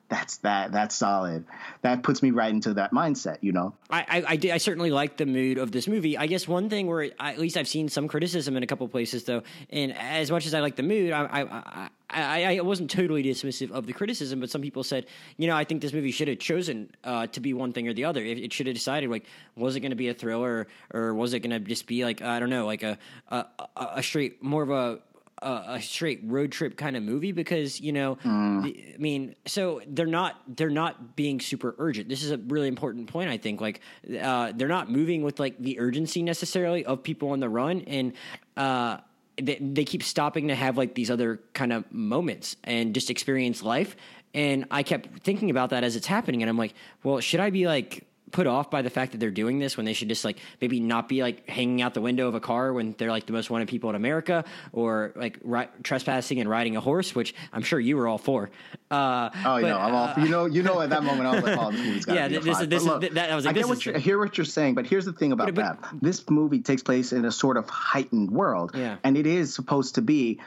that's 0.09 0.39
that 0.39 0.73
that's 0.73 0.95
solid. 0.95 1.45
That 1.83 2.03
puts 2.03 2.23
me 2.23 2.31
right 2.31 2.51
into 2.51 2.75
that 2.75 2.93
mindset, 2.93 3.39
you 3.43 3.53
know. 3.53 3.75
I 3.91 4.01
I, 4.09 4.25
I, 4.29 4.37
did, 4.37 4.53
I 4.53 4.59
certainly 4.59 4.91
like 4.91 5.19
the 5.19 5.27
mood 5.27 5.59
of 5.59 5.71
this 5.71 5.87
movie. 5.87 6.17
I 6.17 6.27
guess 6.27 6.49
one 6.49 6.71
thing 6.71 6.87
where 6.87 7.11
I, 7.21 7.33
at 7.33 7.39
least 7.39 7.57
I've 7.59 7.69
seen 7.69 7.89
some 7.89 8.09
criticism 8.09 8.57
in 8.57 8.63
a 8.63 8.67
couple 8.67 8.89
places 8.89 9.25
though, 9.25 9.43
and 9.69 9.97
as 9.97 10.31
much 10.31 10.47
as 10.47 10.55
I 10.55 10.61
like 10.61 10.77
the 10.77 10.83
mood, 10.83 11.13
I 11.13 11.25
I, 11.25 11.89
I 12.09 12.57
I 12.57 12.61
wasn't 12.61 12.91
totally 12.91 13.23
dismissive 13.23 13.71
of 13.71 13.87
the 13.87 13.93
criticism, 13.93 14.41
but 14.41 14.49
some 14.49 14.63
people 14.63 14.83
said, 14.83 15.07
you 15.37 15.47
know, 15.47 15.57
I 15.57 15.65
think 15.65 15.83
this 15.83 15.93
movie 15.93 16.11
should 16.11 16.29
have 16.29 16.39
chosen 16.39 16.91
uh, 17.05 17.27
to 17.29 17.41
be 17.41 17.53
one 17.53 17.75
thing 17.75 17.87
or 17.87 17.93
the 17.93 18.07
other. 18.07 18.25
It, 18.25 18.39
it 18.39 18.53
should 18.53 18.67
have 18.67 18.75
decided 18.75 19.11
like, 19.11 19.27
was 19.57 19.77
it 19.77 19.81
going 19.81 19.91
to 19.91 19.97
be 19.97 20.09
a 20.09 20.15
thriller 20.15 20.69
or 20.93 21.13
was 21.13 21.35
it 21.35 21.41
going 21.41 21.51
to 21.51 21.61
just 21.61 21.87
be 21.87 22.05
like 22.05 22.23
I 22.23 22.41
don't 22.41 22.51
know, 22.51 22.65
like 22.65 22.83
a 22.83 22.99
a, 23.29 23.45
a 23.77 24.03
straight 24.03 24.43
more 24.43 24.63
of 24.63 24.71
a 24.71 25.01
a, 25.43 25.65
a, 25.75 25.83
straight 25.83 26.21
road 26.25 26.53
trip 26.53 26.77
kind 26.77 26.97
of 26.97 27.03
movie 27.03 27.33
because 27.33 27.81
you 27.81 27.93
know 27.93 28.17
mm. 28.25 28.63
the, 28.63 28.95
i 28.95 28.99
mean 28.99 29.35
so 29.47 29.81
they're 29.87 30.07
not 30.07 30.37
they're 30.49 30.71
not 30.71 31.17
being 31.17 31.41
super 31.41 31.75
urgent. 31.79 32.09
This 32.09 32.23
is 32.23 32.31
a 32.31 32.39
really 32.39 32.69
important 32.69 33.09
point 33.09 33.31
i 33.31 33.37
think. 33.37 33.61
Like 33.61 33.81
uh, 34.21 34.53
they're 34.55 34.69
not 34.69 34.91
moving 34.91 35.23
with 35.23 35.39
like 35.39 35.59
the 35.59 35.79
urgency 35.79 36.23
necessarily 36.23 36.85
of 36.85 37.03
people 37.03 37.31
on 37.31 37.41
the 37.41 37.49
run. 37.49 37.83
And 37.83 38.13
uh, 38.57 38.99
they, 39.41 39.57
they 39.61 39.85
keep 39.85 40.03
stopping 40.03 40.49
to 40.49 40.55
have 40.55 40.77
like 40.77 40.95
these 40.95 41.11
other 41.11 41.41
kind 41.53 41.73
of 41.73 41.91
moments 41.93 42.57
and 42.65 42.95
just 42.95 43.11
experience 43.11 43.63
life. 43.63 43.97
And 44.35 44.67
i 44.71 44.83
kept 44.83 45.23
thinking 45.23 45.51
about 45.51 45.71
that 45.71 45.85
as 45.85 45.97
it's 45.97 46.07
happening. 46.07 46.43
And 46.43 46.51
i'm 46.51 46.59
like 46.59 46.75
well 47.03 47.21
should 47.21 47.41
i 47.41 47.51
be 47.51 47.67
like 47.67 48.08
put 48.31 48.47
off 48.47 48.71
by 48.71 48.83
the 48.83 48.91
fact 48.91 49.13
that 49.13 49.19
they're 49.19 49.31
doing 49.31 49.59
this 49.59 49.77
when 49.77 49.87
they 49.87 49.93
should 49.93 50.09
just 50.09 50.25
like 50.25 50.39
maybe 50.61 50.81
not 50.81 51.09
be 51.09 51.23
like 51.23 51.49
hanging 51.49 51.83
out 51.83 51.95
the 51.95 52.01
window 52.01 52.29
of 52.29 52.35
a 52.35 52.41
car 52.41 52.73
when 52.73 52.95
they're 52.99 53.11
like 53.11 53.27
the 53.27 53.33
most 53.33 53.51
wanted 53.51 53.69
people 53.69 53.91
in 53.91 53.97
America 53.97 54.45
or 54.73 55.13
like 55.17 55.39
ri- 55.43 55.69
trespassing 55.83 56.41
and 56.41 56.49
riding 56.49 56.77
a 56.77 56.81
horse, 56.81 57.15
which 57.15 57.35
I'm 57.53 57.63
sure 57.63 57.81
you 57.81 57.97
were 57.97 58.07
all 58.07 58.19
for. 58.19 58.51
Uh, 58.91 59.31
oh, 59.35 59.61
but, 59.61 59.63
know, 59.63 59.79
I'm 59.79 59.95
all 59.95 60.15
for, 60.15 60.21
you 60.21 60.29
know, 60.29 60.47
you 60.47 60.63
know, 60.63 60.81
at 60.81 60.91
that 60.91 61.03
moment 61.03 61.27
I 61.27 61.35
was 61.35 61.45
like, 61.45 61.59
oh, 61.61 61.71
this 61.71 61.81
movie's 61.81 62.05
got 62.05 62.15
to 62.15 62.21
yeah, 62.21 62.29
be 62.29 62.39
this, 62.39 62.59
this, 62.67 62.85
look, 62.85 63.03
that, 63.03 63.31
I 63.31 63.37
was 63.37 63.45
like, 63.45 63.57
I, 63.57 63.67
what 63.67 63.87
I 63.87 63.99
hear 63.99 64.19
what 64.19 64.39
you're 64.39 64.45
saying, 64.45 64.75
but 64.75 64.87
here's 64.87 65.05
the 65.05 65.13
thing 65.13 65.33
about 65.33 65.55
but, 65.55 65.81
that: 65.81 65.89
this 66.01 66.29
movie 66.31 66.61
takes 66.61 66.83
place 66.83 67.13
in 67.13 67.25
a 67.25 67.33
sort 67.33 67.57
of 67.57 67.69
heightened 67.69 68.31
world, 68.31 68.73
yeah. 68.75 68.97
and 69.05 69.17
it 69.17 69.27
is 69.27 69.55
supposed 69.55 69.97
to 69.97 70.03
be 70.03 70.41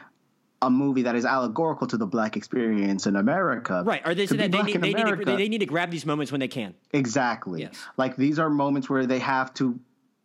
a 0.62 0.70
movie 0.70 1.02
that 1.02 1.16
is 1.16 1.24
allegorical 1.24 1.88
to 1.88 1.96
the 1.96 2.06
black 2.06 2.36
experience 2.36 3.06
in 3.06 3.16
America. 3.16 3.82
Right. 3.84 4.00
Are 4.04 4.14
they 4.14 4.26
that 4.26 4.50
they 4.52 4.62
need, 4.62 4.80
they, 4.80 4.92
America, 4.92 5.24
need 5.24 5.24
to, 5.24 5.36
they 5.36 5.48
need 5.48 5.58
to 5.58 5.66
grab 5.66 5.90
these 5.90 6.06
moments 6.06 6.30
when 6.30 6.40
they 6.40 6.48
can? 6.48 6.74
Exactly. 6.92 7.62
Yes. 7.62 7.76
Like 7.96 8.16
these 8.16 8.38
are 8.38 8.48
moments 8.48 8.88
where 8.88 9.04
they 9.04 9.18
have 9.18 9.52
to 9.54 9.78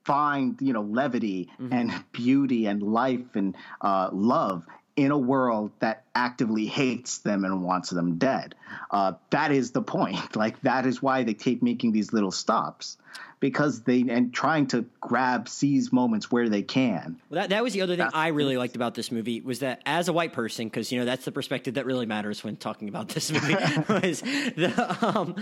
find, 0.06 0.56
you 0.62 0.72
know, 0.72 0.84
levity 0.84 1.50
mm-hmm. 1.60 1.74
and 1.74 2.06
beauty 2.14 2.68
and 2.68 2.82
life 2.82 3.36
and 3.36 3.56
uh, 3.82 4.10
love 4.14 4.64
in 4.96 5.12
a 5.12 5.18
world 5.18 5.72
that 5.80 6.06
actively 6.16 6.66
hates 6.66 7.20
them 7.20 7.44
and 7.44 7.64
wants 7.64 7.90
them 7.90 8.18
dead. 8.18 8.56
Uh, 8.92 9.14
that 9.30 9.52
is 9.52 9.72
the 9.72 9.82
point. 9.82 10.18
Like 10.38 10.62
that 10.62 10.86
is 10.86 11.02
why 11.02 11.24
they 11.24 11.34
keep 11.34 11.64
making 11.64 11.94
these 11.94 12.14
little 12.14 12.32
stops 12.32 12.98
because 13.40 13.82
they 13.82 14.04
and 14.10 14.34
trying 14.34 14.68
to 14.68 14.86
grab 15.00 15.48
seize 15.48 15.92
moments 15.92 16.32
where 16.32 16.50
they 16.50 16.62
can. 16.62 17.18
Well, 17.30 17.42
that 17.42 17.50
that 17.50 17.64
was 17.64 17.74
the 17.74 17.82
other 17.82 17.94
thing 17.94 18.06
that's, 18.06 18.16
I 18.16 18.30
really 18.30 18.58
liked 18.58 18.76
about 18.76 18.94
this 18.96 19.12
movie 19.12 19.42
was 19.42 19.60
that 19.60 19.82
as 19.86 20.08
a 20.08 20.14
white 20.14 20.34
person, 20.34 20.68
because 20.68 20.92
you 20.92 21.00
know 21.00 21.06
that's 21.06 21.26
the 21.26 21.32
perspective 21.32 21.76
that 21.76 21.86
really 21.86 22.06
matters 22.06 22.44
when 22.44 22.56
talking 22.56 22.90
about 22.90 23.10
this 23.10 23.32
movie. 23.32 23.54
was 23.90 24.22
the 24.22 24.98
um, 25.02 25.36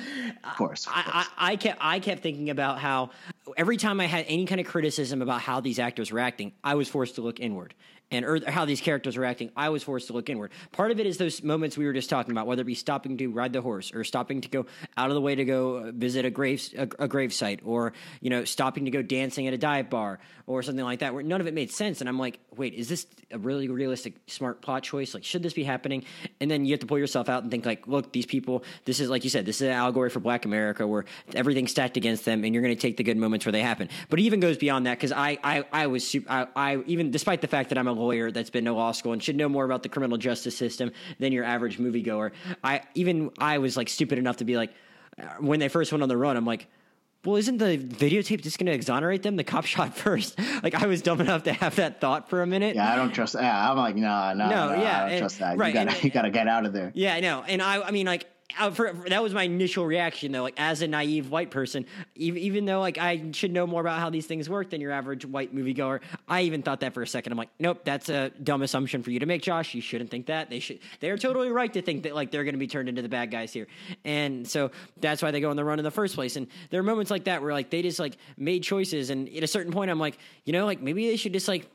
of 0.44 0.56
course, 0.56 0.86
of 0.86 0.94
course. 0.94 1.06
I, 1.08 1.28
I, 1.38 1.52
I 1.52 1.56
kept 1.56 1.78
I 1.82 2.00
kept 2.00 2.22
thinking 2.22 2.50
about 2.50 2.80
how 2.80 3.12
every 3.58 3.78
time 3.78 4.00
I 4.00 4.06
had 4.06 4.26
any 4.28 4.46
kind 4.46 4.62
of 4.62 4.68
criticism 4.68 5.22
about 5.22 5.42
how 5.42 5.60
these 5.60 5.80
actors 5.80 6.12
were 6.12 6.20
acting, 6.20 6.54
I 6.64 6.76
was 6.76 6.90
forced 6.90 7.16
to 7.16 7.22
look 7.22 7.40
inward 7.40 7.74
and 8.12 8.26
or 8.26 8.40
how 8.50 8.66
these 8.66 8.82
characters 8.82 9.18
are 9.18 9.26
acting, 9.26 9.52
I 9.56 9.70
was 9.70 9.84
forced 9.84 10.08
to 10.08 10.14
look 10.14 10.30
inward. 10.30 10.52
Part 10.72 10.92
of 10.92 11.00
it 11.00 11.06
is 11.06 11.18
those 11.18 11.44
moments 11.44 11.78
we 11.78 11.86
were 11.86 11.94
just 11.94 12.10
talking 12.10 12.32
about, 12.32 12.48
whether 12.48 12.62
it 12.62 12.66
be 12.66 12.76
stopping 12.76 13.15
to 13.18 13.28
ride 13.28 13.54
the 13.54 13.62
horse 13.62 13.94
or 13.94 14.04
stopping 14.04 14.42
to 14.42 14.50
go 14.50 14.66
out 14.98 15.10
of 15.10 15.16
the 15.16 15.22
way 15.22 15.36
to 15.36 15.46
go 15.46 15.78
uh, 15.78 15.92
visit 15.92 16.26
a 16.26 16.30
grave 16.30 16.68
a, 16.78 16.88
a 17.00 17.08
grave 17.08 17.34
site, 17.34 17.62
or 17.64 17.94
you 18.22 18.30
know 18.30 18.46
stopping 18.46 18.86
to 18.86 18.92
go 18.92 19.02
dancing 19.02 19.48
at 19.48 19.54
a 19.54 19.58
dive 19.58 19.90
bar 19.90 20.20
or 20.48 20.62
something 20.62 20.86
like 20.86 21.00
that, 21.00 21.14
where 21.14 21.24
none 21.24 21.42
of 21.42 21.48
it 21.48 21.54
made 21.54 21.72
sense. 21.72 22.02
And 22.02 22.10
I'm 22.10 22.20
like, 22.20 22.40
wait, 22.56 22.76
is 22.76 22.88
this 22.88 23.08
a 23.32 23.38
really 23.40 23.68
realistic, 23.68 24.14
smart 24.28 24.62
plot 24.62 24.84
choice? 24.84 25.14
Like, 25.14 25.24
should 25.24 25.42
this 25.42 25.54
be 25.54 25.64
happening? 25.64 26.06
And 26.40 26.52
then 26.52 26.66
you 26.66 26.74
have 26.74 26.82
to 26.82 26.86
pull 26.86 27.00
yourself 27.00 27.30
out 27.30 27.42
and 27.42 27.50
think 27.50 27.66
like, 27.66 27.88
look, 27.88 28.12
these 28.12 28.28
people, 28.28 28.64
this 28.86 29.00
is 29.00 29.10
like 29.10 29.24
you 29.24 29.30
said, 29.30 29.46
this 29.46 29.58
is 29.58 29.68
an 29.68 29.74
allegory 29.74 30.10
for 30.10 30.20
Black 30.20 30.46
America 30.46 30.86
where 30.86 31.06
everything's 31.34 31.72
stacked 31.72 31.98
against 31.98 32.26
them, 32.26 32.44
and 32.44 32.54
you're 32.54 32.62
going 32.62 32.76
to 32.76 32.82
take 32.82 32.98
the 32.98 33.04
good 33.04 33.18
moments 33.18 33.46
where 33.46 33.52
they 33.52 33.62
happen. 33.62 33.90
But 34.10 34.20
it 34.20 34.24
even 34.24 34.40
goes 34.40 34.58
beyond 34.58 34.86
that 34.86 34.98
because 34.98 35.12
I, 35.12 35.38
I, 35.44 35.64
I 35.72 35.88
was 35.88 36.08
super, 36.08 36.30
I, 36.30 36.48
I 36.56 36.78
even 36.86 37.12
despite 37.12 37.42
the 37.42 37.48
fact 37.48 37.70
that 37.70 37.78
I'm 37.78 37.88
a 37.88 37.94
lawyer 37.94 38.32
that's 38.32 38.50
been 38.50 38.66
to 38.66 38.74
law 38.74 38.92
school 38.92 39.14
and 39.14 39.24
should 39.24 39.36
know 39.36 39.50
more 39.50 39.66
about 39.66 39.84
the 39.84 39.90
criminal 39.90 40.18
justice 40.18 40.56
system 40.56 40.92
than 41.20 41.32
your 41.32 41.44
average 41.44 41.80
moviegoer. 41.80 42.32
I 42.64 42.82
even 42.94 43.05
I 43.40 43.58
was 43.58 43.78
like 43.78 43.90
stupid 43.90 44.18
enough 44.18 44.38
to 44.38 44.46
be 44.46 44.58
like, 44.58 44.74
uh, 45.20 45.24
when 45.40 45.60
they 45.60 45.70
first 45.70 45.92
went 45.92 46.04
on 46.04 46.10
the 46.10 46.18
run, 46.18 46.38
I'm 46.38 46.46
like, 46.46 46.68
well, 47.26 47.38
isn't 47.38 47.58
the 47.58 47.78
videotape 47.78 48.42
just 48.42 48.60
going 48.60 48.68
to 48.68 48.74
exonerate 48.74 49.24
them? 49.24 49.36
The 49.36 49.44
cop 49.44 49.66
shot 49.66 49.96
first. 49.96 50.40
Like 50.64 50.76
I 50.76 50.86
was 50.86 51.02
dumb 51.02 51.22
enough 51.22 51.44
to 51.44 51.54
have 51.54 51.76
that 51.78 52.00
thought 52.00 52.30
for 52.30 52.42
a 52.42 52.48
minute. 52.48 52.76
Yeah, 52.76 52.92
I 52.92 52.96
don't 52.96 53.12
trust. 53.14 53.36
Yeah, 53.36 53.72
I'm 53.72 53.78
like, 53.78 53.96
no, 53.96 54.34
no, 54.34 54.50
no, 54.50 54.76
no 54.76 54.82
yeah, 54.82 54.98
I 54.98 55.02
don't 55.02 55.10
and, 55.12 55.20
trust 55.20 55.40
that. 55.40 55.58
Right, 55.58 55.70
you 55.70 55.74
gotta, 55.74 55.92
and, 55.92 56.04
you 56.04 56.10
gotta 56.12 56.30
get 56.30 56.48
out 56.48 56.66
of 56.66 56.74
there. 56.74 56.92
Yeah, 56.94 57.16
I 57.16 57.20
know. 57.20 57.44
And 57.48 57.62
I, 57.62 57.82
I 57.82 57.92
mean, 57.92 58.06
like 58.06 58.26
uh, 58.60 58.72
for, 58.72 58.94
for, 58.94 59.10
that 59.10 59.24
was 59.24 59.34
my 59.34 59.44
initial 59.44 59.86
reaction 59.86 60.32
though 60.32 60.44
like 60.44 60.56
as 60.58 60.82
a 60.82 60.88
naive 60.88 61.30
white 61.30 61.52
person 61.52 61.86
even, 62.16 62.42
even 62.42 62.66
though 62.66 62.80
like 62.80 62.98
i 62.98 63.32
should 63.32 63.52
know 63.52 63.68
more 63.68 63.82
about 63.82 64.00
how 64.00 64.10
these 64.10 64.26
things 64.26 64.50
work 64.50 64.70
than 64.70 64.82
your 64.82 64.92
average 64.92 65.26
white 65.26 65.54
moviegoer 65.56 66.00
i 66.28 66.42
even 66.42 66.62
thought 66.62 66.80
that 66.80 66.94
for 66.94 67.02
a 67.02 67.08
second. 67.08 67.32
I'm 67.32 67.38
like 67.38 67.50
nope 67.60 67.82
that's 67.84 68.10
a 68.10 68.30
dumb 68.42 68.62
assumption 68.62 69.04
for 69.04 69.12
you 69.12 69.20
to 69.20 69.26
make 69.26 69.42
josh. 69.42 69.74
You 69.76 69.82
shouldn't 69.82 70.10
think 70.10 70.28
that. 70.28 70.50
They 70.50 70.60
should 70.60 70.80
they're 71.00 71.18
totally 71.18 71.52
right 71.52 71.72
to 71.74 71.82
think 71.82 72.04
that 72.04 72.16
like 72.16 72.32
they're 72.32 72.44
going 72.44 72.56
to 72.56 72.60
be 72.60 72.68
turned 72.68 72.90
into 72.90 73.02
the 73.02 73.10
bad 73.10 73.32
guys 73.32 73.54
here. 73.54 73.68
And 74.04 74.48
so 74.48 74.72
that's 74.98 75.22
why 75.22 75.32
they 75.32 75.42
go 75.42 75.50
on 75.50 75.56
the 75.56 75.66
run 75.66 75.80
in 75.80 75.86
the 75.86 75.92
first 75.92 76.16
place. 76.16 76.36
And 76.36 76.48
there 76.70 76.80
are 76.80 76.84
moments 76.84 77.12
like 77.12 77.26
that 77.26 77.42
where 77.42 77.54
like 77.54 77.70
they 77.70 77.82
just 77.82 78.00
like 78.00 78.18
made 78.38 78.64
choices. 78.64 79.10
And 79.10 79.30
at 79.30 79.44
a 79.44 79.48
certain 79.48 79.72
point 79.72 79.92
i'm 79.92 80.00
like 80.00 80.18
you 80.46 80.54
know 80.54 80.66
like 80.66 80.82
maybe 80.82 81.08
they 81.08 81.18
should 81.18 81.34
just 81.34 81.48
like 81.48 81.70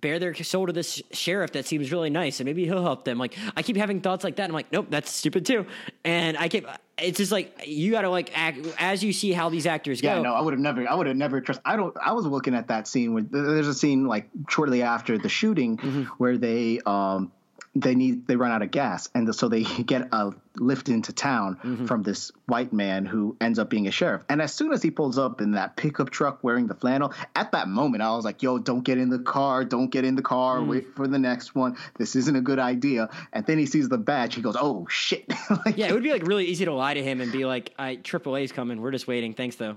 bear 0.00 0.18
their 0.18 0.34
soul 0.34 0.66
to 0.66 0.72
this 0.72 1.02
sheriff 1.12 1.52
that 1.52 1.66
seems 1.66 1.90
really 1.92 2.10
nice 2.10 2.40
and 2.40 2.46
maybe 2.46 2.64
he'll 2.64 2.82
help 2.82 3.04
them. 3.04 3.18
Like 3.18 3.36
I 3.56 3.62
keep 3.62 3.76
having 3.76 4.00
thoughts 4.00 4.24
like 4.24 4.36
that. 4.36 4.48
I'm 4.48 4.54
like, 4.54 4.72
nope, 4.72 4.86
that's 4.90 5.10
stupid 5.10 5.46
too. 5.46 5.66
And 6.04 6.36
I 6.36 6.48
keep 6.48 6.66
it's 7.00 7.18
just 7.18 7.32
like 7.32 7.66
you 7.66 7.92
got 7.92 8.02
to 8.02 8.10
like 8.10 8.36
act 8.36 8.58
as 8.78 9.02
you 9.02 9.12
see 9.12 9.32
how 9.32 9.48
these 9.48 9.66
actors 9.66 10.02
yeah, 10.02 10.14
go. 10.14 10.16
Yeah, 10.16 10.22
no, 10.22 10.34
I 10.34 10.40
would 10.40 10.52
have 10.52 10.60
never, 10.60 10.88
I 10.88 10.94
would 10.94 11.06
have 11.06 11.16
never 11.16 11.40
trust. 11.40 11.60
I 11.64 11.76
don't. 11.76 11.96
I 12.04 12.12
was 12.12 12.26
looking 12.26 12.54
at 12.54 12.68
that 12.68 12.88
scene 12.88 13.14
where 13.14 13.22
there's 13.22 13.68
a 13.68 13.74
scene 13.74 14.06
like 14.06 14.28
shortly 14.48 14.82
after 14.82 15.18
the 15.18 15.28
shooting 15.28 15.76
mm-hmm. 15.76 16.02
where 16.18 16.36
they 16.36 16.80
um 16.86 17.32
they 17.80 17.94
need 17.94 18.26
they 18.26 18.36
run 18.36 18.50
out 18.50 18.62
of 18.62 18.70
gas 18.70 19.08
and 19.14 19.32
so 19.34 19.48
they 19.48 19.62
get 19.62 20.08
a 20.12 20.32
lift 20.56 20.88
into 20.88 21.12
town 21.12 21.56
mm-hmm. 21.56 21.86
from 21.86 22.02
this 22.02 22.32
white 22.46 22.72
man 22.72 23.06
who 23.06 23.36
ends 23.40 23.58
up 23.58 23.70
being 23.70 23.86
a 23.86 23.90
sheriff 23.90 24.22
and 24.28 24.42
as 24.42 24.52
soon 24.52 24.72
as 24.72 24.82
he 24.82 24.90
pulls 24.90 25.18
up 25.18 25.40
in 25.40 25.52
that 25.52 25.76
pickup 25.76 26.10
truck 26.10 26.42
wearing 26.42 26.66
the 26.66 26.74
flannel 26.74 27.12
at 27.36 27.52
that 27.52 27.68
moment 27.68 28.02
i 28.02 28.10
was 28.14 28.24
like 28.24 28.42
yo 28.42 28.58
don't 28.58 28.82
get 28.82 28.98
in 28.98 29.08
the 29.08 29.18
car 29.18 29.64
don't 29.64 29.90
get 29.90 30.04
in 30.04 30.16
the 30.16 30.22
car 30.22 30.58
mm-hmm. 30.58 30.70
wait 30.70 30.94
for 30.94 31.06
the 31.06 31.18
next 31.18 31.54
one 31.54 31.76
this 31.96 32.16
isn't 32.16 32.36
a 32.36 32.40
good 32.40 32.58
idea 32.58 33.08
and 33.32 33.46
then 33.46 33.58
he 33.58 33.66
sees 33.66 33.88
the 33.88 33.98
badge 33.98 34.34
he 34.34 34.42
goes 34.42 34.56
oh 34.58 34.86
shit 34.88 35.24
like, 35.64 35.76
yeah 35.76 35.86
it 35.86 35.92
would 35.92 36.02
be 36.02 36.10
like 36.10 36.26
really 36.26 36.46
easy 36.46 36.64
to 36.64 36.72
lie 36.72 36.94
to 36.94 37.02
him 37.02 37.20
and 37.20 37.30
be 37.30 37.44
like 37.44 37.72
i 37.78 37.96
AAA's 37.96 38.52
coming 38.52 38.80
we're 38.80 38.90
just 38.90 39.06
waiting 39.06 39.34
thanks 39.34 39.56
though 39.56 39.76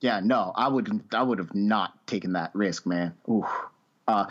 yeah 0.00 0.20
no 0.22 0.52
i 0.56 0.66
would 0.66 1.02
i 1.12 1.22
would 1.22 1.38
have 1.38 1.54
not 1.54 2.06
taken 2.06 2.32
that 2.32 2.50
risk 2.54 2.86
man 2.86 3.14
Ooh. 3.28 3.46
uh 4.08 4.26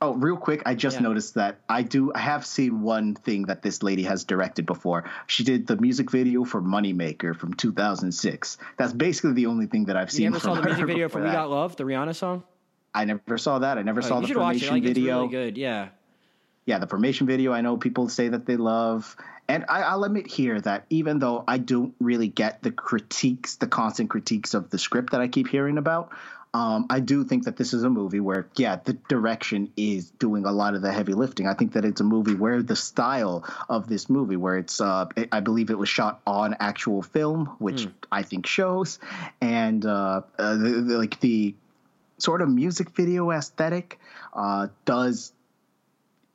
Oh, 0.00 0.14
real 0.14 0.36
quick, 0.36 0.62
I 0.64 0.76
just 0.76 0.96
yeah. 0.96 1.02
noticed 1.02 1.34
that 1.34 1.58
I 1.68 1.82
do 1.82 2.12
I 2.14 2.20
have 2.20 2.46
seen 2.46 2.82
one 2.82 3.14
thing 3.14 3.42
that 3.46 3.62
this 3.62 3.82
lady 3.82 4.04
has 4.04 4.22
directed 4.22 4.64
before. 4.64 5.10
She 5.26 5.42
did 5.42 5.66
the 5.66 5.76
music 5.76 6.12
video 6.12 6.44
for 6.44 6.62
Moneymaker 6.62 7.36
from 7.36 7.54
2006. 7.54 8.58
That's 8.76 8.92
basically 8.92 9.32
the 9.32 9.46
only 9.46 9.66
thing 9.66 9.86
that 9.86 9.96
I've 9.96 10.12
seen. 10.12 10.24
You 10.24 10.30
never 10.30 10.40
saw 10.40 10.54
the 10.54 10.62
music 10.62 10.86
video 10.86 11.08
for 11.08 11.20
We 11.20 11.30
Got 11.30 11.50
Love, 11.50 11.74
the 11.74 11.84
Rihanna 11.84 12.14
song? 12.14 12.44
I 12.94 13.06
never 13.06 13.38
saw 13.38 13.58
that. 13.58 13.76
I 13.76 13.82
never 13.82 14.00
oh, 14.00 14.06
saw 14.06 14.20
the 14.20 14.32
formation 14.32 14.74
like, 14.74 14.84
video. 14.84 15.22
Really 15.22 15.30
good, 15.30 15.58
yeah. 15.58 15.88
Yeah, 16.64 16.78
the 16.78 16.86
formation 16.86 17.26
video. 17.26 17.52
I 17.52 17.60
know 17.60 17.76
people 17.76 18.08
say 18.08 18.28
that 18.28 18.46
they 18.46 18.56
love, 18.56 19.16
and 19.48 19.64
I, 19.68 19.96
will 19.96 20.04
admit 20.04 20.26
here 20.26 20.60
that 20.60 20.84
even 20.90 21.18
though 21.18 21.42
I 21.48 21.58
don't 21.58 21.94
really 21.98 22.28
get 22.28 22.62
the 22.62 22.70
critiques, 22.70 23.56
the 23.56 23.66
constant 23.66 24.10
critiques 24.10 24.52
of 24.52 24.70
the 24.70 24.78
script 24.78 25.12
that 25.12 25.20
I 25.20 25.28
keep 25.28 25.48
hearing 25.48 25.78
about, 25.78 26.10
um, 26.54 26.86
I 26.88 27.00
do 27.00 27.24
think 27.24 27.44
that 27.44 27.56
this 27.56 27.74
is 27.74 27.84
a 27.84 27.90
movie 27.90 28.20
where, 28.20 28.48
yeah, 28.56 28.76
the 28.82 28.94
direction 28.94 29.70
is 29.76 30.10
doing 30.10 30.46
a 30.46 30.52
lot 30.52 30.74
of 30.74 30.82
the 30.82 30.90
heavy 30.90 31.12
lifting. 31.12 31.46
I 31.46 31.54
think 31.54 31.74
that 31.74 31.84
it's 31.84 32.00
a 32.00 32.04
movie 32.04 32.34
where 32.34 32.62
the 32.62 32.76
style 32.76 33.44
of 33.68 33.86
this 33.86 34.08
movie, 34.08 34.36
where 34.36 34.56
it's, 34.56 34.80
uh, 34.80 35.06
I 35.30 35.40
believe 35.40 35.70
it 35.70 35.78
was 35.78 35.88
shot 35.88 36.20
on 36.26 36.56
actual 36.58 37.02
film, 37.02 37.46
which 37.58 37.86
mm. 37.86 37.92
I 38.10 38.22
think 38.22 38.46
shows, 38.46 38.98
and 39.40 39.84
uh, 39.84 40.22
uh, 40.38 40.54
the, 40.54 40.68
the, 40.70 40.98
like 40.98 41.20
the 41.20 41.54
sort 42.16 42.40
of 42.40 42.48
music 42.48 42.90
video 42.90 43.30
aesthetic 43.30 43.98
uh, 44.32 44.68
does 44.84 45.32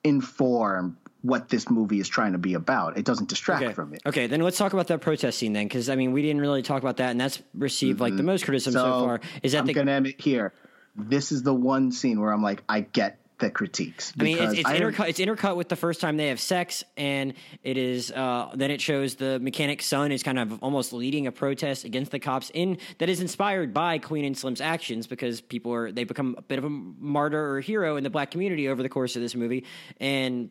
inform 0.03 0.97
what 1.24 1.50
this 1.50 1.70
movie 1.70 2.00
is 2.00 2.08
trying 2.08 2.34
to 2.34 2.38
be 2.38 2.54
about. 2.54 2.98
It 2.98 3.06
doesn't 3.06 3.30
distract 3.30 3.64
okay. 3.64 3.74
from 3.74 3.94
it. 3.94 4.02
Okay, 4.06 4.28
then 4.28 4.42
let's 4.42 4.58
talk 4.58 4.74
about 4.74 4.88
that 4.88 5.00
protest 5.02 5.40
scene 5.40 5.54
then, 5.54 5.66
because 5.66 5.90
I 5.90 5.96
mean, 5.96 6.12
we 6.12 6.22
didn't 6.22 6.42
really 6.42 6.62
talk 6.62 6.84
about 6.84 6.98
that, 6.98 7.12
and 7.12 7.20
that's 7.20 7.42
received 7.56 7.96
mm-hmm. 7.96 8.04
like 8.04 8.18
the 8.18 8.24
most 8.24 8.46
criticism 8.46 8.80
so, 8.80 8.86
so, 8.86 9.06
far. 9.06 9.22
Is 9.42 9.54
that 9.54 9.60
I'm 9.60 9.66
the- 9.66 9.74
gonna 9.74 9.98
admit 9.98 10.22
here, 10.22 10.54
this 10.96 11.32
is 11.32 11.42
the 11.42 11.54
one 11.54 11.92
scene 11.92 12.20
where 12.20 12.32
I'm 12.32 12.44
like, 12.44 12.62
I 12.68 12.82
get 12.82 13.20
the 13.40 13.50
critiques. 13.50 14.14
I 14.20 14.24
mean, 14.24 14.38
it's, 14.38 14.54
it's 14.54 14.66
I 14.68 14.78
intercut. 14.78 15.10
It's 15.10 15.20
intercut 15.20 15.56
with 15.56 15.70
the 15.70 15.76
first 15.76 16.02
time 16.02 16.18
they 16.18 16.28
have 16.28 16.40
sex, 16.40 16.84
and 16.98 17.34
it 17.64 17.78
is. 17.78 18.12
Uh, 18.12 18.52
then 18.54 18.70
it 18.70 18.82
shows 18.82 19.16
the 19.16 19.40
mechanic's 19.40 19.86
son 19.86 20.12
is 20.12 20.24
kind 20.24 20.40
of 20.40 20.62
almost 20.62 20.94
leading 20.94 21.28
a 21.28 21.32
protest 21.32 21.84
against 21.84 22.12
the 22.12 22.20
cops 22.20 22.52
in 22.54 22.78
that 23.00 23.10
is 23.10 23.22
inspired 23.22 23.74
by 23.74 23.98
Queen 23.98 24.26
and 24.26 24.38
Slim's 24.38 24.62
actions 24.62 25.08
because 25.08 25.42
people 25.42 25.74
are 25.74 25.92
they 25.92 26.04
become 26.04 26.36
a 26.38 26.42
bit 26.42 26.58
of 26.58 26.66
a 26.66 26.70
martyr 26.70 27.56
or 27.56 27.62
hero 27.62 27.98
in 27.98 28.04
the 28.04 28.10
black 28.10 28.32
community 28.32 28.68
over 28.68 28.84
the 28.84 28.90
course 28.90 29.16
of 29.16 29.22
this 29.22 29.36
movie, 29.36 29.66
and 30.00 30.50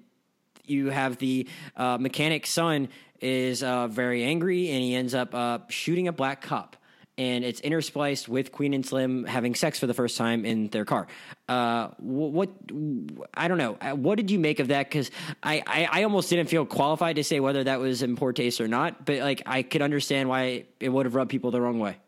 you 0.65 0.91
have 0.91 1.19
the 1.19 1.49
uh, 1.77 1.99
mechanic's 1.99 2.51
son 2.51 2.89
is 3.21 3.63
uh, 3.63 3.89
very 3.89 4.25
angry 4.25 4.71
and 4.71 4.83
he 4.83 4.95
ends 4.95 5.15
up 5.15 5.35
uh, 5.35 5.59
shooting 5.69 6.09
a 6.09 6.13
black 6.13 6.43
cop. 6.43 6.77
And 7.19 7.45
it's 7.45 7.61
interspliced 7.61 8.27
with 8.27 8.53
Queen 8.53 8.73
and 8.73 8.85
Slim 8.85 9.25
having 9.25 9.55
sex 9.55 9.79
for 9.79 9.87
the 9.87 9.93
first 9.93 10.17
time 10.17 10.47
in 10.47 10.69
their 10.69 10.87
car. 10.87 11.07
Uh, 11.47 11.89
what 11.99 12.49
I 13.35 13.49
don't 13.49 13.59
know. 13.59 13.77
Uh, 13.83 13.91
What 13.91 14.17
did 14.17 14.31
you 14.31 14.39
make 14.39 14.61
of 14.61 14.69
that? 14.69 14.89
Because 14.89 15.11
I, 15.43 15.63
I, 15.67 15.89
I 16.01 16.03
almost 16.05 16.31
didn't 16.31 16.49
feel 16.49 16.65
qualified 16.65 17.17
to 17.17 17.25
say 17.25 17.39
whether 17.39 17.65
that 17.65 17.81
was 17.81 18.03
in 18.03 18.17
poor 18.17 18.33
taste 18.33 18.63
or 18.63 18.67
not. 18.67 19.05
But 19.05 19.19
like 19.19 19.43
I 19.45 19.63
could 19.63 19.83
understand 19.83 20.31
why 20.31 20.65
it 20.81 20.89
would 20.89 21.05
have 21.05 21.15
rubbed 21.15 21.31
people 21.31 21.51
the 21.51 21.61
wrong 21.61 21.79
way. 21.79 21.99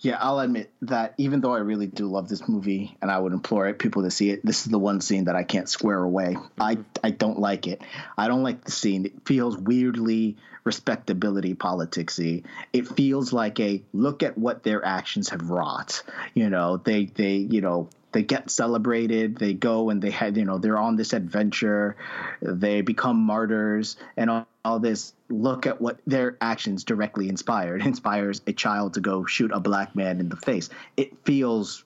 Yeah, 0.00 0.16
I'll 0.20 0.38
admit 0.38 0.70
that 0.82 1.14
even 1.18 1.40
though 1.40 1.54
I 1.54 1.58
really 1.58 1.86
do 1.86 2.06
love 2.06 2.28
this 2.28 2.48
movie 2.48 2.96
and 3.02 3.10
I 3.10 3.18
would 3.18 3.32
implore 3.32 3.72
people 3.74 4.02
to 4.02 4.10
see 4.10 4.30
it, 4.30 4.44
this 4.44 4.64
is 4.64 4.70
the 4.70 4.78
one 4.78 5.00
scene 5.00 5.24
that 5.24 5.34
I 5.34 5.42
can't 5.42 5.68
square 5.68 6.02
away. 6.02 6.36
I 6.58 6.76
mm-hmm. 6.76 6.82
I 7.02 7.10
don't 7.10 7.38
like 7.38 7.66
it. 7.66 7.82
I 8.16 8.28
don't 8.28 8.42
like 8.42 8.64
the 8.64 8.70
scene. 8.70 9.06
It 9.06 9.26
feels 9.26 9.56
weirdly 9.58 10.36
respectability 10.62 11.54
politicsy. 11.54 12.44
It 12.72 12.86
feels 12.86 13.32
like 13.32 13.58
a 13.58 13.82
look 13.92 14.22
at 14.22 14.38
what 14.38 14.62
their 14.62 14.84
actions 14.84 15.30
have 15.30 15.50
wrought. 15.50 16.02
You 16.34 16.48
know, 16.48 16.76
they 16.76 17.06
they 17.06 17.36
you 17.36 17.60
know 17.60 17.88
they 18.12 18.22
get 18.22 18.50
celebrated 18.50 19.36
they 19.36 19.52
go 19.52 19.90
and 19.90 20.00
they 20.00 20.10
had 20.10 20.36
you 20.36 20.44
know 20.46 20.56
they're 20.56 20.78
on 20.78 20.96
this 20.96 21.12
adventure 21.12 21.94
they 22.40 22.80
become 22.80 23.18
martyrs 23.18 23.96
and 24.16 24.30
all, 24.30 24.46
all 24.68 24.78
this 24.78 25.14
look 25.28 25.66
at 25.66 25.80
what 25.80 25.98
their 26.06 26.36
actions 26.40 26.84
directly 26.84 27.28
inspired. 27.28 27.82
Inspires 27.86 28.40
a 28.46 28.52
child 28.52 28.94
to 28.94 29.00
go 29.00 29.24
shoot 29.24 29.50
a 29.52 29.60
black 29.60 29.96
man 29.96 30.20
in 30.20 30.28
the 30.28 30.36
face. 30.36 30.68
It 30.96 31.10
feels 31.24 31.84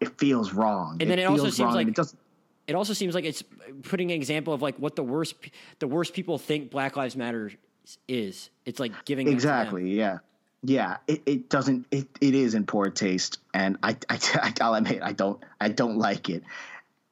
it 0.00 0.18
feels 0.18 0.52
wrong. 0.52 0.96
And 1.00 1.08
then 1.10 1.18
it 1.18 1.24
also 1.24 1.50
seems 1.50 1.74
like- 1.74 1.88
it 1.88 1.94
doesn't 1.94 2.18
It 2.66 2.74
also 2.74 2.92
seems 2.94 3.14
like 3.14 3.24
it's 3.24 3.42
putting 3.82 4.10
an 4.10 4.16
example 4.16 4.52
of 4.54 4.62
like 4.62 4.76
what 4.78 4.96
the 4.96 5.02
worst 5.04 5.34
the 5.78 5.86
worst 5.86 6.14
people 6.14 6.38
think 6.38 6.70
Black 6.70 6.96
Lives 6.96 7.16
Matter 7.16 7.52
is. 8.08 8.50
It's 8.64 8.80
like 8.80 9.04
giving 9.04 9.28
it 9.28 9.32
exactly 9.32 9.90
yeah. 9.96 10.18
Yeah 10.64 10.98
it, 11.08 11.22
it 11.26 11.48
doesn't 11.50 11.86
it, 11.90 12.06
it 12.20 12.34
is 12.34 12.54
in 12.54 12.66
poor 12.66 12.88
taste 12.90 13.38
and 13.52 13.76
I, 13.82 13.96
I 14.08 14.54
i'll 14.60 14.74
admit 14.74 15.02
i 15.02 15.12
don't 15.12 15.42
i 15.60 15.68
don't 15.68 15.98
like 15.98 16.28
it. 16.30 16.42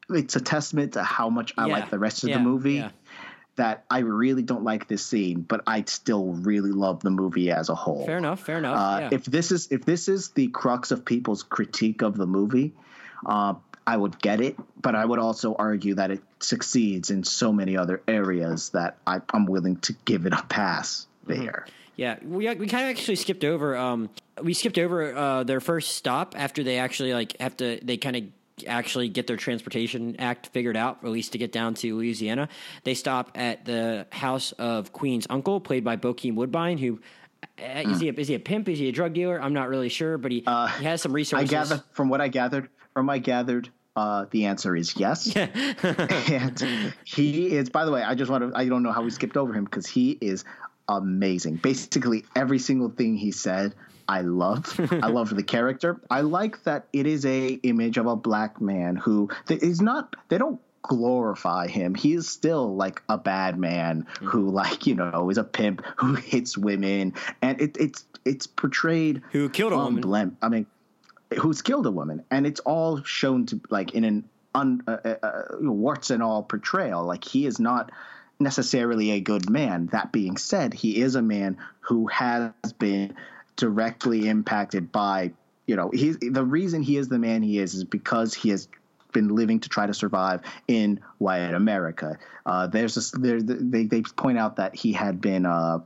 It's 0.09 0.35
a 0.35 0.41
testament 0.41 0.95
to 0.95 1.03
how 1.05 1.31
much 1.31 1.53
i 1.59 1.67
Yeah, 1.67 1.73
like 1.75 1.91
the 1.91 1.99
rest 1.99 2.23
of 2.25 2.31
yeah, 2.31 2.39
the 2.39 2.43
movie. 2.45 2.75
yeah. 2.75 2.91
That 3.57 3.85
i 3.91 3.99
really 3.99 4.43
don't 4.43 4.65
like 4.65 4.89
this 4.89 5.05
scene 5.05 5.41
but 5.41 5.63
i 5.67 5.83
still 5.87 6.33
really 6.33 6.71
love 6.73 7.01
the 7.01 7.11
movie 7.11 7.51
as 7.51 7.69
a 7.69 7.75
whole 7.75 8.07
Fair 8.07 8.19
enough. 8.19 8.41
Fair 8.41 8.59
enough. 8.59 8.77
uh, 8.79 8.99
yeah. 9.01 9.09
if 9.13 9.25
this 9.25 9.53
is 9.53 9.69
if 9.71 9.85
this 9.85 10.09
is 10.09 10.31
the 10.31 10.49
crux 10.49 10.91
of 10.91 11.05
people's 11.05 11.43
critique 11.43 12.03
of 12.03 12.17
the 12.17 12.27
movie 12.27 12.73
uh, 13.27 13.55
i 13.87 13.97
would 13.97 14.19
get 14.21 14.41
it 14.41 14.57
but 14.81 14.95
i 14.95 15.05
would 15.05 15.19
also 15.19 15.55
argue 15.55 15.95
that 15.95 16.11
it 16.11 16.21
succeeds 16.41 17.11
in 17.11 17.23
so 17.25 17.53
many 17.53 17.77
other 17.77 18.03
areas 18.09 18.71
that 18.71 18.97
I, 19.07 19.21
i'm 19.33 19.47
willing 19.47 19.77
to 19.79 19.95
give 20.05 20.27
it 20.27 20.33
a 20.33 20.43
pass 20.43 21.07
Mm-hmm. 21.27 21.45
there 21.45 21.67
Yeah, 21.97 22.17
we 22.25 22.49
we 22.55 22.67
kind 22.67 22.85
of 22.89 22.97
actually 22.97 23.17
skipped 23.17 23.45
over. 23.45 23.77
Um, 23.77 24.09
we 24.43 24.55
skipped 24.55 24.79
over 24.79 25.15
uh, 25.15 25.45
their 25.45 25.61
first 25.61 25.93
stop 25.97 26.35
after 26.37 26.65
they 26.65 26.79
actually 26.79 27.13
like 27.13 27.37
have 27.39 27.55
to. 27.59 27.79
They 27.83 27.99
kind 27.99 28.17
of 28.17 28.23
actually 28.67 29.09
get 29.09 29.27
their 29.27 29.37
transportation 29.37 30.17
act 30.19 30.49
figured 30.49 30.77
out, 30.77 30.99
at 31.03 31.11
least 31.11 31.33
to 31.33 31.39
get 31.39 31.53
down 31.53 31.75
to 31.75 31.97
Louisiana. 31.97 32.49
They 32.85 32.95
stop 32.95 33.31
at 33.35 33.65
the 33.65 34.07
house 34.13 34.53
of 34.53 34.93
Queen's 34.93 35.27
uncle, 35.31 35.61
played 35.61 35.85
by 35.85 35.97
Bokeem 35.97 36.35
Woodbine, 36.35 36.79
who. 36.79 37.01
uh, 37.59 37.83
Is 37.91 38.01
he, 38.01 38.09
a, 38.09 38.13
is 38.13 38.29
he 38.29 38.35
a 38.35 38.39
pimp? 38.41 38.69
Is 38.69 38.79
he 38.79 38.89
a 38.89 38.93
drug 38.93 39.13
dealer? 39.15 39.41
I'm 39.41 39.53
not 39.55 39.69
really 39.69 39.89
sure, 39.89 40.19
but 40.19 40.31
he, 40.33 40.41
he 40.41 40.85
has 40.85 41.03
some 41.03 41.13
Uh, 41.13 41.15
I 41.15 41.17
resources. 41.17 41.51
gather 41.51 41.83
from 41.93 42.09
what 42.09 42.21
I 42.21 42.29
gathered 42.29 42.69
from 42.95 43.09
I 43.09 43.19
gathered 43.19 43.71
uh, 43.97 44.27
the 44.31 44.47
answer 44.47 44.75
is 44.77 44.95
yes. 44.97 45.35
and 45.37 46.95
he 47.05 47.53
is 47.57 47.69
by 47.71 47.85
the 47.85 47.91
way, 47.93 48.03
I 48.03 48.15
just 48.15 48.31
want 48.31 48.51
to 48.53 48.59
I 48.59 48.69
don't 48.69 48.83
know 48.83 48.93
how 48.93 49.03
we 49.03 49.11
skipped 49.11 49.37
over 49.37 49.53
him 49.53 49.65
because 49.65 49.87
he 49.87 50.13
is 50.21 50.45
amazing. 50.97 51.57
Basically 51.57 52.25
every 52.35 52.59
single 52.59 52.91
thing 52.91 53.17
he 53.17 53.33
said 53.33 53.75
I 54.09 54.23
loved. 54.23 54.79
I 54.93 55.07
loved 55.19 55.37
the 55.37 55.43
character. 55.43 56.01
I 56.11 56.23
like 56.23 56.65
that 56.65 56.87
it 56.93 57.07
is 57.07 57.25
a 57.25 57.49
image 57.63 57.97
of 57.97 58.07
a 58.07 58.17
black 58.17 58.61
man 58.61 58.97
who 58.97 59.31
is 59.49 59.81
not 59.81 60.17
they 60.29 60.39
don't 60.39 60.61
glorify 60.83 61.69
him. 61.69 61.95
He 61.95 62.15
is 62.15 62.29
still 62.29 62.75
like 62.75 63.03
a 63.09 63.17
bad 63.19 63.59
man 63.59 64.07
who 64.21 64.51
like, 64.51 64.87
you 64.87 64.95
know, 64.97 65.31
is 65.31 65.39
a 65.39 65.45
pimp 65.45 65.83
who 65.97 66.15
hits 66.33 66.59
women 66.59 67.15
and 67.41 67.61
it, 67.61 67.77
it's 67.79 68.05
it's 68.25 68.47
portrayed 68.47 69.23
Who 69.33 69.49
killed 69.49 69.73
a 69.73 69.77
woman. 69.77 70.03
unblem- 70.03 70.37
I 70.43 70.49
mean, 70.49 70.67
who's 71.39 71.63
killed 71.63 71.87
a 71.87 71.91
woman, 71.91 72.25
and 72.31 72.47
it's 72.47 72.61
all 72.61 73.03
shown 73.03 73.47
to 73.47 73.61
like 73.71 73.95
in 73.95 74.05
an 74.05 74.29
un, 74.55 74.83
uh, 74.87 74.97
uh, 75.05 75.15
uh, 75.23 75.43
warts 75.61 76.11
and 76.11 76.23
all 76.23 76.43
portrayal. 76.43 77.05
Like 77.05 77.25
he 77.25 77.47
is 77.47 77.59
not 77.61 77.93
necessarily 78.41 79.13
a 79.13 79.21
good 79.21 79.49
man. 79.49 79.89
That 79.93 80.11
being 80.13 80.37
said, 80.37 80.75
he 80.75 81.01
is 81.01 81.15
a 81.15 81.23
man 81.23 81.59
who 81.81 82.07
has 82.09 82.53
been 82.79 83.15
directly 83.57 84.29
impacted 84.29 84.91
by 84.91 85.33
you 85.67 85.77
know 85.77 85.91
he's 85.91 86.19
the 86.19 86.45
reason 86.45 86.83
he 86.83 86.97
is 86.97 87.09
the 87.09 87.19
man 87.19 87.43
he 87.43 87.59
is 87.59 87.75
is 87.75 87.85
because 87.85 88.35
he 88.35 88.49
has 88.49 88.69
been 89.13 89.35
living 89.35 89.61
to 89.61 89.69
try 89.69 89.87
to 89.87 89.95
survive 89.95 90.41
in 90.67 91.01
white 91.19 91.53
America. 91.53 92.19
Uh, 92.47 92.67
there's 92.67 92.95
this, 92.95 93.11
there, 93.11 93.41
they 93.43 93.85
they 93.85 94.03
point 94.03 94.39
out 94.39 94.57
that 94.57 94.75
he 94.75 94.93
had 94.93 95.21
been 95.21 95.47
uh, 95.47 95.81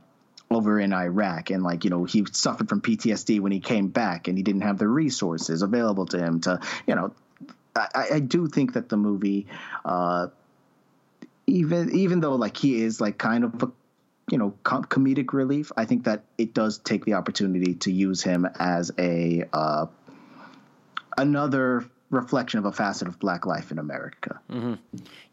over 0.49 0.79
in 0.79 0.93
Iraq 0.93 1.49
and 1.49 1.63
like 1.63 1.83
you 1.83 1.89
know 1.89 2.03
he 2.03 2.25
suffered 2.31 2.69
from 2.69 2.81
PTSD 2.81 3.39
when 3.39 3.51
he 3.51 3.59
came 3.59 3.87
back 3.87 4.27
and 4.27 4.37
he 4.37 4.43
didn't 4.43 4.61
have 4.61 4.77
the 4.77 4.87
resources 4.87 5.61
available 5.61 6.05
to 6.07 6.17
him 6.17 6.39
to 6.41 6.59
you 6.87 6.95
know 6.95 7.13
I, 7.75 8.07
I 8.13 8.19
do 8.19 8.47
think 8.47 8.73
that 8.73 8.89
the 8.89 8.97
movie 8.97 9.47
uh, 9.83 10.27
even 11.47 11.91
even 11.95 12.19
though 12.19 12.35
like 12.35 12.57
he 12.57 12.81
is 12.81 12.99
like 12.99 13.17
kind 13.17 13.43
of 13.43 13.63
a 13.63 13.71
you 14.31 14.37
know 14.37 14.53
com- 14.63 14.85
comedic 14.85 15.33
relief 15.33 15.71
I 15.77 15.85
think 15.85 16.05
that 16.05 16.23
it 16.37 16.53
does 16.53 16.79
take 16.79 17.05
the 17.05 17.13
opportunity 17.13 17.75
to 17.75 17.91
use 17.91 18.23
him 18.23 18.47
as 18.59 18.91
a 18.97 19.45
uh, 19.53 19.85
another 21.17 21.85
reflection 22.11 22.59
of 22.59 22.65
a 22.65 22.71
facet 22.71 23.07
of 23.07 23.19
black 23.19 23.45
life 23.45 23.71
in 23.71 23.79
America. 23.79 24.39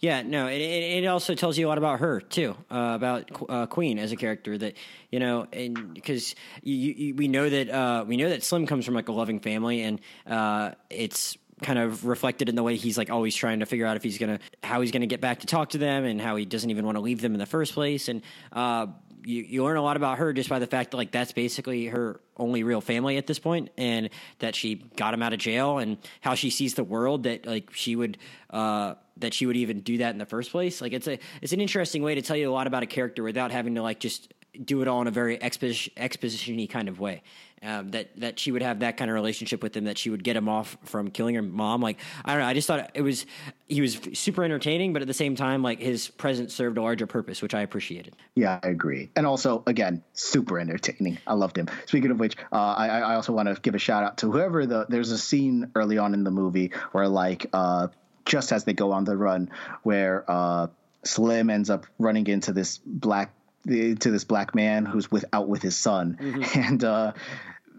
Yeah, 0.00 0.22
no, 0.22 0.48
it, 0.48 0.60
it 0.60 1.06
also 1.06 1.34
tells 1.34 1.58
you 1.58 1.66
a 1.66 1.68
lot 1.68 1.78
about 1.78 2.00
her 2.00 2.20
too, 2.20 2.56
uh, 2.70 2.92
about 2.94 3.30
uh, 3.48 3.66
Queen 3.66 3.98
as 3.98 4.12
a 4.12 4.16
character. 4.16 4.56
That 4.58 4.76
you 5.10 5.20
know, 5.20 5.46
and 5.52 5.94
because 5.94 6.34
we 6.64 7.28
know 7.28 7.48
that 7.48 7.70
uh, 7.70 8.04
we 8.06 8.16
know 8.16 8.28
that 8.28 8.42
Slim 8.42 8.66
comes 8.66 8.84
from 8.84 8.94
like 8.94 9.08
a 9.08 9.12
loving 9.12 9.40
family, 9.40 9.82
and 9.82 10.00
uh, 10.26 10.72
it's 10.90 11.36
kind 11.62 11.78
of 11.78 12.04
reflected 12.04 12.48
in 12.48 12.54
the 12.54 12.62
way 12.62 12.76
he's 12.76 12.98
like 12.98 13.10
always 13.10 13.34
trying 13.34 13.60
to 13.60 13.66
figure 13.66 13.86
out 13.86 13.96
if 13.96 14.02
he's 14.02 14.18
gonna 14.18 14.38
how 14.62 14.80
he's 14.80 14.90
gonna 14.90 15.06
get 15.06 15.20
back 15.20 15.40
to 15.40 15.46
talk 15.46 15.70
to 15.70 15.78
them, 15.78 16.04
and 16.04 16.20
how 16.20 16.36
he 16.36 16.44
doesn't 16.44 16.70
even 16.70 16.84
want 16.84 16.96
to 16.96 17.00
leave 17.00 17.20
them 17.20 17.32
in 17.32 17.38
the 17.38 17.46
first 17.46 17.74
place, 17.74 18.08
and. 18.08 18.22
Uh, 18.52 18.86
you, 19.24 19.42
you 19.42 19.64
learn 19.64 19.76
a 19.76 19.82
lot 19.82 19.96
about 19.96 20.18
her 20.18 20.32
just 20.32 20.48
by 20.48 20.58
the 20.58 20.66
fact 20.66 20.90
that 20.90 20.96
like 20.96 21.12
that's 21.12 21.32
basically 21.32 21.86
her 21.86 22.20
only 22.36 22.62
real 22.62 22.80
family 22.80 23.16
at 23.16 23.26
this 23.26 23.38
point 23.38 23.70
and 23.76 24.10
that 24.40 24.54
she 24.54 24.76
got 24.96 25.14
him 25.14 25.22
out 25.22 25.32
of 25.32 25.38
jail 25.38 25.78
and 25.78 25.98
how 26.20 26.34
she 26.34 26.50
sees 26.50 26.74
the 26.74 26.84
world 26.84 27.24
that 27.24 27.46
like 27.46 27.72
she 27.72 27.94
would 27.94 28.18
uh 28.50 28.94
that 29.18 29.34
she 29.34 29.46
would 29.46 29.56
even 29.56 29.80
do 29.80 29.98
that 29.98 30.10
in 30.10 30.18
the 30.18 30.26
first 30.26 30.50
place 30.50 30.80
like 30.80 30.92
it's 30.92 31.06
a 31.06 31.18
it's 31.40 31.52
an 31.52 31.60
interesting 31.60 32.02
way 32.02 32.14
to 32.14 32.22
tell 32.22 32.36
you 32.36 32.50
a 32.50 32.52
lot 32.52 32.66
about 32.66 32.82
a 32.82 32.86
character 32.86 33.22
without 33.22 33.50
having 33.50 33.74
to 33.74 33.82
like 33.82 34.00
just 34.00 34.32
do 34.64 34.82
it 34.82 34.88
all 34.88 35.00
in 35.00 35.06
a 35.06 35.10
very 35.12 35.40
exposition 35.42 35.92
exposition-y 35.96 36.66
kind 36.66 36.88
of 36.88 36.98
way 36.98 37.22
um, 37.62 37.90
that 37.90 38.08
that 38.20 38.38
she 38.38 38.52
would 38.52 38.62
have 38.62 38.80
that 38.80 38.96
kind 38.96 39.10
of 39.10 39.14
relationship 39.14 39.62
with 39.62 39.76
him 39.76 39.84
that 39.84 39.98
she 39.98 40.10
would 40.10 40.24
get 40.24 40.36
him 40.36 40.48
off 40.48 40.76
from 40.84 41.10
killing 41.10 41.34
her 41.34 41.42
mom 41.42 41.80
like 41.80 41.98
i 42.24 42.32
don't 42.32 42.40
know 42.40 42.46
i 42.46 42.54
just 42.54 42.66
thought 42.66 42.90
it 42.94 43.02
was 43.02 43.26
he 43.68 43.80
was 43.80 44.00
super 44.14 44.44
entertaining 44.44 44.92
but 44.92 45.02
at 45.02 45.08
the 45.08 45.14
same 45.14 45.34
time 45.36 45.62
like 45.62 45.80
his 45.80 46.08
presence 46.08 46.54
served 46.54 46.78
a 46.78 46.82
larger 46.82 47.06
purpose 47.06 47.40
which 47.42 47.54
i 47.54 47.60
appreciated 47.62 48.14
Yeah, 48.34 48.58
I 48.62 48.68
agree. 48.68 49.10
And 49.16 49.26
also, 49.26 49.62
again, 49.66 50.02
super 50.14 50.58
entertaining. 50.58 51.18
I 51.26 51.34
loved 51.34 51.56
him. 51.56 51.68
Speaking 51.86 52.10
of 52.10 52.18
which, 52.18 52.36
uh, 52.50 52.56
I, 52.56 52.88
I 52.88 53.14
also 53.14 53.32
want 53.32 53.48
to 53.48 53.60
give 53.60 53.74
a 53.74 53.78
shout 53.78 54.02
out 54.04 54.18
to 54.18 54.30
whoever 54.30 54.66
the. 54.66 54.86
There's 54.88 55.10
a 55.10 55.18
scene 55.18 55.70
early 55.74 55.98
on 55.98 56.14
in 56.14 56.24
the 56.24 56.30
movie 56.30 56.72
where, 56.92 57.08
like, 57.08 57.46
uh, 57.52 57.88
just 58.24 58.52
as 58.52 58.64
they 58.64 58.72
go 58.72 58.92
on 58.92 59.04
the 59.04 59.16
run, 59.16 59.50
where 59.82 60.24
uh, 60.28 60.68
Slim 61.04 61.50
ends 61.50 61.68
up 61.70 61.86
running 61.98 62.26
into 62.26 62.52
this 62.52 62.78
black 62.84 63.34
to 63.66 63.94
this 64.10 64.24
black 64.24 64.54
man 64.54 64.84
who's 64.84 65.10
with 65.10 65.24
out 65.32 65.48
with 65.48 65.62
his 65.62 65.76
son, 65.76 66.16
and 66.54 66.82
uh, 66.84 67.12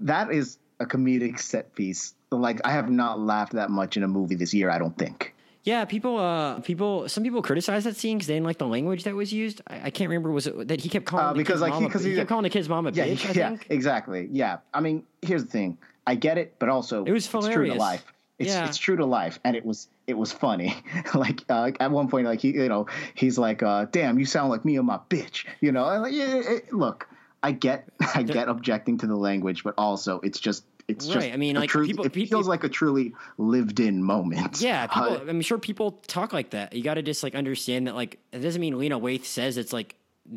that 0.01 0.31
is 0.31 0.57
a 0.79 0.85
comedic 0.85 1.39
set 1.39 1.75
piece. 1.75 2.13
Like, 2.31 2.61
I 2.65 2.71
have 2.71 2.89
not 2.89 3.19
laughed 3.19 3.53
that 3.53 3.69
much 3.69 3.95
in 3.97 4.03
a 4.03 4.07
movie 4.07 4.35
this 4.35 4.53
year. 4.53 4.69
I 4.69 4.79
don't 4.79 4.97
think. 4.97 5.35
Yeah, 5.65 5.85
people, 5.85 6.17
uh, 6.17 6.59
people, 6.59 7.07
some 7.07 7.23
people 7.23 7.41
criticize 7.41 7.85
that 7.85 7.95
scene 7.95 8.17
because 8.17 8.27
they 8.27 8.33
didn't 8.33 8.45
like 8.45 8.57
the 8.57 8.67
language 8.67 9.03
that 9.05 9.15
was 9.15 9.31
used. 9.31 9.61
I, 9.67 9.83
I 9.85 9.89
can't 9.91 10.09
remember 10.09 10.29
was 10.31 10.45
it 10.47 10.67
that 10.67 10.81
he 10.81 10.89
kept 10.89 11.05
calling 11.05 11.25
Uh, 11.25 11.31
the 11.33 11.37
because, 11.37 11.53
kid's 11.53 11.61
like, 11.61 11.71
mom 11.71 11.83
he- 12.03 12.09
he, 12.09 12.15
kept 12.15 12.27
calling 12.27 12.43
the 12.43 12.49
kid's 12.49 12.67
mom 12.67 12.85
a 12.87 12.91
Yeah, 12.91 13.07
bitch. 13.07 13.35
Yeah, 13.35 13.55
exactly. 13.69 14.27
Yeah, 14.31 14.57
I 14.73 14.81
mean, 14.81 15.03
here's 15.21 15.45
the 15.45 15.49
thing. 15.51 15.77
I 16.05 16.15
get 16.15 16.37
it, 16.37 16.55
but 16.59 16.67
also 16.67 17.05
It 17.05 17.11
was 17.13 17.23
It's 17.33 17.47
true 17.47 17.65
to 17.67 17.75
life. 17.75 18.03
It's 18.43 18.53
Yeah. 18.53 18.67
it's 18.67 18.77
true 18.77 18.95
to 18.97 19.05
life, 19.05 19.39
and 19.43 19.55
it 19.55 19.65
was 19.65 19.87
it 20.07 20.15
was 20.17 20.31
funny. 20.31 20.75
like 21.15 21.41
uh, 21.49 21.71
at 21.79 21.91
one 21.91 22.07
point, 22.09 22.27
like 22.27 22.41
he 22.41 22.49
you 22.49 22.69
know 22.69 22.87
he's 23.15 23.37
like, 23.37 23.63
uh, 23.63 23.85
"Damn, 23.91 24.19
you 24.19 24.25
sound 24.25 24.49
like 24.49 24.63
me 24.65 24.77
and 24.77 24.85
my 24.87 24.99
bitch." 25.09 25.45
You 25.61 25.71
know, 25.71 25.87
and 25.89 26.01
like, 26.03 26.13
yeah, 26.13 26.35
it, 26.35 26.73
look, 26.73 27.07
I 27.41 27.51
get 27.51 27.87
I 28.15 28.23
get 28.23 28.47
objecting 28.49 28.97
to 28.99 29.07
the 29.07 29.15
language, 29.15 29.63
but 29.63 29.73
also 29.77 30.19
it's 30.21 30.39
just 30.39 30.65
it's 30.89 31.07
just 31.07 31.27
I 31.31 31.37
mean, 31.37 31.55
like, 31.55 31.69
true- 31.69 31.85
people- 31.87 32.03
it 32.05 32.11
people- 32.11 32.37
feels 32.39 32.47
like 32.49 32.65
a 32.65 32.69
truly 32.69 33.13
lived 33.37 33.79
in 33.79 34.03
moment. 34.03 34.59
Yeah, 34.59 34.85
people, 34.93 35.13
Uh, 35.13 35.29
I'm 35.29 35.39
sure 35.41 35.57
people 35.57 35.91
talk 36.07 36.33
like 36.33 36.49
that. 36.49 36.73
You 36.73 36.83
got 36.83 36.95
to 36.95 37.01
just 37.01 37.23
like 37.23 37.35
understand 37.35 37.87
that 37.87 37.95
like 37.95 38.19
it 38.33 38.39
doesn't 38.39 38.59
mean 38.59 38.77
Lena 38.77 38.99
Waithe 38.99 39.23
says 39.23 39.57
it's 39.57 39.71
like 39.71 39.95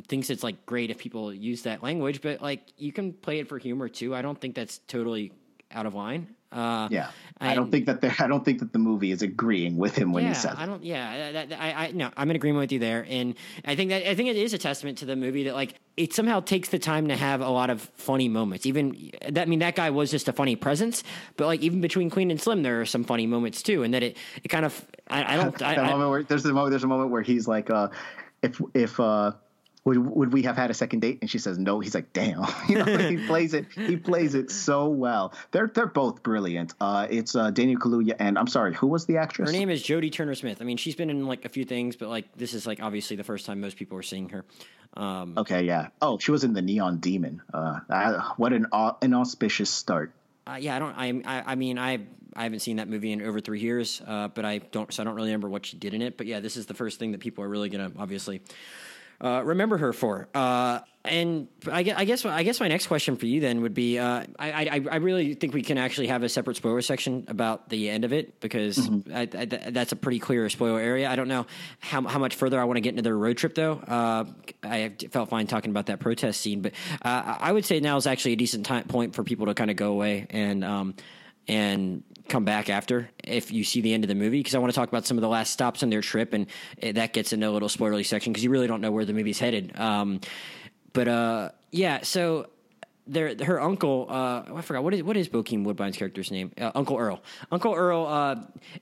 thinks 0.09 0.31
it's 0.31 0.43
like 0.45 0.65
great 0.67 0.91
if 0.91 0.99
people 0.99 1.33
use 1.35 1.63
that 1.63 1.83
language, 1.83 2.21
but 2.23 2.41
like 2.43 2.61
you 2.79 2.93
can 2.93 3.13
play 3.13 3.41
it 3.41 3.49
for 3.49 3.59
humor 3.59 3.89
too. 3.89 4.15
I 4.15 4.23
don't 4.23 4.41
think 4.41 4.55
that's 4.55 4.79
totally 4.87 5.33
out 5.73 5.87
of 5.87 5.95
line. 5.95 6.29
Uh, 6.53 6.89
yeah, 6.91 7.11
I 7.41 7.55
don't 7.55 7.71
think 7.71 7.87
that 7.87 8.01
there, 8.01 8.15
I 8.19 8.27
don't 8.27 8.45
think 8.45 8.61
that 8.61 8.73
the 8.73 8.79
movie 8.79 9.11
is 9.11 9.21
agreeing 9.21 9.77
with 9.77 9.97
him 9.97 10.13
when 10.13 10.25
yeah, 10.25 10.31
he 10.31 10.35
says 10.35 10.55
I 10.57 10.65
don't. 10.65 10.83
Yeah, 10.83 11.33
that, 11.33 11.49
that- 11.51 11.61
I, 11.61 11.87
I 11.87 11.91
no, 11.91 12.11
I'm 12.17 12.31
in 12.31 12.37
agreement 12.37 12.63
with 12.63 12.73
you 12.73 12.79
there, 12.79 13.05
and 13.09 13.35
I 13.65 13.75
think 13.77 13.91
that 13.91 14.09
I 14.09 14.15
think 14.15 14.29
it 14.29 14.37
is 14.37 14.55
a 14.55 14.59
testament 14.59 14.99
to 14.99 15.07
the 15.07 15.17
movie 15.17 15.45
that 15.45 15.55
like 15.55 15.75
it 15.97 16.15
somehow 16.15 16.41
takes 16.41 16.69
the 16.69 16.79
time 16.79 17.09
to 17.09 17.17
have 17.17 17.41
a 17.41 17.49
lot 17.49 17.69
of 17.69 17.83
funny 17.97 18.29
moments. 18.29 18.65
Even 18.65 19.11
that, 19.29 19.43
I 19.43 19.45
mean, 19.47 19.59
that 19.59 19.77
guy 19.77 19.91
was 19.91 20.11
just 20.11 20.29
a 20.29 20.33
funny 20.33 20.57
presence, 20.57 21.03
but 21.37 21.47
like 21.47 21.61
even 21.61 21.81
between 21.81 22.11
Queen 22.11 22.31
and 22.31 22.41
Slim, 22.41 22.63
there 22.63 22.81
are 22.81 22.87
some 22.87 23.05
funny 23.05 23.27
moments 23.27 23.63
too, 23.63 23.83
and 23.83 23.93
that 23.93 24.03
it 24.03 24.17
it 24.43 24.49
kind 24.49 24.65
of 24.65 24.87
I, 25.09 25.35
I 25.35 25.37
don't. 25.37 25.61
I, 25.63 25.75
that 25.75 25.85
I, 25.85 25.91
moment 25.91 26.11
where 26.11 26.23
there's 26.23 26.45
a 26.45 26.53
moment 26.53 26.71
there's 26.71 26.85
a 26.85 26.89
moment 26.89 27.11
where 27.11 27.23
he's 27.23 27.47
like, 27.47 27.71
uh, 27.71 27.89
if 28.43 28.61
if 28.73 29.01
uh, 29.01 29.33
would 29.87 29.97
would 29.99 30.33
we 30.33 30.43
have 30.43 30.57
had 30.57 30.71
a 30.71 30.75
second 30.75 31.01
date? 31.01 31.19
And 31.23 31.31
she 31.31 31.39
says 31.39 31.59
no. 31.59 31.81
He's 31.81 31.95
like, 31.95 32.13
damn. 32.13 32.45
You 32.69 32.85
know, 32.85 32.99
he 32.99 33.17
plays 33.27 33.55
it. 33.55 33.67
He 33.73 33.97
plays 33.97 34.35
it 34.35 34.51
so 34.51 34.89
well. 34.89 35.33
They're 35.53 35.69
they're 35.69 35.87
both 35.87 36.23
brilliant. 36.23 36.75
Uh, 36.81 37.07
it's 37.09 37.35
uh, 37.35 37.51
Daniel 37.53 37.81
Kaluuya 37.81 38.17
and 38.19 38.37
I'm 38.39 38.49
sorry, 38.49 38.75
who 38.75 38.89
was 38.89 39.07
the 39.07 39.17
actress? 39.19 39.49
her 39.49 39.53
name 39.57 39.71
is 39.71 39.83
Jodie 39.83 40.13
Turner 40.13 40.35
Smith. 40.35 40.59
I 40.61 40.65
mean, 40.65 40.77
she's 40.77 40.97
been 40.97 41.09
in 41.09 41.27
like 41.27 41.45
a 41.47 41.49
few 41.49 41.65
things, 41.65 41.97
but 41.97 42.09
like 42.09 42.37
this 42.37 42.53
is 42.53 42.67
like 42.67 42.83
obviously 42.83 43.17
the 43.17 43.25
first 43.25 43.47
time 43.47 43.61
most 43.61 43.77
people 43.77 43.97
are 43.97 44.03
seeing 44.03 44.29
her. 44.31 44.45
Um, 44.95 45.35
Okay, 45.37 45.63
yeah. 45.63 45.89
Oh, 46.03 46.19
she 46.19 46.31
was 46.33 46.43
in 46.43 46.53
the 46.55 46.63
Neon 46.63 46.99
Demon. 46.99 47.43
Uh, 47.55 47.81
I, 47.89 48.33
what 48.37 48.53
an 48.53 48.67
au- 48.73 48.97
an 49.03 49.15
auspicious 49.15 49.71
start. 49.71 50.13
Uh, 50.47 50.57
yeah, 50.61 50.75
I 50.77 50.79
don't. 50.79 50.95
I, 50.97 51.23
I, 51.25 51.53
I 51.53 51.55
mean, 51.55 51.79
I, 51.79 52.01
I 52.35 52.45
haven't 52.45 52.61
seen 52.61 52.77
that 52.77 52.89
movie 52.89 53.13
in 53.13 53.21
over 53.21 53.41
three 53.41 53.61
years, 53.61 54.01
uh, 54.07 54.29
but 54.29 54.45
I 54.45 54.59
don't. 54.59 54.93
So 54.93 55.03
I 55.03 55.05
don't 55.05 55.15
really 55.15 55.29
remember 55.29 55.49
what 55.49 55.67
she 55.67 55.77
did 55.77 55.93
in 55.95 56.03
it. 56.03 56.17
But 56.17 56.27
yeah, 56.27 56.41
this 56.41 56.57
is 56.57 56.67
the 56.67 56.75
first 56.75 56.99
thing 56.99 57.13
that 57.13 57.21
people 57.21 57.45
are 57.45 57.49
really 57.49 57.69
gonna 57.69 57.93
obviously 57.99 58.41
uh, 59.21 59.43
remember 59.45 59.79
her 59.79 59.93
for. 59.93 60.29
Uh, 60.35 60.81
and 61.05 61.49
I 61.71 61.83
guess, 61.83 61.97
I 61.97 62.05
guess, 62.05 62.25
I 62.25 62.43
guess 62.43 62.61
my 62.61 62.69
next 62.69 62.89
question 62.89 63.17
for 63.17 63.27
you 63.27 63.41
then 63.41 63.63
would 63.63 63.75
be: 63.75 63.99
uh, 63.99 64.25
I, 64.39 64.51
I, 64.51 64.85
I 64.91 64.97
really 64.97 65.35
think 65.35 65.55
we 65.55 65.63
can 65.63 65.79
actually 65.79 66.09
have 66.09 66.23
a 66.23 66.29
separate 66.29 66.57
spoiler 66.57 66.83
section 66.83 67.25
about 67.29 67.69
the 67.69 67.89
end 67.89 68.05
of 68.05 68.13
it 68.13 68.41
because 68.41 68.91
I, 69.13 69.29
I, 69.33 69.45
that's 69.45 69.93
a 69.93 69.97
pretty 69.97 70.19
clear 70.19 70.49
spoiler 70.49 70.81
area. 70.81 71.09
I 71.09 71.17
don't 71.17 71.29
know 71.29 71.47
how, 71.79 72.03
how 72.03 72.19
much 72.19 72.35
further 72.35 72.61
I 72.61 72.65
want 72.65 72.77
to 72.77 72.81
get 72.81 72.91
into 72.91 73.03
their 73.03 73.17
road 73.17 73.37
trip 73.37 73.55
though. 73.55 73.75
Uh, 73.75 74.25
I 74.63 74.95
felt 75.11 75.29
fine 75.29 75.47
talking 75.47 75.71
about 75.71 75.87
that 75.87 76.01
protest 76.01 76.41
scene, 76.41 76.61
but 76.61 76.73
uh, 77.03 77.37
I 77.39 77.53
would 77.53 77.65
say 77.65 77.81
now 77.81 77.97
is 77.97 78.07
actually 78.07 78.33
a 78.33 78.37
decent 78.37 78.67
time, 78.67 78.85
point 78.85 79.15
for 79.15 79.23
people 79.23 79.47
to 79.47 79.55
kind 79.55 79.71
of 79.71 79.77
go 79.77 79.93
away 79.93 80.27
and 80.31 80.65
um, 80.65 80.95
and 81.49 82.03
come 82.29 82.45
back 82.45 82.69
after 82.69 83.09
if 83.25 83.53
you 83.53 83.65
see 83.65 83.81
the 83.81 83.95
end 83.95 84.05
of 84.05 84.09
the 84.09 84.15
movie 84.15 84.41
because 84.41 84.55
I 84.55 84.59
want 84.59 84.73
to 84.73 84.75
talk 84.75 84.89
about 84.89 85.07
some 85.07 85.17
of 85.17 85.23
the 85.23 85.29
last 85.29 85.53
stops 85.53 85.83
on 85.83 85.91
their 85.91 86.01
trip 86.01 86.33
and 86.33 86.47
that 86.83 87.13
gets 87.13 87.33
into 87.33 87.49
a 87.49 87.51
little 87.51 87.69
spoilery 87.69 88.05
section 88.05 88.33
because 88.33 88.45
you 88.45 88.51
really 88.51 88.67
don't 88.67 88.81
know 88.81 88.91
where 88.91 89.05
the 89.05 89.13
movie's 89.13 89.39
headed. 89.39 89.79
Um, 89.79 90.21
but 90.93 91.09
uh, 91.09 91.51
yeah, 91.71 92.03
so 92.03 92.49
their 93.07 93.35
her 93.45 93.61
uncle, 93.61 94.07
uh, 94.09 94.43
I 94.55 94.63
forgot 94.63 94.83
what 94.83 94.95
is 94.95 95.03
what 95.03 95.17
is 95.17 95.29
Bokeem 95.29 95.65
Woodbine's 95.65 95.97
character's 95.97 96.31
name? 96.31 96.53
Uh, 96.61 96.73
uncle 96.75 96.97
Earl. 96.99 97.23
Uncle 97.53 97.73
Earl, 97.75 98.07
uh, 98.07 98.37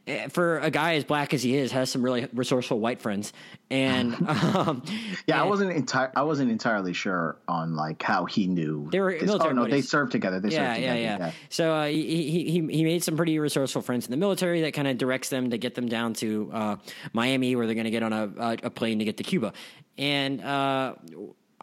eh, 0.06 0.28
for 0.28 0.58
a 0.60 0.70
guy 0.70 0.94
as 0.94 1.04
black 1.04 1.34
as 1.34 1.42
he 1.42 1.56
is, 1.56 1.72
has 1.72 1.90
some 1.90 2.02
really 2.02 2.26
resourceful 2.32 2.80
white 2.80 3.00
friends, 3.00 3.32
and 3.70 4.14
um, 4.28 4.82
Yeah, 5.26 5.42
I 5.42 5.44
wasn't 5.44 5.72
entire. 5.72 6.10
I 6.16 6.22
wasn't 6.22 6.50
entirely 6.50 6.92
sure 6.92 7.36
on 7.48 7.76
like 7.76 8.02
how 8.02 8.24
he 8.24 8.46
knew. 8.46 8.88
They 8.90 9.00
were 9.00 9.12
this. 9.12 9.24
military 9.24 9.50
Oh 9.50 9.54
no, 9.54 9.66
they 9.66 9.82
served 9.82 10.12
together. 10.12 10.40
They 10.40 10.50
yeah, 10.50 10.74
served 10.74 10.84
yeah, 10.84 10.94
together. 10.94 11.24
yeah, 11.24 11.32
So 11.50 11.72
uh, 11.74 11.86
he, 11.86 12.30
he 12.30 12.44
he 12.50 12.66
he 12.66 12.84
made 12.84 13.02
some 13.04 13.16
pretty 13.16 13.38
resourceful 13.38 13.82
friends 13.82 14.06
in 14.06 14.10
the 14.10 14.16
military 14.16 14.62
that 14.62 14.72
kind 14.72 14.88
of 14.88 14.96
directs 14.98 15.28
them 15.28 15.50
to 15.50 15.58
get 15.58 15.74
them 15.74 15.88
down 15.88 16.14
to 16.14 16.50
uh, 16.52 16.76
Miami, 17.12 17.56
where 17.56 17.66
they're 17.66 17.74
going 17.74 17.84
to 17.84 17.90
get 17.90 18.02
on 18.02 18.12
a, 18.12 18.30
a 18.38 18.56
a 18.64 18.70
plane 18.70 18.98
to 19.00 19.04
get 19.04 19.18
to 19.18 19.22
Cuba. 19.22 19.52
And 19.96 20.40
uh, 20.40 20.94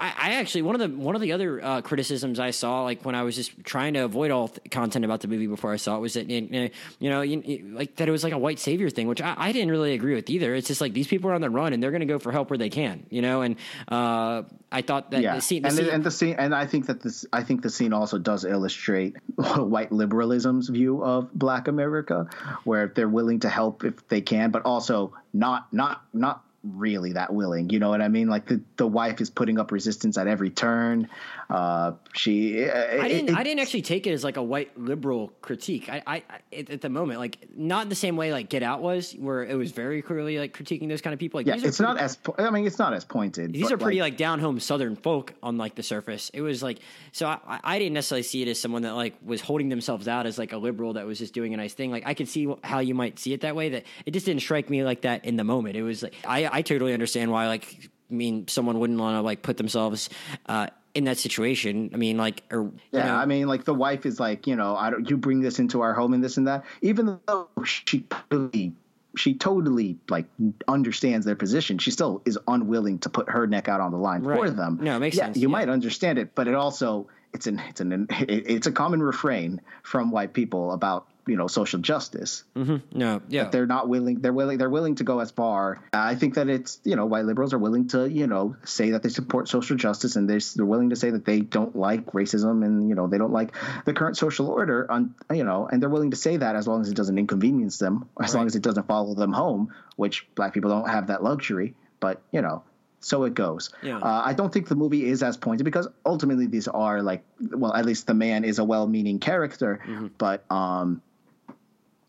I, 0.01 0.13
I 0.17 0.33
actually 0.33 0.63
one 0.63 0.73
of 0.73 0.81
the 0.81 0.97
one 0.97 1.13
of 1.13 1.21
the 1.21 1.31
other 1.33 1.63
uh, 1.63 1.81
criticisms 1.81 2.39
I 2.39 2.49
saw, 2.49 2.83
like 2.83 3.05
when 3.05 3.13
I 3.13 3.21
was 3.21 3.35
just 3.35 3.63
trying 3.63 3.93
to 3.93 3.99
avoid 3.99 4.31
all 4.31 4.47
th- 4.47 4.71
content 4.71 5.05
about 5.05 5.21
the 5.21 5.27
movie 5.27 5.45
before 5.45 5.71
I 5.71 5.75
saw 5.75 5.95
it, 5.95 5.99
was 5.99 6.15
that 6.15 6.27
you 6.27 6.41
know, 6.41 6.69
you 6.99 7.09
know 7.11 7.21
you, 7.21 7.41
you- 7.45 7.75
like 7.75 7.97
that 7.97 8.07
it 8.07 8.11
was 8.11 8.23
like 8.23 8.33
a 8.33 8.37
white 8.37 8.57
savior 8.57 8.89
thing, 8.89 9.07
which 9.07 9.21
I, 9.21 9.35
I 9.37 9.51
didn't 9.51 9.69
really 9.69 9.93
agree 9.93 10.15
with 10.15 10.27
either. 10.31 10.55
It's 10.55 10.67
just 10.67 10.81
like 10.81 10.93
these 10.93 11.07
people 11.07 11.29
are 11.29 11.35
on 11.35 11.41
the 11.41 11.51
run 11.51 11.73
and 11.73 11.83
they're 11.83 11.91
going 11.91 12.01
to 12.01 12.07
go 12.07 12.17
for 12.17 12.31
help 12.31 12.49
where 12.49 12.57
they 12.57 12.69
can, 12.69 13.05
you 13.11 13.21
know. 13.21 13.43
And 13.43 13.57
uh, 13.89 14.41
I 14.71 14.81
thought 14.81 15.11
that 15.11 15.21
yeah, 15.21 15.35
the 15.35 15.41
scene, 15.41 15.61
the 15.61 15.67
and, 15.67 15.77
scene 15.77 15.89
and 15.89 16.03
the 16.03 16.11
scene, 16.11 16.35
and 16.39 16.55
I 16.55 16.65
think 16.65 16.87
that 16.87 17.01
this, 17.01 17.25
I 17.31 17.43
think 17.43 17.61
the 17.61 17.69
scene 17.69 17.93
also 17.93 18.17
does 18.17 18.43
illustrate 18.43 19.17
white 19.35 19.91
liberalism's 19.91 20.69
view 20.69 21.03
of 21.03 21.31
Black 21.31 21.67
America, 21.67 22.27
where 22.63 22.87
they're 22.87 23.07
willing 23.07 23.41
to 23.41 23.49
help 23.49 23.83
if 23.83 24.07
they 24.07 24.21
can, 24.21 24.49
but 24.49 24.65
also 24.65 25.13
not, 25.31 25.71
not, 25.71 26.01
not 26.11 26.43
really 26.63 27.13
that 27.13 27.33
willing. 27.33 27.69
You 27.69 27.79
know 27.79 27.89
what 27.89 28.01
I 28.01 28.07
mean? 28.07 28.27
Like 28.27 28.47
the, 28.47 28.61
the 28.77 28.87
wife 28.87 29.21
is 29.21 29.29
putting 29.29 29.59
up 29.59 29.71
resistance 29.71 30.17
at 30.17 30.27
every 30.27 30.49
turn. 30.49 31.09
Uh, 31.51 31.95
she, 32.13 32.63
I 32.63 33.09
didn't. 33.09 33.35
I 33.35 33.43
didn't 33.43 33.59
actually 33.59 33.81
take 33.81 34.07
it 34.07 34.11
as 34.11 34.23
like 34.23 34.37
a 34.37 34.43
white 34.43 34.79
liberal 34.79 35.33
critique. 35.41 35.89
I, 35.89 36.01
I, 36.07 36.23
at, 36.55 36.79
the 36.79 36.89
moment, 36.89 37.19
like 37.19 37.39
not 37.53 37.89
the 37.89 37.95
same 37.95 38.15
way 38.15 38.31
like 38.31 38.47
Get 38.47 38.63
Out 38.63 38.81
was, 38.81 39.11
where 39.13 39.43
it 39.43 39.55
was 39.55 39.71
very 39.73 40.01
clearly 40.01 40.39
like 40.39 40.55
critiquing 40.55 40.87
those 40.87 41.01
kind 41.01 41.13
of 41.13 41.19
people. 41.19 41.39
Like, 41.39 41.47
Yeah, 41.47 41.55
it's 41.55 41.63
pretty- 41.77 41.83
not 41.83 41.97
as. 41.97 42.15
po- 42.15 42.35
I 42.37 42.49
mean, 42.51 42.65
it's 42.65 42.79
not 42.79 42.93
as 42.93 43.03
pointed. 43.03 43.51
These 43.51 43.69
are 43.69 43.77
pretty 43.77 43.99
like, 43.99 44.15
down 44.15 44.39
home 44.39 44.61
Southern 44.61 44.95
folk 44.95 45.33
on 45.43 45.57
like 45.57 45.75
the 45.75 45.83
surface. 45.83 46.31
It 46.33 46.41
was 46.41 46.63
like 46.63 46.79
so. 47.11 47.27
I, 47.27 47.59
I 47.61 47.79
didn't 47.79 47.95
necessarily 47.95 48.23
see 48.23 48.41
it 48.43 48.47
as 48.47 48.61
someone 48.61 48.83
that 48.83 48.93
like 48.93 49.15
was 49.21 49.41
holding 49.41 49.67
themselves 49.67 50.07
out 50.07 50.25
as 50.25 50.37
like 50.37 50.53
a 50.53 50.57
liberal 50.57 50.93
that 50.93 51.05
was 51.05 51.17
just 51.19 51.33
doing 51.33 51.53
a 51.53 51.57
nice 51.57 51.73
thing. 51.73 51.91
Like 51.91 52.03
I 52.05 52.13
could 52.13 52.29
see 52.29 52.47
how 52.63 52.79
you 52.79 52.95
might 52.95 53.19
see 53.19 53.33
it 53.33 53.41
that 53.41 53.57
way. 53.57 53.67
That 53.69 53.83
it 54.05 54.11
just 54.11 54.25
didn't 54.25 54.41
strike 54.41 54.69
me 54.69 54.85
like 54.85 55.01
that 55.01 55.25
in 55.25 55.35
the 55.35 55.43
moment. 55.43 55.75
It 55.75 55.83
was 55.83 56.01
like 56.01 56.15
I, 56.25 56.47
I 56.49 56.61
totally 56.61 56.93
understand 56.93 57.29
why 57.29 57.47
like 57.47 57.89
I 58.09 58.13
mean 58.13 58.47
someone 58.47 58.79
wouldn't 58.79 58.99
want 58.99 59.17
to 59.17 59.21
like 59.21 59.41
put 59.41 59.57
themselves 59.57 60.09
uh, 60.45 60.67
in 60.93 61.05
that 61.05 61.17
situation. 61.17 61.91
I 61.93 61.97
mean 61.97 62.17
like 62.17 62.43
or 62.51 62.71
Yeah, 62.91 63.07
know, 63.07 63.15
I 63.15 63.25
mean, 63.25 63.47
like 63.47 63.65
the 63.65 63.73
wife 63.73 64.05
is 64.05 64.19
like, 64.19 64.47
you 64.47 64.55
know, 64.55 64.75
I 64.75 64.89
don't. 64.89 65.09
You 65.09 65.17
bring 65.17 65.41
this 65.41 65.59
into 65.59 65.81
our 65.81 65.93
home 65.93 66.13
and 66.13 66.23
this 66.23 66.37
and 66.37 66.47
that. 66.47 66.65
Even 66.81 67.19
though 67.27 67.47
she 67.65 68.01
totally, 68.01 68.73
she 69.15 69.33
totally 69.33 69.97
like 70.09 70.25
understands 70.67 71.25
their 71.25 71.35
position, 71.35 71.77
she 71.77 71.91
still 71.91 72.21
is 72.25 72.37
unwilling 72.47 72.99
to 72.99 73.09
put 73.09 73.29
her 73.29 73.47
neck 73.47 73.67
out 73.67 73.81
on 73.81 73.91
the 73.91 73.97
line 73.97 74.23
for 74.23 74.49
them. 74.49 74.79
No, 74.81 74.97
it 74.97 74.99
makes 74.99 75.17
yeah, 75.17 75.25
sense, 75.25 75.37
You 75.37 75.47
yeah. 75.47 75.51
might 75.51 75.69
understand 75.69 76.17
it, 76.19 76.35
but 76.35 76.47
it 76.47 76.55
also 76.55 77.07
it's 77.33 77.47
an 77.47 77.61
it's 77.69 77.81
an 77.81 78.07
it's 78.09 78.67
a 78.67 78.71
common 78.71 79.01
refrain 79.01 79.61
from 79.83 80.11
white 80.11 80.33
people 80.33 80.71
about 80.71 81.07
you 81.27 81.37
know 81.37 81.47
social 81.47 81.79
justice. 81.79 82.43
no 82.55 83.21
yeah 83.29 83.49
They're 83.49 83.67
not 83.67 83.87
willing. 83.87 84.21
They're 84.21 84.33
willing. 84.33 84.57
They're 84.57 84.69
willing 84.69 84.95
to 84.95 85.03
go 85.03 85.19
as 85.19 85.31
far. 85.31 85.83
I 85.93 86.15
think 86.15 86.33
that 86.35 86.49
it's 86.49 86.79
you 86.83 86.95
know 86.95 87.05
white 87.05 87.25
liberals 87.25 87.53
are 87.53 87.59
willing 87.59 87.87
to 87.89 88.09
you 88.09 88.27
know 88.27 88.55
say 88.65 88.91
that 88.91 89.03
they 89.03 89.09
support 89.09 89.47
social 89.47 89.77
justice 89.77 90.15
and 90.15 90.29
they're, 90.29 90.39
they're 90.55 90.65
willing 90.65 90.89
to 90.89 90.95
say 90.95 91.11
that 91.11 91.25
they 91.25 91.41
don't 91.41 91.75
like 91.75 92.07
racism 92.13 92.65
and 92.65 92.89
you 92.89 92.95
know 92.95 93.07
they 93.07 93.17
don't 93.17 93.31
like 93.33 93.53
the 93.85 93.93
current 93.93 94.17
social 94.17 94.47
order 94.47 94.89
on 94.91 95.13
you 95.33 95.43
know 95.43 95.67
and 95.71 95.81
they're 95.81 95.89
willing 95.89 96.11
to 96.11 96.17
say 96.17 96.37
that 96.37 96.55
as 96.55 96.67
long 96.67 96.81
as 96.81 96.89
it 96.89 96.95
doesn't 96.95 97.17
inconvenience 97.19 97.77
them, 97.77 98.09
as 98.21 98.33
long 98.33 98.47
as 98.47 98.55
it 98.55 98.63
doesn't 98.63 98.87
follow 98.87 99.13
them 99.13 99.31
home, 99.33 99.73
which 99.97 100.27
black 100.35 100.53
people 100.53 100.69
don't 100.69 100.89
have 100.89 101.07
that 101.07 101.23
luxury. 101.23 101.75
But 101.99 102.21
you 102.31 102.41
know. 102.41 102.63
So 103.03 103.23
it 103.23 103.33
goes. 103.33 103.71
Yeah. 103.81 103.97
Uh, 103.97 104.21
I 104.23 104.33
don't 104.33 104.53
think 104.53 104.67
the 104.67 104.75
movie 104.75 105.07
is 105.07 105.23
as 105.23 105.35
pointed 105.35 105.63
because 105.63 105.87
ultimately 106.05 106.45
these 106.45 106.67
are 106.67 107.01
like, 107.01 107.23
well, 107.39 107.73
at 107.73 107.83
least 107.83 108.05
the 108.05 108.13
man 108.13 108.43
is 108.43 108.59
a 108.59 108.63
well-meaning 108.63 109.17
character, 109.17 109.79
Mm-hmm. 109.87 110.07
but 110.19 110.45
um, 110.51 111.01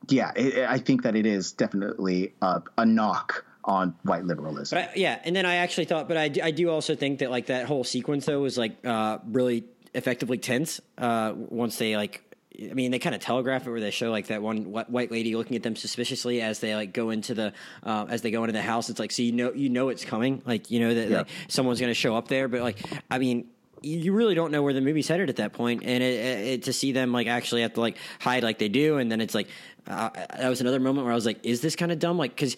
yeah, 0.09 0.33
it, 0.37 0.67
I 0.69 0.79
think 0.79 1.03
that 1.03 1.15
it 1.17 1.27
is 1.27 1.53
definitely 1.53 2.33
a, 2.43 2.63
a 2.79 2.87
knock 2.87 3.45
on 3.65 3.95
white 4.03 4.25
liberalism. 4.25 4.77
But 4.79 4.91
I, 4.91 4.93
yeah, 4.97 5.21
and 5.25 5.35
then 5.37 5.47
I 5.47 5.57
actually 5.57 5.85
thought, 5.85 6.09
but 6.09 6.17
I 6.17 6.29
do, 6.29 6.41
I 6.43 6.51
do 6.51 6.69
also 6.71 6.95
think 6.97 7.21
that 7.21 7.31
like 7.31 7.47
that 7.47 7.67
whole 7.67 7.85
sequence 7.85 8.27
though 8.27 8.41
was 8.41 8.59
like 8.59 8.85
uh, 8.85 9.19
really 9.27 9.65
effectively 9.95 10.39
tense. 10.39 10.81
Uh, 10.99 11.33
once 11.37 11.79
they 11.79 11.97
like, 11.97 12.23
I 12.59 12.75
mean, 12.75 12.91
they 12.91 12.99
kind 12.99 13.15
of 13.15 13.21
telegraph 13.21 13.67
it 13.67 13.71
where 13.71 13.81
they 13.81 13.91
show 13.91 14.11
like 14.11 14.27
that 14.27 14.43
one 14.43 14.65
white 14.73 15.11
lady 15.13 15.37
looking 15.37 15.57
at 15.57 15.63
them 15.63 15.77
suspiciously 15.77 16.43
as 16.43 16.59
they 16.59 16.75
like 16.75 16.93
go 16.93 17.11
into 17.11 17.35
the 17.35 17.53
uh, 17.85 18.07
as 18.09 18.23
they 18.23 18.31
go 18.31 18.43
into 18.43 18.53
the 18.53 18.63
house. 18.63 18.91
It's 18.91 18.99
like 19.01 19.13
so 19.13 19.23
you 19.23 19.33
know 19.33 19.53
you 19.53 19.69
know 19.69 19.89
it's 19.91 20.05
coming, 20.05 20.43
like 20.45 20.71
you 20.71 20.81
know 20.81 20.95
that 20.95 21.09
Yeah. 21.09 21.19
like, 21.19 21.29
someone's 21.49 21.79
going 21.81 21.91
to 21.91 21.95
show 21.95 22.17
up 22.17 22.29
there. 22.29 22.49
But 22.49 22.63
like, 22.63 22.79
I 23.11 23.19
mean. 23.19 23.47
You 23.83 24.12
really 24.12 24.35
don't 24.35 24.53
know 24.53 24.62
where 24.62 24.72
the 24.72 24.80
movie's 24.80 25.09
headed 25.09 25.28
at 25.28 25.37
that 25.37 25.53
point, 25.53 25.83
and 25.85 26.03
it, 26.03 26.47
it, 26.47 26.62
to 26.64 26.72
see 26.72 26.93
them 26.93 27.12
like 27.12 27.26
actually 27.26 27.62
have 27.62 27.74
to 27.74 27.80
like 27.80 27.97
hide 28.20 28.43
like 28.43 28.59
they 28.59 28.68
do, 28.68 28.99
and 28.99 29.11
then 29.11 29.20
it's 29.20 29.35
like 29.35 29.49
uh, 29.87 30.11
that 30.11 30.49
was 30.49 30.61
another 30.61 30.80
moment 30.80 31.05
where 31.05 31.12
I 31.12 31.16
was 31.16 31.26
like, 31.26 31.45
"Is 31.45 31.61
this 31.61 31.76
kind 31.76 31.93
of 31.93 31.99
dumb?" 31.99 32.18
Like 32.18 32.35
because 32.35 32.57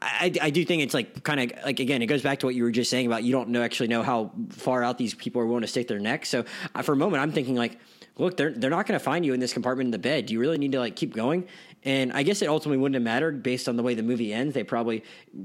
I, 0.00 0.32
I 0.40 0.50
do 0.50 0.64
think 0.64 0.82
it's 0.82 0.94
like 0.94 1.22
kind 1.24 1.40
of 1.40 1.64
like 1.64 1.80
again 1.80 2.02
it 2.02 2.06
goes 2.06 2.22
back 2.22 2.38
to 2.40 2.46
what 2.46 2.54
you 2.54 2.62
were 2.62 2.70
just 2.70 2.90
saying 2.90 3.06
about 3.06 3.24
you 3.24 3.32
don't 3.32 3.48
know 3.48 3.62
actually 3.62 3.88
know 3.88 4.02
how 4.02 4.32
far 4.50 4.82
out 4.82 4.96
these 4.96 5.14
people 5.14 5.42
are 5.42 5.46
willing 5.46 5.62
to 5.62 5.68
stick 5.68 5.88
their 5.88 5.98
neck. 5.98 6.24
So 6.24 6.44
uh, 6.74 6.82
for 6.82 6.92
a 6.92 6.96
moment 6.96 7.22
I'm 7.22 7.32
thinking 7.32 7.56
like 7.56 7.78
look, 8.18 8.36
they're 8.36 8.52
they're 8.52 8.70
not 8.70 8.86
going 8.86 8.98
to 8.98 9.04
find 9.04 9.24
you 9.24 9.32
in 9.32 9.40
this 9.40 9.52
compartment 9.52 9.88
in 9.88 9.90
the 9.92 9.98
bed. 9.98 10.26
Do 10.26 10.34
you 10.34 10.40
really 10.40 10.58
need 10.58 10.72
to 10.72 10.78
like 10.78 10.96
keep 10.96 11.14
going? 11.14 11.46
And 11.84 12.12
I 12.12 12.22
guess 12.22 12.42
it 12.42 12.48
ultimately 12.48 12.78
wouldn't 12.78 12.94
have 12.94 13.02
mattered 13.02 13.42
based 13.42 13.68
on 13.68 13.76
the 13.76 13.82
way 13.82 13.94
the 13.94 14.02
movie 14.02 14.32
ends. 14.32 14.54
They 14.54 14.64
probably, 14.64 15.04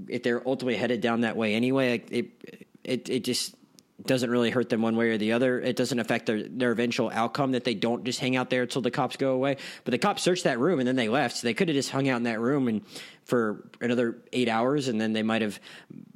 if 0.09 0.23
they're 0.23 0.45
ultimately 0.47 0.75
headed 0.75 0.99
down 0.99 1.21
that 1.21 1.37
way 1.37 1.53
anyway, 1.53 1.91
like 1.91 2.11
it 2.11 2.25
it 2.83 3.09
it 3.09 3.23
just 3.23 3.55
doesn't 4.05 4.29
really 4.29 4.49
hurt 4.49 4.69
them 4.69 4.81
one 4.81 4.95
way 4.95 5.09
or 5.09 5.17
the 5.17 5.31
other. 5.31 5.59
It 5.61 5.75
doesn't 5.75 5.99
affect 5.99 6.25
their, 6.25 6.43
their 6.43 6.71
eventual 6.71 7.09
outcome 7.13 7.51
that 7.51 7.63
they 7.63 7.73
don't 7.73 8.03
just 8.03 8.19
hang 8.19 8.35
out 8.35 8.49
there 8.49 8.63
until 8.63 8.81
the 8.81 8.91
cops 8.91 9.15
go 9.17 9.33
away. 9.33 9.57
But 9.83 9.91
the 9.91 9.97
cops 9.97 10.21
searched 10.21 10.43
that 10.43 10.59
room 10.59 10.79
and 10.79 10.87
then 10.87 10.95
they 10.95 11.09
left. 11.09 11.37
So 11.37 11.47
they 11.47 11.53
could 11.53 11.69
have 11.69 11.75
just 11.75 11.89
hung 11.89 12.09
out 12.09 12.17
in 12.17 12.23
that 12.23 12.39
room 12.39 12.67
and 12.67 12.81
for 13.23 13.69
another 13.81 14.17
eight 14.33 14.49
hours 14.49 14.87
and 14.87 14.99
then 14.99 15.13
they 15.13 15.23
might 15.23 15.41
have 15.41 15.59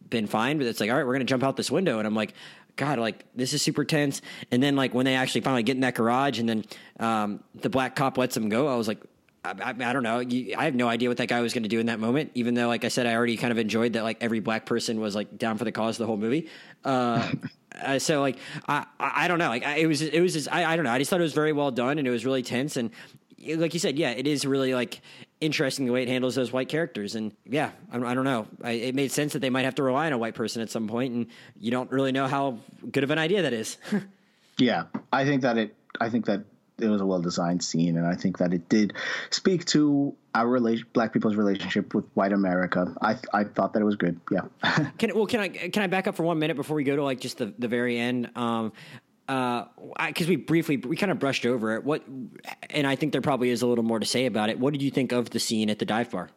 been 0.10 0.28
fine. 0.28 0.58
But 0.58 0.68
it's 0.68 0.80
like, 0.80 0.90
all 0.90 0.98
right, 0.98 1.06
we're 1.06 1.14
going 1.14 1.26
to 1.26 1.30
jump 1.30 1.44
out 1.44 1.56
this 1.56 1.72
window. 1.72 2.00
And 2.00 2.08
I'm 2.08 2.16
like, 2.16 2.34
God, 2.76 3.00
like 3.00 3.26
this 3.36 3.54
is 3.54 3.62
super 3.62 3.86
tense. 3.86 4.22
And 4.52 4.62
then 4.62 4.76
like 4.76 4.94
when 4.94 5.06
they 5.06 5.16
actually 5.16 5.42
finally 5.42 5.64
get 5.64 5.76
in 5.76 5.82
that 5.82 5.96
garage 5.96 6.40
and 6.40 6.48
then 6.48 6.66
um, 7.00 7.44
the 7.56 7.70
black 7.70 7.96
cop 7.96 8.18
lets 8.18 8.36
them 8.36 8.50
go, 8.50 8.68
I 8.68 8.76
was 8.76 8.88
like, 8.88 9.00
I, 9.44 9.52
I, 9.52 9.70
I 9.70 9.94
don't 9.94 10.04
know. 10.04 10.20
I 10.58 10.66
have 10.66 10.76
no 10.76 10.88
idea 10.88 11.10
what 11.10 11.18
that 11.18 11.28
guy 11.28 11.42
was 11.42 11.54
going 11.54 11.64
to 11.64 11.70
do 11.70 11.80
in 11.80 11.88
that 11.88 12.00
moment. 12.00 12.32
Even 12.36 12.54
though, 12.54 12.68
like 12.68 12.86
I 12.86 12.90
said, 12.90 13.06
I 13.08 13.16
already 13.16 13.38
kind 13.38 13.52
of 13.52 13.58
enjoyed 13.58 13.94
that. 13.94 14.04
Like 14.04 14.18
every 14.22 14.40
black 14.40 14.66
person 14.66 15.00
was 15.00 15.16
like 15.16 15.38
down 15.38 15.58
for 15.58 15.64
the 15.64 15.72
cause 15.72 15.96
of 15.96 16.00
the 16.00 16.06
whole 16.06 16.18
movie. 16.18 16.50
Uh, 16.84 17.32
uh, 17.82 18.00
so 18.00 18.22
like 18.22 18.38
I, 18.68 18.86
I 19.00 19.28
don't 19.28 19.40
know. 19.40 19.50
Like 19.50 19.66
I, 19.66 19.78
it 19.78 19.88
was 19.88 20.02
it 20.02 20.22
was 20.22 20.34
just 20.34 20.52
I, 20.52 20.74
I 20.74 20.76
don't 20.76 20.86
know. 20.86 20.92
I 20.92 21.00
just 21.00 21.10
thought 21.10 21.20
it 21.20 21.24
was 21.24 21.34
very 21.34 21.54
well 21.54 21.72
done 21.72 21.98
and 22.00 22.08
it 22.08 22.12
was 22.12 22.26
really 22.26 22.44
tense 22.44 22.78
and 22.78 22.92
like 23.56 23.74
you 23.74 23.80
said, 23.80 23.98
yeah, 23.98 24.12
it 24.12 24.28
is 24.28 24.46
really 24.46 24.74
like 24.74 25.02
interesting 25.40 25.86
the 25.86 25.92
way 25.92 26.04
it 26.04 26.08
handles 26.08 26.36
those 26.36 26.52
white 26.52 26.70
characters. 26.70 27.16
And 27.16 27.34
yeah, 27.46 27.72
I, 27.92 27.98
I 28.00 28.14
don't 28.14 28.26
know. 28.26 28.48
I, 28.64 28.72
it 28.72 28.96
made 28.96 29.12
sense 29.12 29.34
that 29.34 29.40
they 29.40 29.50
might 29.50 29.66
have 29.66 29.76
to 29.76 29.84
rely 29.84 30.08
on 30.08 30.14
a 30.14 30.18
white 30.18 30.36
person 30.36 30.62
at 30.62 30.70
some 30.70 30.88
point, 30.88 31.14
and 31.14 31.28
you 31.60 31.72
don't 31.72 31.92
really 31.92 32.12
know 32.12 32.28
how 32.28 32.58
good 32.92 33.04
of 33.04 33.12
an 33.12 33.20
idea 33.20 33.44
that 33.44 33.54
is. 33.54 33.78
yeah, 34.58 34.86
I 35.12 35.26
think 35.26 35.42
that 35.44 35.58
it. 35.58 35.76
I 36.00 36.10
think 36.10 36.26
that 36.26 36.44
it 36.80 36.88
was 36.88 37.02
a 37.02 37.06
well 37.06 37.22
designed 37.22 37.64
scene, 37.64 37.98
and 37.98 38.06
I 38.06 38.16
think 38.16 38.38
that 38.38 38.54
it 38.54 38.70
did 38.70 38.94
speak 39.30 39.66
to 39.66 40.16
our 40.36 40.48
relation, 40.48 40.86
black 40.94 41.14
people's 41.14 41.36
relationship 41.36 41.94
with 41.94 42.06
white 42.14 42.34
America. 42.34 42.94
I 43.02 43.18
I 43.34 43.44
thought 43.44 43.74
that 43.74 43.82
it 43.82 43.86
was 43.86 43.96
good. 43.96 44.20
Yeah. 44.32 44.42
can 44.98 45.16
well 45.16 45.26
can 45.26 45.40
I 45.40 45.50
can 45.50 45.84
I 45.84 45.88
back 45.88 46.08
up 46.08 46.16
for 46.16 46.24
one 46.24 46.40
minute 46.40 46.56
before 46.56 46.76
we 46.76 46.84
go 46.84 46.96
to 46.96 47.04
like 47.04 47.20
just 47.20 47.38
the 47.38 47.54
the 47.58 47.68
very 47.68 47.98
end? 47.98 48.30
Um, 48.36 48.74
uh, 49.28 49.66
because 50.08 50.28
uh, 50.28 50.30
we 50.30 50.36
briefly 50.38 50.78
we 50.78 50.96
kind 50.96 51.12
of 51.12 51.20
brushed 51.20 51.46
over 51.46 51.76
it. 51.76 51.84
What, 51.84 52.04
and 52.70 52.88
I 52.88 52.96
think 52.96 53.12
there 53.12 53.22
probably 53.22 53.50
is 53.50 53.62
a 53.62 53.68
little 53.68 53.84
more 53.84 54.00
to 54.00 54.06
say 54.06 54.26
about 54.26 54.50
it. 54.50 54.58
What 54.58 54.72
did 54.72 54.82
you 54.82 54.92
think 54.92 55.12
of 55.12 55.30
the 55.30 55.40
scene 55.40 55.70
at 55.70 55.80
the 55.80 55.86
dive 55.86 56.12
bar? 56.12 56.30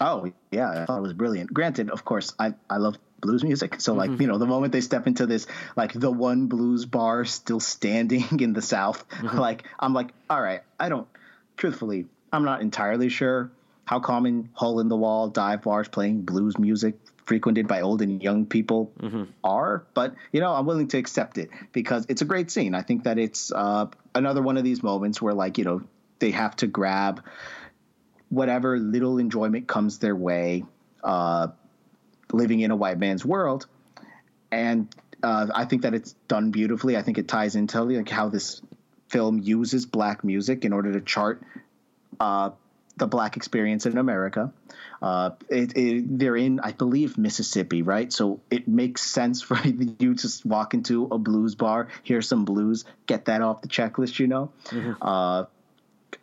Oh 0.00 0.30
yeah, 0.50 0.82
I 0.82 0.84
thought 0.84 0.98
it 0.98 1.02
was 1.02 1.14
brilliant. 1.14 1.52
Granted, 1.52 1.90
of 1.90 2.04
course, 2.04 2.34
I 2.38 2.54
I 2.68 2.76
love 2.76 2.98
blues 3.20 3.44
music, 3.44 3.80
so 3.80 3.94
like 3.94 4.10
mm-hmm. 4.10 4.22
you 4.22 4.28
know 4.28 4.38
the 4.38 4.46
moment 4.46 4.72
they 4.72 4.80
step 4.80 5.06
into 5.06 5.26
this 5.26 5.46
like 5.76 5.92
the 5.92 6.10
one 6.10 6.46
blues 6.46 6.84
bar 6.84 7.24
still 7.24 7.60
standing 7.60 8.24
in 8.40 8.52
the 8.52 8.62
South, 8.62 9.08
mm-hmm. 9.08 9.38
like 9.38 9.64
I'm 9.78 9.94
like, 9.94 10.12
all 10.30 10.40
right, 10.40 10.62
I 10.78 10.88
don't. 10.88 11.08
Truthfully, 11.56 12.06
I'm 12.32 12.44
not 12.44 12.60
entirely 12.60 13.08
sure 13.08 13.50
how 13.86 14.00
common 14.00 14.50
hole 14.52 14.80
in 14.80 14.88
the 14.88 14.96
wall 14.96 15.28
dive 15.28 15.62
bars 15.62 15.88
playing 15.88 16.22
blues 16.22 16.58
music 16.58 16.96
frequented 17.26 17.66
by 17.66 17.80
old 17.80 18.02
and 18.02 18.22
young 18.22 18.46
people 18.46 18.92
mm-hmm. 19.00 19.24
are. 19.44 19.84
But 19.94 20.14
you 20.32 20.40
know, 20.40 20.52
I'm 20.52 20.66
willing 20.66 20.88
to 20.88 20.98
accept 20.98 21.38
it 21.38 21.50
because 21.72 22.06
it's 22.08 22.22
a 22.22 22.24
great 22.24 22.50
scene. 22.50 22.74
I 22.74 22.82
think 22.82 23.04
that 23.04 23.18
it's 23.18 23.52
uh, 23.52 23.86
another 24.14 24.42
one 24.42 24.56
of 24.56 24.64
these 24.64 24.82
moments 24.82 25.20
where, 25.20 25.34
like, 25.34 25.58
you 25.58 25.64
know, 25.64 25.82
they 26.18 26.30
have 26.30 26.56
to 26.56 26.66
grab 26.66 27.24
whatever 28.28 28.78
little 28.78 29.18
enjoyment 29.18 29.68
comes 29.68 29.98
their 29.98 30.16
way, 30.16 30.64
uh, 31.04 31.48
living 32.32 32.60
in 32.60 32.70
a 32.70 32.76
white 32.76 32.98
man's 32.98 33.24
world, 33.24 33.66
and 34.50 34.94
uh, 35.22 35.46
I 35.54 35.64
think 35.64 35.82
that 35.82 35.94
it's 35.94 36.12
done 36.28 36.50
beautifully. 36.50 36.96
I 36.96 37.02
think 37.02 37.18
it 37.18 37.28
ties 37.28 37.56
into 37.56 37.82
like 37.82 38.08
how 38.08 38.28
this 38.28 38.62
film 39.08 39.38
uses 39.38 39.86
black 39.86 40.24
music 40.24 40.64
in 40.64 40.72
order 40.72 40.92
to 40.92 41.00
chart 41.00 41.42
uh, 42.20 42.50
the 42.96 43.06
black 43.06 43.36
experience 43.36 43.86
in 43.86 43.98
America. 43.98 44.52
Uh, 45.02 45.30
it, 45.48 45.76
it, 45.76 46.18
they're 46.18 46.36
in, 46.36 46.60
I 46.60 46.72
believe, 46.72 47.18
Mississippi, 47.18 47.82
right? 47.82 48.12
So 48.12 48.40
it 48.50 48.66
makes 48.66 49.02
sense 49.02 49.42
for 49.48 49.58
you 49.66 50.14
to 50.14 50.28
walk 50.44 50.74
into 50.74 51.04
a 51.10 51.18
blues 51.18 51.54
bar, 51.54 51.88
hear 52.02 52.22
some 52.22 52.44
blues, 52.44 52.84
get 53.06 53.26
that 53.26 53.42
off 53.42 53.62
the 53.62 53.68
checklist, 53.68 54.18
you 54.18 54.26
know? 54.26 54.50
Mm-hmm. 54.66 54.92
Uh, 55.02 55.44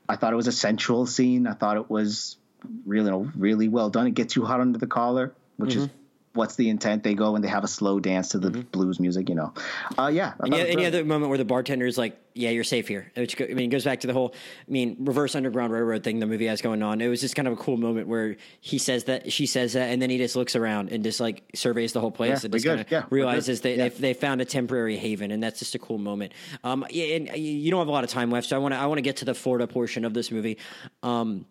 I 0.09 0.15
thought 0.15 0.33
it 0.33 0.35
was 0.35 0.47
a 0.47 0.53
sensual 0.53 1.05
scene. 1.05 1.47
I 1.47 1.53
thought 1.53 1.77
it 1.77 1.89
was 1.89 2.37
really, 2.85 3.11
really 3.35 3.69
well 3.69 3.89
done. 3.89 4.07
It 4.07 4.15
gets 4.15 4.35
you 4.35 4.43
hot 4.43 4.59
under 4.59 4.79
the 4.79 4.87
collar, 4.87 5.33
which 5.57 5.71
mm-hmm. 5.71 5.83
is 5.83 5.89
what's 6.33 6.55
the 6.55 6.69
intent? 6.69 7.03
They 7.03 7.13
go 7.13 7.35
and 7.35 7.43
they 7.43 7.47
have 7.47 7.63
a 7.63 7.67
slow 7.67 7.99
dance 7.99 8.29
to 8.29 8.39
the 8.39 8.49
mm-hmm. 8.49 8.61
blues 8.71 8.99
music, 8.99 9.29
you 9.29 9.35
know. 9.35 9.53
Uh, 9.97 10.07
yeah. 10.13 10.33
Any, 10.43 10.59
any 10.61 10.85
other 10.85 11.05
moment 11.05 11.29
where 11.29 11.37
the 11.37 11.45
bartender 11.45 11.85
is 11.85 11.97
like, 11.97 12.19
"Yeah, 12.33 12.49
you're 12.49 12.63
safe 12.63 12.87
here," 12.87 13.11
which 13.15 13.39
I 13.39 13.45
mean 13.47 13.65
it 13.65 13.67
goes 13.67 13.83
back 13.83 14.01
to 14.01 14.07
the 14.07 14.13
whole, 14.13 14.33
I 14.67 14.71
mean, 14.71 14.97
reverse 14.99 15.35
Underground 15.35 15.71
Railroad 15.71 16.03
thing 16.03 16.19
the 16.19 16.25
movie 16.25 16.47
has 16.47 16.61
going 16.61 16.81
on. 16.83 17.01
It 17.01 17.07
was 17.07 17.21
just 17.21 17.35
kind 17.35 17.47
of 17.47 17.53
a 17.53 17.57
cool 17.57 17.77
moment 17.77 18.07
where 18.07 18.35
he 18.61 18.77
says 18.77 19.05
that, 19.05 19.31
she 19.31 19.45
says 19.45 19.73
that, 19.73 19.91
and 19.91 20.01
then 20.01 20.09
he 20.09 20.17
just 20.17 20.35
looks 20.35 20.55
around 20.55 20.91
and 20.91 21.03
just 21.03 21.19
like 21.19 21.43
surveys 21.55 21.93
the 21.93 22.01
whole 22.01 22.11
place 22.11 22.41
yeah, 22.43 22.45
and 22.45 22.53
just 22.53 22.65
kind 22.65 22.81
of 22.81 22.91
yeah, 22.91 23.03
realizes 23.09 23.61
they, 23.61 23.77
yeah. 23.77 23.89
they 23.89 23.89
they 23.89 24.13
found 24.13 24.41
a 24.41 24.45
temporary 24.45 24.97
haven, 24.97 25.31
and 25.31 25.41
that's 25.41 25.59
just 25.59 25.75
a 25.75 25.79
cool 25.79 25.97
moment. 25.97 26.33
Um, 26.63 26.83
and 26.83 26.91
you 27.37 27.71
don't 27.71 27.79
have 27.79 27.87
a 27.87 27.91
lot 27.91 28.03
of 28.03 28.09
time 28.09 28.31
left, 28.31 28.47
so 28.47 28.55
I 28.55 28.59
want 28.59 28.73
to 28.73 28.79
I 28.79 28.87
want 28.87 28.97
to 28.97 29.03
get 29.03 29.17
to 29.17 29.25
the 29.25 29.35
Florida 29.35 29.67
portion 29.67 30.05
of 30.05 30.13
this 30.13 30.31
movie. 30.31 30.57
Um, 31.03 31.45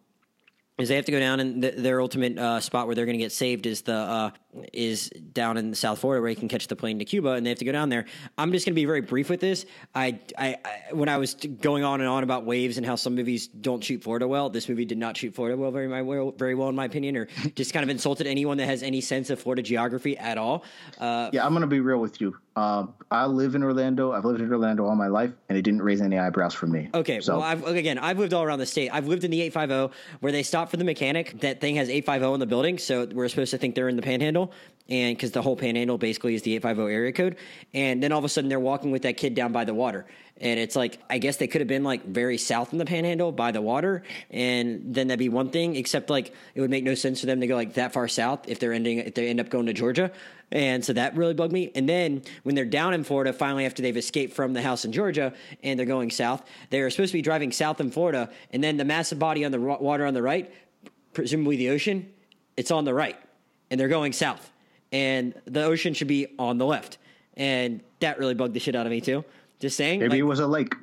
is 0.83 0.89
they 0.89 0.97
have 0.97 1.05
to 1.05 1.13
go 1.13 1.21
down 1.21 1.41
and 1.41 1.63
the, 1.63 1.71
their 1.71 2.01
ultimate 2.01 2.39
uh, 2.39 2.61
spot 2.61 2.87
where 2.87 2.95
they're 2.95 3.07
going 3.07 3.19
to 3.19 3.23
get 3.23 3.33
saved 3.33 3.67
is 3.67 3.83
the 3.83 3.95
uh, 3.95 4.31
is 4.73 5.09
down 5.11 5.57
in 5.57 5.75
South 5.75 6.01
Florida 6.01 6.21
where 6.21 6.31
you 6.31 6.37
can 6.37 6.49
catch 6.49 6.69
the 6.69 6.77
plane 6.77 6.99
to 6.99 7.05
Cuba 7.05 7.31
and 7.31 7.47
they 7.47 7.51
have 7.51 7.59
to 7.59 7.65
go 7.65 7.73
down 7.73 7.89
there. 7.89 8.05
I'm 8.37 8.53
just 8.53 8.67
going 8.67 8.75
to 8.75 8.81
be 8.81 8.85
very 8.85 9.01
brief 9.01 9.31
with 9.31 9.41
this. 9.41 9.65
I, 9.95 10.19
I, 10.37 10.57
I, 10.65 10.93
when 10.93 11.09
I 11.09 11.17
was 11.19 11.35
going 11.35 11.85
on 11.85 12.01
and 12.01 12.09
on 12.09 12.23
about 12.23 12.45
waves 12.45 12.77
and 12.77 12.85
how 12.85 12.97
some 12.97 13.15
movies 13.15 13.47
don't 13.47 13.83
shoot 13.83 14.03
Florida 14.03 14.29
well, 14.29 14.51
this 14.51 14.69
movie 14.69 14.85
did 14.85 14.99
not 14.99 15.17
shoot 15.17 15.35
Florida 15.35 15.57
well 15.57 15.71
very 15.71 15.89
well, 16.03 16.33
very 16.33 16.55
well 16.55 16.69
in 16.69 16.75
my 16.75 16.85
opinion, 16.85 17.17
or 17.17 17.29
just 17.55 17.73
kind 17.73 17.85
of 17.85 17.89
insulted 17.89 18.27
anyone 18.27 18.59
that 18.59 18.67
has 18.67 18.83
any 18.83 19.01
sense 19.01 19.31
of 19.31 19.41
Florida 19.41 19.63
geography 19.63 20.19
at 20.19 20.37
all. 20.37 20.65
Uh, 20.99 21.31
yeah, 21.33 21.47
I'm 21.47 21.53
going 21.53 21.63
to 21.63 21.67
be 21.67 21.81
real 21.81 21.99
with 21.99 22.21
you. 22.21 22.37
Uh, 22.55 22.87
I 23.11 23.27
live 23.27 23.55
in 23.55 23.63
Orlando. 23.63 24.13
I've 24.13 24.25
lived 24.25 24.41
in 24.41 24.53
Orlando 24.53 24.85
all 24.85 24.95
my 24.95 25.07
life, 25.07 25.31
and 25.49 25.57
it 25.57 25.63
didn't 25.63 25.83
raise 25.83 26.03
any 26.03 26.19
eyebrows 26.19 26.53
for 26.53 26.67
me. 26.67 26.91
Okay, 26.93 27.21
so 27.21 27.39
well, 27.39 27.43
I've, 27.43 27.67
again, 27.67 27.99
I've 27.99 28.19
lived 28.19 28.35
all 28.35 28.43
around 28.43 28.59
the 28.59 28.67
state. 28.67 28.91
I've 28.93 29.07
lived 29.07 29.25
in 29.25 29.31
the 29.31 29.41
850 29.43 29.97
where 30.21 30.33
they 30.33 30.43
stop 30.43 30.71
for 30.71 30.77
the 30.77 30.85
mechanic. 30.85 31.41
That 31.41 31.61
thing 31.61 31.77
has 31.77 31.89
850 31.89 32.35
in 32.35 32.41
the 32.41 32.47
building, 32.47 32.79
so 32.79 33.07
we're 33.07 33.29
supposed 33.29 33.53
to 33.53 33.59
think 33.59 33.75
they're 33.75 33.89
in 33.89 33.97
the 33.97 34.03
Panhandle 34.03 34.53
and 34.89 35.17
because 35.17 35.31
the 35.31 35.43
whole 35.43 35.57
panhandle 35.57 35.97
basically 35.97 36.35
is 36.35 36.43
the 36.43 36.55
850 36.57 36.93
area 36.93 37.13
code 37.13 37.37
and 37.73 38.03
then 38.03 38.13
all 38.13 38.19
of 38.19 38.25
a 38.25 38.29
sudden 38.29 38.49
they're 38.49 38.61
walking 38.61 38.91
with 38.91 39.03
that 39.03 39.17
kid 39.17 39.35
down 39.35 39.53
by 39.53 39.65
the 39.65 39.75
water. 39.75 40.07
And 40.41 40.59
it's 40.59 40.75
like 40.75 40.99
i 41.09 41.19
guess 41.19 41.37
they 41.37 41.47
could 41.47 41.61
have 41.61 41.69
been 41.69 41.85
like 41.85 42.05
very 42.05 42.39
south 42.39 42.73
in 42.73 42.79
the 42.79 42.85
panhandle 42.85 43.33
by 43.33 43.53
the 43.53 43.61
water 43.61 44.03
and 44.31 44.95
then 44.95 45.09
that'd 45.09 45.19
be 45.19 45.29
one 45.29 45.51
thing 45.51 45.77
except 45.77 46.11
like 46.11 46.35
it 46.55 46.61
would 46.61 46.71
make 46.71 46.85
no 46.85 46.95
sense 46.95 47.21
for 47.21 47.27
them 47.27 47.41
to 47.41 47.47
go 47.47 47.55
like 47.55 47.75
that 47.75 47.93
far 47.93 48.09
south 48.09 48.49
if 48.49 48.59
they're 48.59 48.73
ending 48.73 48.99
if 48.99 49.15
they 49.15 49.29
end 49.29 49.41
up 49.41 49.51
going 49.51 49.67
to 49.67 49.73
georgia. 49.73 50.11
And 50.51 50.85
so 50.85 50.93
that 50.93 51.17
really 51.17 51.33
bugged 51.33 51.53
me. 51.53 51.73
And 51.75 51.89
then 51.89 52.23
when 52.43 52.55
they're 52.55 52.65
down 52.65 52.93
in 52.93 53.05
florida 53.05 53.33
finally 53.33 53.67
after 53.67 53.83
they've 53.83 53.97
escaped 53.97 54.35
from 54.35 54.53
the 54.53 54.63
house 54.63 54.85
in 54.85 54.93
georgia 54.93 55.33
and 55.63 55.79
they're 55.79 55.87
going 55.87 56.11
south 56.11 56.43
they're 56.71 56.91
supposed 56.91 57.13
to 57.13 57.19
be 57.19 57.23
driving 57.23 57.53
south 57.53 57.81
in 57.81 57.91
florida 57.91 58.31
and 58.51 58.65
then 58.65 58.77
the 58.77 58.85
massive 58.85 59.19
body 59.19 59.45
on 59.45 59.53
the 59.53 59.61
water 59.61 60.05
on 60.05 60.15
the 60.15 60.23
right 60.23 60.53
presumably 61.13 61.57
the 61.57 61.71
ocean 61.71 62.13
it's 62.57 62.71
on 62.71 62.85
the 62.85 62.95
right 62.95 63.17
and 63.71 63.79
they're 63.79 63.89
going 63.89 64.13
south 64.13 64.51
and 64.93 65.35
the 65.47 65.65
ocean 65.65 65.95
should 65.95 66.09
be 66.09 66.29
on 66.39 66.59
the 66.59 66.67
left. 66.67 66.99
And 67.37 67.81
that 68.01 68.19
really 68.19 68.35
bugged 68.35 68.55
the 68.55 68.61
shit 68.61 68.77
out 68.77 68.87
of 68.87 68.93
me 68.93 69.01
too. 69.01 69.25
Just 69.59 69.77
saying. 69.77 70.01
Maybe 70.01 70.11
like, 70.11 70.19
it 70.19 70.25
was 70.25 70.39
a 70.39 70.47
lake. 70.47 70.75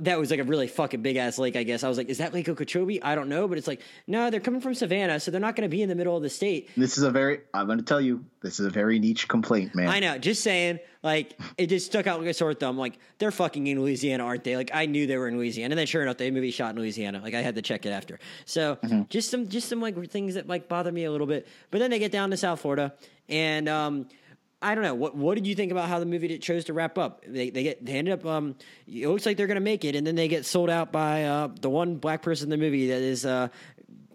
That 0.00 0.18
was 0.18 0.30
like 0.30 0.40
a 0.40 0.44
really 0.44 0.66
fucking 0.66 1.00
big 1.00 1.16
ass 1.16 1.38
lake, 1.38 1.56
I 1.56 1.62
guess. 1.62 1.82
I 1.82 1.88
was 1.88 1.96
like, 1.96 2.10
is 2.10 2.18
that 2.18 2.34
Lake 2.34 2.50
Okeechobee? 2.50 3.02
I 3.02 3.14
don't 3.14 3.30
know, 3.30 3.48
but 3.48 3.56
it's 3.56 3.66
like, 3.66 3.80
no, 4.06 4.28
they're 4.28 4.40
coming 4.40 4.60
from 4.60 4.74
Savannah, 4.74 5.18
so 5.20 5.30
they're 5.30 5.40
not 5.40 5.56
going 5.56 5.62
to 5.62 5.74
be 5.74 5.80
in 5.80 5.88
the 5.88 5.94
middle 5.94 6.14
of 6.14 6.22
the 6.22 6.28
state. 6.28 6.68
This 6.76 6.98
is 6.98 7.04
a 7.04 7.10
very, 7.10 7.40
I'm 7.54 7.64
going 7.64 7.78
to 7.78 7.84
tell 7.84 8.00
you, 8.00 8.26
this 8.42 8.60
is 8.60 8.66
a 8.66 8.70
very 8.70 8.98
niche 8.98 9.26
complaint, 9.26 9.74
man. 9.74 9.88
I 9.88 10.00
know, 10.00 10.18
just 10.18 10.42
saying, 10.42 10.80
like, 11.02 11.38
it 11.56 11.68
just 11.68 11.86
stuck 11.86 12.06
out 12.06 12.20
like 12.20 12.28
a 12.28 12.34
sore 12.34 12.52
thumb. 12.52 12.76
Like, 12.76 12.98
they're 13.16 13.30
fucking 13.30 13.66
in 13.66 13.80
Louisiana, 13.80 14.24
aren't 14.24 14.44
they? 14.44 14.54
Like, 14.54 14.70
I 14.74 14.84
knew 14.84 15.06
they 15.06 15.16
were 15.16 15.28
in 15.28 15.38
Louisiana, 15.38 15.72
and 15.72 15.78
then 15.78 15.86
sure 15.86 16.02
enough, 16.02 16.18
the 16.18 16.30
movie 16.30 16.50
shot 16.50 16.74
in 16.74 16.76
Louisiana. 16.76 17.22
Like, 17.22 17.32
I 17.32 17.40
had 17.40 17.54
to 17.54 17.62
check 17.62 17.86
it 17.86 17.90
after. 17.90 18.18
So, 18.44 18.76
mm-hmm. 18.76 19.02
just 19.08 19.30
some, 19.30 19.48
just 19.48 19.66
some 19.66 19.80
like 19.80 20.10
things 20.10 20.34
that 20.34 20.46
like 20.46 20.68
bother 20.68 20.92
me 20.92 21.04
a 21.04 21.10
little 21.10 21.26
bit. 21.26 21.48
But 21.70 21.78
then 21.78 21.90
they 21.90 21.98
get 21.98 22.12
down 22.12 22.30
to 22.32 22.36
South 22.36 22.60
Florida, 22.60 22.92
and 23.30 23.66
um, 23.66 24.08
I 24.62 24.74
don't 24.74 24.84
know. 24.84 24.94
What 24.94 25.14
what 25.14 25.34
did 25.34 25.46
you 25.46 25.54
think 25.54 25.70
about 25.70 25.88
how 25.88 25.98
the 25.98 26.06
movie 26.06 26.38
chose 26.38 26.64
to 26.64 26.72
wrap 26.72 26.96
up? 26.96 27.22
They 27.26 27.50
they 27.50 27.62
get 27.62 27.84
they 27.84 27.92
ended 27.92 28.14
up 28.14 28.24
um 28.24 28.56
it 28.88 29.06
looks 29.06 29.26
like 29.26 29.36
they're 29.36 29.46
gonna 29.46 29.60
make 29.60 29.84
it 29.84 29.94
and 29.94 30.06
then 30.06 30.14
they 30.14 30.28
get 30.28 30.46
sold 30.46 30.70
out 30.70 30.92
by 30.92 31.24
uh 31.24 31.48
the 31.60 31.68
one 31.68 31.96
black 31.96 32.22
person 32.22 32.46
in 32.46 32.58
the 32.58 32.64
movie 32.64 32.88
that 32.88 33.02
is 33.02 33.26
uh 33.26 33.48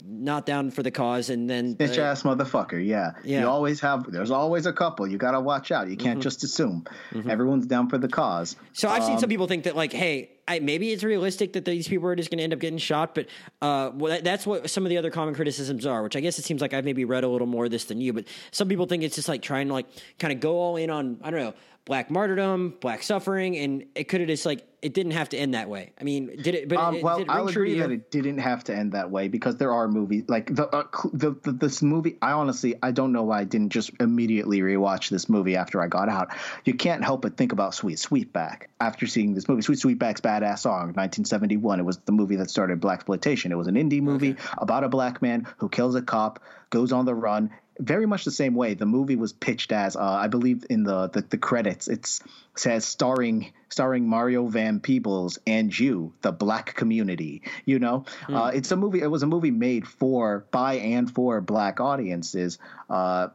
not 0.06 0.46
down 0.46 0.72
for 0.72 0.84
the 0.84 0.92
cause 0.92 1.30
and 1.30 1.50
then 1.50 1.76
bitch 1.76 1.98
uh, 1.98 2.02
ass 2.02 2.24
motherfucker 2.24 2.84
yeah. 2.84 3.12
yeah 3.24 3.42
you 3.42 3.48
always 3.48 3.80
have 3.80 4.12
there's 4.12 4.32
always 4.32 4.66
a 4.66 4.74
couple 4.74 5.08
you 5.08 5.18
gotta 5.18 5.40
watch 5.40 5.72
out 5.72 5.90
you 5.90 5.96
can't 5.96 6.16
mm-hmm. 6.16 6.22
just 6.22 6.44
assume 6.44 6.86
mm-hmm. 7.12 7.30
everyone's 7.30 7.66
down 7.66 7.90
for 7.90 7.98
the 7.98 8.08
cause 8.08 8.56
so 8.74 8.90
i've 8.90 9.02
um, 9.02 9.08
seen 9.08 9.18
some 9.18 9.26
um, 9.26 9.30
people 9.30 9.48
think 9.48 9.64
that 9.64 9.76
like 9.76 9.94
hey 9.94 10.32
I, 10.48 10.60
maybe 10.60 10.92
it's 10.92 11.04
realistic 11.04 11.54
that 11.54 11.66
these 11.66 11.88
people 11.88 12.08
are 12.10 12.16
just 12.16 12.30
going 12.30 12.40
to 12.40 12.44
end 12.44 12.52
up 12.52 12.60
getting 12.60 12.80
shot 12.80 13.16
but 13.16 13.28
uh, 13.62 13.92
well, 13.94 14.12
that, 14.12 14.24
that's 14.24 14.46
what 14.46 14.70
some 14.70 14.86
of 14.86 14.90
the 14.90 14.98
other 14.98 15.12
common 15.12 15.36
criticisms 15.36 15.86
are 15.86 16.04
which 16.04 16.16
i 16.16 16.20
guess 16.20 16.40
it 16.40 16.44
seems 16.44 16.62
like 16.62 16.74
i've 16.74 16.86
maybe 16.86 17.06
read 17.06 17.24
a 17.24 17.28
little 17.28 17.48
more 17.48 17.66
of 17.66 17.72
this 17.72 17.86
than 17.86 18.02
you 18.02 18.12
but 18.12 18.26
some 18.52 18.68
people 18.68 18.86
think 18.86 19.04
it's 19.04 19.16
just 19.16 19.28
like 19.28 19.42
trying 19.42 19.68
to 19.68 19.74
like 19.74 19.86
kind 20.20 20.34
of 20.34 20.40
go 20.40 20.58
all 20.58 20.78
in 20.78 20.90
on 20.90 21.20
i 21.24 21.30
don't 21.30 21.40
know 21.40 21.54
black 21.86 22.12
martyrdom, 22.12 22.76
black 22.80 23.04
suffering, 23.04 23.58
and 23.58 23.86
it 23.96 24.06
could 24.06 24.22
have 24.22 24.30
just 24.30 24.46
like 24.46 24.68
it 24.82 24.94
didn't 24.96 25.12
have 25.12 25.30
to 25.30 25.38
end 25.38 25.54
that 25.54 25.70
way. 25.70 25.94
I 26.00 26.04
mean, 26.04 26.28
did 26.42 26.56
it? 26.56 26.70
But 26.70 26.80
um, 26.80 26.96
it, 26.96 27.04
well, 27.04 27.20
it 27.20 27.30
I'll 27.30 27.48
agree 27.48 27.80
that 27.80 27.92
it 27.92 28.10
didn't 28.10 28.40
have 28.40 28.64
to 28.66 28.76
end 28.76 28.94
that 28.94 29.12
way 29.12 29.28
because 29.28 29.58
there 29.58 29.72
are 29.72 29.88
movies 29.88 30.24
like 30.28 30.56
the, 30.56 30.68
uh, 30.68 30.84
the, 31.14 31.36
the 31.44 31.52
this 31.52 31.82
movie. 31.82 32.18
I 32.22 32.32
honestly 32.32 32.76
I 32.82 32.92
don't 32.92 33.12
know 33.12 33.24
why 33.24 33.42
I 33.42 33.44
didn't 33.44 33.70
just 33.70 33.92
immediately 34.00 34.62
rewatch 34.62 35.10
this 35.10 35.30
movie 35.30 35.56
after 35.56 35.82
I 35.82 35.88
got 35.88 36.10
out. 36.10 36.30
You 36.66 36.74
can't 36.74 37.04
help 37.04 37.22
but 37.22 37.38
think 37.38 37.52
about 37.52 37.76
Sweet 37.76 37.98
Sweetback 37.98 38.64
after 38.80 39.06
seeing 39.08 39.34
this 39.34 39.48
movie. 39.48 39.62
Sweet 39.62 39.80
Sweetback's 39.80 40.22
badass 40.22 40.60
song, 40.60 40.94
1971. 40.94 41.80
It 41.80 41.84
was 41.84 41.98
the 42.00 42.12
movie 42.12 42.38
that 42.38 42.50
started 42.50 42.82
blaxploitation. 42.82 43.52
It 43.52 43.56
was 43.56 43.68
an 43.68 43.76
indie 43.76 44.02
movie 44.02 44.32
okay. 44.32 44.44
about 44.58 44.84
a 44.84 44.90
black 44.90 45.22
man 45.22 45.48
who 45.58 45.70
kills 45.70 45.96
a 45.96 46.02
cop, 46.02 46.40
goes 46.70 46.92
on 46.92 47.06
the 47.06 47.14
run, 47.14 47.52
very 47.82 48.06
much 48.06 48.26
the 48.26 48.32
same 48.32 48.54
way. 48.54 48.76
The 48.76 48.86
movie 48.86 49.16
was 49.16 49.34
pitched 49.34 49.72
as, 49.72 49.96
uh, 49.96 50.02
I 50.02 50.28
believe, 50.28 50.66
in 50.70 50.84
the, 50.84 51.10
the, 51.10 51.22
the 51.22 51.38
credits, 51.38 51.88
it 51.88 52.08
says 52.56 52.86
starring 52.86 53.54
starring 53.70 54.08
Mario 54.08 54.48
Van 54.48 54.80
Peebles 54.80 55.40
and 55.48 55.78
you, 55.78 56.14
the 56.22 56.32
black 56.32 56.76
community. 56.76 57.42
You 57.66 57.80
know, 57.80 58.06
mm. 58.28 58.36
uh, 58.36 58.52
it's 58.52 58.72
a 58.72 58.76
movie. 58.76 59.02
It 59.02 59.08
was 59.08 59.24
a 59.24 59.28
movie 59.28 59.52
made 59.52 59.88
for 59.88 60.46
by 60.52 60.76
and 60.76 61.10
for 61.10 61.42
black 61.42 61.80
audiences, 61.80 62.60
uh, 62.90 63.30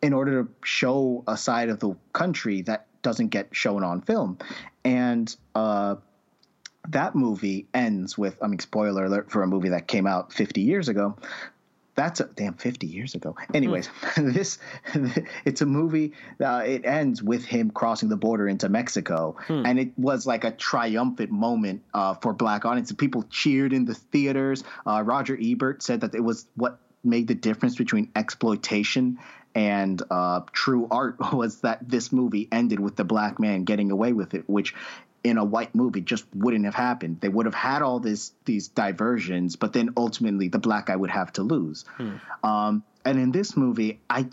in 0.00 0.12
order 0.12 0.44
to 0.44 0.50
show 0.62 1.24
a 1.26 1.36
side 1.36 1.68
of 1.68 1.80
the 1.80 1.96
country 2.12 2.62
that 2.62 2.86
doesn't 3.02 3.28
get 3.28 3.48
shown 3.52 3.82
on 3.84 4.00
film, 4.00 4.38
and. 4.84 5.34
Uh, 5.54 5.96
that 6.88 7.14
movie 7.14 7.68
ends 7.72 8.18
with, 8.18 8.36
I 8.42 8.48
mean, 8.48 8.58
spoiler 8.58 9.04
alert 9.04 9.30
for 9.30 9.44
a 9.44 9.46
movie 9.46 9.68
that 9.68 9.86
came 9.86 10.04
out 10.04 10.32
50 10.32 10.62
years 10.62 10.88
ago, 10.88 11.16
that's 11.94 12.20
a 12.20 12.24
damn 12.24 12.54
50 12.54 12.86
years 12.86 13.14
ago 13.14 13.36
anyways 13.52 13.88
hmm. 13.88 14.32
this 14.32 14.58
it's 15.44 15.60
a 15.60 15.66
movie 15.66 16.12
uh, 16.42 16.62
it 16.64 16.84
ends 16.84 17.22
with 17.22 17.44
him 17.44 17.70
crossing 17.70 18.08
the 18.08 18.16
border 18.16 18.48
into 18.48 18.68
mexico 18.68 19.36
hmm. 19.46 19.64
and 19.66 19.78
it 19.78 19.92
was 19.98 20.26
like 20.26 20.44
a 20.44 20.50
triumphant 20.50 21.30
moment 21.30 21.82
uh, 21.94 22.14
for 22.14 22.32
black 22.32 22.64
audiences 22.64 22.96
people 22.96 23.24
cheered 23.30 23.72
in 23.72 23.84
the 23.84 23.94
theaters 23.94 24.64
uh, 24.86 25.02
roger 25.04 25.38
ebert 25.40 25.82
said 25.82 26.00
that 26.00 26.14
it 26.14 26.22
was 26.22 26.46
what 26.56 26.78
made 27.04 27.26
the 27.26 27.34
difference 27.34 27.76
between 27.76 28.10
exploitation 28.14 29.18
and 29.54 30.02
uh, 30.10 30.40
true 30.52 30.88
art 30.90 31.16
was 31.32 31.60
that 31.60 31.88
this 31.88 32.12
movie 32.12 32.48
ended 32.50 32.80
with 32.80 32.96
the 32.96 33.04
black 33.04 33.38
man 33.38 33.64
getting 33.64 33.90
away 33.90 34.12
with 34.12 34.34
it, 34.34 34.48
which 34.48 34.74
in 35.24 35.38
a 35.38 35.44
white 35.44 35.74
movie 35.74 36.00
just 36.00 36.24
wouldn't 36.34 36.64
have 36.64 36.74
happened. 36.74 37.20
They 37.20 37.28
would 37.28 37.46
have 37.46 37.54
had 37.54 37.82
all 37.82 38.00
this 38.00 38.32
these 38.44 38.68
diversions, 38.68 39.56
but 39.56 39.72
then 39.72 39.90
ultimately 39.96 40.48
the 40.48 40.58
black 40.58 40.86
guy 40.86 40.96
would 40.96 41.10
have 41.10 41.32
to 41.34 41.42
lose. 41.42 41.84
Hmm. 41.96 42.16
Um, 42.42 42.84
and 43.04 43.18
in 43.18 43.32
this 43.32 43.56
movie, 43.56 44.00
I 44.10 44.28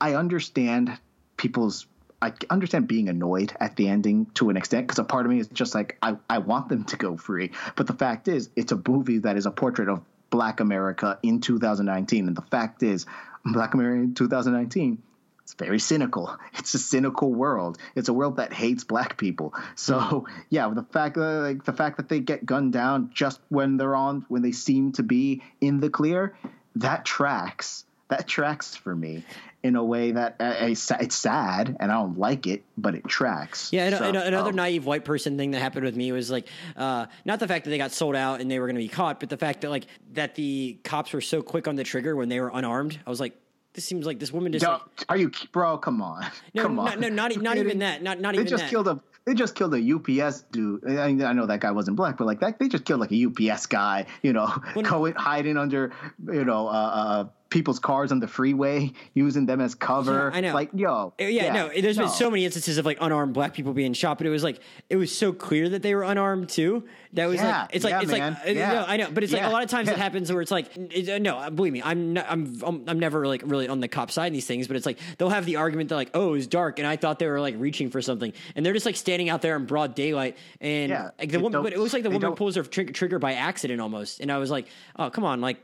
I 0.00 0.14
understand 0.14 0.98
people's 1.36 1.86
I 2.20 2.32
understand 2.50 2.86
being 2.86 3.08
annoyed 3.08 3.52
at 3.58 3.76
the 3.76 3.88
ending 3.88 4.26
to 4.34 4.50
an 4.50 4.56
extent 4.56 4.86
because 4.86 4.98
a 4.98 5.04
part 5.04 5.26
of 5.26 5.32
me 5.32 5.40
is 5.40 5.48
just 5.48 5.74
like 5.74 5.98
I, 6.02 6.16
I 6.30 6.38
want 6.38 6.68
them 6.68 6.84
to 6.84 6.96
go 6.96 7.16
free. 7.16 7.50
But 7.76 7.86
the 7.86 7.94
fact 7.94 8.28
is, 8.28 8.48
it's 8.54 8.72
a 8.72 8.80
movie 8.86 9.18
that 9.18 9.36
is 9.36 9.46
a 9.46 9.50
portrait 9.50 9.88
of 9.88 10.02
Black 10.30 10.60
America 10.60 11.18
in 11.22 11.40
2019, 11.40 12.28
and 12.28 12.36
the 12.36 12.42
fact 12.42 12.82
is, 12.82 13.06
Black 13.44 13.74
America 13.74 14.02
in 14.02 14.14
2019 14.14 15.02
it's 15.42 15.54
very 15.54 15.78
cynical. 15.78 16.36
It's 16.58 16.74
a 16.74 16.78
cynical 16.78 17.32
world. 17.32 17.78
It's 17.96 18.08
a 18.08 18.12
world 18.12 18.36
that 18.36 18.52
hates 18.52 18.84
black 18.84 19.16
people. 19.16 19.54
So 19.74 20.26
yeah, 20.50 20.68
the 20.68 20.84
fact 20.84 21.16
that 21.16 21.20
like 21.20 21.64
the 21.64 21.72
fact 21.72 21.96
that 21.96 22.08
they 22.08 22.20
get 22.20 22.46
gunned 22.46 22.72
down 22.72 23.10
just 23.12 23.40
when 23.48 23.76
they're 23.76 23.96
on 23.96 24.24
when 24.28 24.42
they 24.42 24.52
seem 24.52 24.92
to 24.92 25.02
be 25.02 25.42
in 25.60 25.80
the 25.80 25.90
clear, 25.90 26.36
that 26.76 27.04
tracks. 27.04 27.84
That 28.08 28.28
tracks 28.28 28.76
for 28.76 28.94
me 28.94 29.24
in 29.62 29.76
a 29.76 29.82
way 29.82 30.12
that 30.12 30.36
uh, 30.38 30.54
it's 30.68 31.14
sad 31.14 31.76
and 31.80 31.90
I 31.90 31.94
don't 31.94 32.18
like 32.18 32.46
it, 32.46 32.62
but 32.76 32.94
it 32.94 33.04
tracks. 33.06 33.72
Yeah, 33.72 33.86
and, 33.86 33.96
so, 33.96 34.04
and 34.04 34.16
another 34.16 34.50
um, 34.50 34.56
naive 34.56 34.84
white 34.84 35.04
person 35.04 35.38
thing 35.38 35.52
that 35.52 35.60
happened 35.60 35.84
with 35.84 35.96
me 35.96 36.12
was 36.12 36.30
like 36.30 36.46
uh, 36.76 37.06
not 37.24 37.40
the 37.40 37.48
fact 37.48 37.64
that 37.64 37.70
they 37.70 37.78
got 37.78 37.92
sold 37.92 38.14
out 38.14 38.40
and 38.40 38.50
they 38.50 38.58
were 38.58 38.66
going 38.66 38.76
to 38.76 38.82
be 38.82 38.88
caught, 38.88 39.18
but 39.18 39.30
the 39.30 39.38
fact 39.38 39.62
that 39.62 39.70
like 39.70 39.86
that 40.12 40.34
the 40.34 40.78
cops 40.84 41.12
were 41.12 41.20
so 41.20 41.42
quick 41.42 41.66
on 41.66 41.76
the 41.76 41.84
trigger 41.84 42.14
when 42.14 42.28
they 42.28 42.40
were 42.40 42.50
unarmed. 42.52 42.98
I 43.06 43.10
was 43.10 43.20
like, 43.20 43.34
this 43.74 43.84
seems 43.84 44.06
like 44.06 44.18
this 44.18 44.32
woman 44.32 44.52
just. 44.52 44.66
Like, 44.66 44.80
are 45.08 45.16
you, 45.16 45.30
bro? 45.52 45.78
Come 45.78 46.02
on. 46.02 46.26
No, 46.54 46.62
come 46.62 46.78
on. 46.78 47.00
no, 47.00 47.08
not 47.08 47.36
not 47.40 47.56
even 47.56 47.78
that. 47.78 48.02
Not 48.02 48.20
not 48.20 48.34
they 48.34 48.40
even. 48.40 48.44
They 48.44 48.50
just 48.50 48.64
that. 48.64 48.70
killed 48.70 48.88
a. 48.88 49.00
They 49.24 49.34
just 49.34 49.54
killed 49.54 49.72
a 49.72 49.78
UPS 49.78 50.42
dude. 50.50 50.84
I, 50.90 51.04
I 51.04 51.32
know 51.32 51.46
that 51.46 51.60
guy 51.60 51.70
wasn't 51.70 51.96
black, 51.96 52.18
but 52.18 52.26
like 52.26 52.40
that, 52.40 52.58
they 52.58 52.68
just 52.68 52.84
killed 52.84 52.98
like 52.98 53.12
a 53.12 53.26
UPS 53.26 53.66
guy. 53.66 54.06
You 54.20 54.32
know, 54.32 54.46
when, 54.74 54.84
hiding 55.16 55.56
under, 55.56 55.92
you 56.26 56.44
know, 56.44 56.66
uh, 56.66 56.70
uh 56.70 57.24
people's 57.52 57.78
cars 57.78 58.10
on 58.10 58.18
the 58.18 58.26
freeway, 58.26 58.90
using 59.12 59.44
them 59.44 59.60
as 59.60 59.74
cover. 59.74 60.30
Yeah, 60.32 60.38
I 60.38 60.40
know. 60.40 60.54
Like, 60.54 60.70
yo. 60.72 61.12
Yeah, 61.18 61.28
yeah 61.28 61.52
no, 61.52 61.68
there's 61.68 61.98
no. 61.98 62.04
been 62.04 62.12
so 62.12 62.30
many 62.30 62.46
instances 62.46 62.78
of 62.78 62.86
like 62.86 62.96
unarmed 63.00 63.34
black 63.34 63.52
people 63.52 63.74
being 63.74 63.92
shot, 63.92 64.16
but 64.16 64.26
it 64.26 64.30
was 64.30 64.42
like 64.42 64.58
it 64.88 64.96
was 64.96 65.16
so 65.16 65.32
clear 65.32 65.68
that 65.68 65.82
they 65.82 65.94
were 65.94 66.02
unarmed 66.02 66.48
too. 66.48 66.84
That 67.12 67.26
was 67.26 67.36
yeah, 67.36 67.62
like 67.62 67.70
it's 67.74 67.84
like 67.84 68.02
it's 68.02 68.10
man. 68.10 68.32
like 68.32 68.46
uh, 68.46 68.50
yeah. 68.50 68.72
no, 68.72 68.84
I 68.88 68.96
know, 68.96 69.10
but 69.10 69.22
it's 69.22 69.34
like 69.34 69.42
a 69.42 69.50
lot 69.50 69.62
of 69.62 69.68
times 69.68 69.90
it 69.90 69.96
happens 70.06 70.32
where 70.32 70.40
it's 70.40 70.50
like 70.50 70.74
it, 70.74 71.08
uh, 71.10 71.18
no, 71.18 71.50
believe 71.50 71.74
me, 71.74 71.82
I'm 71.84 72.14
not, 72.14 72.26
I'm 72.26 72.84
I'm 72.88 72.98
never 72.98 73.26
like 73.26 73.42
really 73.44 73.68
on 73.68 73.80
the 73.80 73.88
cop 73.88 74.10
side 74.10 74.28
in 74.28 74.32
these 74.32 74.46
things, 74.46 74.66
but 74.66 74.76
it's 74.76 74.86
like 74.86 74.98
they'll 75.18 75.28
have 75.28 75.44
the 75.44 75.56
argument 75.56 75.90
that 75.90 75.96
like 75.96 76.10
oh 76.14 76.30
it 76.30 76.32
was 76.32 76.46
dark 76.46 76.78
and 76.78 76.88
I 76.88 76.96
thought 76.96 77.18
they 77.18 77.28
were 77.28 77.40
like 77.40 77.56
reaching 77.58 77.90
for 77.90 78.00
something, 78.00 78.32
and 78.56 78.64
they're 78.64 78.72
just 78.72 78.86
like 78.86 78.96
standing 78.96 79.28
out 79.28 79.42
there 79.42 79.56
in 79.56 79.66
broad 79.66 79.94
daylight, 79.94 80.38
and 80.60 80.90
like 80.90 81.30
the 81.30 81.40
woman, 81.40 81.62
but 81.62 81.74
it 81.74 81.78
looks 81.78 81.92
like 81.92 82.02
the 82.02 82.10
woman 82.10 82.34
pulls 82.34 82.56
her 82.56 82.62
tr- 82.62 82.82
trigger 82.84 83.18
by 83.18 83.34
accident 83.34 83.82
almost, 83.82 84.20
and 84.20 84.32
I 84.32 84.38
was 84.38 84.50
like 84.50 84.68
oh 84.98 85.10
come 85.10 85.24
on, 85.24 85.42
like 85.42 85.58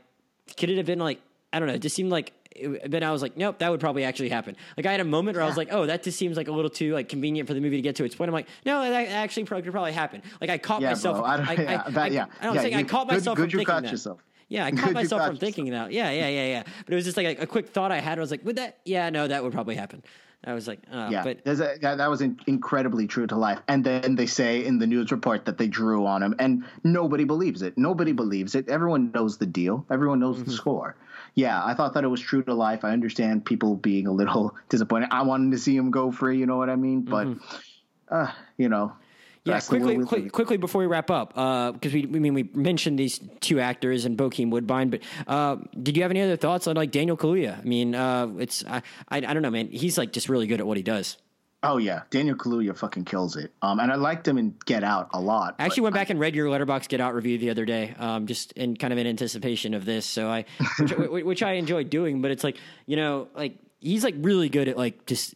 could 0.55 0.69
it 0.69 0.77
have 0.77 0.85
been 0.85 0.99
like 0.99 1.19
I 1.51 1.59
don't 1.59 1.67
know, 1.67 1.75
it 1.75 1.81
just 1.81 1.95
seemed 1.95 2.11
like 2.11 2.33
it, 2.51 2.89
but 2.91 3.03
I 3.03 3.11
was 3.11 3.21
like, 3.21 3.37
nope, 3.37 3.59
that 3.59 3.69
would 3.69 3.79
probably 3.79 4.03
actually 4.03 4.29
happen. 4.29 4.55
Like 4.77 4.85
I 4.85 4.91
had 4.91 5.01
a 5.01 5.05
moment 5.05 5.35
where 5.35 5.41
yeah. 5.41 5.47
I 5.47 5.49
was 5.49 5.57
like, 5.57 5.69
oh, 5.71 5.85
that 5.85 6.03
just 6.03 6.17
seems 6.17 6.37
like 6.37 6.47
a 6.47 6.51
little 6.51 6.69
too 6.69 6.93
like 6.93 7.09
convenient 7.09 7.47
for 7.47 7.53
the 7.53 7.61
movie 7.61 7.77
to 7.77 7.81
get 7.81 7.95
to 7.97 8.03
its 8.03 8.15
point. 8.15 8.29
I'm 8.29 8.33
like, 8.33 8.47
no, 8.65 8.81
that 8.81 9.07
actually 9.07 9.45
probably 9.45 9.63
could 9.63 9.71
probably 9.71 9.91
happen. 9.91 10.21
Like 10.41 10.49
I 10.49 10.57
caught 10.57 10.81
yeah, 10.81 10.89
myself. 10.89 11.17
Bro, 11.17 11.25
I 11.25 11.37
don't, 11.37 11.49
I, 11.49 11.53
yeah, 11.53 11.83
I, 11.85 11.91
that, 11.91 12.11
yeah, 12.11 12.25
I, 12.39 12.45
don't 12.45 12.55
yeah, 12.55 12.61
think 12.61 12.73
you, 12.73 12.79
I 12.79 12.83
caught 12.83 13.07
good, 13.07 13.15
myself 13.15 13.37
good 13.37 13.51
from 13.51 13.59
you 13.59 13.65
thinking 13.65 13.73
caught 13.73 13.83
that. 13.83 13.91
Yourself. 13.91 14.23
Yeah, 14.47 14.65
I 14.65 14.71
caught 14.71 14.93
myself 14.93 15.25
from 15.25 15.37
thinking 15.37 15.71
that. 15.71 15.91
Yeah, 15.91 16.09
yeah, 16.09 16.27
yeah, 16.27 16.47
yeah. 16.47 16.63
But 16.85 16.93
it 16.93 16.95
was 16.95 17.05
just 17.05 17.17
like 17.17 17.39
a, 17.39 17.43
a, 17.43 17.47
quick 17.47 17.69
thought 17.69 17.91
I 17.91 17.99
had. 17.99 18.17
I 18.17 18.21
was 18.21 18.31
like, 18.31 18.43
would 18.45 18.55
that? 18.55 18.79
Yeah, 18.85 19.09
no, 19.09 19.27
that 19.27 19.43
would 19.43 19.53
probably 19.53 19.75
happen. 19.75 20.03
I 20.43 20.53
was 20.53 20.69
like, 20.69 20.79
oh, 20.91 21.09
yeah, 21.09 21.23
but 21.23 21.41
a, 21.45 21.55
that, 21.81 21.97
that 21.97 22.09
was 22.09 22.21
in, 22.21 22.39
incredibly 22.47 23.07
true 23.07 23.27
to 23.27 23.35
life. 23.35 23.59
And 23.67 23.83
then 23.83 24.15
they 24.15 24.25
say 24.25 24.65
in 24.65 24.79
the 24.79 24.87
news 24.87 25.11
report 25.11 25.45
that 25.45 25.57
they 25.57 25.67
drew 25.67 26.05
on 26.05 26.23
him, 26.23 26.33
and 26.39 26.63
nobody 26.83 27.25
believes 27.25 27.61
it. 27.61 27.77
Nobody 27.77 28.13
believes 28.13 28.55
it. 28.55 28.69
Everyone 28.69 29.11
knows 29.11 29.37
the 29.37 29.45
deal. 29.45 29.85
Everyone 29.91 30.19
knows 30.19 30.37
mm-hmm. 30.37 30.45
the 30.45 30.51
score 30.51 30.95
yeah, 31.35 31.63
I 31.63 31.73
thought 31.73 31.93
that 31.93 32.03
it 32.03 32.07
was 32.07 32.21
true 32.21 32.43
to 32.43 32.53
life. 32.53 32.83
I 32.83 32.91
understand 32.91 33.45
people 33.45 33.75
being 33.75 34.07
a 34.07 34.11
little 34.11 34.55
disappointed. 34.69 35.09
I 35.11 35.23
wanted 35.23 35.51
to 35.51 35.57
see 35.57 35.75
him 35.75 35.91
go 35.91 36.11
free, 36.11 36.37
you 36.37 36.45
know 36.45 36.57
what 36.57 36.69
I 36.69 36.75
mean? 36.75 37.01
But, 37.01 37.27
mm-hmm. 37.27 38.13
uh, 38.13 38.31
you 38.57 38.69
know. 38.69 38.93
Yeah, 39.45 39.59
quickly, 39.61 39.97
quick, 40.05 40.31
quickly 40.31 40.57
before 40.57 40.81
we 40.81 40.87
wrap 40.87 41.09
up, 41.09 41.29
because 41.29 41.93
uh, 41.93 41.93
we, 41.93 42.03
I 42.03 42.19
mean, 42.19 42.33
we 42.33 42.49
mentioned 42.53 42.99
these 42.99 43.19
two 43.39 43.59
actors 43.59 44.05
and 44.05 44.17
Bokeem 44.17 44.51
Woodbine, 44.51 44.89
but 44.89 45.01
uh, 45.27 45.55
did 45.81 45.95
you 45.95 46.03
have 46.03 46.11
any 46.11 46.21
other 46.21 46.35
thoughts 46.35 46.67
on 46.67 46.75
like 46.75 46.91
Daniel 46.91 47.15
Kaluuya? 47.15 47.57
I 47.57 47.63
mean, 47.63 47.95
uh, 47.95 48.27
it's 48.37 48.65
I, 48.65 48.81
I, 49.07 49.17
I 49.17 49.21
don't 49.21 49.41
know, 49.41 49.49
man. 49.49 49.69
He's 49.69 49.97
like 49.97 50.11
just 50.11 50.27
really 50.29 50.45
good 50.45 50.59
at 50.59 50.67
what 50.67 50.77
he 50.77 50.83
does. 50.83 51.17
Oh 51.61 51.77
yeah, 51.77 52.03
Daniel 52.09 52.35
Kaluuya 52.35 52.77
fucking 52.77 53.03
kills 53.03 53.35
it. 53.35 53.51
Um, 53.61 53.79
and 53.79 53.91
I 53.91 53.95
liked 53.95 54.25
him 54.25 54.37
in 54.37 54.55
Get 54.65 54.83
Out 54.83 55.09
a 55.13 55.19
lot. 55.19 55.55
I 55.59 55.65
actually 55.65 55.83
went 55.83 55.95
back 55.95 56.09
I, 56.09 56.11
and 56.11 56.19
read 56.19 56.33
your 56.33 56.47
Letterboxd 56.47 56.87
Get 56.87 57.01
Out 57.01 57.13
review 57.13 57.37
the 57.37 57.49
other 57.49 57.65
day, 57.65 57.95
um, 57.99 58.27
just 58.27 58.53
in 58.53 58.77
kind 58.77 58.93
of 58.93 58.99
in 58.99 59.05
anticipation 59.05 59.73
of 59.73 59.83
this. 59.83 60.05
So 60.05 60.29
I, 60.29 60.45
which, 60.79 60.91
which 61.25 61.43
I 61.43 61.53
enjoy 61.53 61.83
doing, 61.83 62.21
but 62.21 62.31
it's 62.31 62.45
like 62.45 62.57
you 62.85 62.95
know, 62.95 63.27
like 63.35 63.57
he's 63.81 64.05
like 64.05 64.15
really 64.19 64.47
good 64.47 64.69
at 64.69 64.77
like 64.77 65.05
just 65.05 65.35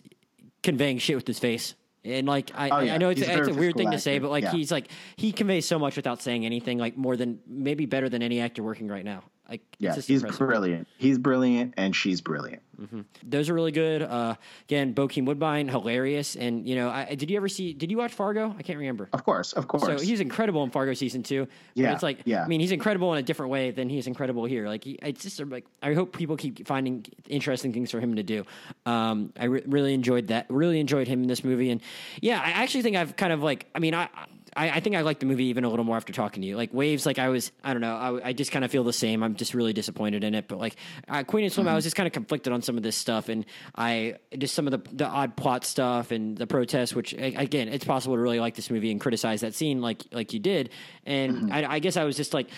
conveying 0.61 0.97
shit 0.97 1.17
with 1.17 1.27
his 1.27 1.39
face. 1.39 1.75
And 2.05 2.27
like 2.27 2.51
I, 2.55 2.69
oh, 2.69 2.79
yeah. 2.79 2.95
I 2.95 2.97
know 2.97 3.09
it's, 3.09 3.21
it's 3.21 3.47
a 3.47 3.53
weird 3.53 3.75
thing 3.75 3.87
actor. 3.87 3.97
to 3.97 4.01
say, 4.01 4.19
but 4.19 4.29
like 4.29 4.43
yeah. 4.45 4.51
he's 4.51 4.71
like 4.71 4.87
he 5.17 5.33
conveys 5.33 5.67
so 5.67 5.77
much 5.77 5.97
without 5.97 6.21
saying 6.21 6.45
anything, 6.45 6.77
like 6.77 6.95
more 6.95 7.17
than 7.17 7.39
maybe 7.47 7.85
better 7.85 8.07
than 8.07 8.21
any 8.21 8.39
actor 8.39 8.63
working 8.63 8.87
right 8.87 9.05
now. 9.05 9.23
Like, 9.49 9.61
yeah, 9.77 9.93
he's 9.93 10.09
impressive. 10.09 10.39
brilliant. 10.39 10.87
He's 10.97 11.17
brilliant, 11.17 11.73
and 11.77 11.95
she's 11.95 12.21
brilliant. 12.21 12.61
Mm-hmm. 12.81 13.01
Those 13.23 13.49
are 13.49 13.53
really 13.53 13.71
good. 13.71 14.01
Uh, 14.01 14.35
again, 14.63 14.93
Bokeem 14.93 15.25
Woodbine, 15.25 15.67
hilarious. 15.67 16.35
And 16.35 16.67
you 16.67 16.75
know, 16.75 16.89
I, 16.89 17.15
did 17.15 17.29
you 17.29 17.37
ever 17.37 17.49
see? 17.49 17.73
Did 17.73 17.91
you 17.91 17.97
watch 17.97 18.13
Fargo? 18.13 18.55
I 18.57 18.63
can't 18.63 18.79
remember. 18.79 19.09
Of 19.13 19.23
course, 19.23 19.53
of 19.53 19.67
course. 19.67 19.83
So 19.83 19.99
he's 19.99 20.21
incredible 20.21 20.63
in 20.63 20.69
Fargo 20.71 20.93
season 20.93 21.23
two. 21.23 21.47
Yeah, 21.75 21.93
it's 21.93 22.01
like, 22.01 22.19
yeah. 22.25 22.43
I 22.43 22.47
mean, 22.47 22.61
he's 22.61 22.71
incredible 22.71 23.13
in 23.13 23.19
a 23.19 23.23
different 23.23 23.51
way 23.51 23.71
than 23.71 23.89
he's 23.89 24.07
incredible 24.07 24.45
here. 24.45 24.67
Like, 24.67 24.85
he, 24.85 24.93
it's 25.01 25.23
just 25.23 25.39
like 25.45 25.65
I 25.81 25.93
hope 25.93 26.15
people 26.15 26.37
keep 26.37 26.65
finding 26.65 27.05
interesting 27.27 27.73
things 27.73 27.91
for 27.91 27.99
him 27.99 28.15
to 28.15 28.23
do. 28.23 28.45
Um, 28.85 29.33
I 29.37 29.45
re- 29.45 29.63
really 29.67 29.93
enjoyed 29.93 30.27
that. 30.27 30.47
Really 30.49 30.79
enjoyed 30.79 31.07
him 31.07 31.21
in 31.21 31.27
this 31.27 31.43
movie, 31.43 31.69
and 31.69 31.81
yeah, 32.21 32.41
I 32.43 32.51
actually 32.63 32.81
think 32.81 32.95
I've 32.95 33.15
kind 33.17 33.33
of 33.33 33.43
like. 33.43 33.67
I 33.75 33.79
mean, 33.79 33.93
I 33.93 34.07
I, 34.55 34.69
I, 34.71 34.79
think 34.79 34.95
I 34.95 35.01
like 35.01 35.19
the 35.19 35.25
movie 35.25 35.45
even 35.45 35.63
a 35.63 35.69
little 35.69 35.85
more 35.85 35.95
after 35.95 36.13
talking 36.13 36.41
to 36.41 36.47
you. 36.47 36.57
Like 36.57 36.73
Waves, 36.73 37.05
like 37.05 37.19
I 37.19 37.29
was, 37.29 37.51
I 37.63 37.73
don't 37.73 37.81
know, 37.81 37.95
I, 37.95 38.29
I 38.29 38.33
just 38.33 38.51
kind 38.51 38.63
of 38.63 38.71
feel 38.71 38.83
the 38.83 38.93
same. 38.93 39.23
I'm 39.23 39.35
just 39.35 39.53
really 39.53 39.73
disappointed 39.73 40.23
in 40.23 40.35
it. 40.35 40.47
But 40.47 40.59
like 40.59 40.75
uh, 41.07 41.23
Queen 41.23 41.45
and 41.45 41.53
Slim, 41.53 41.65
mm-hmm. 41.65 41.73
I 41.73 41.75
was 41.75 41.83
just 41.83 41.95
kind 41.95 42.07
of 42.07 42.13
conflicted 42.13 42.53
on 42.53 42.61
some 42.61 42.77
of 42.77 42.83
this 42.83 42.95
stuff, 42.95 43.29
and 43.29 43.45
I 43.75 44.15
just 44.37 44.55
some 44.55 44.67
of 44.67 44.71
the 44.71 44.95
the 44.95 45.07
odd 45.07 45.35
plot 45.35 45.65
stuff 45.65 46.11
and 46.11 46.37
the 46.37 46.47
protests. 46.47 46.93
Which 46.93 47.13
again, 47.13 47.67
it's 47.67 47.85
possible 47.85 48.15
to 48.15 48.21
really 48.21 48.39
like 48.39 48.55
this 48.55 48.69
movie 48.69 48.91
and 48.91 48.99
criticize 48.99 49.41
that 49.41 49.53
scene 49.53 49.81
like 49.81 50.03
like 50.11 50.33
you 50.33 50.39
did. 50.39 50.69
And 51.05 51.33
mm-hmm. 51.33 51.53
I, 51.53 51.73
I 51.73 51.79
guess 51.79 51.97
I 51.97 52.03
was 52.03 52.15
just 52.15 52.33
like 52.33 52.49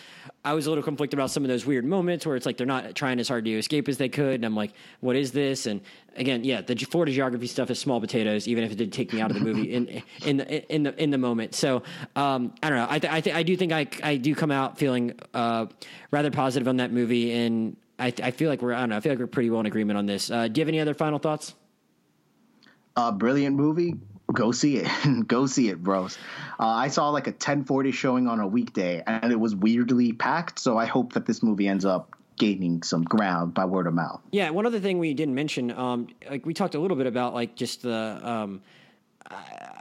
I 0.45 0.53
was 0.53 0.67
a 0.67 0.69
little 0.69 0.83
conflicted 0.83 1.17
about 1.19 1.31
some 1.31 1.43
of 1.43 1.49
those 1.49 1.65
weird 1.65 1.85
moments 1.85 2.23
where 2.23 2.35
it's 2.35 2.45
like 2.45 2.55
they're 2.55 2.67
not 2.67 2.93
trying 2.93 3.19
as 3.19 3.27
hard 3.27 3.45
to 3.45 3.51
escape 3.51 3.89
as 3.89 3.97
they 3.97 4.09
could, 4.09 4.35
and 4.35 4.45
I'm 4.45 4.55
like, 4.55 4.73
what 4.99 5.15
is 5.15 5.31
this? 5.31 5.65
And 5.65 5.81
again, 6.15 6.43
yeah, 6.43 6.61
the 6.61 6.75
Florida 6.75 7.11
geography 7.11 7.47
stuff 7.47 7.71
is 7.71 7.79
small 7.79 7.99
potatoes, 7.99 8.47
even 8.47 8.63
if 8.63 8.71
it 8.71 8.75
did 8.75 8.93
take 8.93 9.11
me 9.11 9.21
out 9.21 9.31
of 9.31 9.37
the 9.39 9.43
movie 9.43 9.73
in 9.73 10.03
in 10.25 10.37
the 10.37 10.73
in 10.73 10.83
the 10.83 11.03
in 11.03 11.09
the 11.09 11.17
moment. 11.17 11.55
So 11.55 11.81
um, 12.15 12.53
I 12.61 12.69
don't 12.69 12.77
know. 12.77 12.87
I 12.87 12.99
th- 12.99 13.11
I, 13.11 13.21
th- 13.21 13.35
I 13.35 13.41
do 13.41 13.57
think 13.57 13.71
I 13.71 13.87
I 14.03 14.17
do 14.17 14.35
come 14.35 14.51
out 14.51 14.77
feeling 14.77 15.19
uh, 15.33 15.65
rather 16.11 16.29
positive 16.29 16.67
on 16.67 16.77
that 16.77 16.91
movie, 16.93 17.33
and 17.33 17.75
I 17.97 18.13
I 18.21 18.29
feel 18.29 18.49
like 18.49 18.61
we're 18.61 18.73
I 18.73 18.81
don't 18.81 18.89
know. 18.89 18.97
I 18.97 18.99
feel 18.99 19.13
like 19.13 19.19
we're 19.19 19.27
pretty 19.27 19.49
well 19.49 19.61
in 19.61 19.65
agreement 19.65 19.97
on 19.97 20.05
this. 20.05 20.29
Uh, 20.29 20.47
do 20.47 20.59
you 20.59 20.61
have 20.61 20.69
any 20.69 20.79
other 20.79 20.93
final 20.93 21.17
thoughts? 21.17 21.55
A 22.95 23.11
brilliant 23.11 23.55
movie. 23.55 23.95
Go 24.31 24.51
see 24.51 24.77
it. 24.77 25.27
Go 25.27 25.45
see 25.45 25.69
it, 25.69 25.83
bros. 25.83 26.17
Uh, 26.59 26.67
I 26.67 26.87
saw 26.87 27.09
like 27.09 27.27
a 27.27 27.31
1040 27.31 27.91
showing 27.91 28.27
on 28.27 28.39
a 28.39 28.47
weekday, 28.47 29.03
and 29.05 29.31
it 29.31 29.39
was 29.39 29.55
weirdly 29.55 30.13
packed. 30.13 30.59
So 30.59 30.77
I 30.77 30.85
hope 30.85 31.13
that 31.13 31.25
this 31.25 31.43
movie 31.43 31.67
ends 31.67 31.85
up 31.85 32.15
gaining 32.37 32.83
some 32.83 33.03
ground 33.03 33.53
by 33.53 33.65
word 33.65 33.87
of 33.87 33.93
mouth. 33.93 34.21
Yeah, 34.31 34.49
one 34.49 34.65
other 34.65 34.79
thing 34.79 34.99
we 34.99 35.13
didn't 35.13 35.35
mention, 35.35 35.71
um, 35.71 36.07
like 36.29 36.45
we 36.45 36.53
talked 36.53 36.75
a 36.75 36.79
little 36.79 36.97
bit 36.97 37.07
about, 37.07 37.33
like 37.33 37.55
just 37.55 37.81
the. 37.83 38.19
Um, 38.23 38.61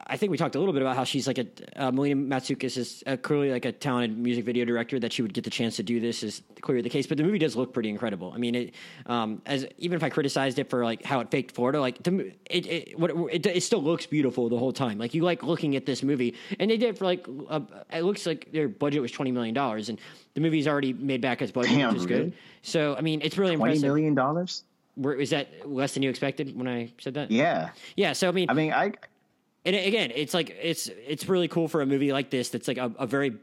I 0.07 0.17
think 0.17 0.31
we 0.31 0.37
talked 0.37 0.55
a 0.55 0.59
little 0.59 0.75
bit 0.75 0.83
about 0.83 0.97
how 0.97 1.05
she's 1.05 1.27
like 1.27 1.39
a 1.39 1.47
uh, 1.77 1.91
Melina 1.91 2.17
Matsoukas 2.21 2.77
is 2.77 3.03
uh, 3.07 3.17
clearly 3.17 3.51
like 3.51 3.65
a 3.65 3.73
talented 3.73 4.19
music 4.19 4.45
video 4.45 4.65
director 4.65 4.99
that 5.01 5.13
she 5.13 5.23
would 5.23 5.33
get 5.33 5.45
the 5.45 5.51
chance 5.51 5.77
to 5.77 5.83
do 5.83 5.99
this 5.99 6.23
is 6.23 6.43
clearly 6.61 6.83
the 6.83 6.91
case. 6.91 7.07
But 7.07 7.17
the 7.17 7.25
movie 7.25 7.39
does 7.39 7.57
look 7.57 7.73
pretty 7.73 7.89
incredible. 7.89 8.33
I 8.35 8.39
mean, 8.39 8.55
it 8.55 8.75
um, 9.07 9.41
as 9.47 9.67
even 9.79 9.97
if 9.97 10.03
I 10.03 10.11
criticized 10.11 10.59
it 10.59 10.69
for 10.69 10.85
like 10.85 11.05
how 11.05 11.21
it 11.21 11.31
faked 11.31 11.55
Florida, 11.55 11.81
like 11.81 12.03
the, 12.03 12.33
it 12.51 12.67
it, 12.67 12.99
what, 12.99 13.11
it 13.33 13.47
it 13.47 13.63
still 13.63 13.83
looks 13.83 14.05
beautiful 14.07 14.49
the 14.49 14.59
whole 14.59 14.73
time. 14.73 14.99
Like 14.99 15.15
you 15.15 15.23
like 15.23 15.43
looking 15.43 15.75
at 15.77 15.87
this 15.87 16.03
movie, 16.03 16.35
and 16.59 16.71
they 16.71 16.77
did 16.77 16.99
for 16.99 17.07
like 17.07 17.27
uh, 17.49 17.61
it 17.93 18.03
looks 18.03 18.27
like 18.27 18.53
their 18.53 18.69
budget 18.69 19.01
was 19.01 19.11
twenty 19.11 19.33
million 19.33 19.55
dollars, 19.55 19.89
and 19.89 19.99
the 20.35 20.41
movie's 20.41 20.69
already 20.69 20.93
made 20.93 21.21
back 21.23 21.41
its 21.41 21.53
budget, 21.53 21.77
Damn, 21.77 21.95
which 21.95 22.03
is 22.03 22.07
really? 22.07 22.25
good. 22.25 22.33
So 22.63 22.95
I 22.97 23.01
mean, 23.01 23.21
it's 23.23 23.39
really 23.39 23.57
Twenty 23.57 23.75
impressive. 23.75 23.89
million 23.89 24.15
dollars? 24.15 24.65
Is 25.19 25.31
that 25.31 25.69
less 25.69 25.95
than 25.95 26.03
you 26.05 26.11
expected 26.11 26.57
when 26.57 26.69
I 26.69 26.93
said 27.01 27.15
that? 27.15 27.31
Yeah. 27.31 27.71
Yeah. 27.97 28.13
So 28.13 28.29
I 28.29 28.33
mean, 28.33 28.49
I 28.51 28.53
mean, 28.53 28.73
I 28.73 28.93
and 29.65 29.75
again, 29.77 30.13
it's 30.15 30.35
like 30.35 30.51
it's 30.51 30.89
it's 30.89 31.29
really 31.29 31.49
cool 31.49 31.69
for 31.69 31.81
a 31.81 31.87
movie 31.87 32.13
like 32.13 32.31
this. 32.31 32.51
That's 32.51 32.69
like 32.69 32.77
a, 32.77 32.93
a 32.99 33.07
very 33.07 33.37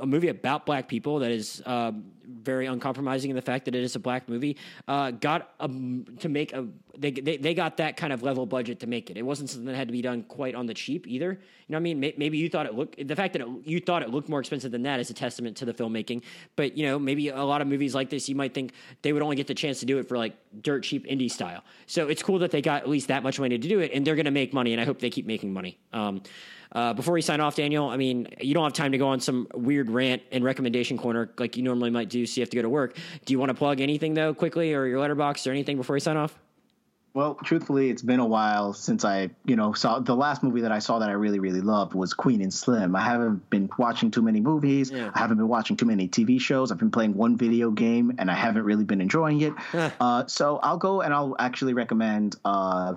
a 0.00 0.06
movie 0.06 0.28
about 0.28 0.66
black 0.66 0.88
people 0.88 1.18
that 1.20 1.32
is 1.32 1.62
um, 1.66 2.12
very 2.26 2.66
uncompromising 2.66 3.30
in 3.30 3.36
the 3.36 3.42
fact 3.42 3.64
that 3.66 3.74
it 3.74 3.82
is 3.82 3.96
a 3.96 3.98
black 3.98 4.28
movie. 4.28 4.56
Uh, 4.88 5.10
got 5.10 5.54
a, 5.60 5.68
to 5.68 6.28
make 6.28 6.52
a 6.52 6.66
they, 6.96 7.10
they 7.10 7.36
they 7.36 7.54
got 7.54 7.78
that 7.78 7.96
kind 7.96 8.12
of 8.12 8.22
level 8.22 8.46
budget 8.46 8.80
to 8.80 8.86
make 8.86 9.10
it. 9.10 9.16
It 9.16 9.22
wasn't 9.22 9.50
something 9.50 9.66
that 9.66 9.76
had 9.76 9.88
to 9.88 9.92
be 9.92 10.02
done 10.02 10.22
quite 10.22 10.54
on 10.54 10.66
the 10.66 10.74
cheap 10.74 11.06
either. 11.06 11.32
You 11.32 11.72
know 11.72 11.76
what 11.76 11.80
I 11.80 11.94
mean? 11.94 12.00
Maybe 12.16 12.38
you 12.38 12.48
thought 12.48 12.66
it 12.66 12.74
looked 12.74 13.06
the 13.06 13.16
fact 13.16 13.32
that 13.32 13.42
it, 13.42 13.48
you 13.64 13.80
thought 13.80 14.02
it 14.02 14.10
looked 14.10 14.28
more 14.28 14.40
expensive 14.40 14.70
than 14.70 14.82
that 14.82 15.00
is 15.00 15.10
a 15.10 15.14
testament 15.14 15.56
to 15.58 15.64
the 15.64 15.72
filmmaking. 15.74 16.22
But 16.56 16.76
you 16.76 16.86
know, 16.86 16.98
maybe 16.98 17.28
a 17.28 17.42
lot 17.42 17.60
of 17.60 17.66
movies 17.66 17.94
like 17.94 18.10
this, 18.10 18.28
you 18.28 18.34
might 18.34 18.54
think 18.54 18.72
they 19.02 19.12
would 19.12 19.22
only 19.22 19.36
get 19.36 19.46
the 19.46 19.54
chance 19.54 19.80
to 19.80 19.86
do 19.86 19.98
it 19.98 20.08
for 20.08 20.18
like 20.18 20.36
dirt 20.60 20.84
cheap 20.84 21.06
indie 21.06 21.30
style. 21.30 21.64
So 21.86 22.08
it's 22.08 22.22
cool 22.22 22.38
that 22.40 22.50
they 22.50 22.62
got 22.62 22.82
at 22.82 22.88
least 22.88 23.08
that 23.08 23.22
much 23.22 23.40
money 23.40 23.58
to 23.58 23.68
do 23.68 23.80
it, 23.80 23.92
and 23.92 24.06
they're 24.06 24.16
going 24.16 24.24
to 24.26 24.30
make 24.30 24.52
money. 24.52 24.72
And 24.72 24.80
I 24.80 24.84
hope 24.84 25.00
they 25.00 25.10
keep 25.10 25.26
making 25.26 25.52
money. 25.52 25.78
Um, 25.92 26.22
uh, 26.74 26.92
before 26.92 27.14
we 27.14 27.22
sign 27.22 27.40
off, 27.40 27.56
Daniel, 27.56 27.88
I 27.88 27.96
mean, 27.96 28.28
you 28.40 28.54
don't 28.54 28.64
have 28.64 28.72
time 28.72 28.92
to 28.92 28.98
go 28.98 29.08
on 29.08 29.20
some 29.20 29.46
weird 29.54 29.88
rant 29.88 30.22
and 30.32 30.42
recommendation 30.42 30.98
corner 30.98 31.30
like 31.38 31.56
you 31.56 31.62
normally 31.62 31.90
might 31.90 32.10
do, 32.10 32.26
so 32.26 32.40
you 32.40 32.42
have 32.42 32.50
to 32.50 32.56
go 32.56 32.62
to 32.62 32.68
work. 32.68 32.96
Do 33.24 33.32
you 33.32 33.38
want 33.38 33.50
to 33.50 33.54
plug 33.54 33.80
anything 33.80 34.14
though, 34.14 34.34
quickly, 34.34 34.74
or 34.74 34.86
your 34.86 34.98
Letterboxd 35.00 35.46
or 35.46 35.50
anything 35.50 35.76
before 35.76 35.94
we 35.94 36.00
sign 36.00 36.16
off? 36.16 36.36
Well, 37.14 37.36
truthfully, 37.44 37.90
it's 37.90 38.02
been 38.02 38.18
a 38.18 38.26
while 38.26 38.72
since 38.72 39.04
I, 39.04 39.30
you 39.44 39.54
know, 39.54 39.72
saw 39.72 40.00
the 40.00 40.16
last 40.16 40.42
movie 40.42 40.62
that 40.62 40.72
I 40.72 40.80
saw 40.80 40.98
that 40.98 41.08
I 41.08 41.12
really, 41.12 41.38
really 41.38 41.60
loved 41.60 41.94
was 41.94 42.12
Queen 42.12 42.42
and 42.42 42.52
Slim. 42.52 42.96
I 42.96 43.02
haven't 43.02 43.48
been 43.50 43.70
watching 43.78 44.10
too 44.10 44.20
many 44.20 44.40
movies. 44.40 44.90
Yeah. 44.90 45.12
I 45.14 45.20
haven't 45.20 45.36
been 45.36 45.46
watching 45.46 45.76
too 45.76 45.86
many 45.86 46.08
TV 46.08 46.40
shows. 46.40 46.72
I've 46.72 46.78
been 46.78 46.90
playing 46.90 47.14
one 47.14 47.36
video 47.36 47.70
game 47.70 48.16
and 48.18 48.28
I 48.28 48.34
haven't 48.34 48.64
really 48.64 48.82
been 48.82 49.00
enjoying 49.00 49.42
it. 49.42 49.52
uh, 50.00 50.26
so 50.26 50.58
I'll 50.64 50.76
go 50.76 51.02
and 51.02 51.14
I'll 51.14 51.36
actually 51.38 51.72
recommend 51.72 52.34
uh, 52.44 52.94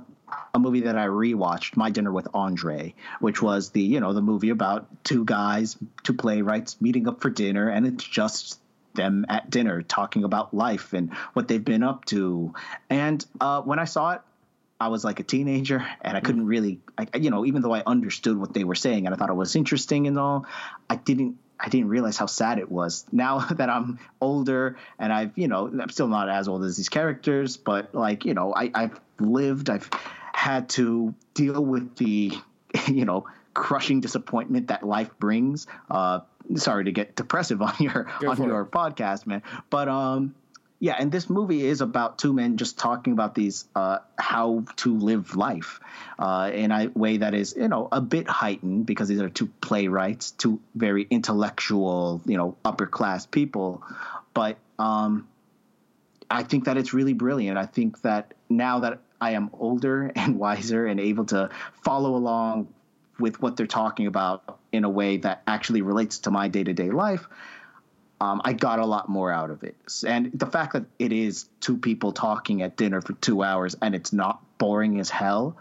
a 0.54 0.60
movie 0.60 0.82
that 0.82 0.98
I 0.98 1.08
rewatched, 1.08 1.78
My 1.78 1.90
Dinner 1.90 2.12
with 2.12 2.28
Andre, 2.34 2.94
which 3.20 3.42
was 3.42 3.72
the, 3.72 3.82
you 3.82 4.00
know, 4.00 4.14
the 4.14 4.22
movie 4.22 4.50
about 4.50 4.88
two 5.04 5.26
guys, 5.26 5.78
two 6.04 6.14
playwrights 6.14 6.82
meeting 6.82 7.08
up 7.08 7.22
for 7.22 7.30
dinner, 7.30 7.70
and 7.70 7.86
it's 7.86 8.04
just 8.04 8.60
them 8.98 9.26
at 9.30 9.50
dinner 9.50 9.82
talking 9.82 10.24
about 10.24 10.54
life 10.54 10.92
and 10.94 11.14
what 11.34 11.48
they've 11.48 11.64
been 11.64 11.84
up 11.84 12.04
to. 12.06 12.54
And 12.90 13.26
uh, 13.40 13.62
when 13.62 13.80
I 13.80 13.86
saw 13.86 14.14
it, 14.14 14.22
I 14.80 14.90
was 14.90 15.04
like 15.04 15.20
a 15.20 15.24
teenager 15.24 15.88
and 16.02 16.16
I 16.18 16.20
couldn't 16.20 16.46
really, 16.46 16.80
I, 16.98 17.08
you 17.18 17.30
know, 17.32 17.46
even 17.46 17.62
though 17.62 17.74
I 17.74 17.82
understood 17.86 18.38
what 18.38 18.54
they 18.54 18.64
were 18.64 18.76
saying 18.76 19.06
and 19.06 19.16
I 19.16 19.18
thought 19.18 19.30
it 19.30 19.36
was 19.36 19.56
interesting 19.56 20.08
and 20.08 20.20
all, 20.20 20.46
I 20.90 20.98
didn't. 20.98 21.38
I 21.60 21.70
didn't 21.70 21.90
realize 21.90 22.18
how 22.18 22.28
sad 22.28 22.60
it 22.60 22.72
was. 22.72 23.04
Now 23.12 23.40
that 23.40 23.68
I'm 23.68 23.98
older 24.22 24.78
and 25.00 25.12
I've, 25.12 25.32
you 25.36 25.48
know, 25.48 25.66
I'm 25.68 25.90
still 25.90 26.08
not 26.08 26.30
as 26.30 26.48
old 26.48 26.64
as 26.64 26.78
these 26.78 26.88
characters, 26.88 27.58
but 27.58 27.96
like, 27.96 28.26
you 28.26 28.36
know, 28.36 28.54
I, 28.54 28.70
I've 28.76 29.00
lived, 29.20 29.72
I've 29.72 29.90
had 30.38 30.70
to 30.70 31.16
deal 31.34 31.66
with 31.66 31.96
the, 31.96 32.32
you 32.88 33.06
know, 33.06 33.26
crushing 33.56 34.02
disappointment 34.02 34.68
that 34.68 34.86
life 34.86 35.10
brings. 35.18 35.66
Uh, 35.90 36.20
sorry 36.58 36.86
to 36.86 36.92
get 36.92 37.16
depressive 37.16 37.60
on 37.64 37.74
your 37.80 38.08
Go 38.20 38.30
on 38.30 38.44
your 38.44 38.62
it. 38.62 38.72
podcast, 38.72 39.26
man. 39.26 39.42
But 39.72 39.90
um, 39.90 40.36
yeah, 40.80 40.96
and 41.00 41.12
this 41.12 41.28
movie 41.28 41.66
is 41.66 41.82
about 41.82 42.20
two 42.20 42.34
men 42.34 42.58
just 42.58 42.78
talking 42.78 43.14
about 43.14 43.34
these 43.34 43.66
uh, 43.76 43.98
how 44.16 44.64
to 44.76 44.96
live 44.96 45.36
life 45.36 45.80
uh, 46.20 46.52
in 46.54 46.72
a 46.72 46.86
way 46.94 47.18
that 47.18 47.34
is 47.34 47.56
you 47.58 47.68
know 47.68 47.88
a 47.92 48.00
bit 48.00 48.30
heightened 48.30 48.86
because 48.86 49.08
these 49.08 49.22
are 49.22 49.30
two 49.30 49.48
playwrights, 49.60 50.32
two 50.32 50.60
very 50.76 51.08
intellectual, 51.10 52.22
you 52.28 52.38
know, 52.38 52.56
upper 52.64 52.86
class 52.86 53.26
people. 53.26 53.82
But 54.36 54.58
um, 54.78 55.28
I 56.30 56.44
think 56.44 56.66
that 56.66 56.78
it's 56.78 56.94
really 56.94 57.14
brilliant. 57.14 57.58
I 57.58 57.66
think 57.66 58.02
that 58.04 58.36
now 58.50 58.82
that 58.82 59.00
I 59.20 59.32
am 59.32 59.50
older 59.54 60.12
and 60.16 60.38
wiser 60.38 60.86
and 60.86 61.00
able 61.00 61.26
to 61.26 61.50
follow 61.84 62.16
along 62.16 62.74
with 63.20 63.42
what 63.42 63.58
they're 63.58 63.66
talking 63.66 64.08
about 64.08 64.60
in 64.72 64.84
a 64.84 64.90
way 64.90 65.18
that 65.18 65.42
actually 65.48 65.82
relates 65.82 66.20
to 66.20 66.32
my 66.32 66.48
day 66.48 66.64
to 66.64 66.74
day 66.74 66.92
life, 66.92 67.28
um, 68.20 68.42
I 68.44 68.54
got 68.54 68.80
a 68.80 68.86
lot 68.86 69.10
more 69.10 69.32
out 69.32 69.52
of 69.52 69.64
it. 69.64 69.76
And 70.06 70.32
the 70.34 70.46
fact 70.48 70.74
that 70.74 70.86
it 70.98 71.12
is 71.12 71.48
two 71.60 71.78
people 71.78 72.12
talking 72.12 72.62
at 72.62 72.76
dinner 72.76 73.02
for 73.02 73.14
two 73.14 73.44
hours 73.44 73.76
and 73.82 73.96
it's 73.96 74.14
not 74.14 74.42
boring 74.58 75.00
as 75.00 75.10
hell, 75.10 75.58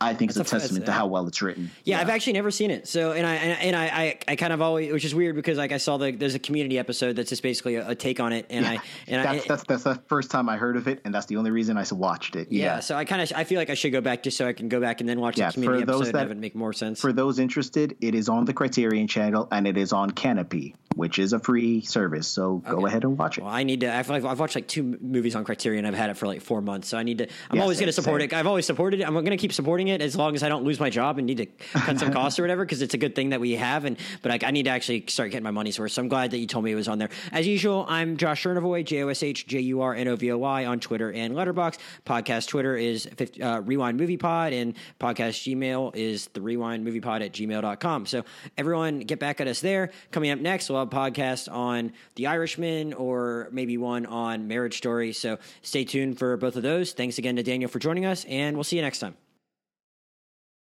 I 0.00 0.12
think 0.12 0.30
That's 0.34 0.40
it's 0.40 0.52
a 0.52 0.58
testament 0.58 0.86
to 0.86 0.92
how 0.92 1.06
well 1.06 1.26
it's 1.26 1.40
written. 1.40 1.70
Yeah, 1.84 2.00
I've 2.00 2.10
actually 2.10 2.34
never 2.34 2.50
seen 2.50 2.70
it. 2.70 2.86
So, 2.86 3.12
and 3.12 3.26
I 3.26 3.34
and, 3.36 3.74
I, 3.74 3.84
I 3.86 4.18
I 4.28 4.36
kind 4.36 4.52
of 4.52 4.60
always, 4.60 4.92
which 4.92 5.04
is 5.06 5.14
weird 5.14 5.36
because 5.36 5.56
like 5.56 5.72
I 5.72 5.78
saw 5.78 5.96
the 5.96 6.10
there's 6.12 6.34
a 6.34 6.38
community 6.38 6.78
episode 6.78 7.16
that's 7.16 7.30
just 7.30 7.42
basically 7.42 7.76
a, 7.76 7.88
a 7.90 7.94
take 7.94 8.20
on 8.20 8.32
it, 8.34 8.44
and 8.50 8.66
I 8.66 8.78
and 9.06 9.20
I. 9.26 9.34
that's, 9.36 9.46
that's 9.46 9.64
that's 9.64 9.82
the 9.84 9.94
first 10.08 10.30
time 10.30 10.48
I 10.50 10.58
heard 10.58 10.76
of 10.76 10.86
it, 10.86 11.00
and 11.06 11.14
that's 11.14 11.26
the 11.26 11.36
only 11.36 11.50
reason 11.50 11.78
I 11.78 11.84
watched 11.92 12.36
it. 12.36 12.48
yeah, 12.52 12.80
so 12.80 12.94
I 12.94 13.04
kind 13.06 13.22
of 13.22 13.32
I 13.34 13.44
feel 13.44 13.58
like 13.58 13.70
I 13.70 13.74
should 13.74 13.92
go 13.92 14.00
back 14.02 14.22
just 14.22 14.36
so 14.36 14.46
I 14.46 14.52
can 14.52 14.68
go 14.68 14.80
back 14.80 15.00
and 15.00 15.08
then 15.08 15.18
watch 15.18 15.38
Yeah, 15.38 15.48
the 15.48 15.54
community 15.54 15.82
for 15.82 15.86
those 15.86 16.00
episode 16.02 16.12
that- 16.14 16.20
and 16.22 16.30
have 16.30 16.38
make 16.38 16.54
more 16.54 16.72
sense. 16.74 17.00
For 17.00 17.12
those 17.14 17.38
interested, 17.38 17.96
it 18.02 18.14
is 18.14 18.28
on 18.28 18.44
the 18.44 18.52
Criterion 18.52 19.06
channel 19.08 19.48
and 19.50 19.66
it 19.66 19.78
is 19.78 19.92
on 19.94 20.10
Kanopy, 20.10 20.74
which 20.94 21.18
is 21.18 21.32
a 21.32 21.38
free 21.38 21.80
service. 21.80 22.26
So 22.28 22.58
go 22.58 22.84
ahead 22.86 23.04
and 23.04 23.16
watch 23.16 23.38
it. 23.38 23.44
Well, 23.44 23.52
I 23.52 23.62
need 23.62 23.80
to. 23.80 23.94
I've, 23.94 24.10
I've 24.10 24.38
watched 24.40 24.56
like 24.56 24.68
two 24.68 24.82
movies 25.00 25.34
on 25.34 25.44
Criterion. 25.44 25.86
I've 25.86 25.94
had 25.94 26.10
it 26.10 26.18
for 26.18 26.26
like 26.26 26.42
four 26.42 26.60
months, 26.60 26.88
so 26.88 26.98
I 26.98 27.02
need 27.02 27.18
to. 27.18 27.28
I'm 27.50 27.56
Yeah, 27.56 27.62
always 27.62 27.78
going 27.78 27.86
to 27.88 27.92
support 27.92 28.20
same. 28.20 28.30
it. 28.30 28.34
I've 28.34 28.46
always 28.46 28.66
supported 28.66 29.00
it. 29.00 29.06
I'm 29.06 29.14
going 29.14 29.26
to 29.26 29.36
keep 29.36 29.52
supporting 29.52 29.85
it 29.88 30.00
as 30.02 30.16
long 30.16 30.34
as 30.34 30.42
I 30.42 30.48
don't 30.48 30.64
lose 30.64 30.80
my 30.80 30.90
job 30.90 31.18
and 31.18 31.26
need 31.26 31.38
to 31.38 31.46
cut 31.46 31.98
some 31.98 32.12
costs 32.12 32.38
or 32.38 32.42
whatever, 32.42 32.64
because 32.64 32.82
it's 32.82 32.94
a 32.94 32.98
good 32.98 33.14
thing 33.14 33.30
that 33.30 33.40
we 33.40 33.52
have. 33.52 33.84
And 33.84 33.96
but 34.22 34.42
I, 34.42 34.48
I 34.48 34.50
need 34.50 34.64
to 34.64 34.70
actually 34.70 35.04
start 35.08 35.30
getting 35.30 35.44
my 35.44 35.50
money's 35.50 35.78
worth. 35.78 35.92
So 35.92 36.02
I'm 36.02 36.08
glad 36.08 36.30
that 36.32 36.38
you 36.38 36.46
told 36.46 36.64
me 36.64 36.72
it 36.72 36.76
was 36.76 36.88
on 36.88 36.98
there. 36.98 37.10
As 37.32 37.46
usual, 37.46 37.86
I'm 37.88 38.16
Josh 38.16 38.44
Jurnovoy, 38.44 38.84
J 38.84 39.02
O 39.02 39.08
S 39.08 39.22
H 39.22 39.46
J 39.46 39.60
U 39.60 39.80
R 39.82 39.94
N 39.94 40.08
O 40.08 40.16
V 40.16 40.32
O 40.32 40.38
Y 40.38 40.66
on 40.66 40.80
Twitter 40.80 41.12
and 41.12 41.34
Letterboxd. 41.34 41.78
Podcast 42.04 42.48
Twitter 42.48 42.76
is 42.76 43.06
50, 43.16 43.42
uh, 43.42 43.60
Rewind 43.60 43.98
Movie 43.98 44.16
Pod, 44.16 44.52
and 44.52 44.74
podcast 45.00 45.42
Gmail 45.46 45.94
is 45.94 46.26
the 46.28 46.40
Rewind 46.40 46.84
Movie 46.84 47.00
Pod 47.00 47.22
at 47.22 47.32
gmail.com. 47.32 48.06
So 48.06 48.24
everyone, 48.56 49.00
get 49.00 49.18
back 49.18 49.40
at 49.40 49.48
us 49.48 49.60
there. 49.60 49.90
Coming 50.10 50.30
up 50.30 50.38
next, 50.38 50.68
we'll 50.68 50.78
have 50.78 50.88
a 50.88 50.90
podcast 50.90 51.50
on 51.52 51.92
The 52.14 52.26
Irishman 52.26 52.92
or 52.94 53.48
maybe 53.52 53.78
one 53.78 54.06
on 54.06 54.48
Marriage 54.48 54.76
Story. 54.76 55.12
So 55.12 55.38
stay 55.62 55.84
tuned 55.84 56.18
for 56.18 56.36
both 56.36 56.56
of 56.56 56.62
those. 56.62 56.92
Thanks 56.92 57.18
again 57.18 57.36
to 57.36 57.42
Daniel 57.42 57.70
for 57.70 57.78
joining 57.78 58.06
us, 58.06 58.24
and 58.24 58.56
we'll 58.56 58.64
see 58.64 58.76
you 58.76 58.82
next 58.82 58.98
time. 59.00 59.25